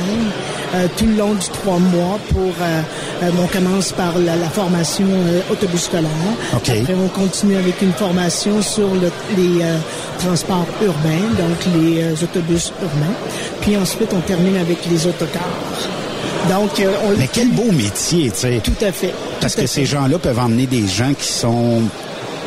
euh, 0.74 0.86
tout 0.96 1.06
le 1.06 1.14
long 1.16 1.34
du 1.34 1.48
trois 1.48 1.78
mois 1.78 2.18
pour... 2.32 2.52
euh, 2.60 2.82
on 3.42 3.46
commence 3.48 3.92
par 3.92 4.16
la, 4.18 4.36
la 4.36 4.48
formation 4.48 5.06
autobus 5.50 5.82
scolaire. 5.82 6.10
Après, 6.54 6.82
on 6.94 7.08
continue 7.08 7.56
avec 7.56 7.82
une 7.82 7.92
formation 7.92 8.62
sur 8.62 8.88
le- 8.94 9.10
les 9.36 9.62
transports 10.18 10.66
urbains, 10.82 11.28
donc 11.38 11.58
les 11.82 12.02
autobus 12.22 12.72
urbains. 12.82 13.14
Puis 13.60 13.76
ensuite, 13.76 14.12
on 14.14 14.20
termine 14.20 14.56
avec 14.56 14.78
les 14.90 15.06
autocars. 15.06 15.42
Donc, 16.48 16.80
euh, 16.80 16.92
on... 17.04 17.18
Mais 17.18 17.28
quel 17.32 17.48
beau 17.50 17.70
métier, 17.72 18.30
tu 18.30 18.38
sais. 18.38 18.60
Tout 18.64 18.72
à 18.84 18.92
fait. 18.92 19.12
Parce 19.40 19.58
à 19.58 19.62
que 19.62 19.66
ces 19.66 19.84
gens-là 19.84 20.18
peuvent 20.18 20.38
emmener 20.38 20.66
des 20.66 20.86
gens 20.86 21.12
qui 21.18 21.28
sont 21.30 21.82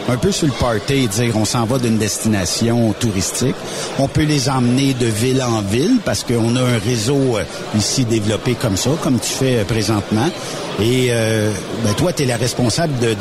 un 0.09 0.17
peu 0.17 0.31
sur 0.31 0.47
le 0.47 0.53
party 0.53 0.93
et 0.93 1.07
dire 1.07 1.35
on 1.35 1.45
s'en 1.45 1.65
va 1.65 1.77
d'une 1.77 1.97
destination 1.97 2.93
touristique. 2.99 3.55
On 3.99 4.07
peut 4.07 4.23
les 4.23 4.49
emmener 4.49 4.93
de 4.93 5.05
ville 5.05 5.41
en 5.41 5.61
ville 5.61 5.99
parce 6.03 6.23
qu'on 6.23 6.55
a 6.55 6.61
un 6.61 6.77
réseau 6.77 7.37
euh, 7.37 7.43
ici 7.75 8.05
développé 8.05 8.55
comme 8.55 8.77
ça, 8.77 8.91
comme 9.01 9.19
tu 9.19 9.29
fais 9.29 9.57
euh, 9.57 9.63
présentement. 9.63 10.29
Et 10.81 11.07
euh, 11.09 11.51
ben, 11.83 11.93
toi, 11.93 12.13
tu 12.13 12.23
es 12.23 12.25
la 12.25 12.37
responsable 12.37 12.93
de, 12.99 13.15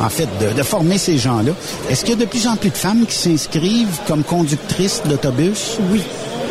en 0.00 0.08
fait, 0.08 0.28
de, 0.40 0.56
de 0.56 0.62
former 0.62 0.98
ces 0.98 1.18
gens-là. 1.18 1.52
Est-ce 1.88 2.04
qu'il 2.04 2.18
y 2.18 2.22
a 2.22 2.24
de 2.24 2.28
plus 2.28 2.46
en 2.46 2.56
plus 2.56 2.70
de 2.70 2.76
femmes 2.76 3.06
qui 3.06 3.14
s'inscrivent 3.14 3.98
comme 4.06 4.24
conductrices 4.24 5.02
d'autobus? 5.06 5.78
Oui. 5.92 6.02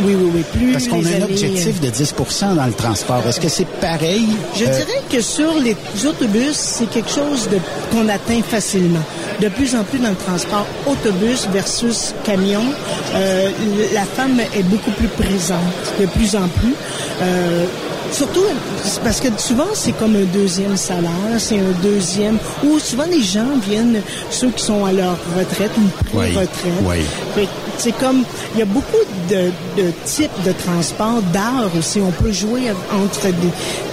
Oui, 0.01 0.15
oui, 0.17 0.31
oui. 0.35 0.43
Plus 0.53 0.71
Parce 0.73 0.87
qu'on 0.87 1.05
a 1.05 1.09
un 1.09 1.23
objectif 1.23 1.81
de 1.81 1.89
10% 1.89 2.55
dans 2.55 2.65
le 2.65 2.71
transport. 2.73 3.21
Est-ce 3.27 3.39
que 3.39 3.49
c'est 3.49 3.67
pareil? 3.67 4.25
Je 4.55 4.63
Euh, 4.63 4.67
dirais 4.67 5.01
que 5.09 5.21
sur 5.21 5.51
les 5.59 5.75
autobus, 6.05 6.53
c'est 6.55 6.89
quelque 6.89 7.09
chose 7.11 7.49
qu'on 7.91 8.07
atteint 8.07 8.41
facilement. 8.41 9.03
De 9.41 9.49
plus 9.49 9.75
en 9.75 9.83
plus 9.83 9.99
dans 9.99 10.09
le 10.09 10.15
transport 10.15 10.65
autobus 10.85 11.47
versus 11.51 12.13
camion, 12.23 12.63
euh, 13.15 13.49
la 13.93 14.03
femme 14.03 14.39
est 14.55 14.63
beaucoup 14.63 14.91
plus 14.91 15.07
présente, 15.09 15.59
de 15.99 16.05
plus 16.07 16.35
en 16.35 16.47
plus. 16.47 16.73
Euh, 17.21 17.65
Surtout 18.11 18.43
parce 19.03 19.19
que 19.21 19.27
souvent 19.37 19.67
c'est 19.73 19.91
comme 19.93 20.15
un 20.15 20.25
deuxième 20.33 20.75
salaire, 20.77 21.11
c'est 21.37 21.59
un 21.59 21.71
deuxième. 21.83 22.37
Ou 22.63 22.79
souvent 22.79 23.05
les 23.09 23.21
gens 23.21 23.57
viennent, 23.67 24.01
ceux 24.31 24.49
qui 24.49 24.63
sont 24.63 24.85
à 24.85 24.91
leur 24.91 25.17
retraite, 25.37 25.71
pré-retraite. 26.11 26.49
Oui, 26.83 26.97
oui. 26.97 27.05
Fait 27.35 27.43
que 27.45 27.49
C'est 27.77 27.91
comme 27.93 28.23
il 28.53 28.59
y 28.59 28.61
a 28.61 28.65
beaucoup 28.65 29.03
de, 29.29 29.51
de 29.81 29.91
types 30.05 30.31
de 30.45 30.51
transport, 30.51 31.21
d'heures 31.33 31.71
aussi. 31.77 32.01
On 32.01 32.11
peut 32.11 32.31
jouer 32.31 32.71
entre 32.91 33.27
des, 33.27 33.31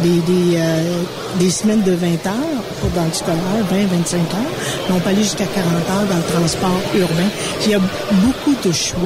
des, 0.09 0.18
des, 0.20 0.56
euh, 0.56 1.02
des 1.38 1.51
semaines 1.51 1.82
de 1.82 1.93
20 1.93 2.06
heures 2.26 2.62
pour 2.80 2.90
dans 2.90 3.05
le 3.05 3.12
scolaire, 3.12 3.40
20, 3.70 3.86
25 3.86 4.16
heures. 4.16 4.52
Mais 4.88 4.94
on 4.97 5.01
peut 5.01 5.10
aller 5.10 5.22
jusqu'à 5.22 5.44
40 5.47 5.72
heures 5.72 6.09
dans 6.09 6.16
le 6.16 6.32
transport 6.32 6.80
urbain. 6.97 7.28
Il 7.64 7.70
y 7.70 7.74
a 7.74 7.80
beaucoup 8.24 8.56
de 8.66 8.72
choix. 8.72 8.98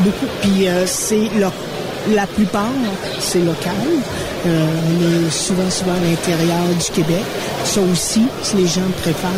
Beaucoup. 0.00 0.26
Puis 0.40 0.66
euh, 0.68 0.86
c'est 0.86 1.28
leur 1.38 1.52
la 2.14 2.26
plupart, 2.26 2.70
c'est 3.20 3.38
local. 3.40 3.72
Euh, 4.44 4.66
on 4.66 5.26
est 5.26 5.30
souvent, 5.30 5.70
souvent 5.70 5.92
à 5.92 6.00
l'intérieur 6.04 6.58
du 6.78 6.90
Québec. 6.92 7.22
Ça 7.64 7.80
aussi, 7.80 8.22
si 8.42 8.56
les 8.56 8.66
gens 8.66 8.80
préfèrent. 9.02 9.30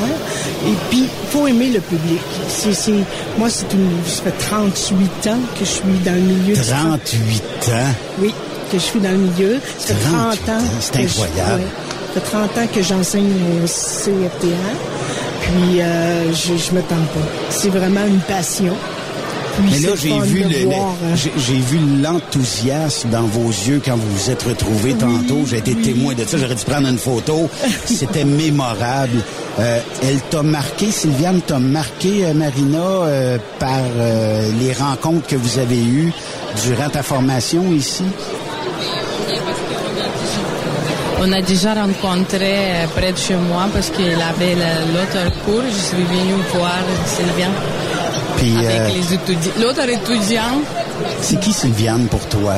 Et 0.67 0.73
puis, 0.89 1.01
il 1.05 1.29
faut 1.31 1.47
aimer 1.47 1.69
le 1.71 1.81
public. 1.81 2.21
C'est, 2.49 2.73
c'est, 2.73 3.05
moi, 3.39 3.51
c'est 3.51 3.71
une, 3.75 3.91
ça 4.07 4.23
fait 4.23 4.39
38 4.39 5.27
ans 5.29 5.39
que 5.59 5.61
je 5.61 5.71
suis 5.71 5.83
dans 6.05 6.15
le 6.15 6.21
milieu. 6.21 6.55
du- 6.55 6.61
38 6.63 7.43
ans? 7.69 7.93
Oui, 8.21 8.33
que 8.73 8.79
je 8.79 8.83
suis 8.83 9.01
dans 9.01 9.11
le 9.11 9.19
milieu. 9.19 9.59
Ça 9.79 9.95
fait 9.95 10.09
30 10.09 10.17
ans. 10.17 10.29
38 10.47 10.51
ans, 10.51 10.63
c'est 10.81 11.03
je- 11.03 11.05
incroyable. 11.21 11.63
ouais. 11.63 11.69
ça 12.15 12.21
fait 12.21 12.31
30 12.31 12.59
ans 12.59 12.67
que 12.75 12.83
j'enseigne 12.83 13.33
au 13.63 13.67
CFTR. 13.67 14.77
Puis, 15.43 15.83
euh, 15.83 16.33
je, 16.33 16.57
je 16.57 16.73
me 16.73 16.81
tente 16.81 17.07
pas. 17.09 17.21
C'est 17.51 17.69
vraiment 17.69 18.07
une 18.07 18.21
passion. 18.21 18.73
Puis 19.57 19.65
Mais 19.73 19.79
là, 19.89 19.95
j'ai 19.97 20.19
vu, 20.21 20.43
le- 20.43 20.73
hein. 20.73 21.15
j'ai 21.15 21.33
j'ai 21.37 21.59
vu 21.61 21.79
l'enthousiasme 22.03 23.11
dans 23.11 23.23
vos 23.23 23.49
yeux 23.49 23.81
quand 23.85 23.97
vous 23.97 24.11
vous 24.17 24.31
êtes 24.31 24.43
retrouvés 24.43 24.95
tantôt. 24.95 25.43
J'ai 25.49 25.59
été 25.59 25.75
témoin 25.77 26.15
de 26.15 26.25
ça. 26.25 26.39
J'aurais 26.39 26.55
dû 26.55 26.65
prendre 26.65 26.89
une 26.89 26.99
photo. 26.99 27.49
C'était 27.85 28.25
mémorable. 28.25 29.23
Euh, 29.61 29.79
elle 30.03 30.21
t'a 30.31 30.43
marqué, 30.43 30.91
Sylviane 30.91 31.41
t'a 31.43 31.59
marqué, 31.61 32.25
euh, 32.27 32.35
Marina, 32.35 32.79
euh, 32.79 33.39
par 33.61 33.79
euh, 33.99 34.51
les 34.61 34.73
rencontres 34.73 35.27
que 35.29 35.37
vous 35.37 35.59
avez 35.59 35.79
eues 35.83 36.13
durant 36.67 36.89
ta 36.89 37.03
formation 37.05 37.73
ici? 37.73 38.03
On 41.27 41.33
a 41.33 41.41
déjà 41.41 41.73
rencontré 41.73 42.53
euh, 42.53 42.87
près 42.95 43.13
de 43.13 43.17
chez 43.17 43.35
moi 43.35 43.67
parce 43.73 43.89
qu'il 43.89 44.05
avait 44.13 44.57
l'autre 44.93 45.33
cours. 45.47 45.63
Je 45.67 45.75
suis 45.75 46.03
venue 46.03 46.35
voir 46.53 46.83
Sylvian 47.07 47.51
Puis, 48.37 48.55
avec 48.59 48.81
euh, 48.81 48.89
les 48.89 49.15
étudiants. 49.15 49.53
L'autre 49.59 49.89
étudiant, 49.89 50.61
c'est 51.23 51.41
qui 51.41 51.51
Sylviane 51.53 52.09
pour 52.09 52.27
toi? 52.29 52.57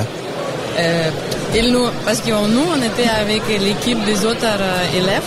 euh, 0.80 1.10
il 1.55 1.70
nous, 1.72 1.86
parce 2.05 2.20
que 2.20 2.30
nous, 2.30 2.64
on 2.76 2.82
était 2.82 3.09
avec 3.09 3.43
l'équipe 3.60 4.05
des 4.05 4.26
autres 4.26 4.59
élèves. 4.97 5.22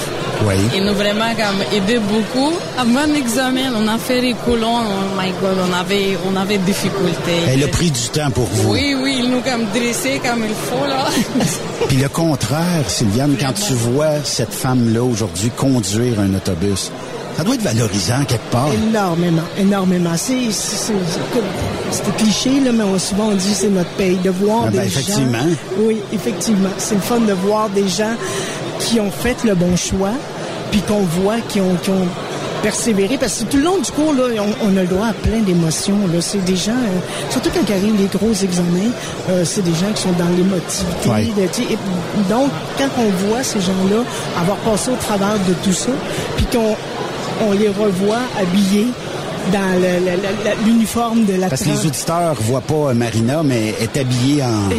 Oui. 0.47 0.55
Il 0.75 0.85
nous 0.85 0.93
vraiment 0.93 1.33
comme 1.35 1.61
aidé 1.75 1.99
beaucoup. 1.99 2.53
Avant 2.77 3.05
l'examen, 3.11 3.71
on 3.77 3.87
a 3.87 3.97
fait 3.97 4.21
les 4.21 4.35
colons. 4.45 4.77
Oh 4.79 5.19
my 5.19 5.31
God, 5.41 5.57
on 5.69 5.73
avait, 5.73 6.17
on 6.31 6.35
avait 6.35 6.57
des 6.57 6.65
difficultés. 6.71 7.43
Elle 7.47 7.63
a 7.63 7.67
pris 7.67 7.91
du 7.91 8.09
temps 8.09 8.31
pour 8.31 8.45
vous. 8.45 8.71
Oui, 8.73 8.95
oui, 9.01 9.21
il 9.23 9.29
nous 9.31 9.41
comme 9.41 9.65
dressé 9.73 10.21
comme 10.23 10.43
il 10.43 10.55
faut 10.55 10.85
là. 10.87 11.05
Puis 11.87 11.97
le 11.97 12.09
contraire, 12.09 12.87
Sylviane, 12.87 13.35
quand 13.39 13.53
tu 13.53 13.73
vois 13.73 14.23
cette 14.23 14.53
femme-là 14.53 15.03
aujourd'hui 15.03 15.49
conduire 15.55 16.19
un 16.19 16.33
autobus, 16.35 16.91
ça 17.37 17.43
doit 17.45 17.55
être 17.55 17.61
valorisant 17.61 18.25
quelque 18.27 18.51
part. 18.51 18.67
Énormément, 18.73 19.43
énormément. 19.57 20.11
C'est, 20.17 20.35
cliché, 22.17 22.59
là, 22.59 22.71
mais 22.73 22.83
on, 22.83 22.99
souvent 22.99 23.27
on 23.29 23.35
dit 23.35 23.49
que 23.51 23.55
c'est 23.55 23.69
notre 23.69 23.89
pays. 23.91 24.17
De 24.17 24.29
voir 24.29 24.63
Ah 24.67 24.71
ben, 24.71 24.81
des 24.81 24.87
effectivement. 24.87 25.39
gens... 25.39 25.55
Oui, 25.79 25.97
effectivement. 26.13 26.69
C'est 26.77 26.95
le 26.95 27.01
fun 27.01 27.19
de 27.21 27.31
voir 27.31 27.69
des 27.69 27.87
gens 27.87 28.13
qui 28.79 28.99
ont 28.99 29.11
fait 29.11 29.43
le 29.43 29.53
bon 29.55 29.75
choix, 29.75 30.11
puis 30.71 30.81
qu'on 30.81 31.01
voit 31.01 31.37
qui 31.47 31.61
ont, 31.61 31.75
qui 31.83 31.89
ont 31.91 32.07
persévérer 32.61 33.17
parce 33.17 33.39
que 33.39 33.43
tout 33.45 33.55
le 33.55 33.63
long 33.63 33.77
du 33.77 33.89
cours, 33.91 34.11
là, 34.13 34.23
on, 34.61 34.67
on 34.69 34.75
a 34.77 34.81
le 34.81 34.87
droit 34.87 35.07
à 35.07 35.13
plein 35.13 35.39
d'émotions. 35.39 35.95
Là. 36.13 36.19
C'est 36.19 36.43
des 36.43 36.57
gens, 36.57 36.71
euh, 36.73 36.99
surtout 37.29 37.49
quand 37.53 37.71
arrivent 37.73 37.95
les 37.97 38.07
gros 38.07 38.33
examens, 38.33 38.91
euh, 39.29 39.45
c'est 39.45 39.61
des 39.61 39.71
gens 39.71 39.89
qui 39.95 40.01
sont 40.01 40.11
dans 40.11 40.27
l'émotivité. 40.35 41.09
Ouais. 41.09 41.23
de- 41.41 41.47
tu 41.47 41.63
sais, 41.63 41.67
et 41.71 42.29
donc, 42.29 42.49
quand 42.77 42.89
on 42.97 43.27
voit 43.29 43.43
ces 43.43 43.61
gens-là 43.61 44.03
avoir 44.41 44.57
passé 44.57 44.91
au 44.91 44.95
travers 44.97 45.35
de 45.47 45.53
tout 45.63 45.71
ça, 45.71 45.91
puis 46.35 46.45
qu'on 46.51 46.75
on 47.47 47.53
les 47.53 47.69
revoit 47.69 48.19
habillés 48.37 48.87
dans 49.51 50.65
l'uniforme 50.65 51.25
de 51.25 51.33
la 51.33 51.49
Parce 51.49 51.63
que 51.63 51.69
les 51.69 51.85
auditeurs 51.85 52.33
voient 52.41 52.61
pas 52.61 52.89
euh, 52.89 52.93
Marina, 52.93 53.41
mais 53.43 53.73
elle 53.79 53.83
est 53.83 53.97
habillée 53.97 54.43
en 54.43 54.69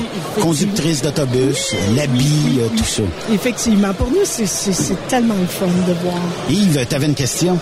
conductrice 0.40 1.02
d'autobus, 1.02 1.74
l'habit, 1.96 2.58
euh, 2.60 2.68
tout 2.76 2.84
ça. 2.84 3.02
Effectivement, 3.32 3.92
pour 3.94 4.08
nous, 4.10 4.24
c'est- 4.24 4.46
tellement 5.08 5.34
le 5.40 5.46
fun 5.46 5.66
de 5.66 5.92
voir. 6.02 6.14
Yves, 6.48 6.86
tu 6.88 6.94
avais 6.94 7.06
une 7.06 7.14
question? 7.14 7.58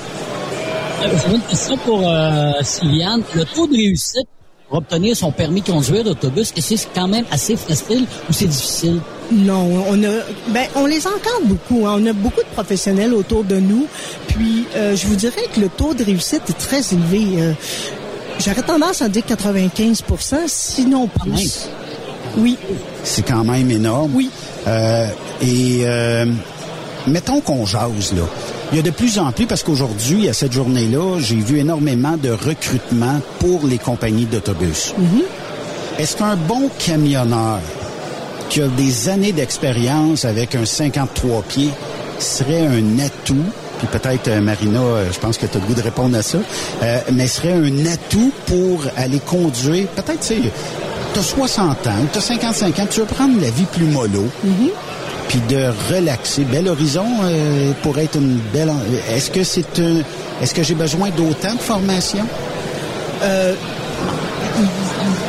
Euh, 1.03 1.07
J'avais 1.23 1.35
une 1.37 1.43
question 1.43 1.77
pour 1.79 2.01
euh, 2.09 2.53
Sylviane. 2.63 3.23
Le 3.35 3.45
taux 3.45 3.67
de 3.67 3.73
réussite 3.75 4.27
pour 4.69 4.79
obtenir 4.79 5.17
son 5.17 5.31
permis 5.33 5.61
de 5.63 5.71
conduire 5.71 6.05
d'autobus, 6.05 6.53
est-ce 6.57 6.71
que 6.71 6.77
c'est 6.77 6.89
quand 6.95 7.09
même 7.09 7.25
assez 7.31 7.57
facile 7.57 8.05
ou 8.29 8.33
c'est 8.33 8.47
difficile? 8.47 9.01
Non, 9.31 9.85
on 9.89 10.03
a, 10.05 10.09
ben, 10.49 10.67
on 10.75 10.87
les 10.87 11.07
encadre 11.07 11.43
beaucoup. 11.45 11.87
hein. 11.87 11.97
On 12.01 12.07
a 12.07 12.13
beaucoup 12.13 12.41
de 12.41 12.47
professionnels 12.55 13.13
autour 13.13 13.45
de 13.45 13.57
nous. 13.57 13.87
Puis, 14.29 14.67
euh, 14.75 14.97
je 14.97 15.07
vous 15.07 15.17
dirais 15.17 15.43
que 15.55 15.61
le 15.61 15.69
taux 15.69 15.93
de 15.95 16.03
réussite 16.05 16.43
est 16.49 16.59
très 16.59 16.81
élevé. 16.95 17.41
Euh, 17.43 17.53
J'aurais 18.41 18.63
tendance 18.63 19.03
à 19.03 19.09
dire 19.09 19.25
95% 19.27 20.37
sinon 20.47 21.09
plus. 21.09 21.69
Oui. 22.37 22.57
C'est 23.03 23.23
quand 23.27 23.43
même 23.45 23.71
énorme. 23.71 24.13
Oui. 24.15 24.31
Euh, 24.67 25.09
et 25.43 25.81
euh, 25.83 26.25
mettons 27.07 27.41
qu'on 27.41 27.67
jase, 27.67 28.13
là. 28.15 28.23
Il 28.71 28.77
y 28.77 28.79
a 28.79 28.83
de 28.83 28.91
plus 28.91 29.19
en 29.19 29.33
plus, 29.33 29.47
parce 29.47 29.63
qu'aujourd'hui, 29.63 30.29
à 30.29 30.33
cette 30.35 30.53
journée-là, 30.53 31.19
j'ai 31.21 31.37
vu 31.37 31.59
énormément 31.59 32.17
de 32.17 32.31
recrutement 32.31 33.21
pour 33.41 33.67
les 33.67 33.79
compagnies 33.79 34.27
d'autobus. 34.27 34.95
Est-ce 35.99 36.17
qu'un 36.17 36.37
bon 36.37 36.69
camionneur 36.79 37.59
qui 38.49 38.63
a 38.63 38.69
des 38.69 39.09
années 39.09 39.33
d'expérience 39.33 40.25
avec 40.25 40.55
un 40.55 40.65
53 40.65 41.43
pieds 41.43 41.71
serait 42.19 42.67
un 42.67 42.99
atout? 42.99 43.45
Puis 43.79 43.87
peut-être, 43.87 44.29
euh, 44.29 44.41
Marina, 44.41 44.81
euh, 44.81 45.05
je 45.13 45.19
pense 45.21 45.39
que 45.39 45.47
tu 45.47 45.57
as 45.57 45.61
le 45.61 45.67
goût 45.67 45.75
de 45.75 45.83
répondre 45.83 46.17
à 46.17 46.23
ça, 46.23 46.39
euh, 46.83 46.99
mais 47.13 47.29
serait 47.29 47.53
un 47.53 47.87
atout 47.87 48.33
pour 48.47 48.83
aller 48.97 49.21
conduire, 49.21 49.87
peut-être, 49.89 50.21
tu 50.21 50.43
sais, 50.43 50.51
tu 51.15 51.21
as 51.21 51.23
60 51.23 51.87
ans, 51.87 51.91
tu 52.13 52.19
as 52.19 52.23
55 52.23 52.79
ans, 52.81 52.87
tu 52.91 53.01
veux 53.01 53.07
prendre 53.07 53.41
la 53.41 53.51
vie 53.51 53.67
plus 53.71 53.85
mollo, 53.85 54.25
puis 55.29 55.41
de 55.49 55.71
relaxer. 55.95 56.43
Bel 56.45 56.69
horizon 56.69 57.07
euh, 57.23 57.73
pour 57.83 57.99
être 57.99 58.17
une 58.17 58.39
belle... 58.53 58.73
Est-ce 59.15 59.31
que 59.31 59.45
c'est 59.45 59.79
un... 59.79 60.03
Est-ce 60.43 60.55
que 60.55 60.63
j'ai 60.63 60.75
besoin 60.75 61.11
d'autant 61.11 61.55
de 61.55 61.61
formation? 61.61 62.25
Euh, 63.23 63.55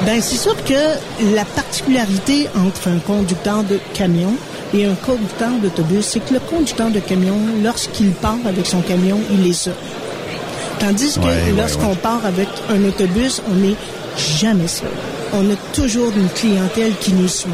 ben, 0.06 0.22
c'est 0.22 0.38
sûr 0.38 0.56
que 0.64 1.36
la 1.36 1.46
particularité 1.46 2.48
entre 2.66 2.88
un 2.90 3.00
conducteur 3.00 3.64
de 3.64 3.80
camion 3.94 4.34
et 4.74 4.86
un 4.86 4.96
conducteur 4.96 5.50
d'autobus, 5.62 6.06
c'est 6.06 6.20
que 6.20 6.34
le 6.36 6.40
conducteur 6.40 6.90
de 6.90 7.00
camion, 7.00 7.38
lorsqu'il 7.64 8.12
part 8.12 8.38
avec 8.46 8.66
son 8.66 8.82
camion, 8.82 9.20
il 9.32 9.48
est 9.50 9.54
seul. 9.54 9.74
Tandis 10.80 11.16
que 11.16 11.26
Ouais, 11.26 11.54
lorsqu'on 11.58 11.90
ouais. 11.90 11.96
part 11.96 12.26
avec 12.26 12.48
un 12.70 12.84
autobus, 12.86 13.42
on 13.52 13.56
n'est 13.56 13.76
jamais 14.40 14.68
seul. 14.68 14.90
On 15.34 15.42
a 15.52 15.56
toujours 15.74 16.12
une 16.18 16.30
clientèle 16.30 16.94
qui 17.00 17.14
nous 17.14 17.28
suit. 17.28 17.50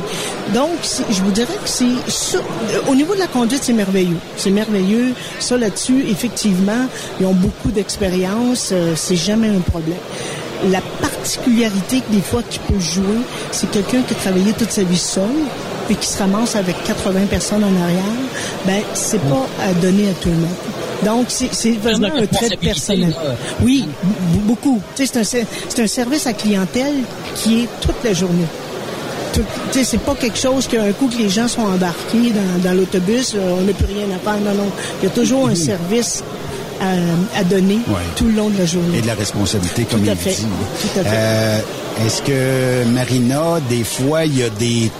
Donc, 0.53 0.69
je 1.09 1.21
vous 1.21 1.31
dirais 1.31 1.57
que 1.61 1.67
c'est 1.69 2.37
au 2.87 2.95
niveau 2.95 3.13
de 3.15 3.19
la 3.19 3.27
conduite, 3.27 3.63
c'est 3.63 3.73
merveilleux. 3.73 4.15
C'est 4.37 4.49
merveilleux. 4.51 5.13
Ça 5.39 5.57
là-dessus, 5.57 6.05
effectivement, 6.09 6.87
ils 7.19 7.25
ont 7.25 7.33
beaucoup 7.33 7.71
d'expérience. 7.71 8.69
euh, 8.71 8.93
c'est 8.95 9.17
jamais 9.17 9.49
un 9.49 9.59
problème. 9.59 9.97
La 10.71 10.81
particularité 11.01 12.01
que 12.01 12.11
des 12.11 12.21
fois 12.21 12.41
tu 12.49 12.59
peux 12.59 12.79
jouer, 12.79 13.21
c'est 13.51 13.69
quelqu'un 13.69 14.01
qui 14.01 14.13
a 14.13 14.17
travaillé 14.17 14.51
toute 14.53 14.71
sa 14.71 14.83
vie 14.83 14.97
seul 14.97 15.23
puis 15.87 15.95
qui 15.95 16.07
se 16.07 16.17
ramasse 16.17 16.55
avec 16.55 16.75
80 16.83 17.25
personnes 17.29 17.63
en 17.63 17.81
arrière. 17.83 18.03
Ben, 18.65 18.81
c'est 18.93 19.21
pas 19.21 19.47
à 19.61 19.73
donner 19.73 20.09
à 20.09 20.13
tout 20.13 20.29
le 20.29 20.35
monde. 20.35 20.49
Donc, 21.03 21.27
c'est 21.29 21.71
vraiment 21.73 22.07
un 22.15 22.25
trait 22.25 22.57
personnel. 22.59 23.13
Oui, 23.61 23.85
beaucoup. 24.43 24.81
C'est 24.95 25.17
un, 25.17 25.23
c'est 25.23 25.45
un 25.79 25.87
service 25.87 26.25
à 26.25 26.33
clientèle 26.33 26.95
qui 27.35 27.63
est 27.63 27.69
toute 27.81 28.03
la 28.03 28.13
journée. 28.13 28.45
C'est 29.71 29.99
pas 29.99 30.15
quelque 30.15 30.37
chose 30.37 30.67
qu'un 30.67 30.91
coup 30.93 31.07
que 31.07 31.17
les 31.17 31.29
gens 31.29 31.47
sont 31.49 31.61
embarqués 31.61 32.31
dans, 32.31 32.69
dans 32.69 32.73
l'autobus, 32.73 33.33
euh, 33.35 33.57
on 33.59 33.63
n'a 33.63 33.73
plus 33.73 33.85
rien 33.85 34.05
à 34.15 34.19
faire. 34.19 34.39
Non, 34.39 34.53
non. 34.53 34.69
Il 35.01 35.09
y 35.09 35.11
a 35.11 35.13
toujours 35.13 35.49
un 35.49 35.55
service 35.55 36.23
à, 36.81 37.39
à 37.39 37.43
donner 37.43 37.80
Ouais. 37.88 37.95
tout 38.15 38.26
le 38.26 38.31
long 38.34 38.49
de 38.49 38.57
la 38.57 38.65
journée. 38.65 38.97
Et 38.97 39.02
de 39.02 39.07
la 39.07 39.15
responsabilité, 39.15 39.84
comme 39.85 40.02
Tout 40.03 40.10
à 40.10 40.14
il 40.14 40.18
fait. 40.18 40.30
dit. 40.31 40.45
Tout 40.81 40.99
à 40.99 41.03
fait. 41.03 41.10
Euh, 41.11 41.60
Est-ce 42.06 42.22
que, 42.22 42.84
Marina, 42.89 43.60
des 43.69 43.84
fois, 43.84 44.26
il 44.26 44.38
y 44.38 44.43
a 44.43 44.49
des 44.49 44.91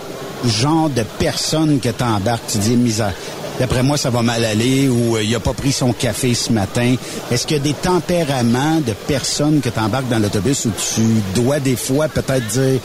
genres 0.48 0.90
de 0.90 1.04
personnes 1.20 1.80
que 1.80 1.90
tu 1.90 2.04
embarques, 2.04 2.44
tu 2.52 2.58
dis, 2.60 2.76
mise 2.76 3.02
à... 3.02 3.12
D'après 3.58 3.84
moi, 3.84 3.96
ça 3.96 4.10
va 4.10 4.22
mal 4.22 4.44
aller 4.44 4.90
ou 4.90 5.16
euh, 5.16 5.24
il 5.24 5.34
a 5.34 5.40
pas 5.40 5.54
pris 5.54 5.72
son 5.72 5.94
café 5.94 6.34
ce 6.34 6.52
matin. 6.52 6.96
Est-ce 7.32 7.48
qu'il 7.48 7.56
y 7.56 7.60
a 7.62 7.64
des 7.64 7.72
tempéraments 7.74 8.82
de 8.86 8.92
personnes 9.08 9.62
que 9.62 9.70
tu 9.70 9.80
embarques 9.80 10.10
dans 10.10 10.20
l'autobus 10.20 10.66
où 10.66 10.72
tu 10.72 11.02
dois 11.42 11.62
des 11.62 11.78
fois 11.78 12.10
peut-être 12.10 12.46
dire 12.48 12.82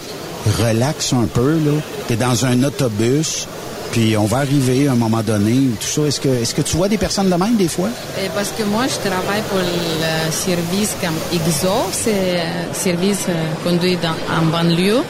relax 0.62 1.12
un 1.12 1.26
peu, 1.26 1.54
là? 1.54 1.72
Tu 2.06 2.12
es 2.12 2.16
dans 2.16 2.46
un 2.46 2.62
autobus, 2.62 3.48
puis 3.92 4.16
on 4.16 4.24
va 4.24 4.38
arriver 4.38 4.88
à 4.88 4.92
un 4.92 4.96
moment 4.96 5.22
donné 5.22 5.52
ou 5.52 5.76
tout 5.80 5.86
ça. 5.86 6.02
Est-ce 6.02 6.20
que, 6.20 6.28
est-ce 6.28 6.54
que 6.54 6.62
tu 6.62 6.76
vois 6.76 6.88
des 6.88 6.98
personnes 6.98 7.28
de 7.28 7.34
même 7.34 7.56
des 7.56 7.68
fois? 7.68 7.88
Et 8.22 8.28
parce 8.34 8.50
que 8.50 8.62
moi, 8.64 8.84
je 8.86 8.96
travaille 9.08 9.42
pour 9.48 9.58
le 9.58 10.32
service 10.32 10.96
comme 11.00 11.16
EXO, 11.32 11.68
c'est 11.92 12.40
un 12.40 12.72
service 12.74 13.26
euh, 13.28 13.34
conduit 13.64 13.98
en 14.30 14.46
banlieue. 14.46 15.02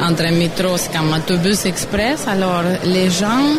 Entre 0.00 0.30
métro, 0.32 0.76
c'est 0.76 0.92
comme 0.92 1.12
autobus 1.12 1.66
express. 1.66 2.26
Alors, 2.28 2.62
les 2.84 3.10
gens, 3.10 3.56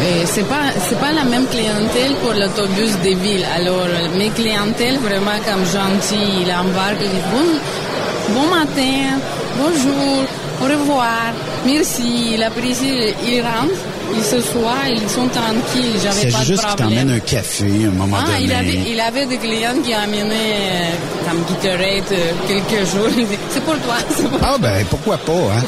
et 0.00 0.24
c'est 0.24 0.48
pas 0.48 0.70
pas 1.00 1.12
la 1.12 1.24
même 1.24 1.46
clientèle 1.46 2.14
pour 2.22 2.32
l'autobus 2.32 2.96
des 3.02 3.14
villes. 3.14 3.46
Alors, 3.56 3.88
mes 4.16 4.30
clientèles 4.30 4.98
vraiment 4.98 5.38
comme 5.44 5.64
gentils, 5.64 6.42
ils 6.42 6.52
embarquent, 6.52 7.02
ils 7.02 7.10
disent 7.10 7.30
bon, 7.34 8.34
bon 8.34 8.46
matin, 8.48 9.18
bonjour, 9.58 10.24
au 10.60 10.64
revoir, 10.64 11.32
merci. 11.66 12.34
Il 12.34 12.42
apprécie, 12.42 13.14
ils 13.26 13.40
rentrent, 13.40 13.74
ils 14.16 14.22
se 14.24 14.40
soient, 14.40 14.88
ils 14.90 15.08
sont 15.08 15.28
tranquilles, 15.28 15.92
Il 15.94 16.00
j'avais 16.00 16.30
pas 16.32 16.38
de 16.40 16.44
juste 16.44 16.60
qu'il 16.66 16.68
problème. 16.76 16.88
t'emmène 16.98 17.10
un 17.10 17.18
café 17.20 17.64
à 17.84 17.88
un 17.88 17.90
moment 17.92 18.16
Ah, 18.20 18.26
donné. 18.26 18.38
il 18.44 18.52
avait, 18.52 18.78
il 18.92 19.00
avait 19.00 19.26
des 19.26 19.36
clients 19.38 19.74
qui 19.84 19.92
amenaient 19.94 20.24
euh, 20.32 21.28
comme 21.28 21.40
Gatorade 21.48 22.12
euh, 22.12 22.32
quelques 22.48 22.86
jours. 22.90 23.08
Il 23.16 23.26
C'est 23.50 23.62
pour 23.64 23.78
toi. 23.78 23.94
pour 24.30 24.38
Ah 24.42 24.56
ben 24.60 24.84
pourquoi 24.90 25.16
pas, 25.18 25.32
hein? 25.32 25.62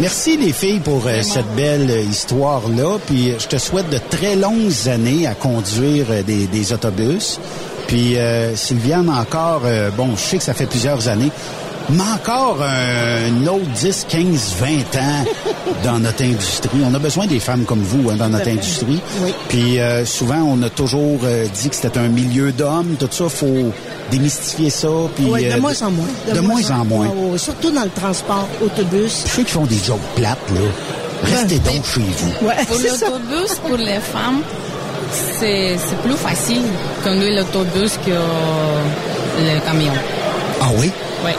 Merci 0.00 0.36
les 0.36 0.52
filles 0.52 0.80
pour 0.80 1.02
euh, 1.06 1.22
cette 1.22 1.52
belle 1.56 1.90
euh, 1.90 2.00
histoire-là. 2.02 2.98
Puis 3.06 3.30
euh, 3.30 3.34
je 3.38 3.46
te 3.48 3.56
souhaite 3.58 3.88
de 3.90 3.98
très 4.10 4.36
longues 4.36 4.88
années 4.88 5.26
à 5.26 5.34
conduire 5.34 6.06
euh, 6.10 6.22
des, 6.22 6.46
des 6.46 6.72
autobus. 6.72 7.40
Puis 7.88 8.16
euh, 8.18 8.54
Sylviane, 8.54 9.08
encore, 9.08 9.62
euh, 9.64 9.90
bon, 9.90 10.10
je 10.14 10.20
sais 10.20 10.36
que 10.38 10.44
ça 10.44 10.52
fait 10.54 10.66
plusieurs 10.66 11.08
années, 11.08 11.30
mais 11.90 12.02
encore 12.14 12.58
euh, 12.60 13.28
un 13.28 13.46
autre 13.46 13.64
10, 13.74 14.06
15, 14.08 14.54
20 14.60 14.68
ans 15.00 15.24
dans 15.84 15.98
notre 15.98 16.22
industrie. 16.22 16.80
On 16.84 16.94
a 16.94 16.98
besoin 16.98 17.26
des 17.26 17.40
femmes 17.40 17.64
comme 17.64 17.80
vous 17.80 18.10
hein, 18.10 18.16
dans 18.16 18.28
notre 18.28 18.48
industrie. 18.48 19.00
Puis 19.48 19.78
euh, 19.80 20.04
souvent, 20.04 20.42
on 20.42 20.62
a 20.62 20.70
toujours 20.70 21.20
euh, 21.24 21.46
dit 21.54 21.68
que 21.70 21.76
c'était 21.76 21.98
un 21.98 22.08
milieu 22.08 22.52
d'hommes. 22.52 22.96
Tout 22.98 23.08
ça, 23.10 23.28
faut 23.28 23.72
démystifier 24.10 24.70
ça. 24.70 24.88
Puis, 25.14 25.26
Oui, 25.30 25.44
de 25.46 25.52
euh, 25.52 25.60
moins 25.60 25.82
en 25.82 25.90
moins. 25.90 26.06
De, 26.34 26.40
moins 26.40 26.70
en 26.70 26.84
moins. 26.84 27.08
Oui, 27.14 27.38
surtout 27.38 27.70
dans 27.70 27.84
le 27.84 27.90
transport 27.90 28.46
autobus. 28.62 29.24
Ceux 29.26 29.42
qui 29.44 29.52
font 29.52 29.64
des 29.66 29.78
jokes 29.78 29.98
plates, 30.14 30.38
là, 30.54 30.60
restez 31.24 31.58
donc 31.58 31.84
chez 31.86 32.00
vous. 32.00 32.46
Ouais, 32.46 32.54
Pour 32.66 32.76
c'est 32.76 32.88
ça. 32.88 33.06
l'autobus, 33.06 33.54
pour 33.66 33.76
les 33.78 34.00
femmes, 34.00 34.42
c'est 35.40 35.76
c'est 35.78 35.98
plus 36.02 36.16
facile 36.16 36.62
de 36.62 37.04
conduire 37.08 37.36
l'autobus 37.42 37.98
que 38.04 38.10
le 38.10 39.60
camion. 39.64 39.92
Ah 40.60 40.68
oui? 40.76 40.90
Oui. 41.24 41.32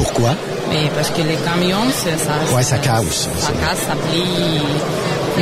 Pourquoi? 0.00 0.30
Mais 0.70 0.88
parce 0.94 1.10
que 1.10 1.20
les 1.20 1.36
camions, 1.48 1.86
c'est 1.92 2.18
ça. 2.18 2.32
Ouais, 2.56 2.62
ça 2.62 2.78
casse. 2.78 3.28
Ça 3.38 3.52
casse, 3.52 3.80
ça 3.86 3.94
plie. 4.08 4.62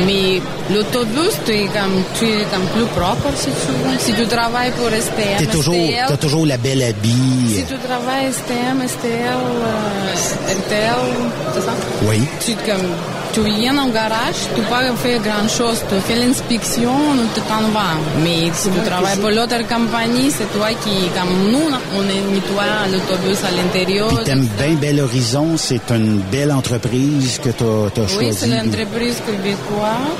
Mais 0.05 0.41
l'autobus, 0.73 1.33
tu 1.45 1.51
es 1.51 1.65
comme, 1.67 2.03
tu 2.17 2.25
es 2.25 2.43
comme 2.51 2.65
plus 2.75 2.85
propre 2.99 3.27
si 3.35 3.45
tu 3.45 3.71
veux. 3.71 3.97
Si 3.99 4.13
tu 4.13 4.27
travailles 4.27 4.71
pour 4.71 4.87
STM, 4.89 5.37
T'es 5.37 5.45
toujours, 5.45 5.89
t'as 6.07 6.17
toujours 6.17 6.45
la 6.45 6.57
belle 6.57 6.83
habille. 6.83 7.55
Si 7.55 7.63
tu 7.63 7.75
travailles 7.87 8.31
STM, 8.33 8.85
STL, 8.85 9.43
euh, 9.65 10.53
RTL, 10.59 11.05
c'est 11.53 11.61
ça? 11.61 11.73
Oui. 12.03 12.21
Tu, 12.45 12.53
comme, 12.69 12.87
tu 13.33 13.41
viens 13.41 13.77
au 13.85 13.89
garage, 13.91 14.39
tu 14.55 14.61
pas 14.63 14.83
faire 14.95 15.19
grand 15.21 15.47
chose. 15.47 15.83
Tu 15.89 15.95
fais 16.07 16.15
l'inspection, 16.15 16.95
tu 17.35 17.41
t'en 17.41 17.61
vas. 17.75 17.95
Mais 18.23 18.49
si 18.53 18.69
tu 18.69 18.79
travailles 18.89 19.17
pour 19.19 19.29
l'autre 19.29 19.61
compagnie, 19.67 20.31
c'est 20.31 20.51
toi 20.53 20.67
qui, 20.83 20.95
comme 21.15 21.51
nous, 21.51 21.67
on 21.97 22.03
est 22.03 22.33
nettoie 22.33 22.87
l'autobus 22.91 23.39
à 23.43 23.51
l'intérieur. 23.51 24.07
Puis 24.15 24.25
t'aimes 24.25 24.47
bien 24.57 24.73
Bel 24.75 24.99
Horizon, 25.01 25.47
c'est 25.57 25.89
une 25.91 26.19
belle 26.31 26.51
entreprise 26.51 27.39
que 27.43 27.49
t'as 27.49 28.01
as 28.01 28.17
Oui, 28.17 28.29
c'est 28.31 28.47
choisie. 28.47 28.49
l'entreprise 28.51 29.17
québécoise. 29.25 30.15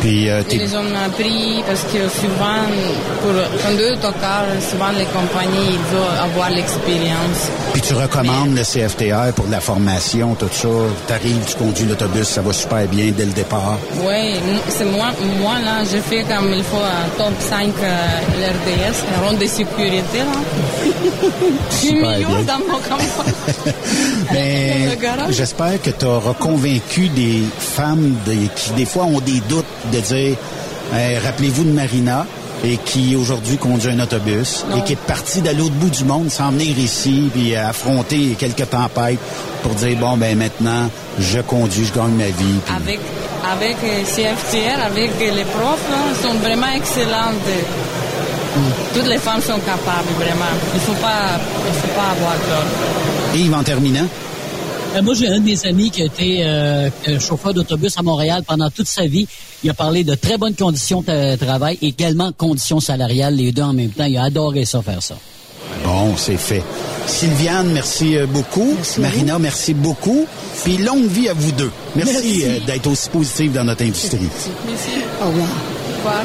Puis, 0.00 0.28
euh, 0.30 0.42
Ils 0.50 0.76
ont 0.76 0.94
appris 1.06 1.62
parce 1.66 1.82
que 1.82 2.08
souvent, 2.08 2.62
pour 3.20 3.32
conduire 3.66 3.98
ton 4.00 4.12
car, 4.20 4.44
souvent 4.70 4.90
les 4.96 5.04
compagnies, 5.06 5.70
ils 5.72 5.96
veulent 5.96 6.18
avoir 6.22 6.50
l'expérience. 6.50 7.50
puis 7.72 7.82
tu 7.82 7.94
recommandes 7.94 8.54
le 8.54 8.62
CFTR 8.62 9.32
pour 9.34 9.46
la 9.48 9.60
formation, 9.60 10.34
tout 10.34 10.48
ça. 10.52 10.68
T'arrives, 11.06 11.44
tu 11.46 11.56
conduis 11.56 11.86
l'autobus, 11.86 12.28
ça 12.28 12.42
va 12.42 12.52
super 12.52 12.86
bien 12.86 13.12
dès 13.16 13.24
le 13.26 13.32
départ. 13.32 13.78
Oui, 14.06 14.34
c'est 14.68 14.84
moi, 14.84 15.08
moi 15.40 15.54
là, 15.64 15.82
je 15.84 15.98
fais 15.98 16.22
comme 16.22 16.52
il 16.52 16.62
faut 16.64 16.76
un 16.76 17.08
top 17.16 17.34
5 17.40 17.72
euh, 17.82 17.96
l'RDS, 18.40 18.96
la 19.10 19.26
ronde 19.26 19.38
de 19.38 19.46
sécurité 19.46 20.18
là. 20.18 20.24
Je 21.70 21.76
suis 21.76 22.00
bien. 22.00 22.42
dans 22.46 22.58
mon 22.58 22.78
campagne. 22.78 23.72
Mais 24.32 24.88
le 24.90 25.00
garage. 25.00 25.34
j'espère 25.34 25.80
que 25.80 25.90
tu 25.90 26.04
auras 26.04 26.34
convaincu 26.34 27.08
des 27.08 27.42
femmes 27.58 28.14
qui, 28.56 28.72
des 28.72 28.84
fois, 28.84 29.04
ont 29.04 29.20
des 29.20 29.40
doutes 29.48 29.64
de 29.90 30.00
dire 30.00 30.36
Hey, 30.94 31.18
rappelez-vous 31.18 31.64
de 31.64 31.70
Marina 31.72 32.26
et 32.64 32.76
qui 32.78 33.14
aujourd'hui 33.14 33.56
conduit 33.56 33.90
un 33.92 34.00
autobus 34.00 34.64
et 34.76 34.80
qui 34.82 34.94
est 34.94 34.96
partie 34.96 35.42
de 35.42 35.50
l'autre 35.50 35.74
bout 35.74 35.90
du 35.90 36.04
monde 36.04 36.30
sans 36.30 36.50
venir 36.50 36.76
ici 36.78 37.30
puis 37.32 37.54
affronter 37.54 38.34
quelques 38.38 38.68
tempêtes 38.70 39.18
pour 39.62 39.74
dire 39.74 39.96
bon 39.98 40.16
ben 40.16 40.36
maintenant 40.36 40.88
je 41.20 41.40
conduis, 41.40 41.84
je 41.84 41.92
gagne 41.92 42.14
ma 42.16 42.24
vie. 42.26 42.32
puis- 42.64 42.74
Avec, 42.74 43.00
avec 43.52 43.76
euh, 43.84 44.02
CFTR, 44.04 44.82
avec 44.86 45.10
les 45.20 45.44
profs, 45.44 45.88
là, 45.90 45.98
ils 46.10 46.26
sont 46.28 46.34
vraiment 46.38 46.72
excellentes. 46.74 47.34
Toutes 48.94 49.06
les 49.06 49.18
femmes 49.18 49.40
sont 49.42 49.58
capables, 49.60 50.08
vraiment. 50.16 50.52
Il 50.74 50.80
ne 50.80 50.84
faut 50.84 51.00
pas, 51.00 51.38
il 51.68 51.74
faut 51.74 51.88
pas 51.88 52.10
avoir 52.12 52.34
peur. 52.34 52.64
Yves, 53.34 53.54
en 53.54 53.62
terminant, 53.62 54.06
moi, 55.02 55.14
j'ai 55.14 55.28
un 55.28 55.38
de 55.38 55.44
mes 55.44 55.66
amis 55.66 55.90
qui 55.90 56.02
a 56.02 56.06
été 56.06 56.38
euh, 56.42 56.90
euh, 57.08 57.20
chauffeur 57.20 57.54
d'autobus 57.54 57.96
à 57.96 58.02
Montréal 58.02 58.42
pendant 58.46 58.70
toute 58.70 58.88
sa 58.88 59.06
vie. 59.06 59.26
Il 59.62 59.70
a 59.70 59.74
parlé 59.74 60.02
de 60.04 60.14
très 60.14 60.38
bonnes 60.38 60.54
conditions 60.54 61.02
de 61.02 61.36
travail, 61.36 61.78
également 61.82 62.32
conditions 62.32 62.80
salariales, 62.80 63.34
les 63.36 63.52
deux 63.52 63.62
en 63.62 63.72
même 63.72 63.90
temps. 63.90 64.04
Il 64.06 64.16
a 64.16 64.24
adoré 64.24 64.64
ça, 64.64 64.82
faire 64.82 65.02
ça. 65.02 65.16
bon, 65.84 66.16
c'est 66.16 66.36
fait. 66.36 66.62
Sylviane, 67.06 67.72
merci 67.72 68.16
euh, 68.16 68.26
beaucoup. 68.26 68.76
Marina, 68.98 69.38
merci 69.38 69.74
beaucoup. 69.74 70.26
Puis 70.64 70.76
longue 70.78 71.06
vie 71.06 71.28
à 71.28 71.34
vous 71.34 71.52
deux. 71.52 71.70
Merci, 71.96 72.12
Merci. 72.12 72.42
euh, 72.44 72.58
d'être 72.66 72.86
aussi 72.88 73.08
positive 73.08 73.52
dans 73.52 73.64
notre 73.64 73.82
industrie. 73.84 74.18
Merci. 74.66 74.90
Au 75.22 75.26
revoir. 75.28 75.48
Au 75.48 75.96
revoir. 75.98 76.24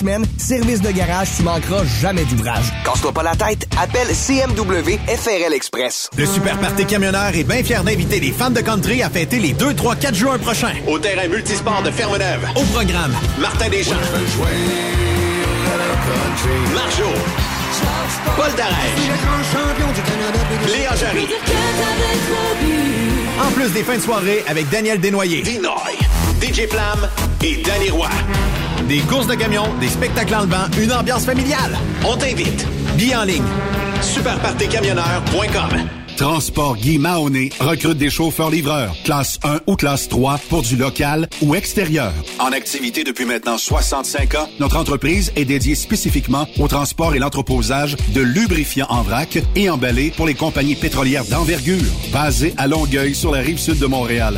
semaines. 0.01 0.25
Service 0.37 0.81
de 0.81 0.91
garage, 0.91 1.29
tu 1.37 1.43
manqueras 1.43 1.83
jamais 2.01 2.23
d'ouvrage. 2.25 2.65
Casse-toi 2.83 3.11
pas 3.11 3.23
la 3.23 3.35
tête, 3.35 3.67
appelle 3.79 4.07
CMW 4.07 4.97
FRL 5.07 5.53
Express. 5.53 6.09
Le 6.17 6.25
Super 6.25 6.57
Party 6.59 6.85
Camionneur 6.85 7.35
est 7.35 7.43
bien 7.43 7.63
fier 7.63 7.83
d'inviter 7.83 8.19
les 8.19 8.31
fans 8.31 8.49
de 8.49 8.61
country 8.61 9.03
à 9.03 9.09
fêter 9.09 9.39
les 9.39 9.53
2, 9.53 9.73
3, 9.75 9.95
4 9.95 10.15
juin 10.15 10.37
prochains. 10.39 10.73
Au 10.87 10.97
terrain 10.99 11.27
multisport 11.27 11.81
de 11.83 11.91
Ferme-Neuve. 11.91 12.47
Au 12.55 12.63
programme, 12.73 13.13
Martin 13.39 13.69
Deschamps. 13.69 13.95
Marjo. 16.73 17.05
Paul 18.35 18.51
Darèche. 18.57 19.11
Jarry. 20.99 21.27
En 23.41 23.51
plus 23.51 23.69
des 23.71 23.83
fins 23.83 23.95
de 23.95 24.01
soirée 24.01 24.43
avec 24.47 24.69
Daniel 24.69 24.99
Desnoyers. 24.99 25.41
Dinoy, 25.41 25.97
DJ 26.41 26.67
Flam 26.69 27.09
et 27.43 27.63
Danny 27.63 27.89
Roy. 27.89 28.09
Des 28.91 28.99
courses 28.99 29.27
de 29.27 29.35
camions, 29.35 29.73
des 29.79 29.87
spectacles 29.87 30.35
en 30.35 30.41
levant, 30.41 30.67
une 30.77 30.91
ambiance 30.91 31.23
familiale. 31.23 31.77
On 32.05 32.17
t'invite. 32.17 32.67
Billets 32.97 33.15
en 33.15 33.23
ligne. 33.23 33.45
Superpartycamionneur.com 34.01 35.87
Transport 36.17 36.75
Guy 36.75 36.97
Mahoney 36.97 37.51
recrute 37.61 37.97
des 37.97 38.09
chauffeurs-livreurs, 38.09 38.93
classe 39.05 39.39
1 39.45 39.61
ou 39.65 39.77
classe 39.77 40.09
3 40.09 40.39
pour 40.49 40.61
du 40.61 40.75
local 40.75 41.29
ou 41.41 41.55
extérieur. 41.55 42.11
En 42.37 42.51
activité 42.51 43.05
depuis 43.05 43.23
maintenant 43.23 43.57
65 43.57 44.35
ans, 44.35 44.49
notre 44.59 44.75
entreprise 44.75 45.31
est 45.37 45.45
dédiée 45.45 45.75
spécifiquement 45.75 46.45
au 46.59 46.67
transport 46.67 47.15
et 47.15 47.19
l'entreposage 47.19 47.95
de 48.13 48.19
lubrifiants 48.19 48.87
en 48.89 49.03
vrac 49.03 49.39
et 49.55 49.69
emballés 49.69 50.11
pour 50.11 50.27
les 50.27 50.35
compagnies 50.35 50.75
pétrolières 50.75 51.25
d'envergure, 51.25 51.81
basées 52.11 52.53
à 52.57 52.67
Longueuil 52.67 53.15
sur 53.15 53.31
la 53.31 53.39
rive 53.39 53.57
sud 53.57 53.79
de 53.79 53.85
Montréal. 53.85 54.37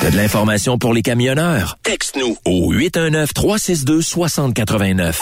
T'as 0.00 0.10
de 0.10 0.16
l'information 0.16 0.78
pour 0.78 0.94
les 0.94 1.02
camionneurs? 1.02 1.76
Texte-nous 1.82 2.36
au 2.44 2.72
819-362-6089. 2.74 5.16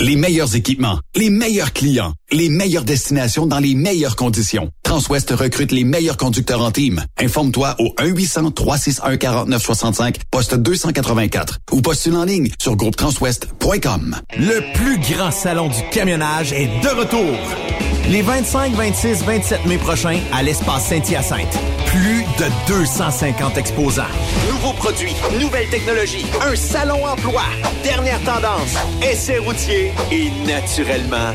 Les 0.00 0.16
meilleurs 0.16 0.56
équipements, 0.56 0.98
les 1.14 1.28
meilleurs 1.28 1.74
clients, 1.74 2.14
les 2.32 2.48
meilleures 2.48 2.84
destinations 2.84 3.46
dans 3.46 3.58
les 3.58 3.74
meilleures 3.74 4.16
conditions. 4.16 4.70
Transwest 4.82 5.30
recrute 5.30 5.72
les 5.72 5.84
meilleurs 5.84 6.16
conducteurs 6.16 6.62
en 6.62 6.70
team. 6.70 7.04
Informe-toi 7.18 7.74
au 7.78 7.94
1-800-361-4965, 7.98 10.16
poste 10.30 10.54
284 10.54 11.58
ou 11.72 11.80
postule 11.80 12.16
en 12.16 12.24
ligne 12.24 12.50
sur 12.60 12.76
groupetranswest.com. 12.76 14.16
Le 14.36 14.72
plus 14.74 14.98
grand 14.98 15.30
salon 15.30 15.68
du 15.68 15.82
camionnage 15.90 16.52
est 16.52 16.68
de 16.82 16.88
retour. 16.88 17.36
Les 18.10 18.22
25, 18.22 18.72
26, 18.74 19.22
27 19.24 19.66
mai 19.66 19.78
prochains 19.78 20.18
à 20.32 20.42
l'espace 20.42 20.88
Saint-Hyacinthe. 20.88 21.56
Plus 21.86 22.24
de 22.38 22.46
250 22.68 23.56
exposants. 23.58 24.02
Nouveaux 24.50 24.72
produits, 24.74 25.14
nouvelles 25.40 25.68
technologies, 25.70 26.26
un 26.40 26.54
salon 26.56 27.04
emploi, 27.04 27.42
dernière 27.84 28.20
tendance, 28.22 28.74
essais 29.02 29.38
routiers 29.38 29.92
et 30.10 30.30
naturellement 30.46 31.34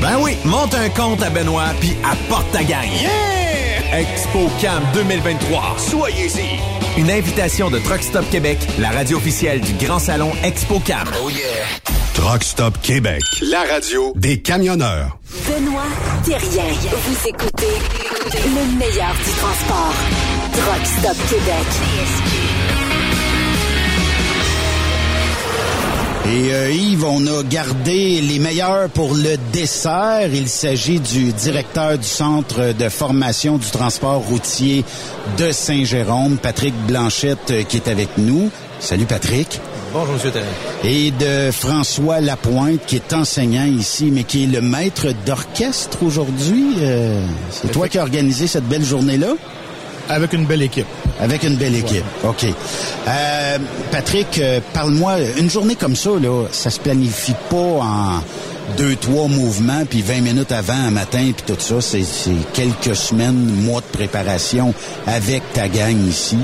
Ben 0.00 0.18
oui, 0.20 0.36
monte 0.44 0.74
un 0.74 0.88
compte 0.88 1.22
à 1.22 1.30
Benoît 1.30 1.68
puis 1.80 1.94
apporte 2.04 2.50
ta 2.52 2.62
gagne. 2.64 2.90
Yeah! 3.00 4.00
ExpoCam 4.00 4.82
2023. 4.94 5.76
Soyez-y. 5.78 7.00
Une 7.00 7.10
invitation 7.10 7.70
de 7.70 7.78
Truck 7.78 8.02
Stop 8.02 8.24
Québec, 8.30 8.58
la 8.78 8.90
radio 8.90 9.18
officielle 9.18 9.60
du 9.60 9.72
Grand 9.84 9.98
Salon 9.98 10.32
ExpoCam. 10.42 11.08
Oh 11.22 11.28
yeah. 11.28 11.66
Truck 12.14 12.42
Stop 12.42 12.80
Québec, 12.82 13.22
la 13.42 13.62
radio 13.62 14.12
des 14.16 14.40
camionneurs. 14.40 15.18
Benoît 15.46 15.82
Thérien. 16.24 16.72
Vous 16.90 17.28
écoutez 17.28 17.78
le 18.32 18.78
meilleur 18.78 19.14
du 19.24 19.30
transport. 19.38 19.94
Truck 20.52 20.86
Stop 20.86 21.16
Québec. 21.28 22.49
Et 26.26 26.52
euh, 26.52 26.70
Yves, 26.70 27.04
on 27.04 27.26
a 27.26 27.42
gardé 27.42 28.20
les 28.20 28.38
meilleurs 28.38 28.88
pour 28.90 29.14
le 29.14 29.36
dessert. 29.52 30.28
Il 30.32 30.48
s'agit 30.48 31.00
du 31.00 31.32
directeur 31.32 31.96
du 31.96 32.06
Centre 32.06 32.72
de 32.72 32.88
formation 32.88 33.56
du 33.56 33.66
transport 33.66 34.20
routier 34.20 34.84
de 35.38 35.50
Saint-Jérôme, 35.50 36.36
Patrick 36.36 36.74
Blanchette, 36.86 37.50
euh, 37.50 37.62
qui 37.62 37.78
est 37.78 37.88
avec 37.88 38.10
nous. 38.18 38.50
Salut 38.80 39.06
Patrick. 39.06 39.60
Bonjour, 39.92 40.14
M. 40.24 40.30
Terrain. 40.30 40.46
Et 40.84 41.10
de 41.10 41.50
François 41.50 42.20
Lapointe, 42.20 42.80
qui 42.86 42.96
est 42.96 43.12
enseignant 43.12 43.64
ici, 43.64 44.10
mais 44.12 44.22
qui 44.24 44.44
est 44.44 44.46
le 44.46 44.60
maître 44.60 45.08
d'orchestre 45.26 46.02
aujourd'hui. 46.02 46.74
Euh, 46.80 47.26
c'est 47.50 47.72
toi 47.72 47.88
qui 47.88 47.98
as 47.98 48.02
organisé 48.02 48.46
cette 48.46 48.68
belle 48.68 48.84
journée-là? 48.84 49.34
Avec 50.10 50.32
une 50.32 50.44
belle 50.44 50.62
équipe. 50.62 50.86
Avec 51.20 51.44
une 51.44 51.54
belle 51.56 51.76
équipe. 51.76 52.04
OK. 52.24 52.44
Euh, 52.44 53.58
Patrick, 53.92 54.38
euh, 54.38 54.60
parle-moi, 54.72 55.18
une 55.38 55.48
journée 55.48 55.76
comme 55.76 55.94
ça, 55.94 56.10
là, 56.20 56.46
ça 56.50 56.70
se 56.70 56.80
planifie 56.80 57.34
pas 57.48 57.56
en 57.56 58.20
deux, 58.76 58.96
trois 58.96 59.28
mouvements, 59.28 59.84
puis 59.88 60.02
20 60.02 60.20
minutes 60.20 60.50
avant, 60.50 60.74
un 60.74 60.90
matin, 60.90 61.30
puis 61.36 61.44
tout 61.46 61.60
ça. 61.60 61.80
C'est 61.80 62.02
c'est 62.02 62.34
quelques 62.52 62.96
semaines, 62.96 63.36
mois 63.36 63.80
de 63.80 63.96
préparation 63.96 64.74
avec 65.06 65.42
ta 65.52 65.68
gang 65.68 65.96
ici? 66.08 66.38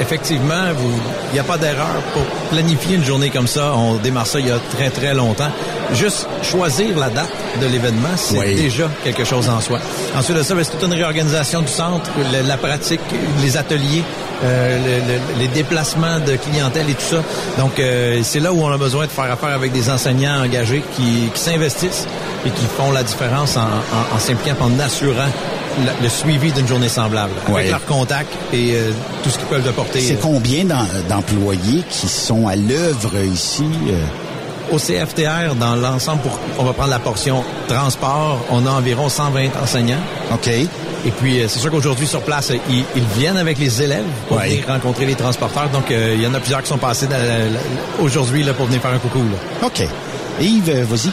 Effectivement, 0.00 0.72
vous- 0.76 1.00
il 1.30 1.34
n'y 1.34 1.38
a 1.40 1.44
pas 1.44 1.58
d'erreur 1.58 2.00
pour 2.12 2.22
planifier 2.50 2.96
une 2.96 3.04
journée 3.04 3.30
comme 3.30 3.46
ça. 3.48 3.72
On 3.74 3.94
démarre 3.96 4.26
ça 4.26 4.38
il 4.40 4.46
y 4.46 4.50
a 4.50 4.58
très, 4.76 4.90
très 4.90 5.12
longtemps. 5.14 5.50
Juste 5.92 6.28
choisir 6.42 6.96
la 6.98 7.08
date 7.10 7.30
de 7.60 7.66
l'événement, 7.66 8.08
c'est 8.16 8.38
Oui. 8.38 8.54
déjà 8.54 8.88
quelque 9.02 9.24
chose 9.24 9.48
en 9.48 9.60
soi. 9.60 9.78
Ensuite 10.16 10.36
de 10.36 10.42
ça, 10.42 10.54
ben, 10.54 10.62
c'est 10.62 10.72
toute 10.78 10.84
une 10.86 10.94
réorganisation 10.94 11.62
du 11.62 11.68
centre, 11.72 12.10
la 12.46 12.56
pratique, 12.56 13.00
les 13.42 13.56
ateliers, 13.56 14.04
euh, 14.44 14.78
le- 14.78 15.12
le- 15.14 15.40
les 15.40 15.48
déplacements 15.48 16.20
de 16.20 16.36
clientèle 16.36 16.88
et 16.90 16.94
tout 16.94 17.16
ça. 17.16 17.22
Donc, 17.58 17.78
euh, 17.80 18.20
c'est 18.22 18.40
là 18.40 18.52
où 18.52 18.62
on 18.62 18.70
a 18.70 18.78
besoin 18.78 19.06
de 19.06 19.10
faire 19.10 19.32
affaire 19.32 19.50
avec 19.54 19.72
des 19.72 19.90
enseignants 19.90 20.42
engagés 20.44 20.84
qui, 20.96 21.28
qui 21.34 21.40
s'investissent 21.40 22.06
et 22.46 22.50
qui 22.50 22.66
font 22.76 22.92
la 22.92 23.02
différence 23.02 23.56
en, 23.56 23.62
en- 23.62 24.16
en 24.16 24.18
s'impliquant, 24.20 24.56
en 24.60 24.78
assurant 24.78 25.26
le, 25.84 26.02
le 26.02 26.08
suivi 26.08 26.52
d'une 26.52 26.66
journée 26.68 26.88
semblable, 26.88 27.32
Ouais. 27.48 27.60
avec 27.60 27.70
leur 27.70 27.84
contact 27.86 28.28
et 28.52 28.72
euh, 28.74 28.90
tout 29.22 29.30
ce 29.30 29.38
qu'ils 29.38 29.46
peuvent 29.48 29.66
apporter. 29.68 30.00
C'est 30.00 30.20
combien 30.20 30.64
d'em- 30.64 30.86
d'employés 31.08 31.82
qui 31.90 32.08
sont 32.08 32.46
à 32.48 32.56
l'œuvre 32.56 33.16
ici? 33.32 33.64
euh? 33.90 34.04
Au 34.70 34.76
CFTR, 34.78 35.54
dans 35.58 35.76
l'ensemble, 35.76 36.20
pour, 36.20 36.38
on 36.58 36.64
va 36.64 36.74
prendre 36.74 36.90
la 36.90 36.98
portion 36.98 37.42
transport, 37.68 38.38
on 38.50 38.66
a 38.66 38.70
environ 38.70 39.08
120 39.08 39.48
enseignants. 39.62 39.96
OK. 40.34 40.46
Et 40.48 41.10
puis, 41.18 41.40
euh, 41.40 41.46
c'est 41.48 41.58
sûr 41.60 41.70
qu'aujourd'hui, 41.70 42.06
sur 42.06 42.20
place, 42.20 42.52
ils, 42.68 42.84
ils 42.94 43.04
viennent 43.18 43.38
avec 43.38 43.58
les 43.58 43.80
élèves 43.80 44.04
pour 44.28 44.36
Ouais. 44.36 44.48
venir 44.48 44.66
rencontrer 44.68 45.06
les 45.06 45.14
transporteurs. 45.14 45.70
Donc, 45.70 45.90
euh, 45.90 46.12
il 46.16 46.22
y 46.22 46.26
en 46.26 46.34
a 46.34 46.38
plusieurs 46.40 46.60
qui 46.62 46.68
sont 46.68 46.76
passés 46.76 47.06
aujourd'hui 48.00 48.44
pour 48.56 48.66
venir 48.66 48.80
faire 48.82 48.92
un 48.92 48.98
coucou. 48.98 49.20
Là. 49.20 49.66
OK. 49.66 49.82
Yves, 50.40 50.84
vas-y. 50.84 51.10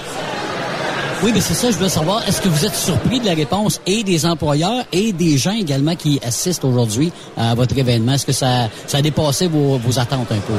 Oui, 1.24 1.32
mais 1.34 1.42
c'est 1.42 1.54
ça, 1.54 1.72
je 1.72 1.78
veux 1.78 1.88
savoir, 1.88 2.28
est-ce 2.28 2.42
que 2.42 2.50
vous 2.50 2.66
êtes 2.66 2.76
surpris 2.76 3.20
de 3.20 3.26
la 3.26 3.34
réponse 3.34 3.80
et 3.86 4.04
des 4.04 4.26
employeurs 4.26 4.84
et 4.92 5.14
des 5.14 5.38
gens 5.38 5.54
également 5.54 5.96
qui 5.96 6.20
assistent 6.24 6.66
aujourd'hui 6.66 7.12
à 7.38 7.56
votre 7.56 7.78
événement? 7.78 8.14
Est-ce 8.14 8.26
que 8.26 8.32
ça, 8.32 8.70
ça 8.86 8.98
a 8.98 9.02
dépassé 9.02 9.48
vos, 9.48 9.78
vos 9.78 10.00
attentes 10.00 10.32
un 10.32 10.40
peu? 10.40 10.54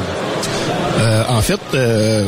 Euh, 0.99 1.23
en 1.29 1.41
fait, 1.41 1.61
euh, 1.75 2.25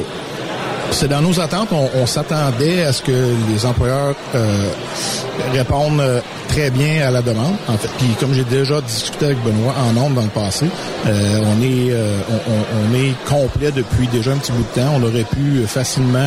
c'est 0.91 1.09
dans 1.09 1.21
nos 1.21 1.39
attentes. 1.41 1.69
On, 1.73 1.89
on 1.95 2.07
s'attendait 2.07 2.83
à 2.83 2.93
ce 2.93 3.03
que 3.03 3.13
les 3.53 3.67
employeurs 3.67 4.15
euh, 4.35 4.69
répondent 5.53 6.01
euh, 6.01 6.21
très 6.49 6.71
bien 6.71 7.07
à 7.07 7.11
la 7.11 7.23
demande. 7.23 7.55
En 7.69 7.77
fait, 7.77 7.89
puis 7.99 8.09
comme 8.19 8.35
j'ai 8.35 8.45
déjà 8.45 8.81
discuté 8.81 9.27
avec 9.27 9.43
Benoît 9.45 9.75
en 9.89 9.93
nombre 9.93 10.17
dans 10.17 10.23
le 10.23 10.29
passé, 10.29 10.67
euh, 11.07 11.39
on 11.45 11.63
est 11.63 11.91
euh, 11.93 12.17
on, 12.31 12.53
on- 12.93 12.95
est 12.95 13.13
complet 13.29 13.71
depuis 13.71 14.07
déjà 14.09 14.33
un 14.33 14.37
petit 14.39 14.53
bout 14.53 14.65
de 14.75 14.81
temps. 14.81 14.93
On 14.97 15.03
aurait 15.03 15.25
pu 15.25 15.65
facilement 15.67 16.19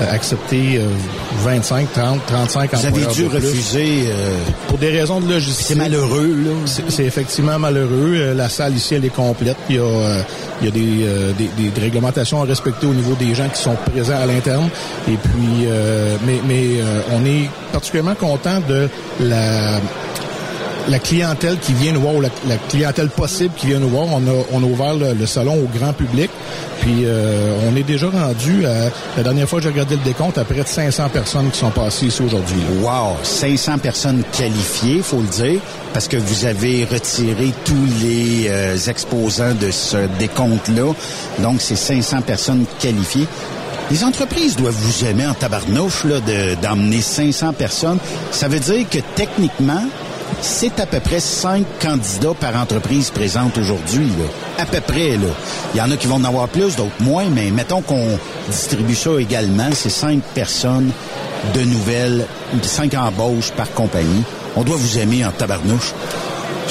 euh, 0.00 0.12
accepter 0.12 0.76
euh, 0.78 0.86
25, 1.44 1.92
30, 1.92 2.20
35 2.26 2.70
Vous 2.74 2.78
avez 2.78 2.88
employeurs 2.88 3.12
dû 3.14 3.22
de 3.24 3.28
plus. 3.28 3.36
refuser... 3.48 4.04
euh, 4.08 4.36
Pour 4.68 4.78
des 4.78 4.90
raisons 4.90 5.20
de 5.20 5.32
logistique. 5.32 5.66
C'est 5.66 5.74
malheureux, 5.74 6.36
là. 6.44 6.50
C'est- 6.88 7.04
effectivement 7.04 7.58
malheureux. 7.58 8.34
La 8.36 8.48
salle 8.48 8.74
ici, 8.76 8.94
elle 8.94 9.04
est 9.04 9.08
complète. 9.14 9.56
Il 9.70 9.76
y 9.76 9.78
a, 9.78 9.82
euh, 9.82 10.20
il 10.64 10.68
y 10.68 10.68
a 10.68 10.70
des, 10.70 11.06
euh, 11.06 11.32
des, 11.32 11.70
des- 11.70 11.80
réglementations 11.80 12.40
à 12.42 12.44
respecter 12.46 12.86
au 12.86 12.94
niveau 12.94 13.14
des 13.14 13.34
gens 13.34 13.48
qui 13.48 13.60
sont 13.60 13.76
présents 13.92 14.16
à 14.20 14.26
l'interne. 14.26 14.68
Et 15.08 15.16
puis, 15.16 15.66
euh, 15.66 16.16
mais, 16.26 16.40
mais 16.48 16.80
euh, 16.80 17.00
on 17.12 17.24
est 17.26 17.50
particulièrement 17.72 18.14
content 18.14 18.60
de 18.66 18.88
la 19.20 19.78
la 20.88 20.98
clientèle 20.98 21.58
qui 21.58 21.72
vient 21.72 21.92
nous 21.92 22.00
voir, 22.00 22.14
ou 22.14 22.20
la, 22.20 22.28
clientèle 22.68 23.08
possible 23.08 23.52
qui 23.56 23.66
vient 23.68 23.78
nous 23.78 23.88
voir, 23.88 24.06
on 24.12 24.18
a, 24.26 24.44
on 24.52 24.62
a 24.62 24.66
ouvert 24.66 24.94
le, 24.94 25.14
le 25.14 25.26
salon 25.26 25.54
au 25.54 25.78
grand 25.78 25.92
public. 25.92 26.30
Puis 26.80 27.04
euh, 27.04 27.56
on 27.70 27.76
est 27.76 27.82
déjà 27.82 28.08
rendu 28.10 28.66
à, 28.66 28.90
la 29.16 29.22
dernière 29.22 29.48
fois 29.48 29.58
que 29.58 29.62
j'ai 29.64 29.70
regardé 29.70 29.96
le 29.96 30.02
décompte, 30.02 30.36
à 30.36 30.44
près 30.44 30.62
de 30.62 30.68
500 30.68 31.08
personnes 31.10 31.50
qui 31.50 31.58
sont 31.58 31.70
passées 31.70 32.06
ici 32.06 32.22
aujourd'hui. 32.22 32.60
Wow, 32.82 33.16
500 33.22 33.78
personnes 33.78 34.22
qualifiées, 34.36 35.00
faut 35.02 35.20
le 35.20 35.28
dire, 35.28 35.60
parce 35.94 36.08
que 36.08 36.16
vous 36.18 36.44
avez 36.44 36.84
retiré 36.84 37.52
tous 37.64 37.86
les 38.02 38.46
euh, 38.48 38.76
exposants 38.88 39.54
de 39.54 39.70
ce 39.70 39.96
décompte-là. 40.18 40.92
Donc, 41.38 41.56
c'est 41.60 41.76
500 41.76 42.20
personnes 42.22 42.64
qualifiées. 42.80 43.26
Les 43.90 44.02
entreprises 44.02 44.56
doivent 44.56 44.74
vous 44.74 45.04
aimer 45.06 45.26
en 45.26 45.34
tabarnouche 45.34 46.04
là, 46.04 46.18
de- 46.20 46.54
d'emmener 46.62 47.00
500 47.02 47.52
personnes. 47.52 47.98
Ça 48.30 48.48
veut 48.48 48.58
dire 48.60 48.88
que 48.90 48.98
techniquement, 49.14 49.82
c'est 50.44 50.78
à 50.78 50.84
peu 50.86 51.00
près 51.00 51.20
5 51.20 51.64
candidats 51.80 52.34
par 52.38 52.54
entreprise 52.56 53.10
présente 53.10 53.56
aujourd'hui. 53.56 54.08
À 54.58 54.66
peu 54.66 54.80
près. 54.80 55.16
Là. 55.16 55.28
Il 55.74 55.78
y 55.78 55.80
en 55.80 55.90
a 55.90 55.96
qui 55.96 56.06
vont 56.06 56.16
en 56.16 56.24
avoir 56.24 56.48
plus, 56.48 56.76
d'autres 56.76 56.90
moins, 57.00 57.24
mais 57.34 57.50
mettons 57.50 57.80
qu'on 57.80 58.18
distribue 58.48 58.94
ça 58.94 59.10
également. 59.18 59.70
C'est 59.72 59.88
5 59.88 60.20
personnes 60.34 60.90
de 61.54 61.60
nouvelles, 61.62 62.26
5 62.60 62.94
embauches 62.94 63.52
par 63.52 63.72
compagnie. 63.72 64.22
On 64.54 64.62
doit 64.62 64.76
vous 64.76 64.98
aimer 64.98 65.24
en 65.24 65.30
tabarnouche. 65.30 65.94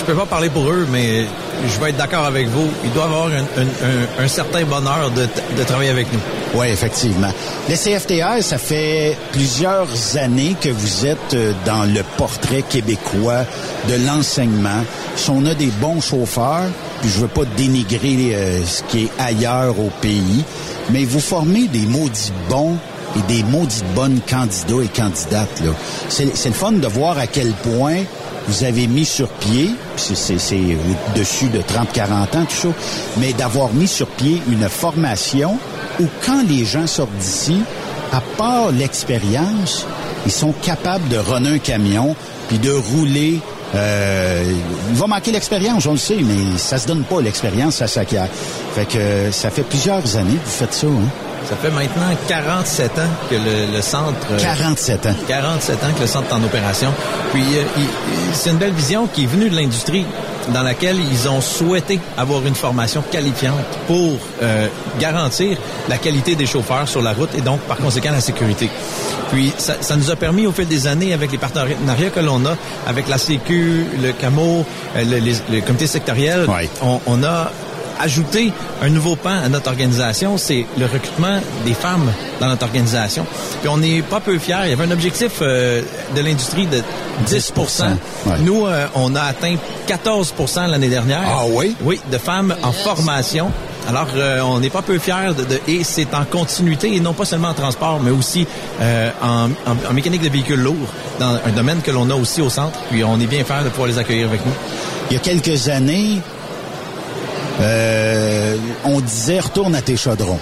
Je 0.06 0.12
peux 0.12 0.18
pas 0.18 0.26
parler 0.26 0.50
pour 0.50 0.70
eux, 0.70 0.86
mais 0.92 1.26
je 1.66 1.80
vais 1.80 1.92
être 1.92 1.98
d'accord 1.98 2.26
avec 2.26 2.48
vous. 2.50 2.68
Ils 2.84 2.92
doivent 2.92 3.12
avoir 3.14 3.28
un, 3.28 3.38
un- 3.62 4.22
un- 4.22 4.24
un 4.26 4.28
certain 4.28 4.66
bonheur 4.66 5.12
de, 5.12 5.28
de 5.58 5.64
travailler 5.64 5.92
avec 5.92 6.12
nous. 6.12 6.20
Oui, 6.56 6.68
effectivement. 6.68 7.32
Le 7.70 7.76
CFTR, 7.76 8.42
ça 8.44 8.58
fait 8.58 9.18
plusieurs 9.32 9.88
années 10.18 10.58
que 10.60 10.68
vous 10.70 11.06
êtes 11.06 11.34
euh, 11.36 11.54
dans 11.66 11.84
le 11.86 12.04
portrait 12.18 12.64
québécois 12.64 13.46
de 13.88 14.06
l'enseignement. 14.06 14.84
Si 15.16 15.30
on 15.30 15.46
a 15.46 15.54
des 15.56 15.68
bons 15.80 16.02
chauffeurs, 16.02 16.66
puis 17.02 17.10
je 17.10 17.20
veux 17.20 17.28
pas 17.30 17.46
dénigrer 17.56 18.36
euh, 18.36 18.62
ce 18.66 18.84
qui 18.84 19.06
est 19.06 19.12
ailleurs 19.22 19.80
au 19.80 19.90
pays, 20.02 20.44
mais 20.90 21.06
vous 21.06 21.22
formez 21.22 21.68
des 21.70 21.86
maudits 21.86 22.34
bons 22.50 22.76
et 23.16 23.34
des 23.34 23.44
maudites 23.44 23.86
bonnes 23.96 24.20
candidats 24.30 24.84
et 24.84 24.88
candidates. 24.88 25.62
C'est 26.10 26.36
c'est 26.36 26.50
le 26.50 26.56
fun 26.56 26.74
de 26.74 26.88
voir 26.88 27.18
à 27.20 27.28
quel 27.28 27.52
point 27.52 28.04
vous 28.48 28.64
avez 28.64 28.88
mis 28.88 29.06
sur 29.06 29.28
pied, 29.30 29.72
c'est 29.96 30.14
au-dessus 30.16 31.50
de 31.50 31.60
30-40 31.60 32.38
ans, 32.38 32.46
tout 32.46 32.56
ça, 32.56 32.68
mais 33.18 33.34
d'avoir 33.34 33.74
mis 33.74 33.88
sur 33.88 34.08
pied 34.08 34.42
une 34.50 34.68
formation 34.68 35.58
où 36.00 36.06
quand 36.26 36.44
les 36.48 36.66
gens 36.66 36.88
sortent 36.88 37.16
d'ici, 37.18 37.62
à 38.12 38.22
part 38.38 38.72
l'expérience, 38.72 39.86
ils 40.26 40.32
sont 40.32 40.54
capables 40.62 41.08
de 41.10 41.18
runner 41.18 41.56
un 41.56 41.60
camion 41.60 42.16
puis 42.48 42.60
de 42.60 42.72
rouler. 42.72 43.40
Euh, 43.76 44.54
il 44.90 44.96
va 44.96 45.08
manquer 45.08 45.32
l'expérience, 45.32 45.86
on 45.88 45.94
le 45.94 45.98
sait, 45.98 46.20
mais 46.22 46.58
ça 46.58 46.78
se 46.78 46.88
donne 46.88 47.04
pas 47.04 47.22
l'expérience, 47.22 47.78
ça 47.78 47.88
s'acquiert. 47.88 48.28
Fait 48.76 48.86
que 48.86 48.98
euh, 48.98 49.32
ça 49.32 49.50
fait 49.50 49.64
plusieurs 49.64 50.16
années 50.16 50.36
que 50.36 50.46
vous 50.46 50.52
faites 50.52 50.74
ça. 50.74 50.88
Hein? 50.88 51.23
Ça 51.50 51.56
fait 51.58 51.72
maintenant 51.72 52.10
47 52.28 52.92
ans 53.00 53.02
que 53.30 53.36
le, 53.36 53.76
le 53.76 53.82
centre... 53.82 54.14
euh, 54.32 54.38
47 54.40 55.06
ans. 55.08 55.16
47 55.28 55.76
ans 55.84 55.88
que 55.96 56.02
le 56.02 56.08
centre 56.08 56.30
est 56.30 56.34
en 56.34 56.44
opération. 56.44 56.94
Puis 57.34 57.44
euh, 57.58 57.64
c'est 58.34 58.50
une 58.52 58.58
belle 58.58 58.72
vision 58.74 59.08
qui 59.08 59.24
est 59.24 59.28
venue 59.28 59.50
de 59.50 59.56
l'industrie 59.56 60.06
dans 60.54 60.62
laquelle 60.64 60.98
ils 61.00 61.28
ont 61.30 61.40
souhaité 61.42 62.00
avoir 62.18 62.46
une 62.46 62.56
formation 62.56 63.02
qualifiante 63.12 63.56
pour 63.88 64.18
euh, 64.42 64.68
garantir 65.00 65.58
la 65.90 65.98
qualité 65.98 66.36
des 66.36 66.46
chauffeurs 66.46 66.88
sur 66.88 67.02
la 67.02 67.14
route 67.14 67.30
et 67.38 67.42
donc 67.42 67.60
par 67.62 67.78
conséquent 67.78 68.12
la 68.12 68.20
sécurité. 68.22 68.70
Puis 69.32 69.54
ça, 69.58 69.76
ça 69.82 69.96
nous 69.96 70.12
a 70.12 70.16
permis 70.16 70.46
au 70.46 70.52
fil 70.52 70.68
des 70.68 70.86
années 70.88 71.14
avec 71.14 71.32
les 71.32 71.38
partenariats 71.38 72.10
que 72.14 72.20
l'on 72.20 72.46
a 72.46 72.56
avec 72.88 73.08
la 73.08 73.18
Sécu, 73.18 73.86
le 74.02 74.12
CAMO, 74.12 74.66
euh, 74.96 75.04
le, 75.06 75.18
les- 75.20 75.36
le 75.52 75.62
comité 75.62 75.88
sectoriel, 75.88 76.46
on, 76.82 77.00
on 77.08 77.24
a 77.24 77.52
ajouté 78.00 78.52
un 78.82 78.90
nouveau 78.90 79.16
pan 79.16 79.38
à 79.44 79.50
notre 79.50 79.70
organisation, 79.70 80.38
c'est 80.38 80.66
le 80.78 80.86
recrutement 80.86 81.40
des 81.66 81.74
femmes 81.74 82.12
dans 82.40 82.48
notre 82.48 82.64
organisation. 82.66 83.26
Puis 83.62 83.70
on 83.70 83.78
n'est 83.78 84.02
pas 84.02 84.20
peu 84.20 84.38
fiers. 84.40 84.56
Il 84.66 84.70
y 84.70 84.74
avait 84.74 84.86
un 84.86 84.92
objectif 84.92 85.34
euh, 85.42 85.82
de 86.16 86.22
l'industrie 86.22 86.68
de 86.68 86.82
10 87.28 87.54
Nous, 88.42 88.66
euh, 88.66 88.86
on 88.96 89.16
a 89.16 89.22
atteint 89.22 89.56
14 89.88 90.34
l'année 90.70 90.90
dernière. 90.90 91.22
Ah 91.26 91.44
oui? 91.48 91.76
Oui, 91.84 92.00
de 92.12 92.18
femmes 92.18 92.56
en 92.64 92.72
formation. 92.72 93.52
Alors, 93.90 94.08
euh, 94.16 94.40
on 94.42 94.62
n'est 94.62 94.70
pas 94.70 94.82
peu 94.82 94.98
fiers 94.98 95.34
de, 95.38 95.44
de- 95.44 95.60
et 95.68 95.84
c'est 95.84 96.14
en 96.14 96.24
continuité 96.24 96.96
et 96.96 97.02
non 97.02 97.12
pas 97.12 97.26
seulement 97.26 97.50
en 97.50 97.54
transport, 97.54 98.00
mais 98.02 98.12
aussi 98.12 98.48
euh, 98.82 99.10
en, 99.22 99.50
en- 99.70 99.90
en 99.90 99.94
mécanique 99.94 100.22
de 100.22 100.30
véhicules 100.30 100.60
lourds, 100.60 100.88
dans 101.20 101.38
un 101.46 101.52
domaine 101.54 101.82
que 101.82 101.92
l'on 101.92 102.10
a 102.10 102.16
aussi 102.16 102.42
au 102.42 102.50
centre. 102.50 102.80
Puis 102.90 103.04
on 103.04 103.20
est 103.20 103.26
bien 103.28 103.44
fiers 103.44 103.64
de 103.66 103.70
pouvoir 103.70 103.88
les 103.90 103.98
accueillir 103.98 104.30
avec 104.30 104.46
nous. 104.46 104.54
Il 105.12 105.16
y 105.16 105.18
a 105.18 105.20
quelques 105.20 105.68
années, 105.68 106.20
euh, 107.62 108.58
on 108.86 109.00
disait 109.00 109.40
retourne 109.40 109.76
à 109.76 109.82
tes 109.82 109.98
chaudrons. 109.98 110.40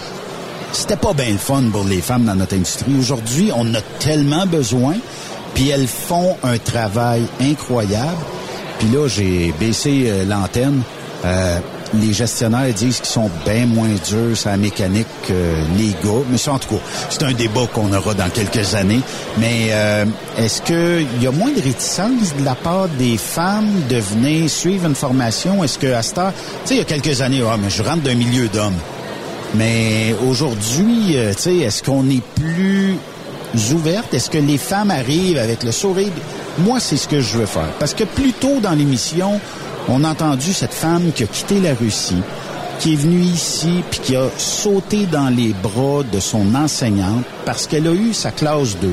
C'était 0.72 0.96
pas 0.96 1.14
bien 1.14 1.30
le 1.30 1.38
fun 1.38 1.64
pour 1.72 1.84
les 1.84 2.02
femmes 2.02 2.26
dans 2.26 2.36
notre 2.36 2.56
industrie. 2.56 2.96
Aujourd'hui, 2.98 3.52
on 3.56 3.74
a 3.76 3.82
tellement 4.00 4.46
besoin, 4.46 4.96
puis 5.54 5.70
elles 5.70 5.88
font 5.88 6.38
un 6.44 6.58
travail 6.58 7.24
incroyable. 7.42 8.18
Puis 8.80 8.88
là, 8.90 9.08
j'ai 9.08 9.54
baissé 9.60 10.06
euh, 10.08 10.26
l'antenne. 10.26 10.82
Euh, 11.26 11.60
les 11.94 12.14
gestionnaires 12.14 12.74
disent 12.74 12.98
qu'ils 12.98 13.06
sont 13.06 13.30
bien 13.46 13.66
moins 13.66 13.90
durs 14.08 14.36
sur 14.36 14.50
la 14.50 14.58
mécanique 14.58 15.08
que 15.28 15.34
les 15.78 15.90
gars. 16.04 16.24
Mais 16.30 16.38
ça, 16.38 16.54
en 16.54 16.60
tout 16.60 16.76
cas, 16.76 16.82
c'est 17.10 17.24
un 17.24 17.34
débat 17.34 17.68
qu'on 17.74 17.92
aura 17.94 18.14
dans 18.14 18.30
quelques 18.30 18.76
années. 18.76 19.02
Mais 19.38 19.70
euh, 19.72 20.06
est-ce 20.38 20.62
qu'il 20.62 21.22
y 21.22 21.28
a 21.28 21.32
moins 21.32 21.52
de 21.52 21.62
réticence 21.62 22.36
de 22.38 22.46
la 22.46 22.56
part 22.56 22.88
des 22.98 23.18
femmes 23.18 23.84
de 23.90 23.98
venir 23.98 24.50
suivre 24.50 24.88
une 24.88 24.96
formation? 24.96 25.64
Est-ce 25.64 25.78
que 25.78 25.94
à 25.94 26.02
cette 26.02 26.18
heure, 26.18 26.34
tu 26.34 26.68
sais, 26.68 26.74
il 26.76 26.78
y 26.78 26.82
a 26.82 26.86
quelques 26.86 27.22
années, 27.22 27.42
ah, 27.48 27.58
mais 27.62 27.70
je 27.70 27.84
rentre 27.84 28.04
d'un 28.04 28.16
milieu 28.16 28.48
d'hommes. 28.48 28.78
Mais 29.56 30.16
aujourd'hui, 30.28 31.18
euh, 31.18 31.34
tu 31.34 31.42
sais, 31.42 31.58
est-ce 31.58 31.84
qu'on 31.84 32.10
est 32.10 32.24
plus 32.36 32.96
ouvertes? 33.74 34.14
Est-ce 34.14 34.30
que 34.30 34.38
les 34.38 34.58
femmes 34.58 34.92
arrivent 34.92 35.38
avec 35.38 35.64
le 35.64 35.72
sourire? 35.72 36.12
Moi, 36.60 36.80
c'est 36.80 36.98
ce 36.98 37.08
que 37.08 37.20
je 37.20 37.38
veux 37.38 37.46
faire. 37.46 37.72
Parce 37.80 37.94
que 37.94 38.06
plus 38.06 38.32
tôt 38.34 38.60
dans 38.62 38.72
l'émission, 38.72 39.40
on 39.90 40.04
a 40.04 40.10
entendu 40.10 40.54
cette 40.54 40.74
femme 40.74 41.12
qui 41.14 41.24
a 41.24 41.28
quitté 41.28 41.60
la 41.60 41.74
Russie, 41.74 42.22
qui 42.80 42.94
est 42.94 42.98
venue 42.98 43.22
ici, 43.22 43.84
puis 43.90 44.00
qui 44.00 44.16
a 44.16 44.26
sauté 44.38 45.06
dans 45.06 45.30
les 45.30 45.54
bras 45.54 46.04
de 46.04 46.20
son 46.20 46.56
enseignante 46.56 47.24
parce 47.46 47.68
qu'elle 47.68 47.88
a 47.88 47.94
eu 47.94 48.14
sa 48.14 48.32
classe 48.32 48.78
2. 48.80 48.90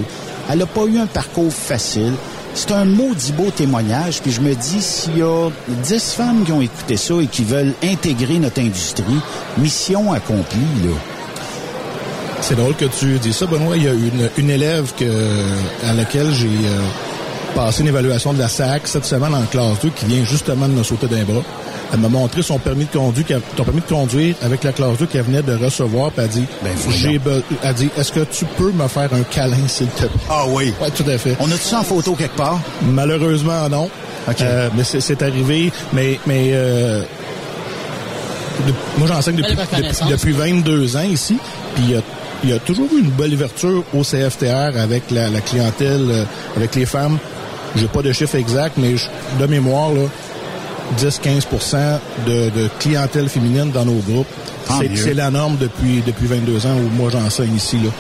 Elle 0.50 0.58
n'a 0.58 0.66
pas 0.66 0.84
eu 0.84 0.98
un 0.98 1.06
parcours 1.06 1.52
facile. 1.52 2.14
C'est 2.54 2.72
un 2.72 2.84
maudit 2.84 3.32
beau 3.32 3.50
témoignage, 3.50 4.20
puis 4.20 4.32
je 4.32 4.40
me 4.40 4.54
dis, 4.54 4.80
s'il 4.80 5.18
y 5.18 5.22
a 5.22 5.50
10 5.68 6.12
femmes 6.12 6.44
qui 6.44 6.52
ont 6.52 6.62
écouté 6.62 6.96
ça 6.96 7.14
et 7.22 7.26
qui 7.26 7.44
veulent 7.44 7.74
intégrer 7.84 8.38
notre 8.38 8.60
industrie, 8.60 9.04
mission 9.58 10.12
accomplie, 10.12 10.58
là. 10.84 10.94
C'est 12.40 12.54
drôle 12.54 12.74
que 12.74 12.86
tu 12.86 13.18
dis 13.18 13.32
ça, 13.32 13.46
Benoît. 13.46 13.76
Il 13.76 13.82
y 13.82 13.88
a 13.88 13.92
une, 14.38 14.50
élève 14.50 14.92
à 15.86 15.92
laquelle 15.92 16.32
j'ai 16.32 16.46
euh, 16.46 16.80
passé 17.54 17.82
une 17.82 17.88
évaluation 17.88 18.32
de 18.32 18.38
la 18.38 18.48
SAC 18.48 18.86
cette 18.86 19.04
semaine 19.04 19.34
en 19.34 19.42
classe 19.42 19.80
2 19.82 19.90
qui 19.90 20.04
vient 20.06 20.24
justement 20.24 20.68
de 20.68 20.72
me 20.74 20.82
sauter 20.82 21.06
d'un 21.06 21.24
bras. 21.24 21.42
Elle 21.92 22.00
m'a 22.00 22.08
montré 22.08 22.42
son 22.42 22.58
permis 22.58 22.84
de 22.84 22.98
conduire, 22.98 23.40
ton 23.56 23.64
permis 23.64 23.80
de 23.80 23.86
conduire 23.86 24.34
avec 24.42 24.62
la 24.62 24.72
classe 24.72 24.98
2 24.98 25.06
qu'elle 25.06 25.22
venait 25.22 25.42
de 25.42 25.56
recevoir, 25.56 26.10
puis 26.10 26.22
elle 26.24 26.28
dit, 26.30 26.44
j'ai 26.90 27.18
be- 27.18 27.42
elle 27.62 27.74
dit, 27.74 27.88
est-ce 27.96 28.12
que 28.12 28.20
tu 28.20 28.44
peux 28.56 28.70
me 28.72 28.86
faire 28.88 29.08
un 29.12 29.22
câlin, 29.22 29.56
s'il 29.66 29.86
te 29.88 30.00
plaît? 30.00 30.08
Ah 30.30 30.44
oui. 30.48 30.72
Ouais, 30.80 30.90
tout 30.90 31.04
à 31.08 31.16
fait. 31.18 31.36
On 31.40 31.46
a-tu 31.50 31.64
ça 31.64 31.80
en 31.80 31.82
photo 31.84 32.14
quelque 32.14 32.36
part? 32.36 32.60
Malheureusement, 32.82 33.68
non. 33.70 33.88
Euh, 34.46 34.68
mais 34.76 34.84
c'est- 34.84 35.00
c'est 35.00 35.22
arrivé, 35.22 35.72
mais, 35.94 36.20
mais 36.26 36.50
euh, 36.52 37.02
de- 38.66 38.74
moi 38.98 39.08
j'enseigne 39.08 39.36
depuis, 39.36 39.54
depuis, 39.54 39.94
depuis 40.10 40.32
22 40.32 40.96
ans 40.96 41.02
ici, 41.02 41.38
puis 41.74 41.84
il 41.84 41.90
y 41.92 41.96
a, 41.96 42.00
il 42.44 42.50
y 42.50 42.52
a 42.52 42.58
toujours 42.58 42.88
eu 42.94 42.98
une 43.00 43.10
belle 43.10 43.32
ouverture 43.34 43.82
au 43.94 44.02
CFTR 44.04 44.76
avec 44.78 45.10
la, 45.10 45.28
la 45.30 45.40
clientèle, 45.40 46.06
euh, 46.10 46.24
avec 46.56 46.74
les 46.74 46.84
femmes. 46.86 47.18
J'ai 47.76 47.86
pas 47.88 48.02
de 48.02 48.12
chiffre 48.12 48.34
exact, 48.36 48.76
mais 48.78 48.96
je- 48.96 49.08
de 49.40 49.46
mémoire, 49.46 49.90
là, 49.92 50.02
10-15 50.98 52.00
de, 52.26 52.50
de 52.50 52.68
clientèle 52.78 53.28
féminine 53.28 53.70
dans 53.70 53.84
nos 53.84 54.00
groupes. 54.08 54.26
C'est 54.96 55.14
la 55.14 55.30
norme 55.30 55.56
depuis, 55.58 56.02
depuis 56.06 56.26
22 56.26 56.66
ans 56.66 56.74
où 56.76 56.88
moi 56.96 57.10
j'enseigne 57.10 57.54
ici. 57.54 57.76
Là. 57.76 57.90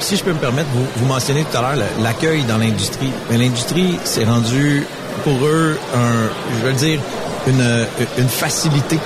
Si 0.00 0.16
je 0.16 0.24
peux 0.24 0.32
me 0.32 0.38
permettre, 0.38 0.68
vous, 0.74 0.84
vous 0.96 1.06
mentionnez 1.06 1.44
tout 1.50 1.56
à 1.56 1.62
l'heure 1.62 1.84
l'accueil 2.02 2.42
dans 2.44 2.58
l'industrie. 2.58 3.10
Mais 3.30 3.38
l'industrie 3.38 3.98
s'est 4.04 4.24
rendu 4.24 4.86
pour 5.22 5.34
eux 5.46 5.78
un, 5.94 6.28
je 6.60 6.66
veux 6.66 6.72
dire, 6.74 7.00
une, 7.46 7.86
une 8.18 8.28
facilité. 8.28 8.98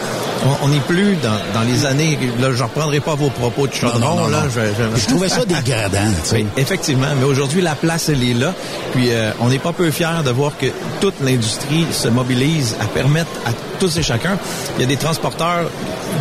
On 0.63 0.69
n'est 0.69 0.81
plus 0.81 1.17
dans, 1.17 1.39
dans 1.59 1.67
les 1.67 1.85
années, 1.85 2.19
là, 2.41 2.53
je 2.53 2.63
reprendrai 2.63 3.01
pas 3.01 3.15
vos 3.15 3.31
propos 3.31 3.67
de 3.67 3.73
chaudron, 3.73 3.99
non, 3.99 4.17
non, 4.17 4.29
là. 4.29 4.43
non. 4.45 4.97
Je 4.97 5.07
trouvais 5.07 5.29
ça 5.29 5.45
dégradant, 5.45 5.99
tu 6.23 6.29
sais. 6.29 6.37
Oui, 6.37 6.47
effectivement, 6.57 7.09
mais 7.19 7.25
aujourd'hui, 7.25 7.61
la 7.61 7.75
place, 7.75 8.09
elle 8.09 8.23
est 8.23 8.35
là. 8.35 8.55
Puis, 8.93 9.11
euh, 9.11 9.31
on 9.41 9.49
n'est 9.49 9.59
pas 9.59 9.73
peu 9.73 9.91
fiers 9.91 10.23
de 10.25 10.31
voir 10.31 10.53
que 10.57 10.67
toute 11.01 11.15
l'industrie 11.23 11.87
se 11.91 12.09
mobilise 12.09 12.77
à 12.81 12.85
permettre 12.85 13.31
à 13.47 13.51
tous 13.79 13.97
et 13.99 14.03
chacun. 14.03 14.39
Il 14.77 14.83
y 14.83 14.85
a 14.85 14.87
des 14.87 14.97
transporteurs 14.97 15.71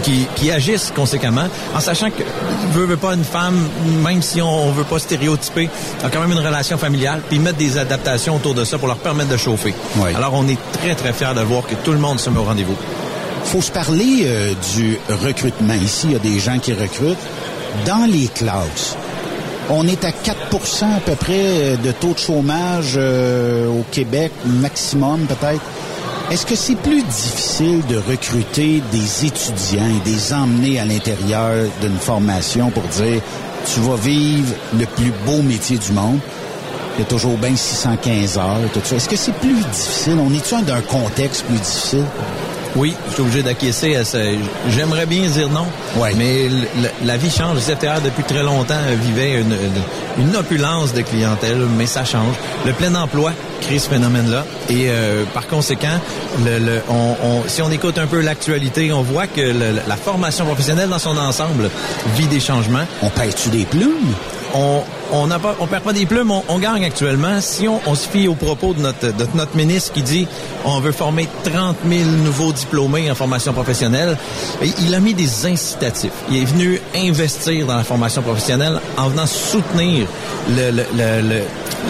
qui, 0.03 0.27
qui 0.35 0.51
agissent 0.51 0.91
conséquemment, 0.95 1.47
en 1.75 1.79
sachant 1.79 2.09
que 2.09 2.23
veut, 2.73 2.85
veut 2.85 2.97
pas 2.97 3.13
une 3.13 3.23
femme, 3.23 3.67
même 4.03 4.21
si 4.21 4.41
on, 4.41 4.67
on 4.67 4.71
veut 4.71 4.83
pas 4.83 4.99
stéréotyper, 4.99 5.69
a 6.03 6.09
quand 6.09 6.21
même 6.21 6.31
une 6.31 6.45
relation 6.45 6.77
familiale, 6.77 7.21
puis 7.29 7.39
mettre 7.39 7.57
des 7.57 7.77
adaptations 7.77 8.35
autour 8.35 8.53
de 8.53 8.63
ça 8.63 8.77
pour 8.77 8.87
leur 8.87 8.97
permettre 8.97 9.29
de 9.29 9.37
chauffer. 9.37 9.73
Alors, 10.15 10.33
on 10.33 10.47
est 10.47 10.57
très, 10.73 10.95
très 10.95 11.13
fiers 11.13 11.33
de 11.35 11.41
voir 11.41 11.63
que 11.65 11.75
tout 11.75 11.91
le 11.91 11.99
monde 11.99 12.19
se 12.19 12.29
met 12.29 12.39
au 12.39 12.43
rendez-vous. 12.43 12.75
Faut 13.47 13.61
se 13.61 13.71
parler 13.71 14.23
euh, 14.25 14.53
du 14.75 14.99
recrutement. 15.25 15.73
Ici, 15.73 16.07
il 16.07 16.13
y 16.13 16.15
a 16.15 16.19
des 16.19 16.37
gens 16.37 16.59
qui 16.59 16.73
recrutent. 16.73 17.17
Dans 17.85 18.05
les 18.05 18.27
classes, 18.27 18.97
on 19.69 19.87
est 19.87 20.03
à 20.03 20.09
4% 20.09 20.97
à 20.97 20.99
peu 20.99 21.15
près 21.15 21.33
euh, 21.39 21.77
de 21.77 21.93
taux 21.93 22.11
de 22.11 22.19
chômage 22.19 22.95
euh, 22.97 23.67
au 23.67 23.85
Québec, 23.89 24.33
maximum 24.45 25.21
peut-être. 25.27 25.61
Est-ce 26.29 26.45
que 26.45 26.55
c'est 26.55 26.75
plus 26.75 27.01
difficile 27.03 27.85
de 27.87 27.95
recruter 27.95 28.81
des 28.91 29.25
étudiants 29.25 29.95
et 29.95 30.09
des 30.09 30.33
emmener 30.33 30.79
à 30.81 30.85
l'intérieur 30.85 31.67
d'une 31.79 31.97
formation 31.97 32.69
pour 32.69 32.83
dire 32.83 33.21
tu 33.73 33.79
vas 33.79 33.95
vivre 33.95 34.53
le 34.77 34.85
plus 34.87 35.13
beau 35.25 35.41
métier 35.41 35.77
du 35.77 35.93
monde? 35.93 36.19
Il 36.97 37.01
y 37.01 37.03
a 37.03 37.05
toujours 37.05 37.37
bien 37.37 37.55
615 37.55 38.37
heures, 38.39 38.57
tout 38.73 38.81
ça. 38.83 38.97
Est-ce 38.97 39.07
que 39.07 39.15
c'est 39.15 39.35
plus 39.35 39.55
difficile? 39.55 40.17
On 40.19 40.33
est-tu 40.33 40.53
dans 40.65 40.73
un 40.73 40.81
contexte 40.81 41.45
plus 41.45 41.59
difficile? 41.59 42.03
Oui, 42.77 42.93
je 43.07 43.13
suis 43.13 43.21
obligé 43.23 43.41
d'acquiescer 43.43 43.95
à 43.95 44.05
ça. 44.05 44.19
J'aimerais 44.69 45.07
bien 45.07 45.23
dire 45.27 45.49
non, 45.49 45.65
mais 46.15 46.45
l- 46.45 46.67
l- 46.83 46.91
la 47.05 47.17
vie 47.17 47.31
change. 47.31 47.55
Le 47.55 47.61
CFTR, 47.61 48.01
depuis 48.05 48.23
très 48.23 48.43
longtemps, 48.43 48.75
vivait 49.01 49.31
une, 49.41 49.51
une- 49.51 50.23
une 50.29 50.35
opulence 50.35 50.93
de 50.93 51.01
clientèle, 51.01 51.57
mais 51.75 51.87
ça 51.87 52.05
change. 52.05 52.35
Le 52.67 52.73
plein 52.73 52.93
emploi 52.93 53.31
crée 53.61 53.79
ce 53.79 53.89
phénomène-là. 53.89 54.45
Et 54.69 54.89
euh, 54.89 55.23
par 55.33 55.47
conséquent, 55.47 55.99
le, 56.45 56.59
le- 56.59 56.81
on, 56.89 57.15
on- 57.23 57.43
si 57.47 57.63
on 57.63 57.71
écoute 57.71 57.97
un 57.97 58.05
peu 58.05 58.21
l'actualité, 58.21 58.93
on 58.93 59.01
voit 59.01 59.25
que 59.25 59.41
le- 59.41 59.81
la 59.87 59.95
formation 59.97 60.45
professionnelle 60.45 60.89
dans 60.89 60.99
son 60.99 61.17
ensemble 61.17 61.71
vit 62.15 62.27
des 62.27 62.39
changements. 62.39 62.85
On 63.01 63.09
perd-tu 63.09 63.49
des 63.49 63.65
plumes? 63.65 64.13
On, 64.53 64.81
on 65.11 65.27
n'a 65.27 65.39
pas, 65.39 65.55
on 65.59 65.67
perd 65.67 65.83
pas 65.83 65.93
des 65.93 66.05
plumes, 66.05 66.31
on, 66.31 66.59
gagne 66.59 66.83
actuellement. 66.85 67.39
Si 67.41 67.67
on, 67.67 67.95
se 67.95 68.07
fie 68.07 68.27
aux 68.27 68.35
propos 68.35 68.73
de 68.73 68.81
notre, 68.81 69.55
ministre 69.55 69.93
qui 69.93 70.01
dit 70.03 70.27
on 70.65 70.79
veut 70.79 70.91
former 70.91 71.27
30 71.43 71.77
000 71.87 72.03
nouveaux 72.23 72.51
diplômés 72.51 73.09
en 73.09 73.15
formation 73.15 73.53
professionnelle, 73.53 74.17
il 74.61 74.93
a 74.93 74.99
mis 74.99 75.13
des 75.13 75.45
incitatifs. 75.45 76.11
Il 76.29 76.37
est 76.41 76.45
venu 76.45 76.81
investir 76.95 77.65
dans 77.65 77.77
la 77.77 77.83
formation 77.83 78.21
professionnelle 78.21 78.79
en 78.97 79.09
venant 79.09 79.25
soutenir 79.25 80.07
le, 80.49 80.71
le, 80.71 80.83
le, 80.95 81.21
le, 81.21 81.41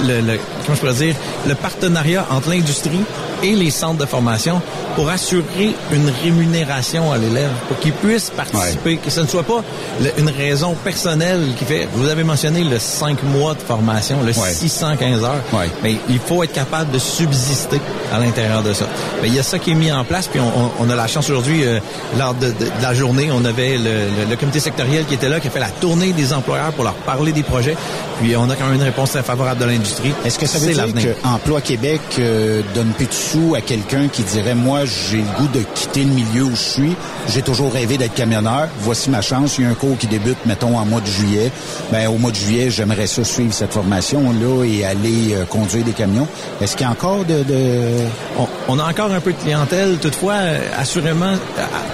le- 0.06 0.22
le- 0.22 0.39
comment 0.65 0.76
je 0.76 0.80
pourrais 0.80 0.94
dire, 0.94 1.15
le 1.48 1.56
partenariat 1.56 2.26
entre 2.30 2.49
l'industrie 2.49 3.02
et 3.43 3.53
les 3.55 3.69
centres 3.72 3.97
de 3.99 4.05
formation 4.05 4.61
pour 4.95 5.09
assurer 5.09 5.76
une 5.93 6.09
rémunération 6.23 7.11
à 7.11 7.18
l'élève, 7.18 7.49
pour 7.68 7.77
qu'il 7.80 7.93
puisse 7.93 8.30
participer, 8.31 8.97
que 8.97 9.09
ce 9.09 9.22
ne 9.22 9.27
soit 9.27 9.43
pas 9.43 9.64
le- 10.01 10.11
une 10.19 10.30
raison 10.30 10.73
personnelle 10.84 11.41
qui 11.57 11.65
fait, 11.65 11.88
vous 11.93 12.07
avez 12.07 12.23
mentionné 12.23 12.64
le 12.64 12.80
5 12.80 13.22
mois 13.23 13.53
de 13.53 13.59
formation, 13.61 14.18
le 14.26 14.34
615 14.53 15.23
heures, 15.23 15.41
mais 15.84 15.95
il 16.09 16.19
faut 16.19 16.43
être 16.43 16.53
capable 16.53 16.91
de 16.91 16.99
subsister 16.99 17.80
à 18.14 18.19
l'intérieur 18.19 18.64
de 18.64 18.73
ça. 18.73 18.85
Mais 19.22 19.27
il 19.27 19.35
y 19.35 19.39
a 19.39 19.43
ça 19.43 19.59
qui 19.59 19.72
est 19.72 19.76
mis 19.76 19.91
en 19.91 20.03
place, 20.03 20.27
puis 20.27 20.39
on, 20.39 20.47
on- 20.47 20.72
on 20.80 20.89
a 20.89 20.95
la 20.95 21.07
chance 21.07 21.30
aujourd'hui, 21.30 21.64
euh, 21.64 21.80
lors 22.18 22.34
de, 22.34 22.47
de- 22.47 22.51
de 22.51 22.81
la 22.81 22.93
journée, 22.93 23.30
on 23.31 23.43
avait 23.45 23.77
le, 23.77 23.84
le- 23.84 24.30
le 24.30 24.35
comité 24.35 24.59
sectoriel 24.59 25.05
qui 25.05 25.14
était 25.14 25.30
là, 25.30 25.39
qui 25.39 25.47
a 25.47 25.51
fait 25.51 25.59
la 25.59 25.69
tournée 25.69 26.11
des 26.14 26.34
employeurs 26.34 26.72
pour 26.73 26.84
leur 26.84 26.93
parler 26.93 27.31
des 27.31 27.43
projets, 27.43 27.76
puis 28.19 28.35
on 28.35 28.49
a 28.49 28.55
quand 28.55 28.65
même 28.65 28.76
une 28.76 28.84
réponse 28.84 29.11
très 29.11 29.23
favorable 29.23 29.59
de 29.61 29.65
l'industrie. 29.65 30.14
Est-ce 30.26 30.39
que 30.39 30.45
ça 30.47 30.57
veut 30.59 30.65
dire 30.73 30.84
que 31.23 31.27
Emploi 31.27 31.61
Québec 31.61 32.01
euh, 32.19 32.61
donne 32.73 32.89
plus 32.91 33.05
de 33.07 33.14
sous 33.31 33.55
à 33.55 33.61
quelqu'un 33.61 34.07
qui 34.07 34.23
dirait 34.23 34.55
moi 34.55 34.81
j'ai 34.85 35.17
le 35.17 35.37
goût 35.37 35.47
de 35.53 35.61
quitter 35.75 36.03
le 36.03 36.11
milieu 36.11 36.43
où 36.43 36.51
je 36.51 36.55
suis, 36.61 36.95
j'ai 37.29 37.41
toujours 37.41 37.71
rêvé 37.73 37.97
d'être 37.97 38.13
camionneur, 38.13 38.67
voici 38.81 39.09
ma 39.09 39.21
chance, 39.21 39.57
il 39.57 39.63
y 39.65 39.67
a 39.67 39.69
un 39.69 39.73
cours 39.73 39.97
qui 39.97 40.07
débute 40.07 40.37
mettons 40.45 40.77
en 40.77 40.85
mois 40.85 41.01
de 41.01 41.07
juillet. 41.07 41.51
Ben 41.91 42.07
au 42.07 42.17
mois 42.17 42.31
de 42.31 42.35
juillet, 42.35 42.69
j'aimerais 42.69 43.07
ça 43.07 43.23
suivre 43.23 43.53
cette 43.53 43.73
formation 43.73 44.31
là 44.31 44.63
et 44.65 44.85
aller 44.85 45.33
euh, 45.33 45.45
conduire 45.45 45.83
des 45.83 45.91
camions. 45.93 46.27
Est-ce 46.61 46.75
qu'il 46.77 46.85
y 46.85 46.89
a 46.89 46.91
encore 46.91 47.25
de, 47.25 47.43
de... 47.43 47.89
On, 48.37 48.47
on 48.69 48.79
a 48.79 48.83
encore 48.89 49.11
un 49.11 49.19
peu 49.19 49.33
de 49.33 49.37
clientèle. 49.37 49.97
Toutefois, 50.01 50.33
euh, 50.33 50.59
assurément, 50.77 51.33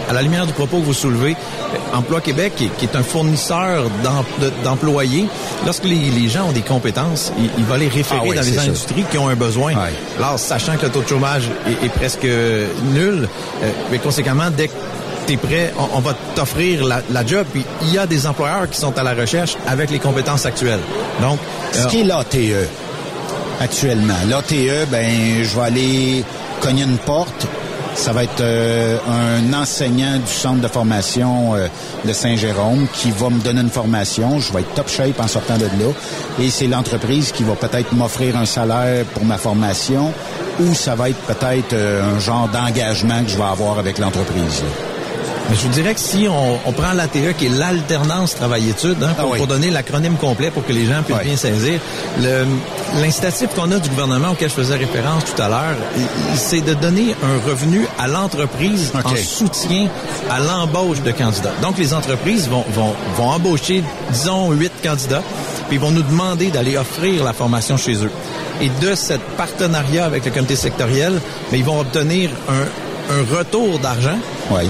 à, 0.07 0.11
à 0.11 0.14
la 0.14 0.22
lumière 0.22 0.45
du 0.45 0.53
propos 0.53 0.77
que 0.80 0.85
vous 0.85 0.93
soulevez, 0.93 1.31
euh, 1.73 1.97
Emploi 1.97 2.22
Québec, 2.22 2.53
qui, 2.55 2.69
qui 2.77 2.85
est 2.85 2.95
un 2.95 3.03
fournisseur 3.03 3.85
d'em- 4.03 4.23
de- 4.41 4.51
d'employés, 4.64 5.27
lorsque 5.65 5.85
les, 5.85 5.95
les 6.10 6.30
gens 6.30 6.47
ont 6.49 6.51
des 6.51 6.61
compétences, 6.61 7.31
il, 7.39 7.49
il 7.57 7.65
va 7.65 7.77
les 7.77 7.88
référer 7.88 8.19
Ah 8.23 8.27
oui, 8.27 8.35
dans 8.35 8.41
les 8.41 8.53
ça. 8.53 8.61
industries 8.61 9.05
qui 9.10 9.18
ont 9.18 9.27
un 9.30 9.35
besoin. 9.35 9.73
Alors, 10.18 10.38
sachant 10.39 10.76
que 10.77 10.84
le 10.85 10.91
taux 10.91 11.01
de 11.01 11.05
chômage 11.24 11.44
est, 11.68 11.86
est 11.86 11.90
presque 11.90 12.24
nul, 12.24 13.28
euh, 13.64 13.70
mais 13.91 14.00
conséquemment, 14.00 14.50
dès 14.56 14.68
que 14.68 14.74
tu 15.26 15.34
es 15.34 15.38
prêt, 15.38 15.74
on, 15.80 15.98
on 15.98 16.00
va 16.00 16.14
t'offrir 16.36 16.84
la, 16.86 17.02
la 17.12 17.26
job. 17.26 17.45
Puis 17.52 17.64
il 17.84 17.94
y 17.94 17.98
a 17.98 18.06
des 18.06 18.28
employeurs 18.28 18.70
qui 18.70 18.80
sont 18.80 18.98
à 18.98 19.04
la 19.04 19.14
recherche 19.14 19.56
avec 19.68 19.90
les 19.90 20.00
compétences 20.00 20.45
actuelles. 20.45 20.82
Donc, 21.22 21.40
Ce 21.72 21.80
euh, 21.80 21.86
qui 21.88 22.02
est 22.02 22.04
l'ATE 22.04 22.68
actuellement? 23.62 24.18
L'ATE, 24.30 24.90
ben, 24.91 25.44
je 25.44 25.56
vais 25.56 25.66
aller 25.66 26.24
cogner 26.62 26.84
une 26.84 26.98
porte. 26.98 27.48
Ça 27.95 28.11
va 28.11 28.24
être 28.24 28.41
euh, 28.41 28.98
un 29.07 29.53
enseignant 29.53 30.18
du 30.18 30.32
centre 30.32 30.61
de 30.61 30.68
formation 30.68 31.56
euh, 31.56 31.68
de 32.06 32.14
Saint-Jérôme 32.14 32.88
qui 32.91 33.11
va 33.11 33.30
me 33.30 33.40
donner 33.40 33.61
une 33.61 33.70
formation. 33.70 34.40
Je 34.40 34.52
vais 34.52 34.61
être 34.61 34.74
top 34.74 34.90
shape 34.90 35.20
en 35.20 35.28
sortant 35.28 35.57
de 35.57 35.65
là. 35.65 35.91
Et 36.40 36.49
c'est 36.49 36.68
l'entreprise 36.68 37.32
qui 37.32 37.44
va 37.44 37.53
peut-être 37.53 37.94
m'offrir 37.94 38.36
un 38.38 38.45
salaire 38.45 39.06
pour 39.06 39.24
ma 39.26 39.38
formation 39.38 40.11
ou 40.60 40.74
ça 40.74 40.95
va 40.95 41.10
être 41.10 41.22
peut-être 41.22 41.74
euh, 41.74 42.15
un 42.15 42.20
genre 42.20 42.49
d'engagement 42.49 43.24
que 43.24 43.30
je 43.30 43.38
vais 43.38 43.44
avoir 43.44 43.80
avec 43.80 43.98
l'entreprise. 43.98 44.64
Mais 45.49 45.56
je 45.56 45.61
vous 45.61 45.70
dirais 45.74 45.94
que 45.94 45.99
si 45.99 46.28
on, 46.30 46.60
on 46.65 46.72
prend 46.72 46.94
l'ATE, 46.94 47.36
qui 47.38 47.45
est 47.48 47.49
l'alternance 47.49 48.36
travail-études, 48.36 49.03
hein, 49.03 49.14
pour, 49.18 49.26
Ah 49.26 49.28
oui. 49.32 49.38
pour 49.38 49.48
donner 49.48 49.70
l'acronyme 49.70 50.15
complet 50.15 50.52
pour 50.52 50.65
que 50.65 50.72
les 50.72 50.86
gens 50.86 51.03
puissent 51.03 51.24
bien 51.24 51.36
saisir, 51.36 51.80
l'incitatif 53.02 53.49
qu'on 53.56 53.72
a 53.72 53.80
du 53.80 53.90
gouvernement 53.90 54.32
auquel 54.32 54.49
je 54.49 54.56
faisais 54.56 54.76
référence 54.76 55.26
tout 55.26 55.41
à 55.41 55.49
l'heure, 55.49 55.76
c'est 56.36 56.61
de 56.61 56.74
donner 56.74 57.15
un 57.24 57.49
revenu 57.49 57.86
à 57.99 58.07
l'entreprise 58.07 58.91
en 58.95 58.99
OK. 59.11 59.18
soutien 59.18 59.88
à 60.30 60.40
l'embauche 60.40 61.02
de 61.02 61.11
candidats. 61.11 61.53
Donc, 61.61 61.78
les 61.78 61.94
entreprises 61.94 62.48
vont, 62.49 62.64
vont, 62.74 62.94
vont 63.18 63.30
embaucher, 63.30 63.84
disons, 64.11 64.52
huit 64.52 64.72
candidats, 64.84 65.24
puis 65.68 65.78
ils 65.78 65.80
vont 65.80 65.91
nous 65.91 66.03
demander 66.03 66.48
d'aller 66.52 66.78
offrir 66.78 67.24
la 67.24 67.34
formation 67.34 67.78
chez 67.78 67.95
eux. 68.03 68.11
Et 68.61 68.70
de 68.82 68.95
ce 68.95 69.14
partenariat 69.36 70.06
avec 70.06 70.24
le 70.26 70.32
comité 70.32 70.56
sectoriel, 70.56 71.20
ben, 71.52 71.57
ils 71.57 71.65
vont 71.65 71.80
obtenir 71.80 72.30
un, 72.48 72.65
un 73.12 73.38
retour 73.38 73.80
d'argent 73.80 74.18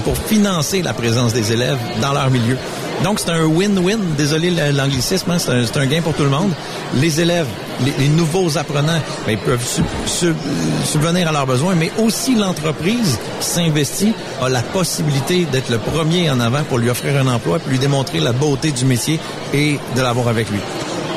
pour 0.04 0.16
financer 0.16 0.82
la 0.82 0.92
présence 0.92 1.32
des 1.32 1.52
élèves 1.52 1.78
dans 2.00 2.12
leur 2.12 2.30
milieu. 2.30 2.56
Donc, 3.02 3.18
c'est 3.18 3.30
un 3.30 3.44
win-win. 3.44 3.98
Désolé 4.16 4.50
l'anglicisme, 4.72 5.30
hein, 5.32 5.38
c'est 5.38 5.76
un, 5.76 5.86
gain 5.86 6.00
pour 6.00 6.14
tout 6.14 6.22
le 6.22 6.30
monde. 6.30 6.52
Les 6.94 7.20
élèves, 7.20 7.46
les, 7.84 7.92
les 7.98 8.08
nouveaux 8.08 8.56
apprenants, 8.56 9.00
ben, 9.26 9.32
ils 9.32 9.38
peuvent 9.38 9.66
sub- 9.66 9.84
sub- 10.06 10.36
subvenir 10.84 11.28
à 11.28 11.32
leurs 11.32 11.46
besoins, 11.46 11.74
mais 11.74 11.90
aussi 11.98 12.36
l'entreprise 12.36 13.18
qui 13.40 13.46
s'investit 13.46 14.12
a 14.40 14.48
la 14.48 14.62
possibilité 14.62 15.44
d'être 15.50 15.70
le 15.70 15.78
premier 15.78 16.30
en 16.30 16.38
avant 16.40 16.62
pour 16.62 16.78
lui 16.78 16.88
offrir 16.88 17.16
un 17.20 17.26
emploi, 17.26 17.58
puis 17.58 17.72
lui 17.72 17.78
démontrer 17.78 18.20
la 18.20 18.32
beauté 18.32 18.70
du 18.70 18.84
métier 18.84 19.18
et 19.52 19.78
de 19.96 20.00
l'avoir 20.00 20.28
avec 20.28 20.48
lui. 20.50 20.60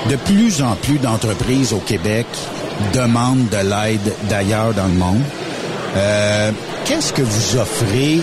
De 0.09 0.15
plus 0.15 0.61
en 0.63 0.75
plus 0.75 0.97
d'entreprises 0.97 1.73
au 1.73 1.79
Québec 1.79 2.25
demandent 2.93 3.49
de 3.49 3.57
l'aide 3.57 4.13
d'ailleurs 4.29 4.73
dans 4.73 4.87
le 4.87 4.93
monde. 4.93 5.21
Euh, 5.97 6.51
Qu'est-ce 6.85 7.11
que 7.11 7.21
vous 7.21 7.57
offrez 7.57 8.21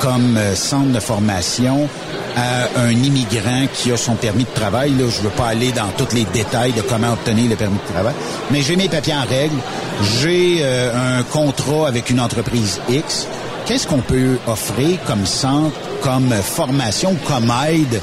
comme 0.00 0.36
euh, 0.36 0.54
centre 0.54 0.92
de 0.92 1.00
formation 1.00 1.88
à 2.36 2.80
un 2.80 2.90
immigrant 2.90 3.66
qui 3.74 3.90
a 3.92 3.96
son 3.96 4.14
permis 4.14 4.44
de 4.44 4.54
travail? 4.54 4.90
Là, 4.92 5.04
je 5.10 5.20
veux 5.22 5.30
pas 5.30 5.48
aller 5.48 5.72
dans 5.72 5.88
tous 5.96 6.14
les 6.14 6.24
détails 6.24 6.72
de 6.72 6.80
comment 6.82 7.12
obtenir 7.12 7.50
le 7.50 7.56
permis 7.56 7.78
de 7.86 7.92
travail, 7.92 8.14
mais 8.50 8.62
j'ai 8.62 8.76
mes 8.76 8.88
papiers 8.88 9.14
en 9.14 9.26
règle, 9.28 9.56
j'ai 10.20 10.58
euh, 10.62 11.18
un 11.18 11.22
contrat 11.24 11.88
avec 11.88 12.08
une 12.10 12.20
entreprise 12.20 12.80
X. 12.88 13.26
Qu'est-ce 13.66 13.86
qu'on 13.86 13.98
peut 13.98 14.38
offrir 14.46 14.98
comme 15.06 15.26
centre, 15.26 15.76
comme 16.00 16.30
formation, 16.30 17.14
comme 17.26 17.52
aide 17.68 18.00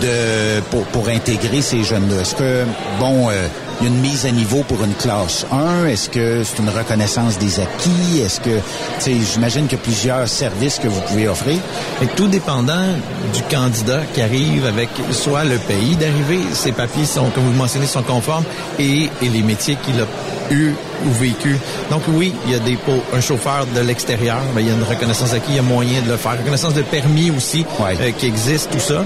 de 0.00 0.60
pour, 0.70 0.84
pour 0.84 1.08
intégrer 1.08 1.60
ces 1.60 1.82
jeunes-là? 1.84 2.22
Est-ce 2.22 2.34
que, 2.34 2.64
bon, 2.98 3.28
euh, 3.28 3.48
il 3.80 3.86
y 3.86 3.90
a 3.90 3.92
une 3.92 4.00
mise 4.00 4.26
à 4.26 4.30
niveau 4.30 4.62
pour 4.62 4.82
une 4.84 4.94
classe 4.94 5.46
1? 5.50 5.86
Est-ce 5.86 6.08
que 6.08 6.42
c'est 6.44 6.58
une 6.58 6.68
reconnaissance 6.68 7.38
des 7.38 7.60
acquis? 7.60 8.20
Est-ce 8.24 8.40
que, 8.40 8.50
tu 8.50 8.60
sais, 9.00 9.14
j'imagine 9.32 9.66
qu'il 9.66 9.78
y 9.78 9.80
a 9.80 9.84
plusieurs 9.84 10.28
services 10.28 10.78
que 10.78 10.88
vous 10.88 11.00
pouvez 11.02 11.28
offrir. 11.28 11.58
Et 12.02 12.06
tout 12.06 12.28
dépendant 12.28 12.86
du 13.34 13.42
candidat 13.54 14.00
qui 14.12 14.22
arrive 14.22 14.66
avec 14.66 14.88
soit 15.10 15.44
le 15.44 15.58
pays 15.58 15.96
d'arrivée, 15.96 16.40
ses 16.52 16.72
papiers 16.72 17.06
sont, 17.06 17.26
comme 17.30 17.44
vous 17.44 17.52
le 17.52 17.56
mentionnez, 17.56 17.86
sont 17.86 18.02
conformes 18.02 18.44
et, 18.78 19.08
et 19.22 19.28
les 19.28 19.42
métiers 19.42 19.76
qu'il 19.82 20.00
a 20.00 20.06
eu 20.52 20.72
ou 21.06 21.10
vécu. 21.12 21.56
Donc 21.90 22.02
oui, 22.08 22.32
il 22.46 22.52
y 22.52 22.54
a 22.54 22.58
des 22.58 22.76
pour 22.76 23.02
un 23.14 23.20
chauffeur 23.20 23.66
de 23.74 23.80
l'extérieur, 23.80 24.38
ben, 24.54 24.60
il 24.60 24.68
y 24.68 24.70
a 24.70 24.74
une 24.74 24.82
reconnaissance 24.82 25.32
acquis, 25.32 25.50
il 25.50 25.56
y 25.56 25.58
a 25.58 25.62
moyen 25.62 26.02
de 26.02 26.08
le 26.10 26.16
faire. 26.16 26.32
Reconnaissance 26.38 26.74
de 26.74 26.82
permis 26.82 27.30
aussi 27.30 27.64
euh, 27.80 28.10
qui 28.16 28.26
existe, 28.26 28.70
tout 28.70 28.80
ça. 28.80 29.04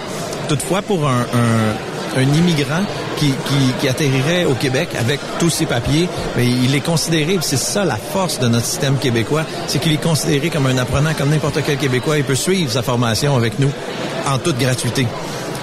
Toutefois, 0.49 0.83
pour 0.83 1.07
un, 1.07 1.21
un, 1.21 2.21
un 2.21 2.35
immigrant 2.35 2.83
qui, 3.17 3.89
atterrirait 3.89 4.45
au 4.45 4.55
Québec 4.55 4.91
avec 4.99 5.21
tous 5.39 5.51
ses 5.51 5.67
papiers, 5.67 6.09
ben, 6.37 6.45
il 6.45 6.75
est 6.75 6.81
considéré, 6.81 7.39
c'est 7.41 7.57
ça 7.57 7.85
la 7.85 7.97
force 7.97 8.39
de 8.39 8.49
notre 8.49 8.67
système 8.67 8.97
québécois, 8.99 9.45
c'est 9.67 9.79
qu'il 9.79 9.93
est 9.93 10.03
considéré 10.03 10.51
comme 10.51 10.67
un 10.67 10.79
apprenant 10.79 11.15
comme 11.15 11.31
n'importe 11.31 11.61
quel 11.65 11.77
Québécois. 11.77 12.19
Il 12.19 12.25
peut 12.25 12.35
suivre 12.35 12.71
sa 12.71 12.83
formation 12.83 13.37
avec 13.37 13.59
nous 13.59 13.71
en 14.27 14.39
toute 14.39 14.59
gratuité. 14.59 15.07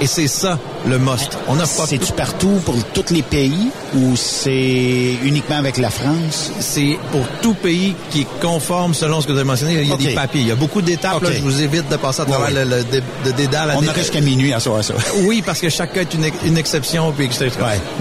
Et 0.02 0.08
c'est 0.08 0.28
ça 0.28 0.58
le 0.88 0.98
must. 1.00 1.38
On 1.48 1.56
n'a 1.56 1.64
pas 1.64 1.86
C'est-tu 1.88 2.12
partout 2.14 2.60
pour 2.66 2.76
tous 2.94 3.14
les 3.14 3.22
pays 3.22 3.70
ou 3.96 4.16
c'est 4.16 5.14
uniquement 5.24 5.58
avec 5.58 5.78
la 5.78 5.90
France? 5.90 6.52
C'est 6.60 6.98
pour 7.12 7.26
tout 7.42 7.54
pays 7.54 7.96
qui 8.10 8.22
est 8.22 8.28
conforme 8.42 8.94
selon 8.94 9.22
ce 9.22 9.28
que 9.28 9.32
vous 9.32 9.38
avez 9.38 9.48
mentionné. 9.48 9.82
Il 9.82 9.88
y 9.90 9.92
a 9.94 9.98
des 9.98 10.14
papiers. 10.16 10.42
Il 10.42 10.48
y 10.48 10.52
a 10.52 10.56
beaucoup 10.56 10.82
d'étapes. 10.82 11.22
Là. 11.22 11.30
Je 11.32 11.42
vous 11.42 11.62
évite 11.62 11.88
de 11.90 11.96
passer 11.96 12.22
à 12.22 12.26
travers 12.26 12.48
Ouais, 12.48 12.54
ouais. 12.54 12.66
le, 12.66 12.78
le 12.78 12.84
dé- 12.84 13.04
de 13.26 13.32
dédale. 13.32 13.72
à 13.72 13.76
On 13.78 13.84
aurait 13.88 14.00
jusqu'à 14.00 14.22
minuit 14.22 14.52
à 14.54 14.60
savoir 14.60 14.84
ça. 14.84 14.94
Oui, 15.26 15.42
parce 15.46 15.60
que 15.60 15.70
chaque 15.70 15.94
cas 15.94 16.02
est 16.02 16.14
une, 16.14 16.26
une 16.46 16.58
exception, 16.58 17.12
puis 17.12 17.26
etc. 17.26 17.50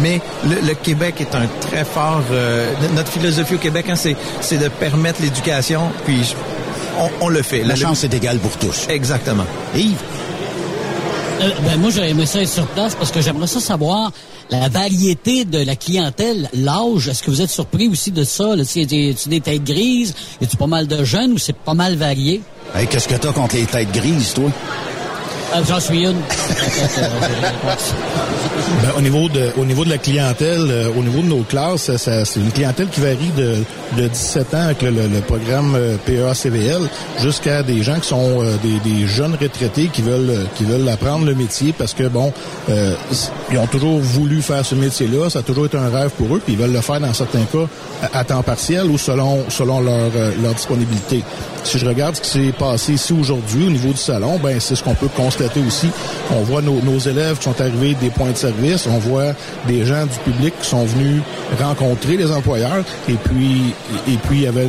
Mais 0.01 0.21
le, 0.49 0.67
le 0.67 0.75
Québec 0.75 1.17
est 1.21 1.35
un 1.37 1.47
très 1.61 1.85
fort... 1.85 2.23
euh, 2.33 2.67
notre 2.97 3.11
philosophie 3.13 3.55
au 3.55 3.59
Québec, 3.59 3.87
hein, 3.89 3.97
c'est, 3.97 4.17
c'est 4.41 4.59
de 4.59 4.69
permettre 4.69 5.21
l'éducation, 5.23 5.83
puis 6.05 6.35
on, 6.99 7.09
on 7.27 7.29
le 7.29 7.43
fait. 7.43 7.63
La 7.63 7.75
Le- 7.75 7.81
chance 7.81 8.03
est 8.05 8.13
égale 8.15 8.39
pour 8.39 8.57
tous. 8.57 8.87
Exactement. 8.89 9.45
Yves? 9.77 9.97
Euh, 11.43 11.51
ben 11.65 11.81
moi, 11.81 11.91
j'aurais 11.91 12.27
ça 12.27 12.41
être 12.41 12.49
sur 12.49 12.67
place 12.69 12.95
parce 12.95 13.11
que 13.11 13.21
j'aimerais 13.21 13.49
ça 13.49 13.59
savoir 13.59 14.13
la 14.51 14.69
variété 14.69 15.45
de 15.45 15.59
la 15.59 15.75
clientèle, 15.75 16.49
l'âge. 16.55 17.09
Est-ce 17.09 17.23
que 17.23 17.31
vous 17.31 17.41
êtes 17.41 17.51
surpris 17.51 17.89
aussi 17.89 18.13
de 18.13 18.23
ça? 18.23 18.55
Là, 18.55 18.65
tu 18.65 18.85
des, 18.87 19.15
tu 19.15 19.29
des 19.29 19.41
têtes 19.41 19.65
grises? 19.65 20.15
Y 20.41 20.45
a-tu 20.45 20.57
pas 20.57 20.69
mal 20.69 20.87
de 20.87 21.03
jeunes 21.03 21.33
ou 21.33 21.39
c'est 21.39 21.57
pas 21.57 21.75
mal 21.75 21.97
varié? 21.97 22.43
Qu'est-ce 22.91 23.09
que 23.09 23.15
t'as 23.15 23.33
contre 23.33 23.57
les 23.57 23.67
têtes 23.67 23.91
grises, 23.93 24.35
toi? 24.35 24.51
Ah. 25.55 25.61
Ben, 28.83 28.91
au 28.97 29.01
niveau 29.01 29.29
de 29.29 29.51
au 29.57 29.65
niveau 29.65 29.85
de 29.85 29.91
la 29.91 29.99
clientèle, 29.99 30.67
euh, 30.71 30.89
au 30.97 31.03
niveau 31.03 31.21
de 31.23 31.27
nos 31.29 31.43
classes, 31.43 31.91
c'est 31.97 32.37
une 32.41 32.51
clientèle 32.51 32.89
qui 32.89 33.01
varie 33.01 33.31
de, 33.37 33.57
de 34.01 34.09
17 34.09 34.55
ans 34.55 34.63
avec 34.65 34.83
le, 34.83 34.91
le- 34.91 35.09
le 35.09 35.21
programme 35.21 35.75
euh, 35.77 35.97
PEA-CVL 36.07 36.89
jusqu'à 37.21 37.63
des 37.63 37.83
gens 37.83 37.99
qui 38.01 38.09
sont 38.09 38.43
euh, 38.43 38.57
des, 38.63 38.91
des 38.91 39.07
jeunes 39.07 39.37
retraités 39.41 39.89
qui 39.93 40.03
veulent 40.03 40.31
euh, 40.31 40.45
qui 40.57 40.65
veulent 40.65 40.89
apprendre 40.89 41.27
le 41.27 41.35
métier 41.35 41.73
parce 41.77 41.95
que 41.95 42.05
bon, 42.09 42.33
euh, 42.71 42.95
ils 43.51 43.59
ont 43.59 43.67
toujours 43.67 43.99
voulu 44.01 44.43
faire 44.43 44.65
ce 44.65 44.75
métier-là, 44.75 45.31
ça 45.31 45.41
a 45.41 45.43
toujours 45.43 45.67
été 45.67 45.77
un 45.77 45.91
rêve 45.91 46.11
pour 46.11 46.35
eux, 46.35 46.41
puis 46.45 46.55
ils 46.55 46.59
veulent 46.59 46.73
le 46.73 46.81
faire 46.81 47.01
dans 47.01 47.13
certains 47.15 47.45
cas 47.53 47.67
à, 48.13 48.19
à 48.21 48.25
temps 48.25 48.43
partiel 48.43 48.87
ou 48.87 48.99
selon 48.99 49.45
selon 49.49 49.81
leur 49.81 50.11
leur 50.43 50.55
disponibilité. 50.55 51.23
Si 51.65 51.79
je 51.79 51.87
regarde 51.87 52.17
ce 52.17 52.21
qui 52.21 52.29
s'est 52.31 52.53
passé 52.53 52.95
ici 52.95 53.13
aujourd'hui 53.13 53.67
au 53.67 53.71
niveau 53.71 53.91
du 53.91 53.97
salon, 53.97 54.39
ben 54.43 54.59
c'est 54.59 54.75
ce 54.75 54.83
qu'on 54.83 54.95
peut 54.95 55.09
constater 55.17 55.61
aussi. 55.67 55.89
On 56.33 56.41
voit 56.43 56.61
nos, 56.61 56.81
nos 56.83 56.99
élèves 56.99 57.39
qui 57.39 57.45
sont 57.45 57.61
arrivés 57.61 57.95
des 58.01 58.11
points 58.11 58.33
de 58.33 58.37
service, 58.37 58.87
on 58.87 58.99
voit 58.99 59.33
des 59.69 59.85
gens 59.87 60.05
du 60.05 60.19
public 60.31 60.55
qui 60.61 60.69
sont 60.69 60.85
venus 60.85 61.23
rencontrer 61.61 62.17
les 62.17 62.31
employeurs 62.33 62.85
et 63.09 63.15
puis 63.15 63.73
et 64.09 64.17
puis 64.29 64.39
il 64.39 64.43
y 64.43 64.47
avait 64.49 64.69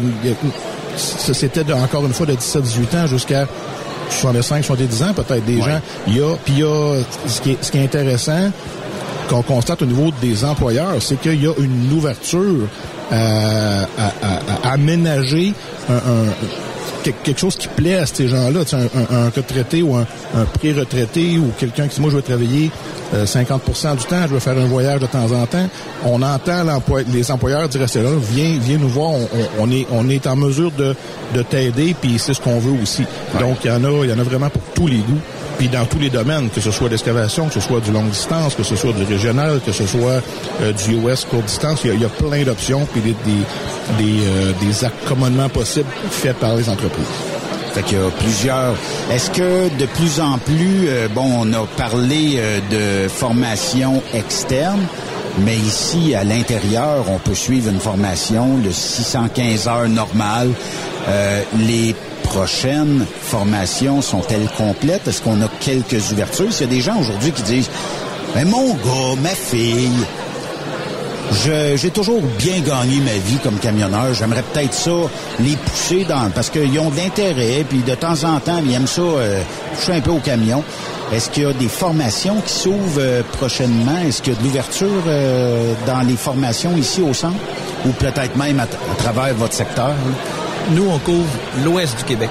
c'était 0.95 1.63
encore 1.73 2.05
une 2.05 2.13
fois 2.13 2.25
de 2.27 2.33
17-18 2.33 2.97
ans 3.03 3.07
jusqu'à 3.07 3.47
65, 4.09 4.63
70 4.63 5.03
ans 5.03 5.13
peut-être 5.15 5.45
des 5.45 5.59
gens. 5.59 5.79
Il 6.07 6.17
y 6.17 6.21
a 6.21 6.35
puis 6.45 6.53
il 6.53 6.59
y 6.59 6.63
a 6.63 6.97
ce 7.27 7.41
qui 7.41 7.51
est, 7.51 7.57
ce 7.63 7.71
qui 7.71 7.79
est 7.79 7.83
intéressant 7.83 8.51
qu'on 9.29 9.41
constate 9.41 9.81
au 9.81 9.85
niveau 9.85 10.11
des 10.21 10.43
employeurs, 10.45 10.93
c'est 11.01 11.19
qu'il 11.19 11.41
y 11.43 11.47
a 11.47 11.53
une 11.57 11.91
ouverture 11.91 12.67
à, 13.11 13.15
à- 13.17 13.85
à- 14.21 14.67
à 14.69 14.71
aménager 14.73 15.53
un, 15.89 15.93
un- 15.95 16.33
quelque 17.11 17.39
chose 17.39 17.55
qui 17.57 17.67
plaît 17.67 17.95
à 17.97 18.05
ces 18.05 18.27
gens-là, 18.27 18.63
Tu 18.63 18.69
sais, 18.71 18.75
un, 18.77 19.15
un- 19.15 19.25
un 19.25 19.29
retraité 19.29 19.81
ou 19.81 19.95
un, 19.95 20.05
un 20.35 20.45
pré-retraité 20.45 21.37
ou 21.37 21.51
quelqu'un 21.59 21.87
qui 21.87 21.95
dit 21.95 22.01
moi 22.01 22.09
je 22.09 22.15
veux 22.15 22.21
travailler 22.21 22.71
euh, 23.13 23.25
50% 23.25 23.97
du 23.97 24.05
temps, 24.05 24.23
je 24.27 24.33
veux 24.33 24.39
faire 24.39 24.57
un 24.57 24.65
voyage 24.65 24.99
de 25.01 25.05
temps 25.07 25.31
en 25.31 25.45
temps. 25.45 25.67
On 26.05 26.21
entend 26.21 26.63
les 27.11 27.31
employeurs 27.31 27.67
dire 27.69 27.81
à 27.83 27.87
ces 27.87 28.01
gens-là, 28.01 28.17
viens, 28.31 28.57
viens 28.59 28.77
nous 28.77 28.89
voir, 28.89 29.11
on, 29.11 29.23
on- 29.33 29.63
on 29.67 29.71
est, 29.71 29.85
on 29.91 30.09
est 30.09 30.25
en 30.27 30.35
mesure 30.35 30.71
de, 30.71 30.95
de 31.35 31.41
t'aider, 31.43 31.95
puis 31.99 32.17
c'est 32.17 32.33
ce 32.33 32.41
qu'on 32.41 32.59
veut 32.59 32.81
aussi. 32.81 33.03
Donc 33.39 33.57
il 33.63 33.67
y 33.67 33.71
en 33.71 33.83
a, 33.83 34.03
il 34.03 34.09
y 34.09 34.13
en 34.13 34.19
a 34.19 34.23
vraiment 34.23 34.49
pour 34.49 34.61
tous 34.73 34.87
les 34.87 34.97
goûts 34.97 35.19
puis 35.57 35.69
dans 35.69 35.85
tous 35.85 35.99
les 35.99 36.09
domaines, 36.09 36.49
que 36.49 36.61
ce 36.61 36.71
soit 36.71 36.89
l'excavation, 36.89 37.47
que 37.47 37.53
ce 37.53 37.59
soit 37.59 37.79
du 37.79 37.91
longue 37.91 38.09
distance, 38.09 38.55
que 38.55 38.63
ce 38.63 38.75
soit 38.75 38.93
du 38.93 39.03
régional, 39.03 39.59
que 39.65 39.71
ce 39.71 39.85
soit 39.85 40.21
euh, 40.61 40.71
du 40.71 40.95
US 40.95 41.25
courte 41.25 41.45
distance, 41.45 41.81
il 41.83 41.99
y 41.99 42.05
a, 42.05 42.09
plein 42.09 42.43
d'options 42.43 42.87
puis 42.91 43.01
des, 43.01 43.15
des, 43.25 44.03
des, 44.03 44.25
euh, 44.25 44.51
des 44.61 44.85
accommodements 44.85 45.49
possibles 45.49 45.89
faits 46.09 46.37
par 46.37 46.55
les 46.55 46.69
entreprises. 46.69 47.05
Fait 47.73 47.81
qu'il 47.81 47.97
y 47.97 48.01
a 48.01 48.09
plusieurs. 48.11 48.75
Est-ce 49.11 49.31
que 49.31 49.75
de 49.79 49.85
plus 49.87 50.19
en 50.19 50.37
plus, 50.37 50.87
euh, 50.87 51.07
bon, 51.07 51.27
on 51.39 51.53
a 51.53 51.65
parlé 51.75 52.35
euh, 52.37 52.59
de 52.69 53.07
formation 53.07 54.03
externe, 54.13 54.81
mais 55.39 55.55
ici, 55.55 56.13
à 56.13 56.23
l'intérieur, 56.23 57.05
on 57.09 57.17
peut 57.17 57.33
suivre 57.33 57.71
une 57.71 57.79
formation 57.79 58.59
de 58.59 58.69
615 58.69 59.67
heures 59.67 59.89
normales. 59.89 60.51
Euh, 61.07 61.41
les 61.57 61.95
prochaines 62.23 63.05
formations 63.21 64.01
sont-elles 64.01 64.49
complètes? 64.57 65.07
Est-ce 65.07 65.21
qu'on 65.21 65.41
a 65.41 65.47
quelques 65.59 66.11
ouvertures? 66.11 66.51
S'il 66.51 66.67
y 66.67 66.69
a 66.69 66.73
des 66.73 66.81
gens 66.81 66.99
aujourd'hui 66.99 67.31
qui 67.31 67.43
disent, 67.43 67.69
mais 68.35 68.45
mon 68.45 68.73
gars, 68.73 69.21
ma 69.21 69.29
fille, 69.29 69.89
j'ai 71.75 71.89
toujours 71.89 72.21
bien 72.37 72.59
gagné 72.61 72.99
ma 72.99 73.13
vie 73.13 73.37
comme 73.43 73.57
camionneur. 73.57 74.13
J'aimerais 74.13 74.43
peut-être 74.43 74.73
ça 74.73 74.91
les 75.39 75.55
pousser 75.55 76.05
dans 76.05 76.29
parce 76.33 76.49
qu'ils 76.49 76.79
ont 76.79 76.89
de 76.89 76.97
l'intérêt, 76.97 77.65
puis 77.67 77.79
de 77.79 77.95
temps 77.95 78.23
en 78.23 78.39
temps, 78.39 78.61
ils 78.63 78.73
aiment 78.73 78.87
ça 78.87 79.01
euh, 79.01 79.41
toucher 79.75 79.93
un 79.93 80.01
peu 80.01 80.11
au 80.11 80.19
camion. 80.19 80.63
Est-ce 81.11 81.29
qu'il 81.29 81.43
y 81.43 81.45
a 81.45 81.53
des 81.53 81.67
formations 81.67 82.41
qui 82.45 82.53
s'ouvrent 82.53 82.99
euh, 82.99 83.21
prochainement? 83.33 83.97
Est-ce 84.05 84.21
qu'il 84.21 84.33
y 84.33 84.35
a 84.35 84.39
de 84.39 84.43
l'ouverture 84.43 85.03
euh, 85.07 85.73
dans 85.85 86.01
les 86.01 86.15
formations 86.15 86.75
ici 86.77 87.01
au 87.01 87.13
centre? 87.13 87.37
Ou 87.85 87.89
peut-être 87.89 88.35
même 88.35 88.59
à, 88.59 88.67
travers 88.97 89.33
votre 89.35 89.53
secteur? 89.53 89.89
là? 89.89 90.42
Nous, 90.71 90.87
on 90.89 90.97
couvre 90.99 91.27
l'ouest 91.63 91.97
du 91.97 92.03
Québec. 92.03 92.29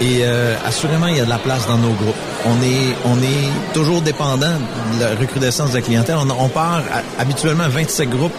Et 0.00 0.20
euh, 0.22 0.54
assurément, 0.66 1.06
il 1.08 1.18
y 1.18 1.20
a 1.20 1.24
de 1.24 1.28
la 1.30 1.38
place 1.38 1.66
dans 1.66 1.76
nos 1.76 1.92
groupes. 1.92 2.14
On 2.46 2.62
est, 2.62 2.96
on 3.04 3.18
est 3.22 3.74
toujours 3.74 4.00
dépendant 4.00 4.54
de 4.98 5.04
la 5.04 5.10
recrudescence 5.10 5.70
de 5.70 5.76
la 5.76 5.82
clientèle. 5.82 6.16
On, 6.16 6.30
on 6.30 6.48
part 6.48 6.82
à- 6.90 7.20
habituellement 7.20 7.68
27 7.68 8.08
groupes 8.08 8.32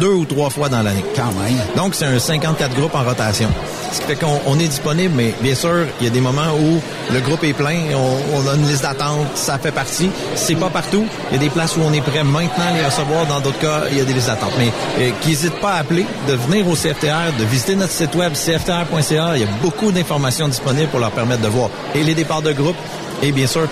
deux 0.00 0.12
ou 0.12 0.24
trois 0.24 0.50
fois 0.50 0.68
dans 0.68 0.82
l'année. 0.82 1.04
Quand 1.14 1.32
même. 1.32 1.58
Donc, 1.76 1.94
c'est 1.94 2.06
un 2.06 2.18
54 2.18 2.74
groupes 2.74 2.94
en 2.94 3.04
rotation. 3.04 3.48
Ce 3.92 4.00
qui 4.00 4.06
fait 4.06 4.16
qu'on 4.16 4.40
on 4.46 4.58
est 4.58 4.68
disponible, 4.68 5.14
mais 5.16 5.34
bien 5.40 5.54
sûr, 5.54 5.86
il 6.00 6.04
y 6.04 6.06
a 6.06 6.10
des 6.10 6.20
moments 6.20 6.52
où 6.60 6.80
le 7.12 7.20
groupe 7.20 7.44
est 7.44 7.52
plein, 7.52 7.78
on, 7.94 8.36
on 8.36 8.48
a 8.48 8.54
une 8.54 8.66
liste 8.66 8.82
d'attente, 8.82 9.26
ça 9.34 9.58
fait 9.58 9.72
partie. 9.72 10.10
C'est 10.34 10.56
pas 10.56 10.70
partout. 10.70 11.06
Il 11.30 11.34
y 11.34 11.36
a 11.36 11.40
des 11.40 11.50
places 11.50 11.76
où 11.76 11.80
on 11.80 11.92
est 11.92 12.00
prêt 12.00 12.24
maintenant 12.24 12.66
à 12.68 12.72
les 12.76 12.84
recevoir. 12.84 13.26
Dans 13.26 13.40
d'autres 13.40 13.58
cas, 13.58 13.84
il 13.90 13.98
y 13.98 14.00
a 14.00 14.04
des 14.04 14.12
listes 14.12 14.26
d'attente. 14.26 14.52
Mais 14.58 14.72
euh, 14.98 15.10
qu'ils 15.20 15.32
n'hésitent 15.32 15.60
pas 15.60 15.74
à 15.74 15.78
appeler, 15.80 16.04
de 16.28 16.34
venir 16.34 16.66
au 16.68 16.74
CFTR, 16.74 17.36
de 17.38 17.44
visiter 17.44 17.76
notre 17.76 17.92
site 17.92 18.14
web 18.14 18.32
cftr.ca. 18.34 19.36
Il 19.36 19.40
y 19.40 19.44
a 19.44 19.48
beaucoup 19.62 19.92
d'informations 19.92 20.48
disponibles 20.48 20.88
pour 20.88 21.00
leur 21.00 21.10
permettre 21.12 21.42
de 21.42 21.48
voir 21.48 21.70
et 21.94 22.02
les 22.02 22.14
départs 22.14 22.42
de 22.42 22.52
groupe 22.52 22.76
et 23.22 23.32
bien 23.32 23.46
sûr 23.46 23.66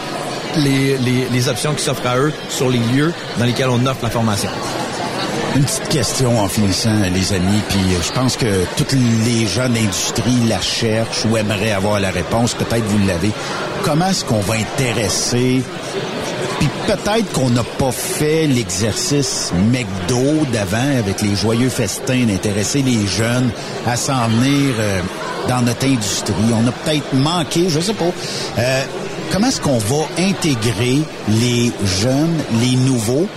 les, 0.57 0.97
les, 0.99 1.29
les 1.31 1.49
options 1.49 1.75
qui 1.75 1.83
s'offrent 1.83 2.07
à 2.07 2.17
eux 2.19 2.33
sur 2.49 2.71
les 2.71 2.79
lieux 2.79 3.13
dans 3.39 3.45
lesquels 3.45 3.69
on 3.69 3.85
offre 3.87 4.03
la 4.03 4.11
formation. 4.11 4.51
Une 5.57 5.63
petite 5.63 5.89
question 5.89 6.41
en 6.41 6.49
finissant, 6.49 6.99
les 7.15 7.33
amis, 7.33 7.61
puis 7.69 7.79
euh, 7.79 8.03
je 8.03 8.13
pense 8.13 8.37
que 8.37 8.65
tous 8.77 8.97
les 9.25 9.47
gens 9.47 9.69
d'industrie 9.69 10.49
la 10.49 10.61
cherchent 10.61 11.25
ou 11.27 11.37
aimeraient 11.37 11.71
avoir 11.71 12.01
la 12.01 12.11
réponse. 12.11 12.55
Peut-être 12.55 12.85
vous 12.85 13.07
l'avez. 13.07 13.31
Comment 13.85 14.09
est-ce 14.09 14.25
qu'on 14.25 14.41
va 14.41 14.55
intéresser 14.55 15.63
puis 16.59 16.69
peut-être 16.87 17.33
qu'on 17.33 17.51
n'a 17.51 17.63
pas 17.63 17.93
fait 17.93 18.47
l'exercice 18.47 19.53
McDo 19.71 20.47
d'avant 20.53 20.99
avec 20.99 21.21
les 21.21 21.35
joyeux 21.35 21.69
festins 21.69 22.25
d'intéresser 22.25 22.83
les 22.83 23.07
jeunes 23.07 23.51
à 23.87 23.97
s'en 23.97 24.29
venir 24.29 24.75
euh, 24.79 25.01
dans 25.49 25.63
notre 25.63 25.87
industrie? 25.87 26.35
On 26.53 26.67
a 26.67 26.73
peut-être 26.73 27.13
manqué, 27.13 27.69
je 27.69 27.81
sais 27.81 27.95
pas. 27.95 28.11
Euh, 28.59 28.83
comment 29.31 29.49
est-ce 29.49 29.61
qu'on 29.61 29.79
va 29.79 30.07
intégrer 30.19 31.03
les 31.29 31.73
jeunes, 31.85 32.39
les 32.61 32.77
nouveaux? 32.77 33.29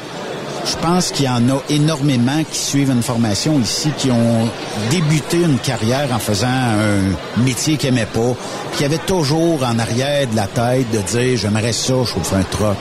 Je 0.70 0.76
pense 0.76 1.12
qu'il 1.12 1.26
y 1.26 1.30
en 1.30 1.48
a 1.50 1.62
énormément 1.70 2.44
qui 2.52 2.60
suivent 2.60 2.92
une 2.92 3.02
formation 3.02 3.58
ici, 3.60 3.90
qui 3.98 4.12
ont 4.12 4.50
débuté 4.90 5.38
une 5.38 5.60
carrière 5.60 6.10
en 6.12 6.20
faisant 6.20 6.48
un 6.48 7.42
métier 7.42 7.78
qu'ils 7.78 7.94
n'aimaient 7.94 8.06
pas, 8.06 8.36
qui 8.76 8.84
avaient 8.84 8.98
toujours 8.98 9.64
en 9.64 9.80
arrière 9.80 10.28
de 10.28 10.36
la 10.36 10.48
tête 10.48 10.92
de 10.92 11.00
dire 11.00 11.38
j'aimerais 11.38 11.72
ça 11.72 11.94
chauffer 12.04 12.36
un 12.36 12.44
truck. 12.44 12.76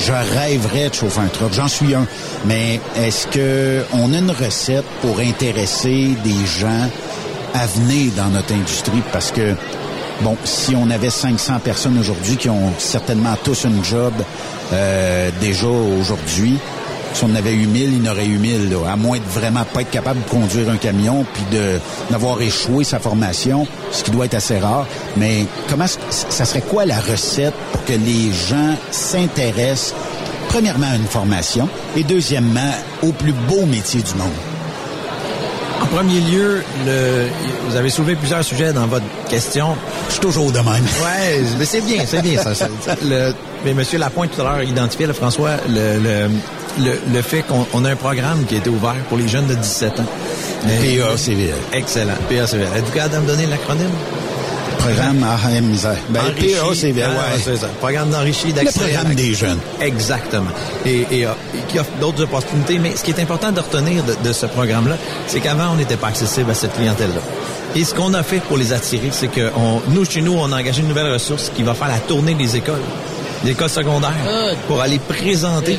Je 0.00 0.12
rêverais 0.12 0.88
de 0.88 0.94
chauffer 0.94 1.20
un 1.20 1.28
truck. 1.28 1.52
J'en 1.52 1.68
suis 1.68 1.94
un. 1.94 2.06
Mais 2.46 2.80
est-ce 2.96 3.28
que 3.28 3.84
on 3.92 4.12
a 4.12 4.18
une 4.18 4.32
recette 4.32 4.86
pour 5.00 5.20
intéresser 5.20 6.16
des 6.24 6.46
gens 6.46 6.88
à 7.54 7.66
venir 7.66 8.12
dans 8.16 8.28
notre 8.28 8.52
industrie? 8.52 9.02
Parce 9.12 9.30
que 9.30 9.54
Bon, 10.20 10.36
si 10.42 10.74
on 10.74 10.90
avait 10.90 11.10
500 11.10 11.60
personnes 11.60 11.96
aujourd'hui 11.96 12.36
qui 12.36 12.50
ont 12.50 12.72
certainement 12.78 13.36
tous 13.44 13.66
une 13.66 13.84
job 13.84 14.12
euh, 14.72 15.30
déjà 15.40 15.68
aujourd'hui, 15.68 16.58
si 17.14 17.24
on 17.24 17.28
en 17.28 17.34
avait 17.34 17.52
eu 17.52 17.66
1000, 17.66 18.00
il 18.02 18.08
en 18.08 18.12
aurait 18.12 18.26
eu 18.26 18.38
1000, 18.38 18.70
là, 18.70 18.92
à 18.92 18.96
moins 18.96 19.18
de 19.18 19.24
vraiment 19.40 19.64
pas 19.64 19.82
être 19.82 19.90
capable 19.90 20.22
de 20.22 20.28
conduire 20.28 20.70
un 20.70 20.76
camion 20.76 21.24
puis 21.32 21.44
de 21.50 21.78
d'avoir 22.10 22.40
échoué 22.40 22.84
sa 22.84 22.98
formation, 22.98 23.66
ce 23.90 24.04
qui 24.04 24.10
doit 24.10 24.26
être 24.26 24.34
assez 24.34 24.58
rare. 24.58 24.86
Mais 25.16 25.46
comment 25.68 25.86
ça 25.86 26.44
serait 26.44 26.62
quoi 26.62 26.84
la 26.84 26.98
recette 27.00 27.54
pour 27.72 27.84
que 27.84 27.92
les 27.92 28.32
gens 28.32 28.74
s'intéressent 28.90 29.94
premièrement 30.48 30.90
à 30.90 30.96
une 30.96 31.06
formation 31.06 31.68
et 31.96 32.04
deuxièmement 32.04 32.72
au 33.02 33.12
plus 33.12 33.32
beau 33.32 33.66
métier 33.66 34.02
du 34.02 34.14
monde? 34.14 34.32
En 35.80 35.86
premier 35.86 36.20
lieu, 36.20 36.62
le, 36.86 37.28
vous 37.68 37.76
avez 37.76 37.88
soulevé 37.88 38.16
plusieurs 38.16 38.42
sujets 38.42 38.72
dans 38.72 38.86
votre 38.86 39.04
question. 39.28 39.76
Je 40.08 40.14
suis 40.14 40.20
toujours 40.20 40.50
de 40.50 40.58
même. 40.58 40.66
Ouais, 40.66 41.40
mais 41.56 41.64
c'est 41.64 41.80
bien, 41.80 42.02
c'est 42.04 42.20
bien 42.20 42.42
ça. 42.42 42.66
Le, 43.02 43.32
mais 43.64 43.74
Monsieur 43.74 43.98
Lapointe 43.98 44.32
tout 44.34 44.40
à 44.40 44.44
l'heure 44.44 44.62
identifiait, 44.62 45.06
le 45.06 45.12
François, 45.12 45.52
le, 45.68 45.98
le, 46.00 46.30
le, 46.78 46.98
le 47.12 47.22
fait 47.22 47.42
qu'on 47.42 47.66
on 47.72 47.84
a 47.84 47.90
un 47.90 47.96
programme 47.96 48.44
qui 48.46 48.54
a 48.54 48.58
été 48.58 48.70
ouvert 48.70 48.94
pour 49.08 49.18
les 49.18 49.28
jeunes 49.28 49.46
de 49.46 49.54
17 49.54 50.00
ans. 50.00 50.06
PACVL. 50.62 51.54
Excellent. 51.72 52.14
PACVL. 52.28 52.68
Êtes-vous 52.76 52.92
capable 52.92 53.14
de 53.14 53.20
me 53.20 53.26
donner 53.26 53.46
l'acronyme? 53.46 53.90
Programme 54.78 55.24
à 55.24 55.60
misère. 55.60 55.96
Ben. 56.08 56.20
PACVL, 56.20 57.02
Ah, 57.04 57.34
ouais. 57.34 57.40
c'est 57.44 57.56
ça. 57.56 57.66
Programme 57.80 58.10
d'enrichi 58.10 58.48
Le 58.48 58.52
d'accès. 58.54 58.78
programme 58.80 59.14
des 59.14 59.34
jeunes. 59.34 59.58
Exactement. 59.80 60.50
Et, 60.86 61.04
et, 61.10 61.26
euh, 61.26 61.30
et 61.54 61.70
qui 61.70 61.78
offre 61.78 61.90
d'autres 62.00 62.22
opportunités. 62.22 62.78
Mais 62.78 62.94
ce 62.96 63.02
qui 63.02 63.10
est 63.10 63.20
important 63.20 63.50
de 63.52 63.60
retenir 63.60 64.02
de, 64.04 64.14
de 64.26 64.32
ce 64.32 64.46
programme-là, 64.46 64.96
c'est 65.26 65.40
qu'avant, 65.40 65.70
on 65.72 65.76
n'était 65.76 65.96
pas 65.96 66.08
accessible 66.08 66.50
à 66.50 66.54
cette 66.54 66.74
clientèle-là. 66.74 67.20
Et 67.74 67.84
ce 67.84 67.92
qu'on 67.92 68.14
a 68.14 68.22
fait 68.22 68.38
pour 68.40 68.56
les 68.56 68.72
attirer, 68.72 69.08
c'est 69.10 69.28
que 69.28 69.50
on, 69.56 69.82
nous, 69.90 70.04
chez 70.04 70.22
nous, 70.22 70.32
on 70.34 70.50
a 70.52 70.56
engagé 70.58 70.80
une 70.80 70.88
nouvelle 70.88 71.12
ressource 71.12 71.50
qui 71.54 71.62
va 71.64 71.74
faire 71.74 71.88
la 71.88 71.98
tournée 71.98 72.34
des 72.34 72.56
écoles, 72.56 72.80
des 73.44 73.50
écoles 73.52 73.68
secondaires, 73.68 74.12
pour 74.66 74.80
aller 74.80 74.98
présenter 74.98 75.78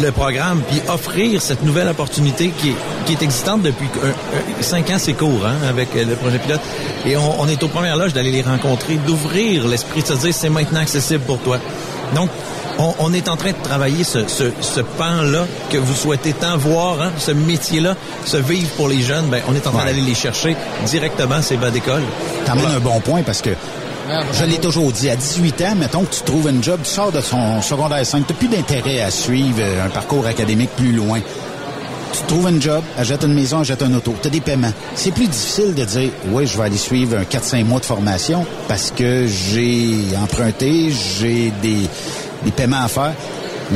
le 0.00 0.10
programme 0.10 0.60
puis 0.68 0.80
offrir 0.88 1.40
cette 1.42 1.62
nouvelle 1.64 1.88
opportunité 1.88 2.50
qui 2.56 2.70
est, 2.70 2.76
qui 3.06 3.12
est 3.12 3.22
existante 3.22 3.62
depuis 3.62 3.86
un- 4.04 4.08
un- 4.08 4.62
cinq 4.62 4.90
ans, 4.90 4.96
c'est 4.98 5.14
court, 5.14 5.44
hein, 5.44 5.56
avec 5.68 5.88
le 5.94 6.14
projet 6.14 6.38
pilote. 6.38 6.60
Et 7.06 7.16
on, 7.16 7.40
on 7.40 7.48
est 7.48 7.62
aux 7.62 7.68
premières 7.68 7.96
loges 7.96 8.12
d'aller 8.12 8.30
les 8.30 8.42
rencontrer, 8.42 8.94
d'ouvrir 9.06 9.66
l'esprit, 9.66 10.02
de 10.02 10.06
se 10.06 10.12
dire 10.14 10.32
c'est 10.34 10.48
maintenant 10.50 10.80
accessible 10.80 11.24
pour 11.24 11.38
toi. 11.38 11.58
Donc, 12.14 12.30
on, 12.78 12.94
on 13.00 13.12
est 13.12 13.28
en 13.28 13.36
train 13.36 13.50
de 13.50 13.62
travailler 13.62 14.02
ce, 14.04 14.26
ce, 14.28 14.44
ce 14.60 14.80
pan-là 14.80 15.44
que 15.70 15.76
vous 15.78 15.94
souhaitez 15.94 16.32
tant 16.32 16.56
voir, 16.56 17.02
hein, 17.02 17.10
ce 17.18 17.30
métier-là, 17.32 17.96
ce 18.24 18.38
vivre 18.38 18.70
pour 18.76 18.88
les 18.88 19.02
jeunes. 19.02 19.26
Ben, 19.26 19.42
on 19.48 19.54
est 19.54 19.66
en 19.66 19.70
train 19.72 19.84
d'aller 19.84 20.00
les 20.00 20.14
chercher 20.14 20.56
directement 20.86 21.42
ces 21.42 21.56
bas 21.56 21.70
d'école. 21.70 22.02
T'amènes 22.46 22.66
un 22.76 22.80
bon 22.80 22.98
point 23.00 23.22
parce 23.22 23.42
que 23.42 23.50
je 24.32 24.44
l'ai 24.44 24.58
toujours 24.58 24.90
dit, 24.92 25.08
à 25.10 25.16
18 25.16 25.62
ans, 25.62 25.74
mettons 25.76 26.04
que 26.04 26.14
tu 26.14 26.22
trouves 26.22 26.48
un 26.48 26.60
job, 26.62 26.80
tu 26.84 26.90
sors 26.90 27.12
de 27.12 27.20
son 27.20 27.60
secondaire 27.62 28.04
5, 28.04 28.26
tu 28.26 28.34
plus 28.34 28.48
d'intérêt 28.48 29.00
à 29.00 29.10
suivre 29.10 29.58
euh, 29.60 29.86
un 29.86 29.88
parcours 29.88 30.26
académique 30.26 30.70
plus 30.76 30.92
loin. 30.92 31.20
Tu 32.12 32.22
trouves 32.26 32.46
un 32.46 32.60
job, 32.60 32.82
achètes 32.98 33.22
une 33.24 33.32
maison, 33.34 33.60
achètes 33.60 33.82
un 33.82 33.94
auto, 33.94 34.14
tu 34.20 34.28
as 34.28 34.30
des 34.30 34.40
paiements. 34.42 34.72
C'est 34.94 35.12
plus 35.12 35.26
difficile 35.28 35.74
de 35.74 35.84
dire, 35.84 36.10
oui, 36.30 36.46
je 36.46 36.58
vais 36.58 36.64
aller 36.64 36.76
suivre 36.76 37.16
un 37.18 37.22
4-5 37.22 37.64
mois 37.64 37.80
de 37.80 37.84
formation 37.86 38.44
parce 38.68 38.90
que 38.90 39.26
j'ai 39.26 39.94
emprunté, 40.22 40.90
j'ai 41.18 41.50
des, 41.62 41.88
des 42.44 42.50
paiements 42.50 42.82
à 42.84 42.88
faire. 42.88 43.14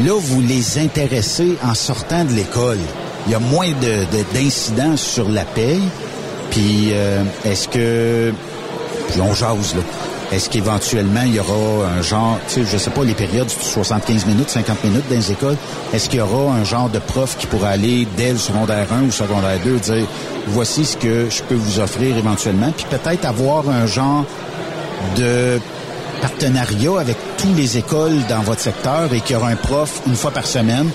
Là, 0.04 0.12
vous 0.18 0.42
les 0.42 0.78
intéressez 0.78 1.56
en 1.64 1.72
sortant 1.74 2.24
de 2.24 2.32
l'école. 2.32 2.78
Il 3.26 3.32
y 3.32 3.34
a 3.34 3.38
moins 3.38 3.68
de- 3.70 4.04
de- 4.16 4.34
d'incidents 4.38 4.96
sur 4.98 5.28
la 5.30 5.44
paye. 5.44 5.82
Puis, 6.50 6.88
euh, 6.92 7.22
est-ce 7.44 7.68
que 7.68 8.32
puis 9.10 9.20
on 9.20 9.32
jase, 9.34 9.74
là. 9.74 9.82
Est-ce 10.32 10.50
qu'éventuellement, 10.50 11.22
il 11.24 11.34
y 11.34 11.40
aura 11.40 11.88
un 11.98 12.02
genre, 12.02 12.38
tu 12.48 12.64
sais, 12.64 12.70
je 12.70 12.78
sais 12.78 12.90
pas, 12.90 13.04
les 13.04 13.14
périodes, 13.14 13.48
c'est 13.48 13.62
75 13.62 14.26
minutes, 14.26 14.50
50 14.50 14.84
minutes 14.84 15.04
dans 15.08 15.14
les 15.14 15.32
écoles, 15.32 15.56
est-ce 15.92 16.08
qu'il 16.08 16.18
y 16.18 16.22
aura 16.22 16.52
un 16.52 16.64
genre 16.64 16.88
de 16.88 16.98
prof 16.98 17.36
qui 17.38 17.46
pourra 17.46 17.68
aller 17.68 18.08
dès 18.16 18.32
le 18.32 18.38
secondaire 18.38 18.86
1 18.92 19.04
ou 19.04 19.12
secondaire 19.12 19.58
2 19.64 19.78
dire, 19.78 20.06
voici 20.48 20.84
ce 20.84 20.96
que 20.96 21.30
je 21.30 21.42
peux 21.42 21.54
vous 21.54 21.78
offrir 21.78 22.16
éventuellement, 22.16 22.72
puis 22.76 22.86
peut-être 22.90 23.24
avoir 23.24 23.68
un 23.68 23.86
genre 23.86 24.24
de 25.16 25.60
partenariat 26.20 26.98
avec 26.98 27.16
tous 27.36 27.54
les 27.54 27.78
écoles 27.78 28.18
dans 28.28 28.40
votre 28.40 28.60
secteur 28.60 29.12
et 29.12 29.20
qu'il 29.20 29.34
y 29.34 29.38
aura 29.38 29.48
un 29.48 29.56
prof 29.56 30.02
une 30.06 30.16
fois 30.16 30.32
par 30.32 30.46
semaine 30.46 30.90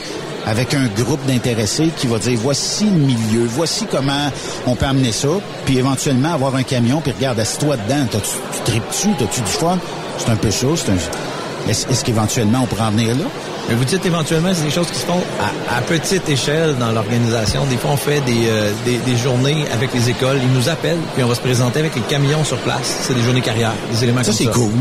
avec 0.46 0.74
un 0.74 0.88
groupe 1.02 1.26
d'intéressés 1.26 1.90
qui 1.96 2.08
va 2.08 2.20
dire 2.20 2.40
voici 2.42 2.86
le 2.86 2.92
milieu, 2.92 3.46
voici 3.46 3.86
comment 3.90 4.32
on 4.66 4.76
peut 4.76 4.86
amener 4.86 5.12
ça, 5.12 5.30
puis 5.66 5.78
éventuellement 5.78 6.34
avoir 6.34 6.56
un 6.56 6.64
camion, 6.64 7.02
puis 7.02 7.12
regarde, 7.12 7.40
assis-toi 7.40 7.78
dedans, 7.78 8.06
t'as-tu, 8.10 8.32
tu 8.54 8.72
tripes-tu, 8.72 9.08
t'as-tu 9.18 9.42
du 9.42 9.52
fun? 9.52 9.78
C'est 10.18 10.30
un 10.30 10.36
peu 10.36 10.52
ça, 10.52 10.68
c'est 10.76 10.92
un... 10.92 11.70
Est-ce, 11.70 11.88
est-ce 11.90 12.04
qu'éventuellement 12.04 12.62
on 12.64 12.66
pourra 12.66 12.88
en 12.88 12.92
venir 12.92 13.16
là? 13.16 13.26
Mais 13.70 13.76
vous 13.76 13.86
dites 13.86 14.06
éventuellement, 14.06 14.50
c'est 14.54 14.64
des 14.64 14.72
choses 14.72 14.88
qui 14.88 15.00
se 15.00 15.06
font 15.06 15.22
à, 15.40 15.78
à 15.78 15.82
petite 15.82 16.28
échelle 16.30 16.76
dans 16.80 16.92
l'organisation. 16.92 17.64
Des 17.66 17.78
fois, 17.78 17.92
on 17.94 17.98
fait 17.98 18.20
des, 18.22 18.48
euh, 18.48 18.72
des, 18.86 18.98
des 18.98 19.18
journées 19.18 19.66
avec 19.74 19.94
les 19.94 20.10
écoles. 20.10 20.40
Ils 20.42 20.52
nous 20.52 20.68
appellent, 20.70 20.98
puis 21.14 21.24
on 21.24 21.28
va 21.28 21.36
se 21.36 21.42
présenter 21.42 21.80
avec 21.80 21.96
les 21.96 22.02
camions 22.02 22.44
sur 22.44 22.58
place. 22.58 22.98
C'est 23.08 23.14
des 23.14 23.22
journées 23.22 23.42
carrières, 23.42 23.74
des 23.94 24.04
éléments 24.04 24.22
Ça, 24.24 24.28
comme 24.28 24.36
c'est 24.36 24.44
ça. 24.46 24.52
cool. 24.52 24.72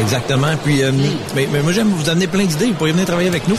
Exactement. 0.00 0.48
Puis, 0.64 0.82
euh, 0.82 0.92
mais, 1.34 1.48
mais 1.52 1.60
moi, 1.62 1.72
j'aime 1.72 1.88
vous 1.88 2.08
amener 2.08 2.26
plein 2.26 2.44
d'idées. 2.44 2.66
Vous 2.66 2.74
pourriez 2.74 2.92
venir 2.92 3.06
travailler 3.06 3.28
avec 3.28 3.48
nous 3.48 3.56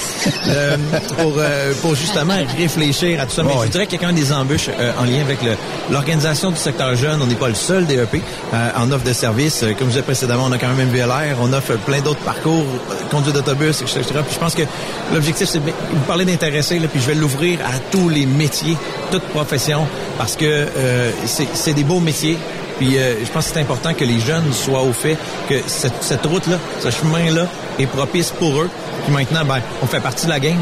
euh, 0.47 0.77
pour, 1.17 1.33
euh, 1.37 1.73
pour 1.81 1.95
justement 1.95 2.35
réfléchir 2.57 3.19
à 3.21 3.25
tout 3.25 3.33
ça. 3.35 3.43
Mais 3.43 3.51
je 3.65 3.69
dirais 3.71 3.85
qu'il 3.87 3.99
y 3.99 4.03
a 4.03 4.07
quand 4.07 4.13
même 4.13 4.23
des 4.23 4.31
embûches 4.31 4.69
euh, 4.79 4.91
en 4.99 5.03
lien 5.03 5.21
avec 5.21 5.41
le- 5.43 5.55
l'organisation 5.91 6.51
du 6.51 6.57
secteur 6.57 6.95
jeune. 6.95 7.21
On 7.21 7.25
n'est 7.27 7.35
pas 7.35 7.49
le 7.49 7.55
seul 7.55 7.85
DEP 7.85 8.21
euh, 8.53 8.69
en 8.77 8.91
offre 8.91 9.03
de 9.03 9.13
services. 9.13 9.61
Euh, 9.63 9.73
Comme 9.73 9.87
je 9.87 9.93
disais 9.93 10.01
précédemment, 10.03 10.45
on 10.47 10.51
a 10.51 10.57
quand 10.57 10.69
même 10.73 10.87
MVLR. 10.87 11.37
On 11.41 11.51
offre 11.53 11.73
plein 11.85 11.99
d'autres 11.99 12.19
parcours, 12.21 12.63
conduite 13.11 13.35
d'autobus, 13.35 13.81
etc. 13.81 14.01
Puis 14.05 14.33
je 14.35 14.39
pense 14.39 14.55
que 14.55 14.63
l'objectif, 15.13 15.47
c'est 15.47 15.59
de 15.59 15.71
vous 15.91 16.05
parler 16.07 16.25
d'intéresser, 16.25 16.79
puis 16.79 17.01
je 17.01 17.07
vais 17.07 17.15
l'ouvrir 17.15 17.59
à 17.61 17.79
tous 17.91 18.09
les 18.09 18.25
métiers, 18.25 18.77
toutes 19.11 19.23
professions, 19.29 19.87
parce 20.17 20.35
que 20.35 20.45
euh, 20.45 21.11
c'est 21.25 21.73
des 21.73 21.83
beaux 21.83 21.99
métiers. 21.99 22.37
Puis 22.77 22.97
euh, 22.97 23.25
je 23.25 23.31
pense 23.31 23.47
que 23.47 23.53
c'est 23.53 23.59
important 23.59 23.93
que 23.93 24.05
les 24.05 24.19
jeunes 24.19 24.53
soient 24.53 24.83
au 24.83 24.93
fait 24.93 25.17
que 25.49 25.55
cette, 25.67 26.25
route-là, 26.25 26.57
ce 26.79 26.89
chemin-là 26.89 27.47
est 27.77 27.87
propice 27.87 28.31
pour 28.31 28.61
eux. 28.61 28.69
Puis 29.03 29.13
maintenant, 29.13 29.43
ben, 29.43 29.59
on 29.83 29.85
fait 29.85 29.99
partie 29.99 30.25
de 30.25 30.31
la 30.31 30.39
game 30.39 30.57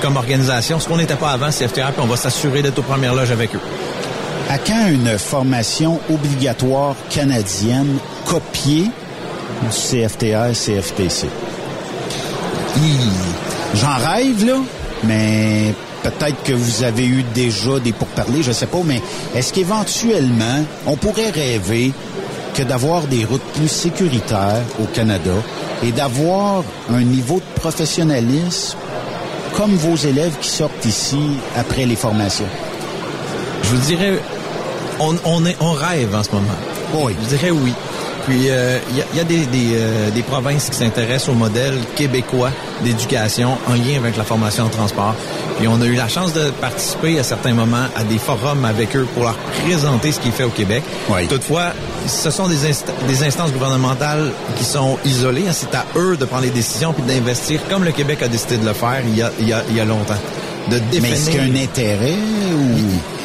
comme, 0.00 0.16
organisation. 0.16 0.78
Ce 0.78 0.86
qu'on 0.86 0.98
n'était 0.98 1.16
pas 1.16 1.30
avant, 1.30 1.50
c'est 1.50 1.66
puis 1.66 1.82
on 1.98 2.06
va 2.06 2.16
s'assurer 2.16 2.62
d'être 2.62 2.78
aux 2.78 2.82
premières 2.82 3.14
loges 3.14 3.32
avec 3.32 3.54
eux. 3.56 3.60
À 4.48 4.58
quand 4.58 4.86
une 4.88 5.18
formation 5.18 6.00
obligatoire 6.10 6.94
canadienne 7.10 7.98
copiée 8.24 8.90
du 9.62 9.68
CFTR, 9.68 10.52
CFTC. 10.52 11.26
J'en 13.74 13.96
rêve, 13.96 14.44
là, 14.46 14.56
mais 15.04 15.74
peut-être 16.02 16.42
que 16.42 16.52
vous 16.52 16.82
avez 16.82 17.06
eu 17.06 17.22
déjà 17.34 17.78
des 17.80 17.92
pourparlers, 17.92 18.42
je 18.42 18.52
sais 18.52 18.66
pas, 18.66 18.78
mais 18.84 19.02
est-ce 19.34 19.52
qu'éventuellement, 19.52 20.64
on 20.86 20.96
pourrait 20.96 21.30
rêver 21.30 21.92
que 22.54 22.62
d'avoir 22.62 23.02
des 23.02 23.24
routes 23.24 23.42
plus 23.54 23.68
sécuritaires 23.68 24.62
au 24.80 24.84
Canada 24.86 25.34
et 25.84 25.92
d'avoir 25.92 26.64
un 26.90 27.02
niveau 27.02 27.36
de 27.36 27.60
professionnalisme 27.60 28.76
comme 29.56 29.74
vos 29.74 29.96
élèves 29.96 30.36
qui 30.40 30.48
sortent 30.48 30.84
ici 30.84 31.20
après 31.56 31.84
les 31.86 31.96
formations? 31.96 32.48
Je 33.62 33.68
vous 33.68 33.86
dirais, 33.86 34.18
on, 35.00 35.14
on, 35.24 35.44
est, 35.46 35.56
on 35.60 35.72
rêve 35.72 36.14
en 36.14 36.22
ce 36.22 36.30
moment. 36.32 36.46
Oui. 36.94 37.14
Je 37.22 37.36
dirais 37.36 37.50
oui. 37.50 37.72
Puis, 38.28 38.44
il 38.44 38.50
euh, 38.50 38.78
y, 38.94 39.00
a, 39.00 39.04
y 39.16 39.20
a 39.20 39.24
des, 39.24 39.46
des, 39.46 39.70
euh, 39.74 40.10
des 40.10 40.22
provinces 40.22 40.68
qui 40.68 40.76
s'intéressent 40.76 41.30
au 41.30 41.34
modèle 41.34 41.74
québécois 41.96 42.50
d'éducation 42.84 43.56
en 43.66 43.72
lien 43.72 43.96
avec 43.96 44.16
la 44.16 44.24
formation 44.24 44.64
en 44.64 44.68
transport. 44.68 45.14
Puis, 45.58 45.66
on 45.66 45.80
a 45.80 45.86
eu 45.86 45.94
la 45.94 46.08
chance 46.08 46.34
de 46.34 46.50
participer 46.60 47.18
à 47.18 47.22
certains 47.22 47.54
moments 47.54 47.86
à 47.96 48.04
des 48.04 48.18
forums 48.18 48.64
avec 48.64 48.94
eux 48.96 49.06
pour 49.14 49.24
leur 49.24 49.36
présenter 49.64 50.12
ce 50.12 50.20
qui 50.20 50.28
est 50.28 50.32
fait 50.32 50.44
au 50.44 50.50
Québec. 50.50 50.82
Toutefois, 51.28 51.72
ce 52.06 52.30
sont 52.30 52.48
des, 52.48 52.70
inst- 52.70 52.84
des 53.08 53.22
instances 53.24 53.50
gouvernementales 53.52 54.30
qui 54.56 54.64
sont 54.64 54.98
isolées. 55.04 55.44
C'est 55.52 55.74
à 55.74 55.86
eux 55.96 56.16
de 56.16 56.24
prendre 56.26 56.42
les 56.44 56.50
décisions 56.50 56.92
puis 56.92 57.02
d'investir 57.02 57.60
comme 57.70 57.84
le 57.84 57.92
Québec 57.92 58.22
a 58.22 58.28
décidé 58.28 58.58
de 58.58 58.66
le 58.66 58.74
faire 58.74 59.00
il 59.06 59.16
y 59.16 59.22
a, 59.22 59.32
il 59.40 59.48
y 59.48 59.52
a, 59.52 59.62
il 59.70 59.76
y 59.76 59.80
a 59.80 59.84
longtemps. 59.84 60.18
De 60.70 60.78
définir... 60.78 61.02
Mais 61.02 61.10
est-ce 61.12 61.30
qu'il 61.30 61.40
y 61.40 61.58
a 61.58 61.60
un 61.60 61.64
intérêt 61.64 62.12
ou... 62.12 63.17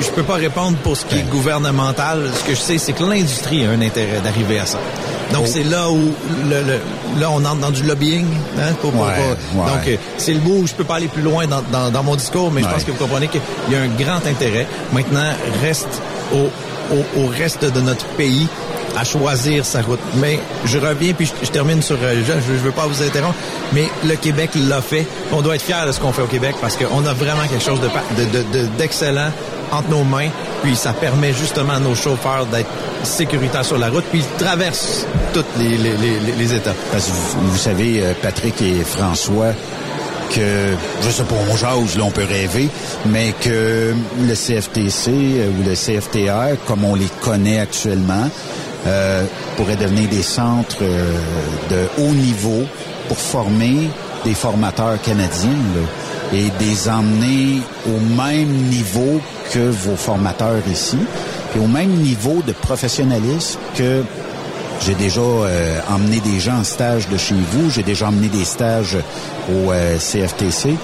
Je 0.00 0.10
peux 0.10 0.22
pas 0.22 0.34
répondre 0.34 0.76
pour 0.78 0.96
ce 0.96 1.04
qui 1.06 1.16
est 1.18 1.30
gouvernemental. 1.30 2.30
Ce 2.34 2.44
que 2.44 2.54
je 2.54 2.60
sais, 2.60 2.78
c'est 2.78 2.92
que 2.92 3.04
l'industrie 3.04 3.64
a 3.64 3.70
un 3.70 3.80
intérêt 3.80 4.20
d'arriver 4.22 4.58
à 4.58 4.66
ça. 4.66 4.78
Donc 5.32 5.44
Oh. 5.46 5.50
c'est 5.50 5.64
là 5.64 5.90
où 5.90 6.12
le, 6.48 6.62
le- 6.62 7.20
là 7.20 7.30
on 7.30 7.44
entre 7.44 7.56
dans 7.60 7.70
du 7.70 7.82
lobbying. 7.84 8.26
Hein, 8.58 8.72
pour- 8.80 8.94
Ouais, 8.94 9.00
pour- 9.52 9.62
ouais. 9.64 9.70
Donc 9.70 9.88
euh, 9.88 9.96
c'est 10.18 10.34
le 10.34 10.40
bout 10.40 10.62
où 10.62 10.66
je 10.66 10.74
peux 10.74 10.84
pas 10.84 10.96
aller 10.96 11.08
plus 11.08 11.22
loin 11.22 11.46
dans, 11.46 11.62
dans, 11.72 11.90
dans 11.90 12.02
mon 12.02 12.16
discours, 12.16 12.50
mais 12.52 12.62
je 12.62 12.68
pense 12.68 12.84
que 12.84 12.90
vous 12.90 12.98
comprenez 12.98 13.28
qu'il 13.28 13.40
y 13.70 13.74
a 13.76 13.80
un 13.80 13.88
grand 13.88 14.24
intérêt. 14.26 14.66
Maintenant 14.92 15.32
reste 15.62 16.00
au, 16.32 16.48
au, 16.94 17.22
au 17.22 17.26
reste 17.28 17.64
de 17.64 17.80
notre 17.80 18.04
pays 18.16 18.46
à 18.96 19.04
choisir 19.04 19.64
sa 19.64 19.82
route. 19.82 20.00
Mais 20.16 20.38
je 20.64 20.78
reviens 20.78 21.12
puis 21.12 21.26
je, 21.26 21.46
je 21.46 21.50
termine 21.50 21.82
sur 21.82 21.96
euh, 22.02 22.22
je, 22.26 22.32
je 22.32 22.58
veux 22.58 22.70
pas 22.70 22.86
vous 22.86 23.02
interrompre, 23.02 23.34
mais 23.72 23.88
le 24.06 24.16
Québec 24.16 24.50
l'a 24.68 24.80
fait. 24.80 25.06
On 25.32 25.40
doit 25.42 25.56
être 25.56 25.62
fier 25.62 25.86
de 25.86 25.92
ce 25.92 26.00
qu'on 26.00 26.12
fait 26.12 26.22
au 26.22 26.26
Québec 26.26 26.54
parce 26.60 26.76
qu'on 26.76 27.04
a 27.06 27.12
vraiment 27.12 27.46
quelque 27.48 27.64
chose 27.64 27.80
de 27.80 27.88
pa- 27.88 28.02
de- 28.18 28.24
de- 28.38 28.58
de- 28.58 28.66
d'excellent 28.78 29.30
entre 29.72 29.88
nos 29.90 30.04
mains. 30.04 30.28
Puis 30.62 30.76
ça 30.76 30.92
permet 30.92 31.32
justement 31.32 31.74
à 31.74 31.78
nos 31.80 31.94
chauffeurs 31.94 32.46
d'être 32.46 32.70
sécuritaires 33.02 33.64
sur 33.64 33.78
la 33.78 33.88
route. 33.90 34.04
Puis 34.10 34.20
ils 34.20 34.44
traversent 34.44 35.06
toutes 35.32 35.44
les, 35.58 35.76
les, 35.76 35.96
les, 35.96 36.32
les 36.38 36.54
étapes. 36.54 36.76
Parce 36.92 37.06
que 37.06 37.10
vous, 37.10 37.50
vous 37.50 37.58
savez, 37.58 38.00
euh, 38.02 38.12
Patrick 38.22 38.60
et 38.62 38.82
François, 38.84 39.52
que, 40.34 40.40
je 41.04 41.10
sais 41.10 41.22
pas, 41.24 41.34
on 41.50 41.56
jase, 41.56 41.96
là, 41.98 42.04
on 42.04 42.10
peut 42.10 42.24
rêver, 42.28 42.68
mais 43.06 43.34
que 43.40 43.92
le 44.26 44.34
CFTC 44.34 45.10
euh, 45.10 45.48
ou 45.50 45.68
le 45.68 45.74
CFTR, 45.74 46.56
comme 46.66 46.84
on 46.84 46.94
les 46.94 47.08
connaît 47.20 47.60
actuellement, 47.60 48.28
euh, 48.86 49.24
pourrait 49.56 49.76
devenir 49.76 50.08
des 50.08 50.22
centres 50.22 50.82
euh, 50.82 51.12
de 51.70 52.02
haut 52.02 52.14
niveau 52.14 52.64
pour 53.08 53.18
former 53.18 53.88
des 54.24 54.34
formateurs 54.34 55.00
canadiens 55.00 55.50
et 56.32 56.50
des 56.58 56.88
emmener 56.88 57.60
au 57.86 57.98
même 58.16 58.48
niveau 58.68 59.20
que 59.52 59.70
vos 59.70 59.96
formateurs 59.96 60.62
ici, 60.70 60.98
puis 61.52 61.60
au 61.60 61.66
même 61.66 61.90
niveau 61.90 62.42
de 62.46 62.52
professionnalisme 62.52 63.58
que 63.74 64.02
j'ai 64.80 64.94
déjà 64.94 65.20
euh, 65.20 65.78
emmené 65.88 66.20
des 66.20 66.40
gens 66.40 66.58
en 66.58 66.64
stage 66.64 67.08
de 67.08 67.16
chez 67.16 67.34
vous. 67.34 67.70
J'ai 67.70 67.82
déjà 67.82 68.08
emmené 68.08 68.28
des 68.28 68.44
stages 68.44 68.98
au 69.48 69.72
CFTC. 69.98 70.76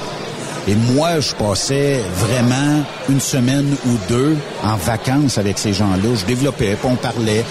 Et 0.68 0.74
moi, 0.74 1.20
je 1.20 1.34
passais 1.34 2.00
vraiment 2.16 2.84
une 3.08 3.20
semaine 3.20 3.74
ou 3.86 3.90
deux 4.08 4.36
en 4.62 4.76
vacances 4.76 5.38
avec 5.38 5.58
ces 5.58 5.72
gens-là. 5.72 6.14
Je 6.14 6.26
développais, 6.26 6.76
on 6.84 6.96
parlait. 6.96 7.44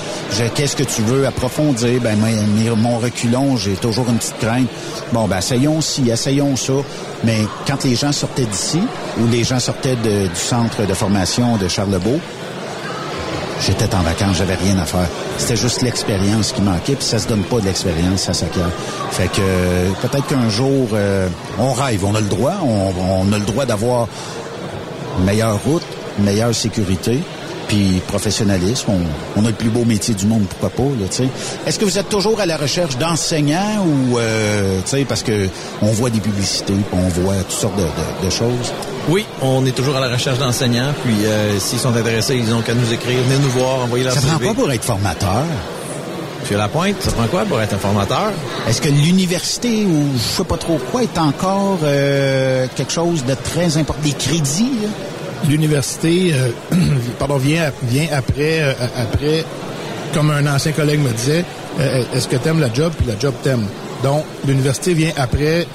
Qu'est-ce 0.55 0.75
que 0.75 0.83
tu 0.83 1.01
veux 1.01 1.25
approfondir? 1.25 1.99
Ben, 2.01 2.17
mon 2.77 2.99
reculon, 2.99 3.57
j'ai 3.57 3.73
toujours 3.73 4.07
une 4.09 4.17
petite 4.17 4.37
crainte. 4.39 4.69
Bon, 5.11 5.27
ben, 5.27 5.39
essayons 5.39 5.81
ci, 5.81 6.09
essayons 6.09 6.55
ça. 6.55 6.73
Mais 7.23 7.39
quand 7.67 7.83
les 7.83 7.95
gens 7.95 8.11
sortaient 8.11 8.45
d'ici, 8.45 8.79
ou 9.19 9.27
les 9.27 9.43
gens 9.43 9.59
sortaient 9.59 9.95
du 9.95 10.35
centre 10.35 10.85
de 10.85 10.93
formation 10.93 11.57
de 11.57 11.67
Charlebourg, 11.67 12.19
J'étais 13.61 13.93
en 13.93 14.01
vacances, 14.01 14.37
j'avais 14.37 14.55
rien 14.55 14.77
à 14.79 14.85
faire. 14.85 15.07
C'était 15.37 15.57
juste 15.57 15.81
l'expérience 15.81 16.53
qui 16.53 16.61
manquait, 16.61 16.95
puis 16.95 17.03
ça 17.05 17.19
se 17.19 17.27
donne 17.27 17.43
pas 17.43 17.59
de 17.59 17.65
l'expérience, 17.65 18.21
ça 18.21 18.33
s'acquiert. 18.33 18.69
Fait 19.11 19.27
que 19.27 19.91
peut-être 20.07 20.27
qu'un 20.27 20.49
jour, 20.49 20.87
euh, 20.93 21.27
on 21.59 21.73
rêve, 21.73 22.03
on 22.05 22.15
a 22.15 22.21
le 22.21 22.27
droit, 22.27 22.53
on, 22.63 22.93
on 23.27 23.33
a 23.33 23.37
le 23.37 23.45
droit 23.45 23.65
d'avoir 23.65 24.07
une 25.19 25.25
meilleure 25.25 25.61
route, 25.63 25.83
une 26.17 26.25
meilleure 26.25 26.55
sécurité, 26.55 27.19
puis 27.67 28.01
professionnalisme. 28.07 28.85
On, 28.91 29.41
on 29.41 29.45
a 29.45 29.49
le 29.49 29.53
plus 29.55 29.69
beau 29.69 29.83
métier 29.83 30.13
du 30.15 30.25
monde, 30.25 30.43
pourquoi 30.49 30.69
pas, 30.69 30.89
là, 30.99 31.07
tu. 31.11 31.23
Est-ce 31.67 31.77
que 31.77 31.85
vous 31.85 31.97
êtes 31.97 32.09
toujours 32.09 32.39
à 32.39 32.45
la 32.45 32.55
recherche 32.57 32.97
d'enseignants 32.97 33.85
ou, 33.85 34.17
euh, 34.17 34.79
tu 34.85 34.89
sais, 34.91 35.05
parce 35.05 35.21
que 35.21 35.49
on 35.81 35.87
voit 35.91 36.09
des 36.09 36.21
publicités, 36.21 36.73
on 36.93 37.09
voit 37.21 37.35
toutes 37.43 37.51
sortes 37.51 37.75
de, 37.75 37.81
de- 37.83 38.25
de 38.25 38.29
choses? 38.31 38.71
Oui, 39.09 39.25
on 39.41 39.65
est 39.65 39.71
toujours 39.71 39.95
à 39.97 39.99
la 39.99 40.13
recherche 40.13 40.37
d'enseignants. 40.37 40.93
Puis 41.03 41.25
euh, 41.25 41.59
s'ils 41.59 41.79
sont 41.79 41.95
intéressés, 41.95 42.35
ils 42.35 42.53
ont 42.53 42.61
qu'à 42.61 42.73
nous 42.73 42.93
écrire, 42.93 43.17
venez 43.27 43.39
nous 43.39 43.49
voir, 43.49 43.79
envoyer 43.81 44.03
leur 44.03 44.13
Ça 44.13 44.21
CV. 44.21 44.31
prend 44.33 44.39
quoi 44.45 44.53
pour 44.53 44.71
être 44.71 44.83
formateur? 44.83 45.43
Monsieur 46.41 46.57
Lapointe, 46.57 46.95
ça 47.01 47.11
prend 47.11 47.25
quoi 47.27 47.43
pour 47.45 47.59
être 47.61 47.73
un 47.73 47.77
formateur? 47.79 48.31
Est-ce 48.67 48.81
que 48.81 48.89
l'université 48.89 49.83
ou 49.85 50.13
je 50.15 50.19
sais 50.19 50.43
pas 50.43 50.57
trop 50.57 50.77
quoi 50.91 51.03
est 51.03 51.17
encore 51.17 51.79
euh, 51.83 52.67
quelque 52.75 52.91
chose 52.93 53.25
de 53.25 53.33
très 53.33 53.77
important? 53.77 54.01
Des 54.03 54.13
crédits, 54.13 54.71
là? 54.83 54.89
L'université, 55.49 56.33
euh, 56.33 56.49
pardon, 57.19 57.37
vient, 57.37 57.71
vient 57.83 58.07
après, 58.13 58.61
euh, 58.61 58.73
après, 58.97 59.43
comme 60.13 60.29
un 60.31 60.45
ancien 60.53 60.71
collègue 60.73 60.99
me 61.01 61.11
disait, 61.11 61.45
euh, 61.79 62.03
est-ce 62.13 62.27
que 62.27 62.35
t'aimes 62.35 62.59
la 62.59 62.71
job? 62.73 62.93
Puis 62.97 63.07
la 63.07 63.17
job 63.17 63.33
t'aime. 63.41 63.65
Donc, 64.03 64.23
l'université 64.47 64.93
vient 64.93 65.11
après 65.17 65.65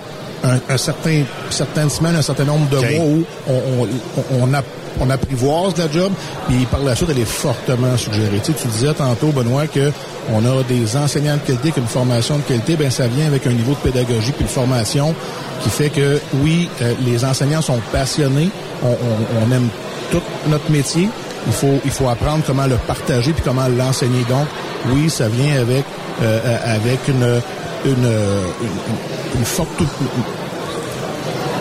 un, 0.44 0.58
un 0.74 0.76
certain, 0.76 1.22
certaines 1.50 1.90
semaines, 1.90 2.16
un 2.16 2.22
certain 2.22 2.44
nombre 2.44 2.68
de 2.68 2.76
mois 2.98 3.04
où 3.06 3.24
on, 3.48 3.52
on, 3.82 4.42
on, 4.50 4.54
app- 4.54 4.64
on 5.00 5.10
apprivoise 5.10 5.76
la 5.78 5.90
job, 5.90 6.12
puis 6.46 6.66
par 6.66 6.80
la 6.80 6.94
suite, 6.94 7.08
elle 7.10 7.18
est 7.20 7.24
fortement 7.24 7.96
suggérée. 7.96 8.40
Tu, 8.44 8.52
sais, 8.52 8.58
tu 8.62 8.68
disais 8.68 8.92
tantôt, 8.94 9.28
Benoît, 9.28 9.66
que 9.66 9.90
on 10.32 10.44
a 10.44 10.62
des 10.64 10.96
enseignants 10.96 11.34
de 11.34 11.40
qualité, 11.40 11.70
qu'une 11.72 11.86
formation 11.86 12.36
de 12.36 12.42
qualité, 12.42 12.76
ben 12.76 12.90
ça 12.90 13.06
vient 13.06 13.26
avec 13.26 13.46
un 13.46 13.50
niveau 13.52 13.72
de 13.72 13.90
pédagogie 13.90 14.32
puis 14.32 14.44
de 14.44 14.50
formation 14.50 15.14
qui 15.62 15.70
fait 15.70 15.90
que, 15.90 16.20
oui, 16.42 16.68
euh, 16.82 16.92
les 17.04 17.24
enseignants 17.24 17.62
sont 17.62 17.80
passionnés, 17.92 18.50
on, 18.82 18.88
on- 18.88 19.46
on 19.48 19.52
aime 19.52 19.68
tout 20.10 20.20
notre 20.48 20.70
métier, 20.70 21.08
il 21.46 21.52
faut, 21.52 21.78
il 21.84 21.90
faut 21.90 22.08
apprendre 22.08 22.42
comment 22.46 22.66
le 22.66 22.76
partager 22.76 23.32
puis 23.32 23.42
comment 23.44 23.66
l'enseigner. 23.68 24.24
Donc, 24.28 24.46
oui, 24.94 25.10
ça 25.10 25.28
vient 25.28 25.60
avec, 25.60 25.84
euh, 26.22 26.38
euh, 26.44 26.76
avec 26.76 27.06
une, 27.08 27.40
une, 27.84 27.92
une, 27.92 29.38
une 29.38 29.44
forte... 29.44 29.68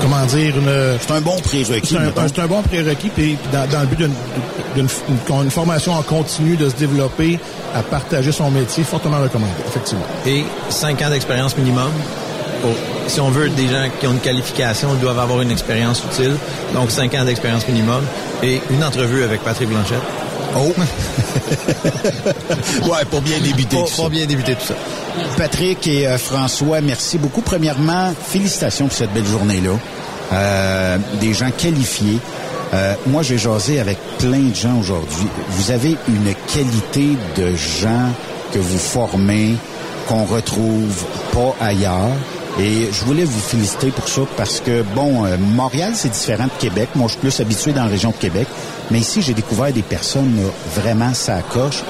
comment 0.01 0.25
dire, 0.25 0.55
une... 0.57 0.97
C'est 0.99 1.13
un 1.13 1.21
bon 1.21 1.37
prérequis. 1.39 1.87
C'est 1.87 2.39
un, 2.39 2.43
un 2.43 2.47
bon 2.47 2.61
prérequis, 2.61 3.09
puis 3.09 3.37
dans, 3.51 3.67
dans 3.69 3.81
le 3.81 3.87
but 3.87 3.97
d'une 3.99 4.13
d'une- 4.75 4.87
d'une- 4.87 5.41
une 5.43 5.51
formation 5.51 5.93
en 5.93 6.01
continu, 6.01 6.55
de 6.57 6.67
se 6.69 6.75
développer, 6.75 7.39
à 7.75 7.81
partager 7.83 8.31
son 8.31 8.49
métier, 8.49 8.83
fortement 8.83 9.19
recommandé, 9.21 9.51
effectivement. 9.67 10.03
Et 10.25 10.43
cinq 10.69 11.01
ans 11.03 11.09
d'expérience 11.09 11.55
minimum. 11.57 11.91
Oh, 12.65 12.69
si 13.07 13.19
on 13.19 13.29
veut 13.29 13.49
des 13.49 13.67
gens 13.67 13.85
qui 13.99 14.07
ont 14.07 14.13
une 14.13 14.19
qualification, 14.19 14.89
ils 14.93 14.99
doivent 14.99 15.19
avoir 15.19 15.41
une 15.41 15.51
expérience 15.51 16.01
utile. 16.11 16.35
Donc, 16.73 16.89
cinq 16.91 17.13
ans 17.15 17.25
d'expérience 17.25 17.67
minimum. 17.67 18.01
Et 18.41 18.61
une 18.71 18.83
entrevue 18.83 19.23
avec 19.23 19.41
Patrick 19.43 19.69
Blanchette. 19.69 20.01
Oh! 20.55 20.59
ouais, 22.83 23.05
pour 23.09 23.21
bien 23.21 23.39
débuter 23.39 23.75
Pour, 23.75 23.85
tout 23.85 23.91
ça. 23.91 23.95
pour 24.03 24.09
bien 24.09 24.25
débuter 24.25 24.55
tout 24.55 24.65
ça. 24.67 24.75
Patrick 25.37 25.87
et 25.87 26.07
euh, 26.07 26.17
François, 26.17 26.81
merci 26.81 27.17
beaucoup. 27.17 27.41
Premièrement, 27.41 28.13
félicitations 28.27 28.87
pour 28.87 28.97
cette 28.97 29.13
belle 29.13 29.25
journée-là. 29.25 29.71
Euh, 30.31 30.97
des 31.19 31.33
gens 31.33 31.51
qualifiés. 31.51 32.19
Euh, 32.73 32.95
moi, 33.07 33.21
j'ai 33.21 33.37
jasé 33.37 33.79
avec 33.79 33.97
plein 34.17 34.49
de 34.49 34.55
gens 34.55 34.77
aujourd'hui. 34.79 35.27
Vous 35.49 35.71
avez 35.71 35.95
une 36.07 36.33
qualité 36.53 37.09
de 37.35 37.55
gens 37.55 38.09
que 38.51 38.59
vous 38.59 38.79
formez 38.79 39.55
qu'on 40.07 40.25
retrouve 40.25 41.03
pas 41.31 41.55
ailleurs. 41.61 42.09
Et 42.59 42.89
je 42.91 43.05
voulais 43.05 43.23
vous 43.23 43.39
féliciter 43.39 43.89
pour 43.89 44.07
ça 44.07 44.21
parce 44.37 44.59
que, 44.59 44.83
bon, 44.95 45.25
euh, 45.25 45.37
Montréal, 45.37 45.93
c'est 45.95 46.11
différent 46.11 46.45
de 46.45 46.61
Québec. 46.61 46.89
Moi, 46.95 47.07
je 47.07 47.13
suis 47.13 47.21
plus 47.21 47.39
habitué 47.39 47.73
dans 47.73 47.83
la 47.83 47.89
région 47.89 48.11
de 48.11 48.15
Québec. 48.15 48.47
Mais 48.91 48.99
ici, 48.99 49.21
j'ai 49.23 49.33
découvert 49.33 49.73
des 49.73 49.81
personnes 49.81 50.35
là, 50.37 50.49
vraiment 50.81 51.13
ça 51.13 51.41
coche. 51.41 51.83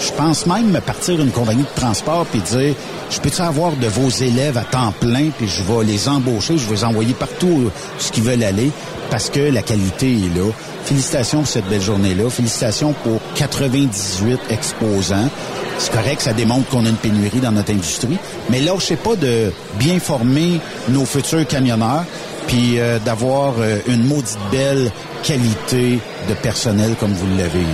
Je 0.00 0.12
pense 0.12 0.46
même 0.46 0.70
me 0.70 0.80
partir 0.80 1.20
une 1.20 1.30
compagnie 1.30 1.62
de 1.62 1.80
transport 1.80 2.26
puis 2.26 2.40
dire, 2.40 2.74
je 3.10 3.20
peux-tu 3.20 3.40
avoir 3.40 3.72
de 3.72 3.86
vos 3.86 4.08
élèves 4.08 4.58
à 4.58 4.64
temps 4.64 4.92
plein 5.00 5.30
puis 5.36 5.48
je 5.48 5.62
vais 5.62 5.84
les 5.84 6.08
embaucher, 6.08 6.58
je 6.58 6.66
vais 6.66 6.74
les 6.74 6.84
envoyer 6.84 7.14
partout 7.14 7.46
où 7.46 7.70
ce 7.98 8.10
qu'ils 8.10 8.24
veulent 8.24 8.42
aller 8.42 8.70
parce 9.10 9.30
que 9.30 9.40
la 9.40 9.62
qualité 9.62 10.12
est 10.12 10.36
là. 10.36 10.50
Félicitations 10.84 11.38
pour 11.38 11.48
cette 11.48 11.68
belle 11.68 11.80
journée-là. 11.80 12.28
Félicitations 12.28 12.92
pour 13.04 13.20
98 13.36 14.38
exposants. 14.50 15.30
C'est 15.78 15.92
correct, 15.92 16.20
ça 16.20 16.32
démontre 16.32 16.68
qu'on 16.68 16.84
a 16.86 16.88
une 16.88 16.96
pénurie 16.96 17.40
dans 17.40 17.52
notre 17.52 17.72
industrie. 17.72 18.18
Mais 18.50 18.60
là, 18.60 18.72
je 18.78 18.84
sais 18.84 18.96
pas 18.96 19.16
de 19.16 19.52
bien 19.78 19.98
former 19.98 20.60
nos 20.88 21.04
futurs 21.04 21.46
camionneurs, 21.46 22.04
puis 22.46 22.78
euh, 22.78 22.98
d'avoir 22.98 23.54
euh, 23.58 23.78
une 23.86 24.04
maudite 24.06 24.38
belle 24.50 24.90
qualité 25.22 25.98
de 26.28 26.34
personnel 26.34 26.94
comme 26.98 27.12
vous 27.12 27.36
l'avez. 27.36 27.64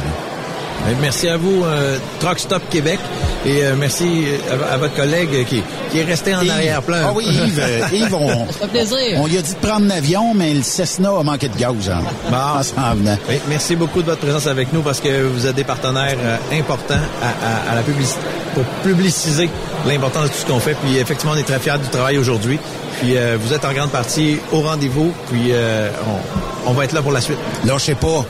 Ben, 0.86 0.96
Merci 1.00 1.28
à 1.28 1.36
vous, 1.36 1.62
euh, 1.64 1.98
Truck 2.20 2.38
Stop 2.38 2.62
Québec, 2.70 2.98
et 3.46 3.64
euh, 3.64 3.74
merci 3.78 4.24
à, 4.70 4.74
à 4.74 4.76
votre 4.78 4.94
collègue 4.94 5.44
qui, 5.46 5.62
qui 5.90 5.98
est 5.98 6.04
resté 6.04 6.34
en 6.34 6.46
arrière-plan. 6.48 6.96
Ah 7.04 7.12
oui, 7.14 7.26
Yves, 7.26 7.60
euh, 7.62 7.80
Yves, 7.92 8.14
on, 8.14 8.46
Ça 8.46 8.60
fait 8.62 8.66
plaisir. 8.68 8.96
on 9.18 9.26
lui 9.26 9.38
a 9.38 9.42
dit 9.42 9.54
de 9.54 9.66
prendre 9.66 9.86
l'avion, 9.86 10.34
mais 10.34 10.52
le 10.54 10.62
Cessna 10.62 11.10
a 11.18 11.22
manqué 11.22 11.48
de 11.48 11.56
gaz 11.56 11.74
hein, 11.90 12.00
en 12.32 12.62
s'en 12.62 12.94
venant. 12.96 13.16
Oui, 13.28 13.36
merci 13.48 13.76
beaucoup 13.76 14.00
de 14.02 14.06
votre 14.06 14.20
présence 14.20 14.46
avec 14.46 14.72
nous 14.72 14.80
parce 14.82 15.00
que 15.00 15.22
vous 15.26 15.46
êtes 15.46 15.54
des 15.54 15.64
partenaires 15.64 16.16
euh, 16.22 16.36
importants 16.58 16.94
à, 17.22 17.70
à- 17.70 17.72
à 17.72 17.74
la 17.76 17.82
publicité 17.82 18.20
pour 18.54 18.64
publiciser 18.82 19.48
l'importance 19.86 20.24
de 20.24 20.28
tout 20.28 20.38
ce 20.40 20.46
qu'on 20.46 20.58
fait. 20.60 20.74
Puis 20.82 20.96
effectivement, 20.98 21.32
on 21.34 21.38
est 21.38 21.44
très 21.44 21.60
fiers 21.60 21.78
du 21.80 21.88
travail 21.88 22.18
aujourd'hui. 22.18 22.58
Puis 23.00 23.16
euh, 23.16 23.36
vous 23.40 23.52
êtes 23.54 23.64
en 23.64 23.72
grande 23.72 23.90
partie 23.90 24.38
au 24.52 24.60
rendez-vous. 24.62 25.12
Puis 25.30 25.50
euh, 25.52 25.88
on, 26.66 26.70
on 26.70 26.72
va 26.72 26.84
être 26.84 26.92
là 26.92 27.00
pour 27.02 27.12
la 27.12 27.20
suite. 27.20 27.38
Lâchez 27.64 27.94
pas. 27.94 28.24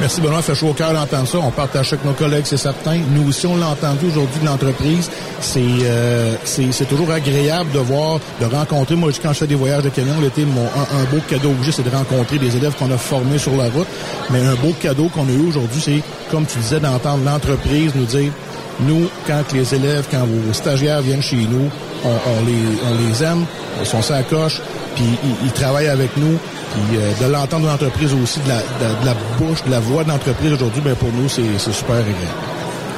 Merci 0.00 0.20
Benoît, 0.20 0.42
fait 0.42 0.54
chaud 0.54 0.68
au 0.68 0.72
cœur 0.72 0.92
d'entendre 0.92 1.28
ça. 1.28 1.38
On 1.38 1.50
partage 1.50 1.92
avec 1.92 2.04
nos 2.04 2.12
collègues, 2.12 2.44
c'est 2.46 2.56
certain. 2.56 2.98
Nous 3.10 3.28
aussi, 3.28 3.46
on 3.46 3.56
l'a 3.56 3.68
entendu 3.68 4.06
aujourd'hui 4.06 4.40
de 4.40 4.46
l'entreprise. 4.46 5.08
C'est 5.40 5.60
euh, 5.60 6.34
c'est 6.44 6.88
toujours 6.88 7.10
agréable 7.10 7.70
de 7.70 7.78
voir, 7.78 8.18
de 8.40 8.46
rencontrer. 8.46 8.96
Moi, 8.96 9.10
quand 9.22 9.32
je 9.32 9.38
fais 9.38 9.46
des 9.46 9.54
voyages 9.54 9.84
de 9.84 9.90
camion 9.90 10.20
l'été, 10.20 10.44
mon 10.44 10.62
un, 10.62 11.04
beau 11.10 11.22
cadeau 11.28 11.52
j'ai, 11.62 11.72
c'est 11.72 11.84
de 11.84 11.94
rencontrer 11.94 12.38
des 12.38 12.56
élèves 12.56 12.74
qu'on 12.76 12.90
a 12.90 12.98
formés 12.98 13.38
sur 13.38 13.56
la 13.56 13.64
route. 13.70 13.86
Mais 14.30 14.40
un 14.44 14.54
beau 14.54 14.74
cadeau 14.80 15.08
qu'on 15.08 15.28
a 15.28 15.32
eu 15.32 15.48
aujourd'hui, 15.48 15.80
c'est, 15.80 16.02
comme 16.30 16.44
tu 16.44 16.58
disais, 16.58 16.80
d'entendre 16.80 17.24
l'entreprise 17.24 17.92
nous 17.94 18.04
dire 18.04 18.32
nous, 18.80 19.08
quand 19.26 19.52
les 19.52 19.74
élèves, 19.74 20.06
quand 20.10 20.26
vos 20.26 20.52
stagiaires 20.52 21.00
viennent 21.00 21.22
chez 21.22 21.36
nous, 21.36 21.70
on, 22.04 22.08
on 22.08 22.44
les, 22.44 22.64
on 22.90 23.08
les 23.08 23.22
aime, 23.22 23.44
ils 23.80 23.86
sont 23.86 24.02
sur 24.02 24.14
la 24.14 24.24
coche, 24.24 24.60
puis 24.94 25.04
ils, 25.24 25.46
ils 25.46 25.52
travaillent 25.52 25.88
avec 25.88 26.16
nous. 26.16 26.38
Puis 26.72 26.96
euh, 26.98 27.12
de 27.26 27.32
l'entendre 27.32 27.64
de 27.66 27.70
l'entreprise 27.70 28.12
aussi, 28.22 28.40
de 28.40 28.48
la, 28.48 28.56
de, 28.56 29.00
de 29.00 29.06
la 29.06 29.14
bouche, 29.38 29.62
de 29.64 29.70
la 29.70 29.80
voix 29.80 30.04
de 30.04 30.08
l'entreprise 30.08 30.52
aujourd'hui, 30.52 30.80
ben 30.84 30.94
pour 30.94 31.10
nous, 31.12 31.28
c'est 31.28 31.42
c'est 31.58 31.72
super 31.72 31.96
agréable. 31.96 32.18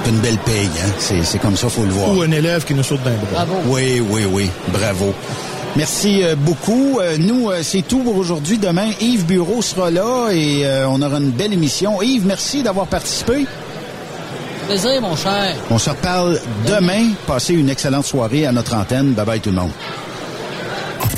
Une 0.09 0.19
belle 0.19 0.39
paye, 0.39 0.71
hein? 0.85 0.91
C'est 0.99 1.25
c'est 1.25 1.39
comme 1.39 1.57
ça, 1.57 1.69
faut 1.69 1.83
le 1.83 1.91
voir. 1.91 2.17
Ou 2.17 2.23
un 2.23 2.31
élève 2.31 2.65
qui 2.65 2.75
nous 2.75 2.83
saute 2.85 3.03
d'un 3.03 3.13
bras. 3.33 3.45
Oui, 3.67 4.01
oui, 4.09 4.23
oui. 4.31 4.51
Bravo. 4.69 5.13
Merci 5.75 6.23
euh, 6.23 6.37
beaucoup. 6.37 7.01
Euh, 7.01 7.17
nous, 7.19 7.51
euh, 7.51 7.59
c'est 7.63 7.83
tout 7.83 7.99
pour 7.99 8.17
aujourd'hui. 8.17 8.57
Demain, 8.57 8.89
Yves 9.01 9.27
Bureau 9.27 9.61
sera 9.61 9.91
là 9.91 10.31
et 10.31 10.65
euh, 10.65 10.89
on 10.89 11.03
aura 11.03 11.19
une 11.19 11.33
belle 11.33 11.53
émission. 11.53 12.01
Yves, 12.01 12.25
merci 12.27 12.63
d'avoir 12.63 12.87
participé. 12.87 13.47
Plaisir, 14.69 15.03
mon 15.03 15.15
cher. 15.17 15.55
On 15.71 15.79
se 15.79 15.91
reparle 15.91 16.41
demain. 16.67 17.11
Passez 17.27 17.53
une 17.55 17.69
excellente 17.69 18.07
soirée 18.07 18.47
à 18.47 18.53
notre 18.53 18.75
antenne. 18.75 19.13
Bye 19.13 19.27
bye 19.27 19.41
tout 19.41 19.51
le 19.51 19.57
monde. 19.57 19.71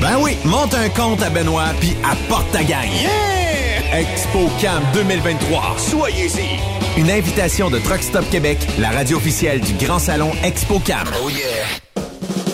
Ben 0.00 0.18
oui, 0.20 0.36
monte 0.44 0.74
un 0.74 0.88
compte 0.88 1.22
à 1.22 1.30
Benoît 1.30 1.72
puis 1.80 1.96
apporte 2.04 2.50
ta 2.52 2.62
gagne. 2.62 2.92
Yeah! 2.92 4.00
ExpoCam 4.00 4.82
2023. 4.94 5.76
Soyez-y. 5.78 7.00
Une 7.00 7.10
invitation 7.10 7.70
de 7.70 7.78
Truck 7.78 8.02
Stop 8.02 8.28
Québec, 8.30 8.58
la 8.78 8.90
radio 8.90 9.16
officielle 9.16 9.60
du 9.60 9.72
Grand 9.74 9.98
Salon 9.98 10.32
ExpoCam. 10.42 11.08
Oh 11.22 11.30
yeah. 11.30 11.85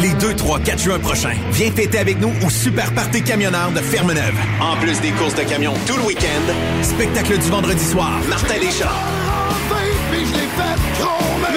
Les 0.00 0.14
2, 0.14 0.34
3, 0.34 0.60
4 0.60 0.78
juin 0.78 0.98
prochains, 0.98 1.34
viens 1.52 1.70
fêter 1.70 1.98
avec 1.98 2.20
nous 2.20 2.32
au 2.44 2.50
Super 2.50 2.92
Party 2.92 3.22
Camionneur 3.22 3.70
de 3.70 3.78
Fermeneuve. 3.78 4.34
En 4.60 4.76
plus 4.76 5.00
des 5.00 5.10
courses 5.12 5.34
de 5.34 5.42
camions 5.42 5.74
tout 5.86 5.96
le 5.96 6.02
week-end, 6.02 6.52
spectacle 6.82 7.38
du 7.38 7.48
vendredi 7.48 7.84
soir, 7.84 8.12
Martin 8.28 8.58
Deschamps, 8.58 8.88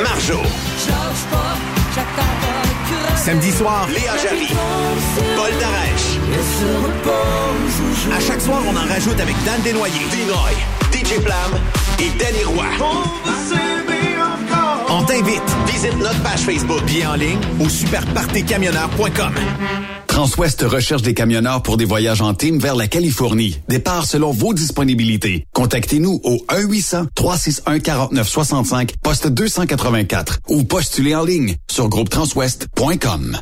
Marjo. 0.04 0.42
Samedi 3.16 3.52
soir, 3.52 3.88
Léa 3.90 4.18
Jarry, 4.22 4.50
Paul 5.36 5.52
Darèche. 5.60 6.20
À 8.16 8.20
chaque 8.20 8.42
soir, 8.42 8.62
on 8.68 8.76
en 8.76 8.88
rajoute 8.88 9.20
avec 9.20 9.36
Dan 9.46 9.62
Desnoyers, 9.64 10.06
Dinoy, 10.12 10.54
DJ 10.92 11.24
Plam 11.24 11.60
et 12.00 12.12
Danny 12.20 12.44
Roy. 12.44 12.66
On 12.82 13.65
t'invite. 15.06 15.44
Visite 15.68 15.98
notre 15.98 16.22
page 16.22 16.40
Facebook. 16.40 16.84
Bien 16.86 17.12
en 17.12 17.16
ligne 17.16 17.40
au 17.60 17.70
superpartycamionneur.com. 17.70 19.34
Transwest 20.08 20.62
recherche 20.62 21.02
des 21.02 21.14
camionneurs 21.14 21.62
pour 21.62 21.76
des 21.76 21.84
voyages 21.84 22.22
en 22.22 22.34
team 22.34 22.58
vers 22.58 22.76
la 22.76 22.88
Californie. 22.88 23.60
Départ 23.68 24.06
selon 24.06 24.32
vos 24.32 24.54
disponibilités. 24.54 25.46
Contactez-nous 25.52 26.22
au 26.24 26.38
1-800-361-4965, 26.50 28.92
poste 29.04 29.28
284 29.28 30.40
ou 30.48 30.64
postulez 30.64 31.16
en 31.16 31.26
ligne 31.26 31.58
sur 31.70 31.90
groupetranswest.com. 31.90 33.42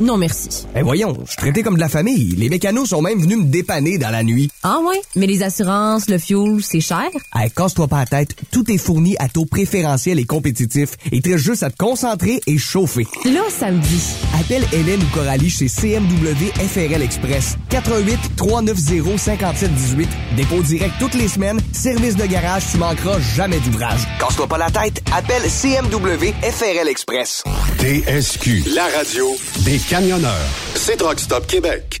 Non 0.00 0.16
merci. 0.16 0.48
Eh 0.74 0.80
voyons, 0.82 1.14
je 1.26 1.32
suis 1.32 1.36
traité 1.36 1.62
comme 1.62 1.74
de 1.74 1.80
la 1.80 1.90
famille. 1.90 2.34
Les 2.36 2.48
mécanos 2.48 2.88
sont 2.88 3.02
même 3.02 3.20
venus 3.20 3.36
me 3.36 3.44
dépanner 3.44 3.98
dans 3.98 4.08
la 4.08 4.22
nuit. 4.22 4.50
Ah 4.62 4.78
ouais? 4.82 4.98
Mais 5.14 5.26
les 5.26 5.42
assurances, 5.42 6.08
le 6.08 6.18
fuel, 6.18 6.60
c'est 6.62 6.80
cher? 6.80 7.08
Hey, 7.34 7.50
casse-toi 7.50 7.86
pas 7.86 7.98
la 7.98 8.06
tête, 8.06 8.34
tout 8.50 8.70
est 8.70 8.78
fourni 8.78 9.14
à 9.18 9.28
taux 9.28 9.44
préférentiel 9.44 10.18
et 10.18 10.24
compétitif. 10.24 10.96
Et 11.12 11.20
très 11.20 11.36
juste 11.36 11.62
à 11.62 11.70
te 11.70 11.76
concentrer 11.76 12.40
et 12.46 12.56
chauffer. 12.56 13.06
Là, 13.26 13.42
ça 13.50 13.70
me 13.70 13.78
dit. 13.78 14.02
Appelle 14.40 14.64
Hélène 14.72 15.00
ou 15.02 15.14
Coralie 15.14 15.50
chez 15.50 15.68
CMW 15.68 16.46
FRL 16.56 17.02
Express. 17.02 17.58
88 17.68 18.18
390 18.36 19.18
5718. 19.18 20.08
Dépôt 20.36 20.62
direct 20.62 20.94
toutes 20.98 21.14
les 21.14 21.28
semaines. 21.28 21.60
Service 21.72 22.16
de 22.16 22.24
garage, 22.24 22.62
tu 22.72 22.78
manqueras 22.78 23.18
jamais 23.36 23.60
d'ouvrage. 23.60 24.00
Casse-toi 24.18 24.46
pas 24.46 24.56
la 24.58 24.70
tête, 24.70 25.02
appelle 25.14 25.42
CMW 25.42 26.32
FRL 26.42 26.88
Express. 26.88 27.44
TSQ, 27.78 28.64
la 28.74 28.86
radio 28.96 29.26
des 29.64 29.78
camionneurs. 29.90 30.30
C'est 30.76 30.96
Truck 30.96 31.18
Stop 31.18 31.48
Québec. 31.48 32.00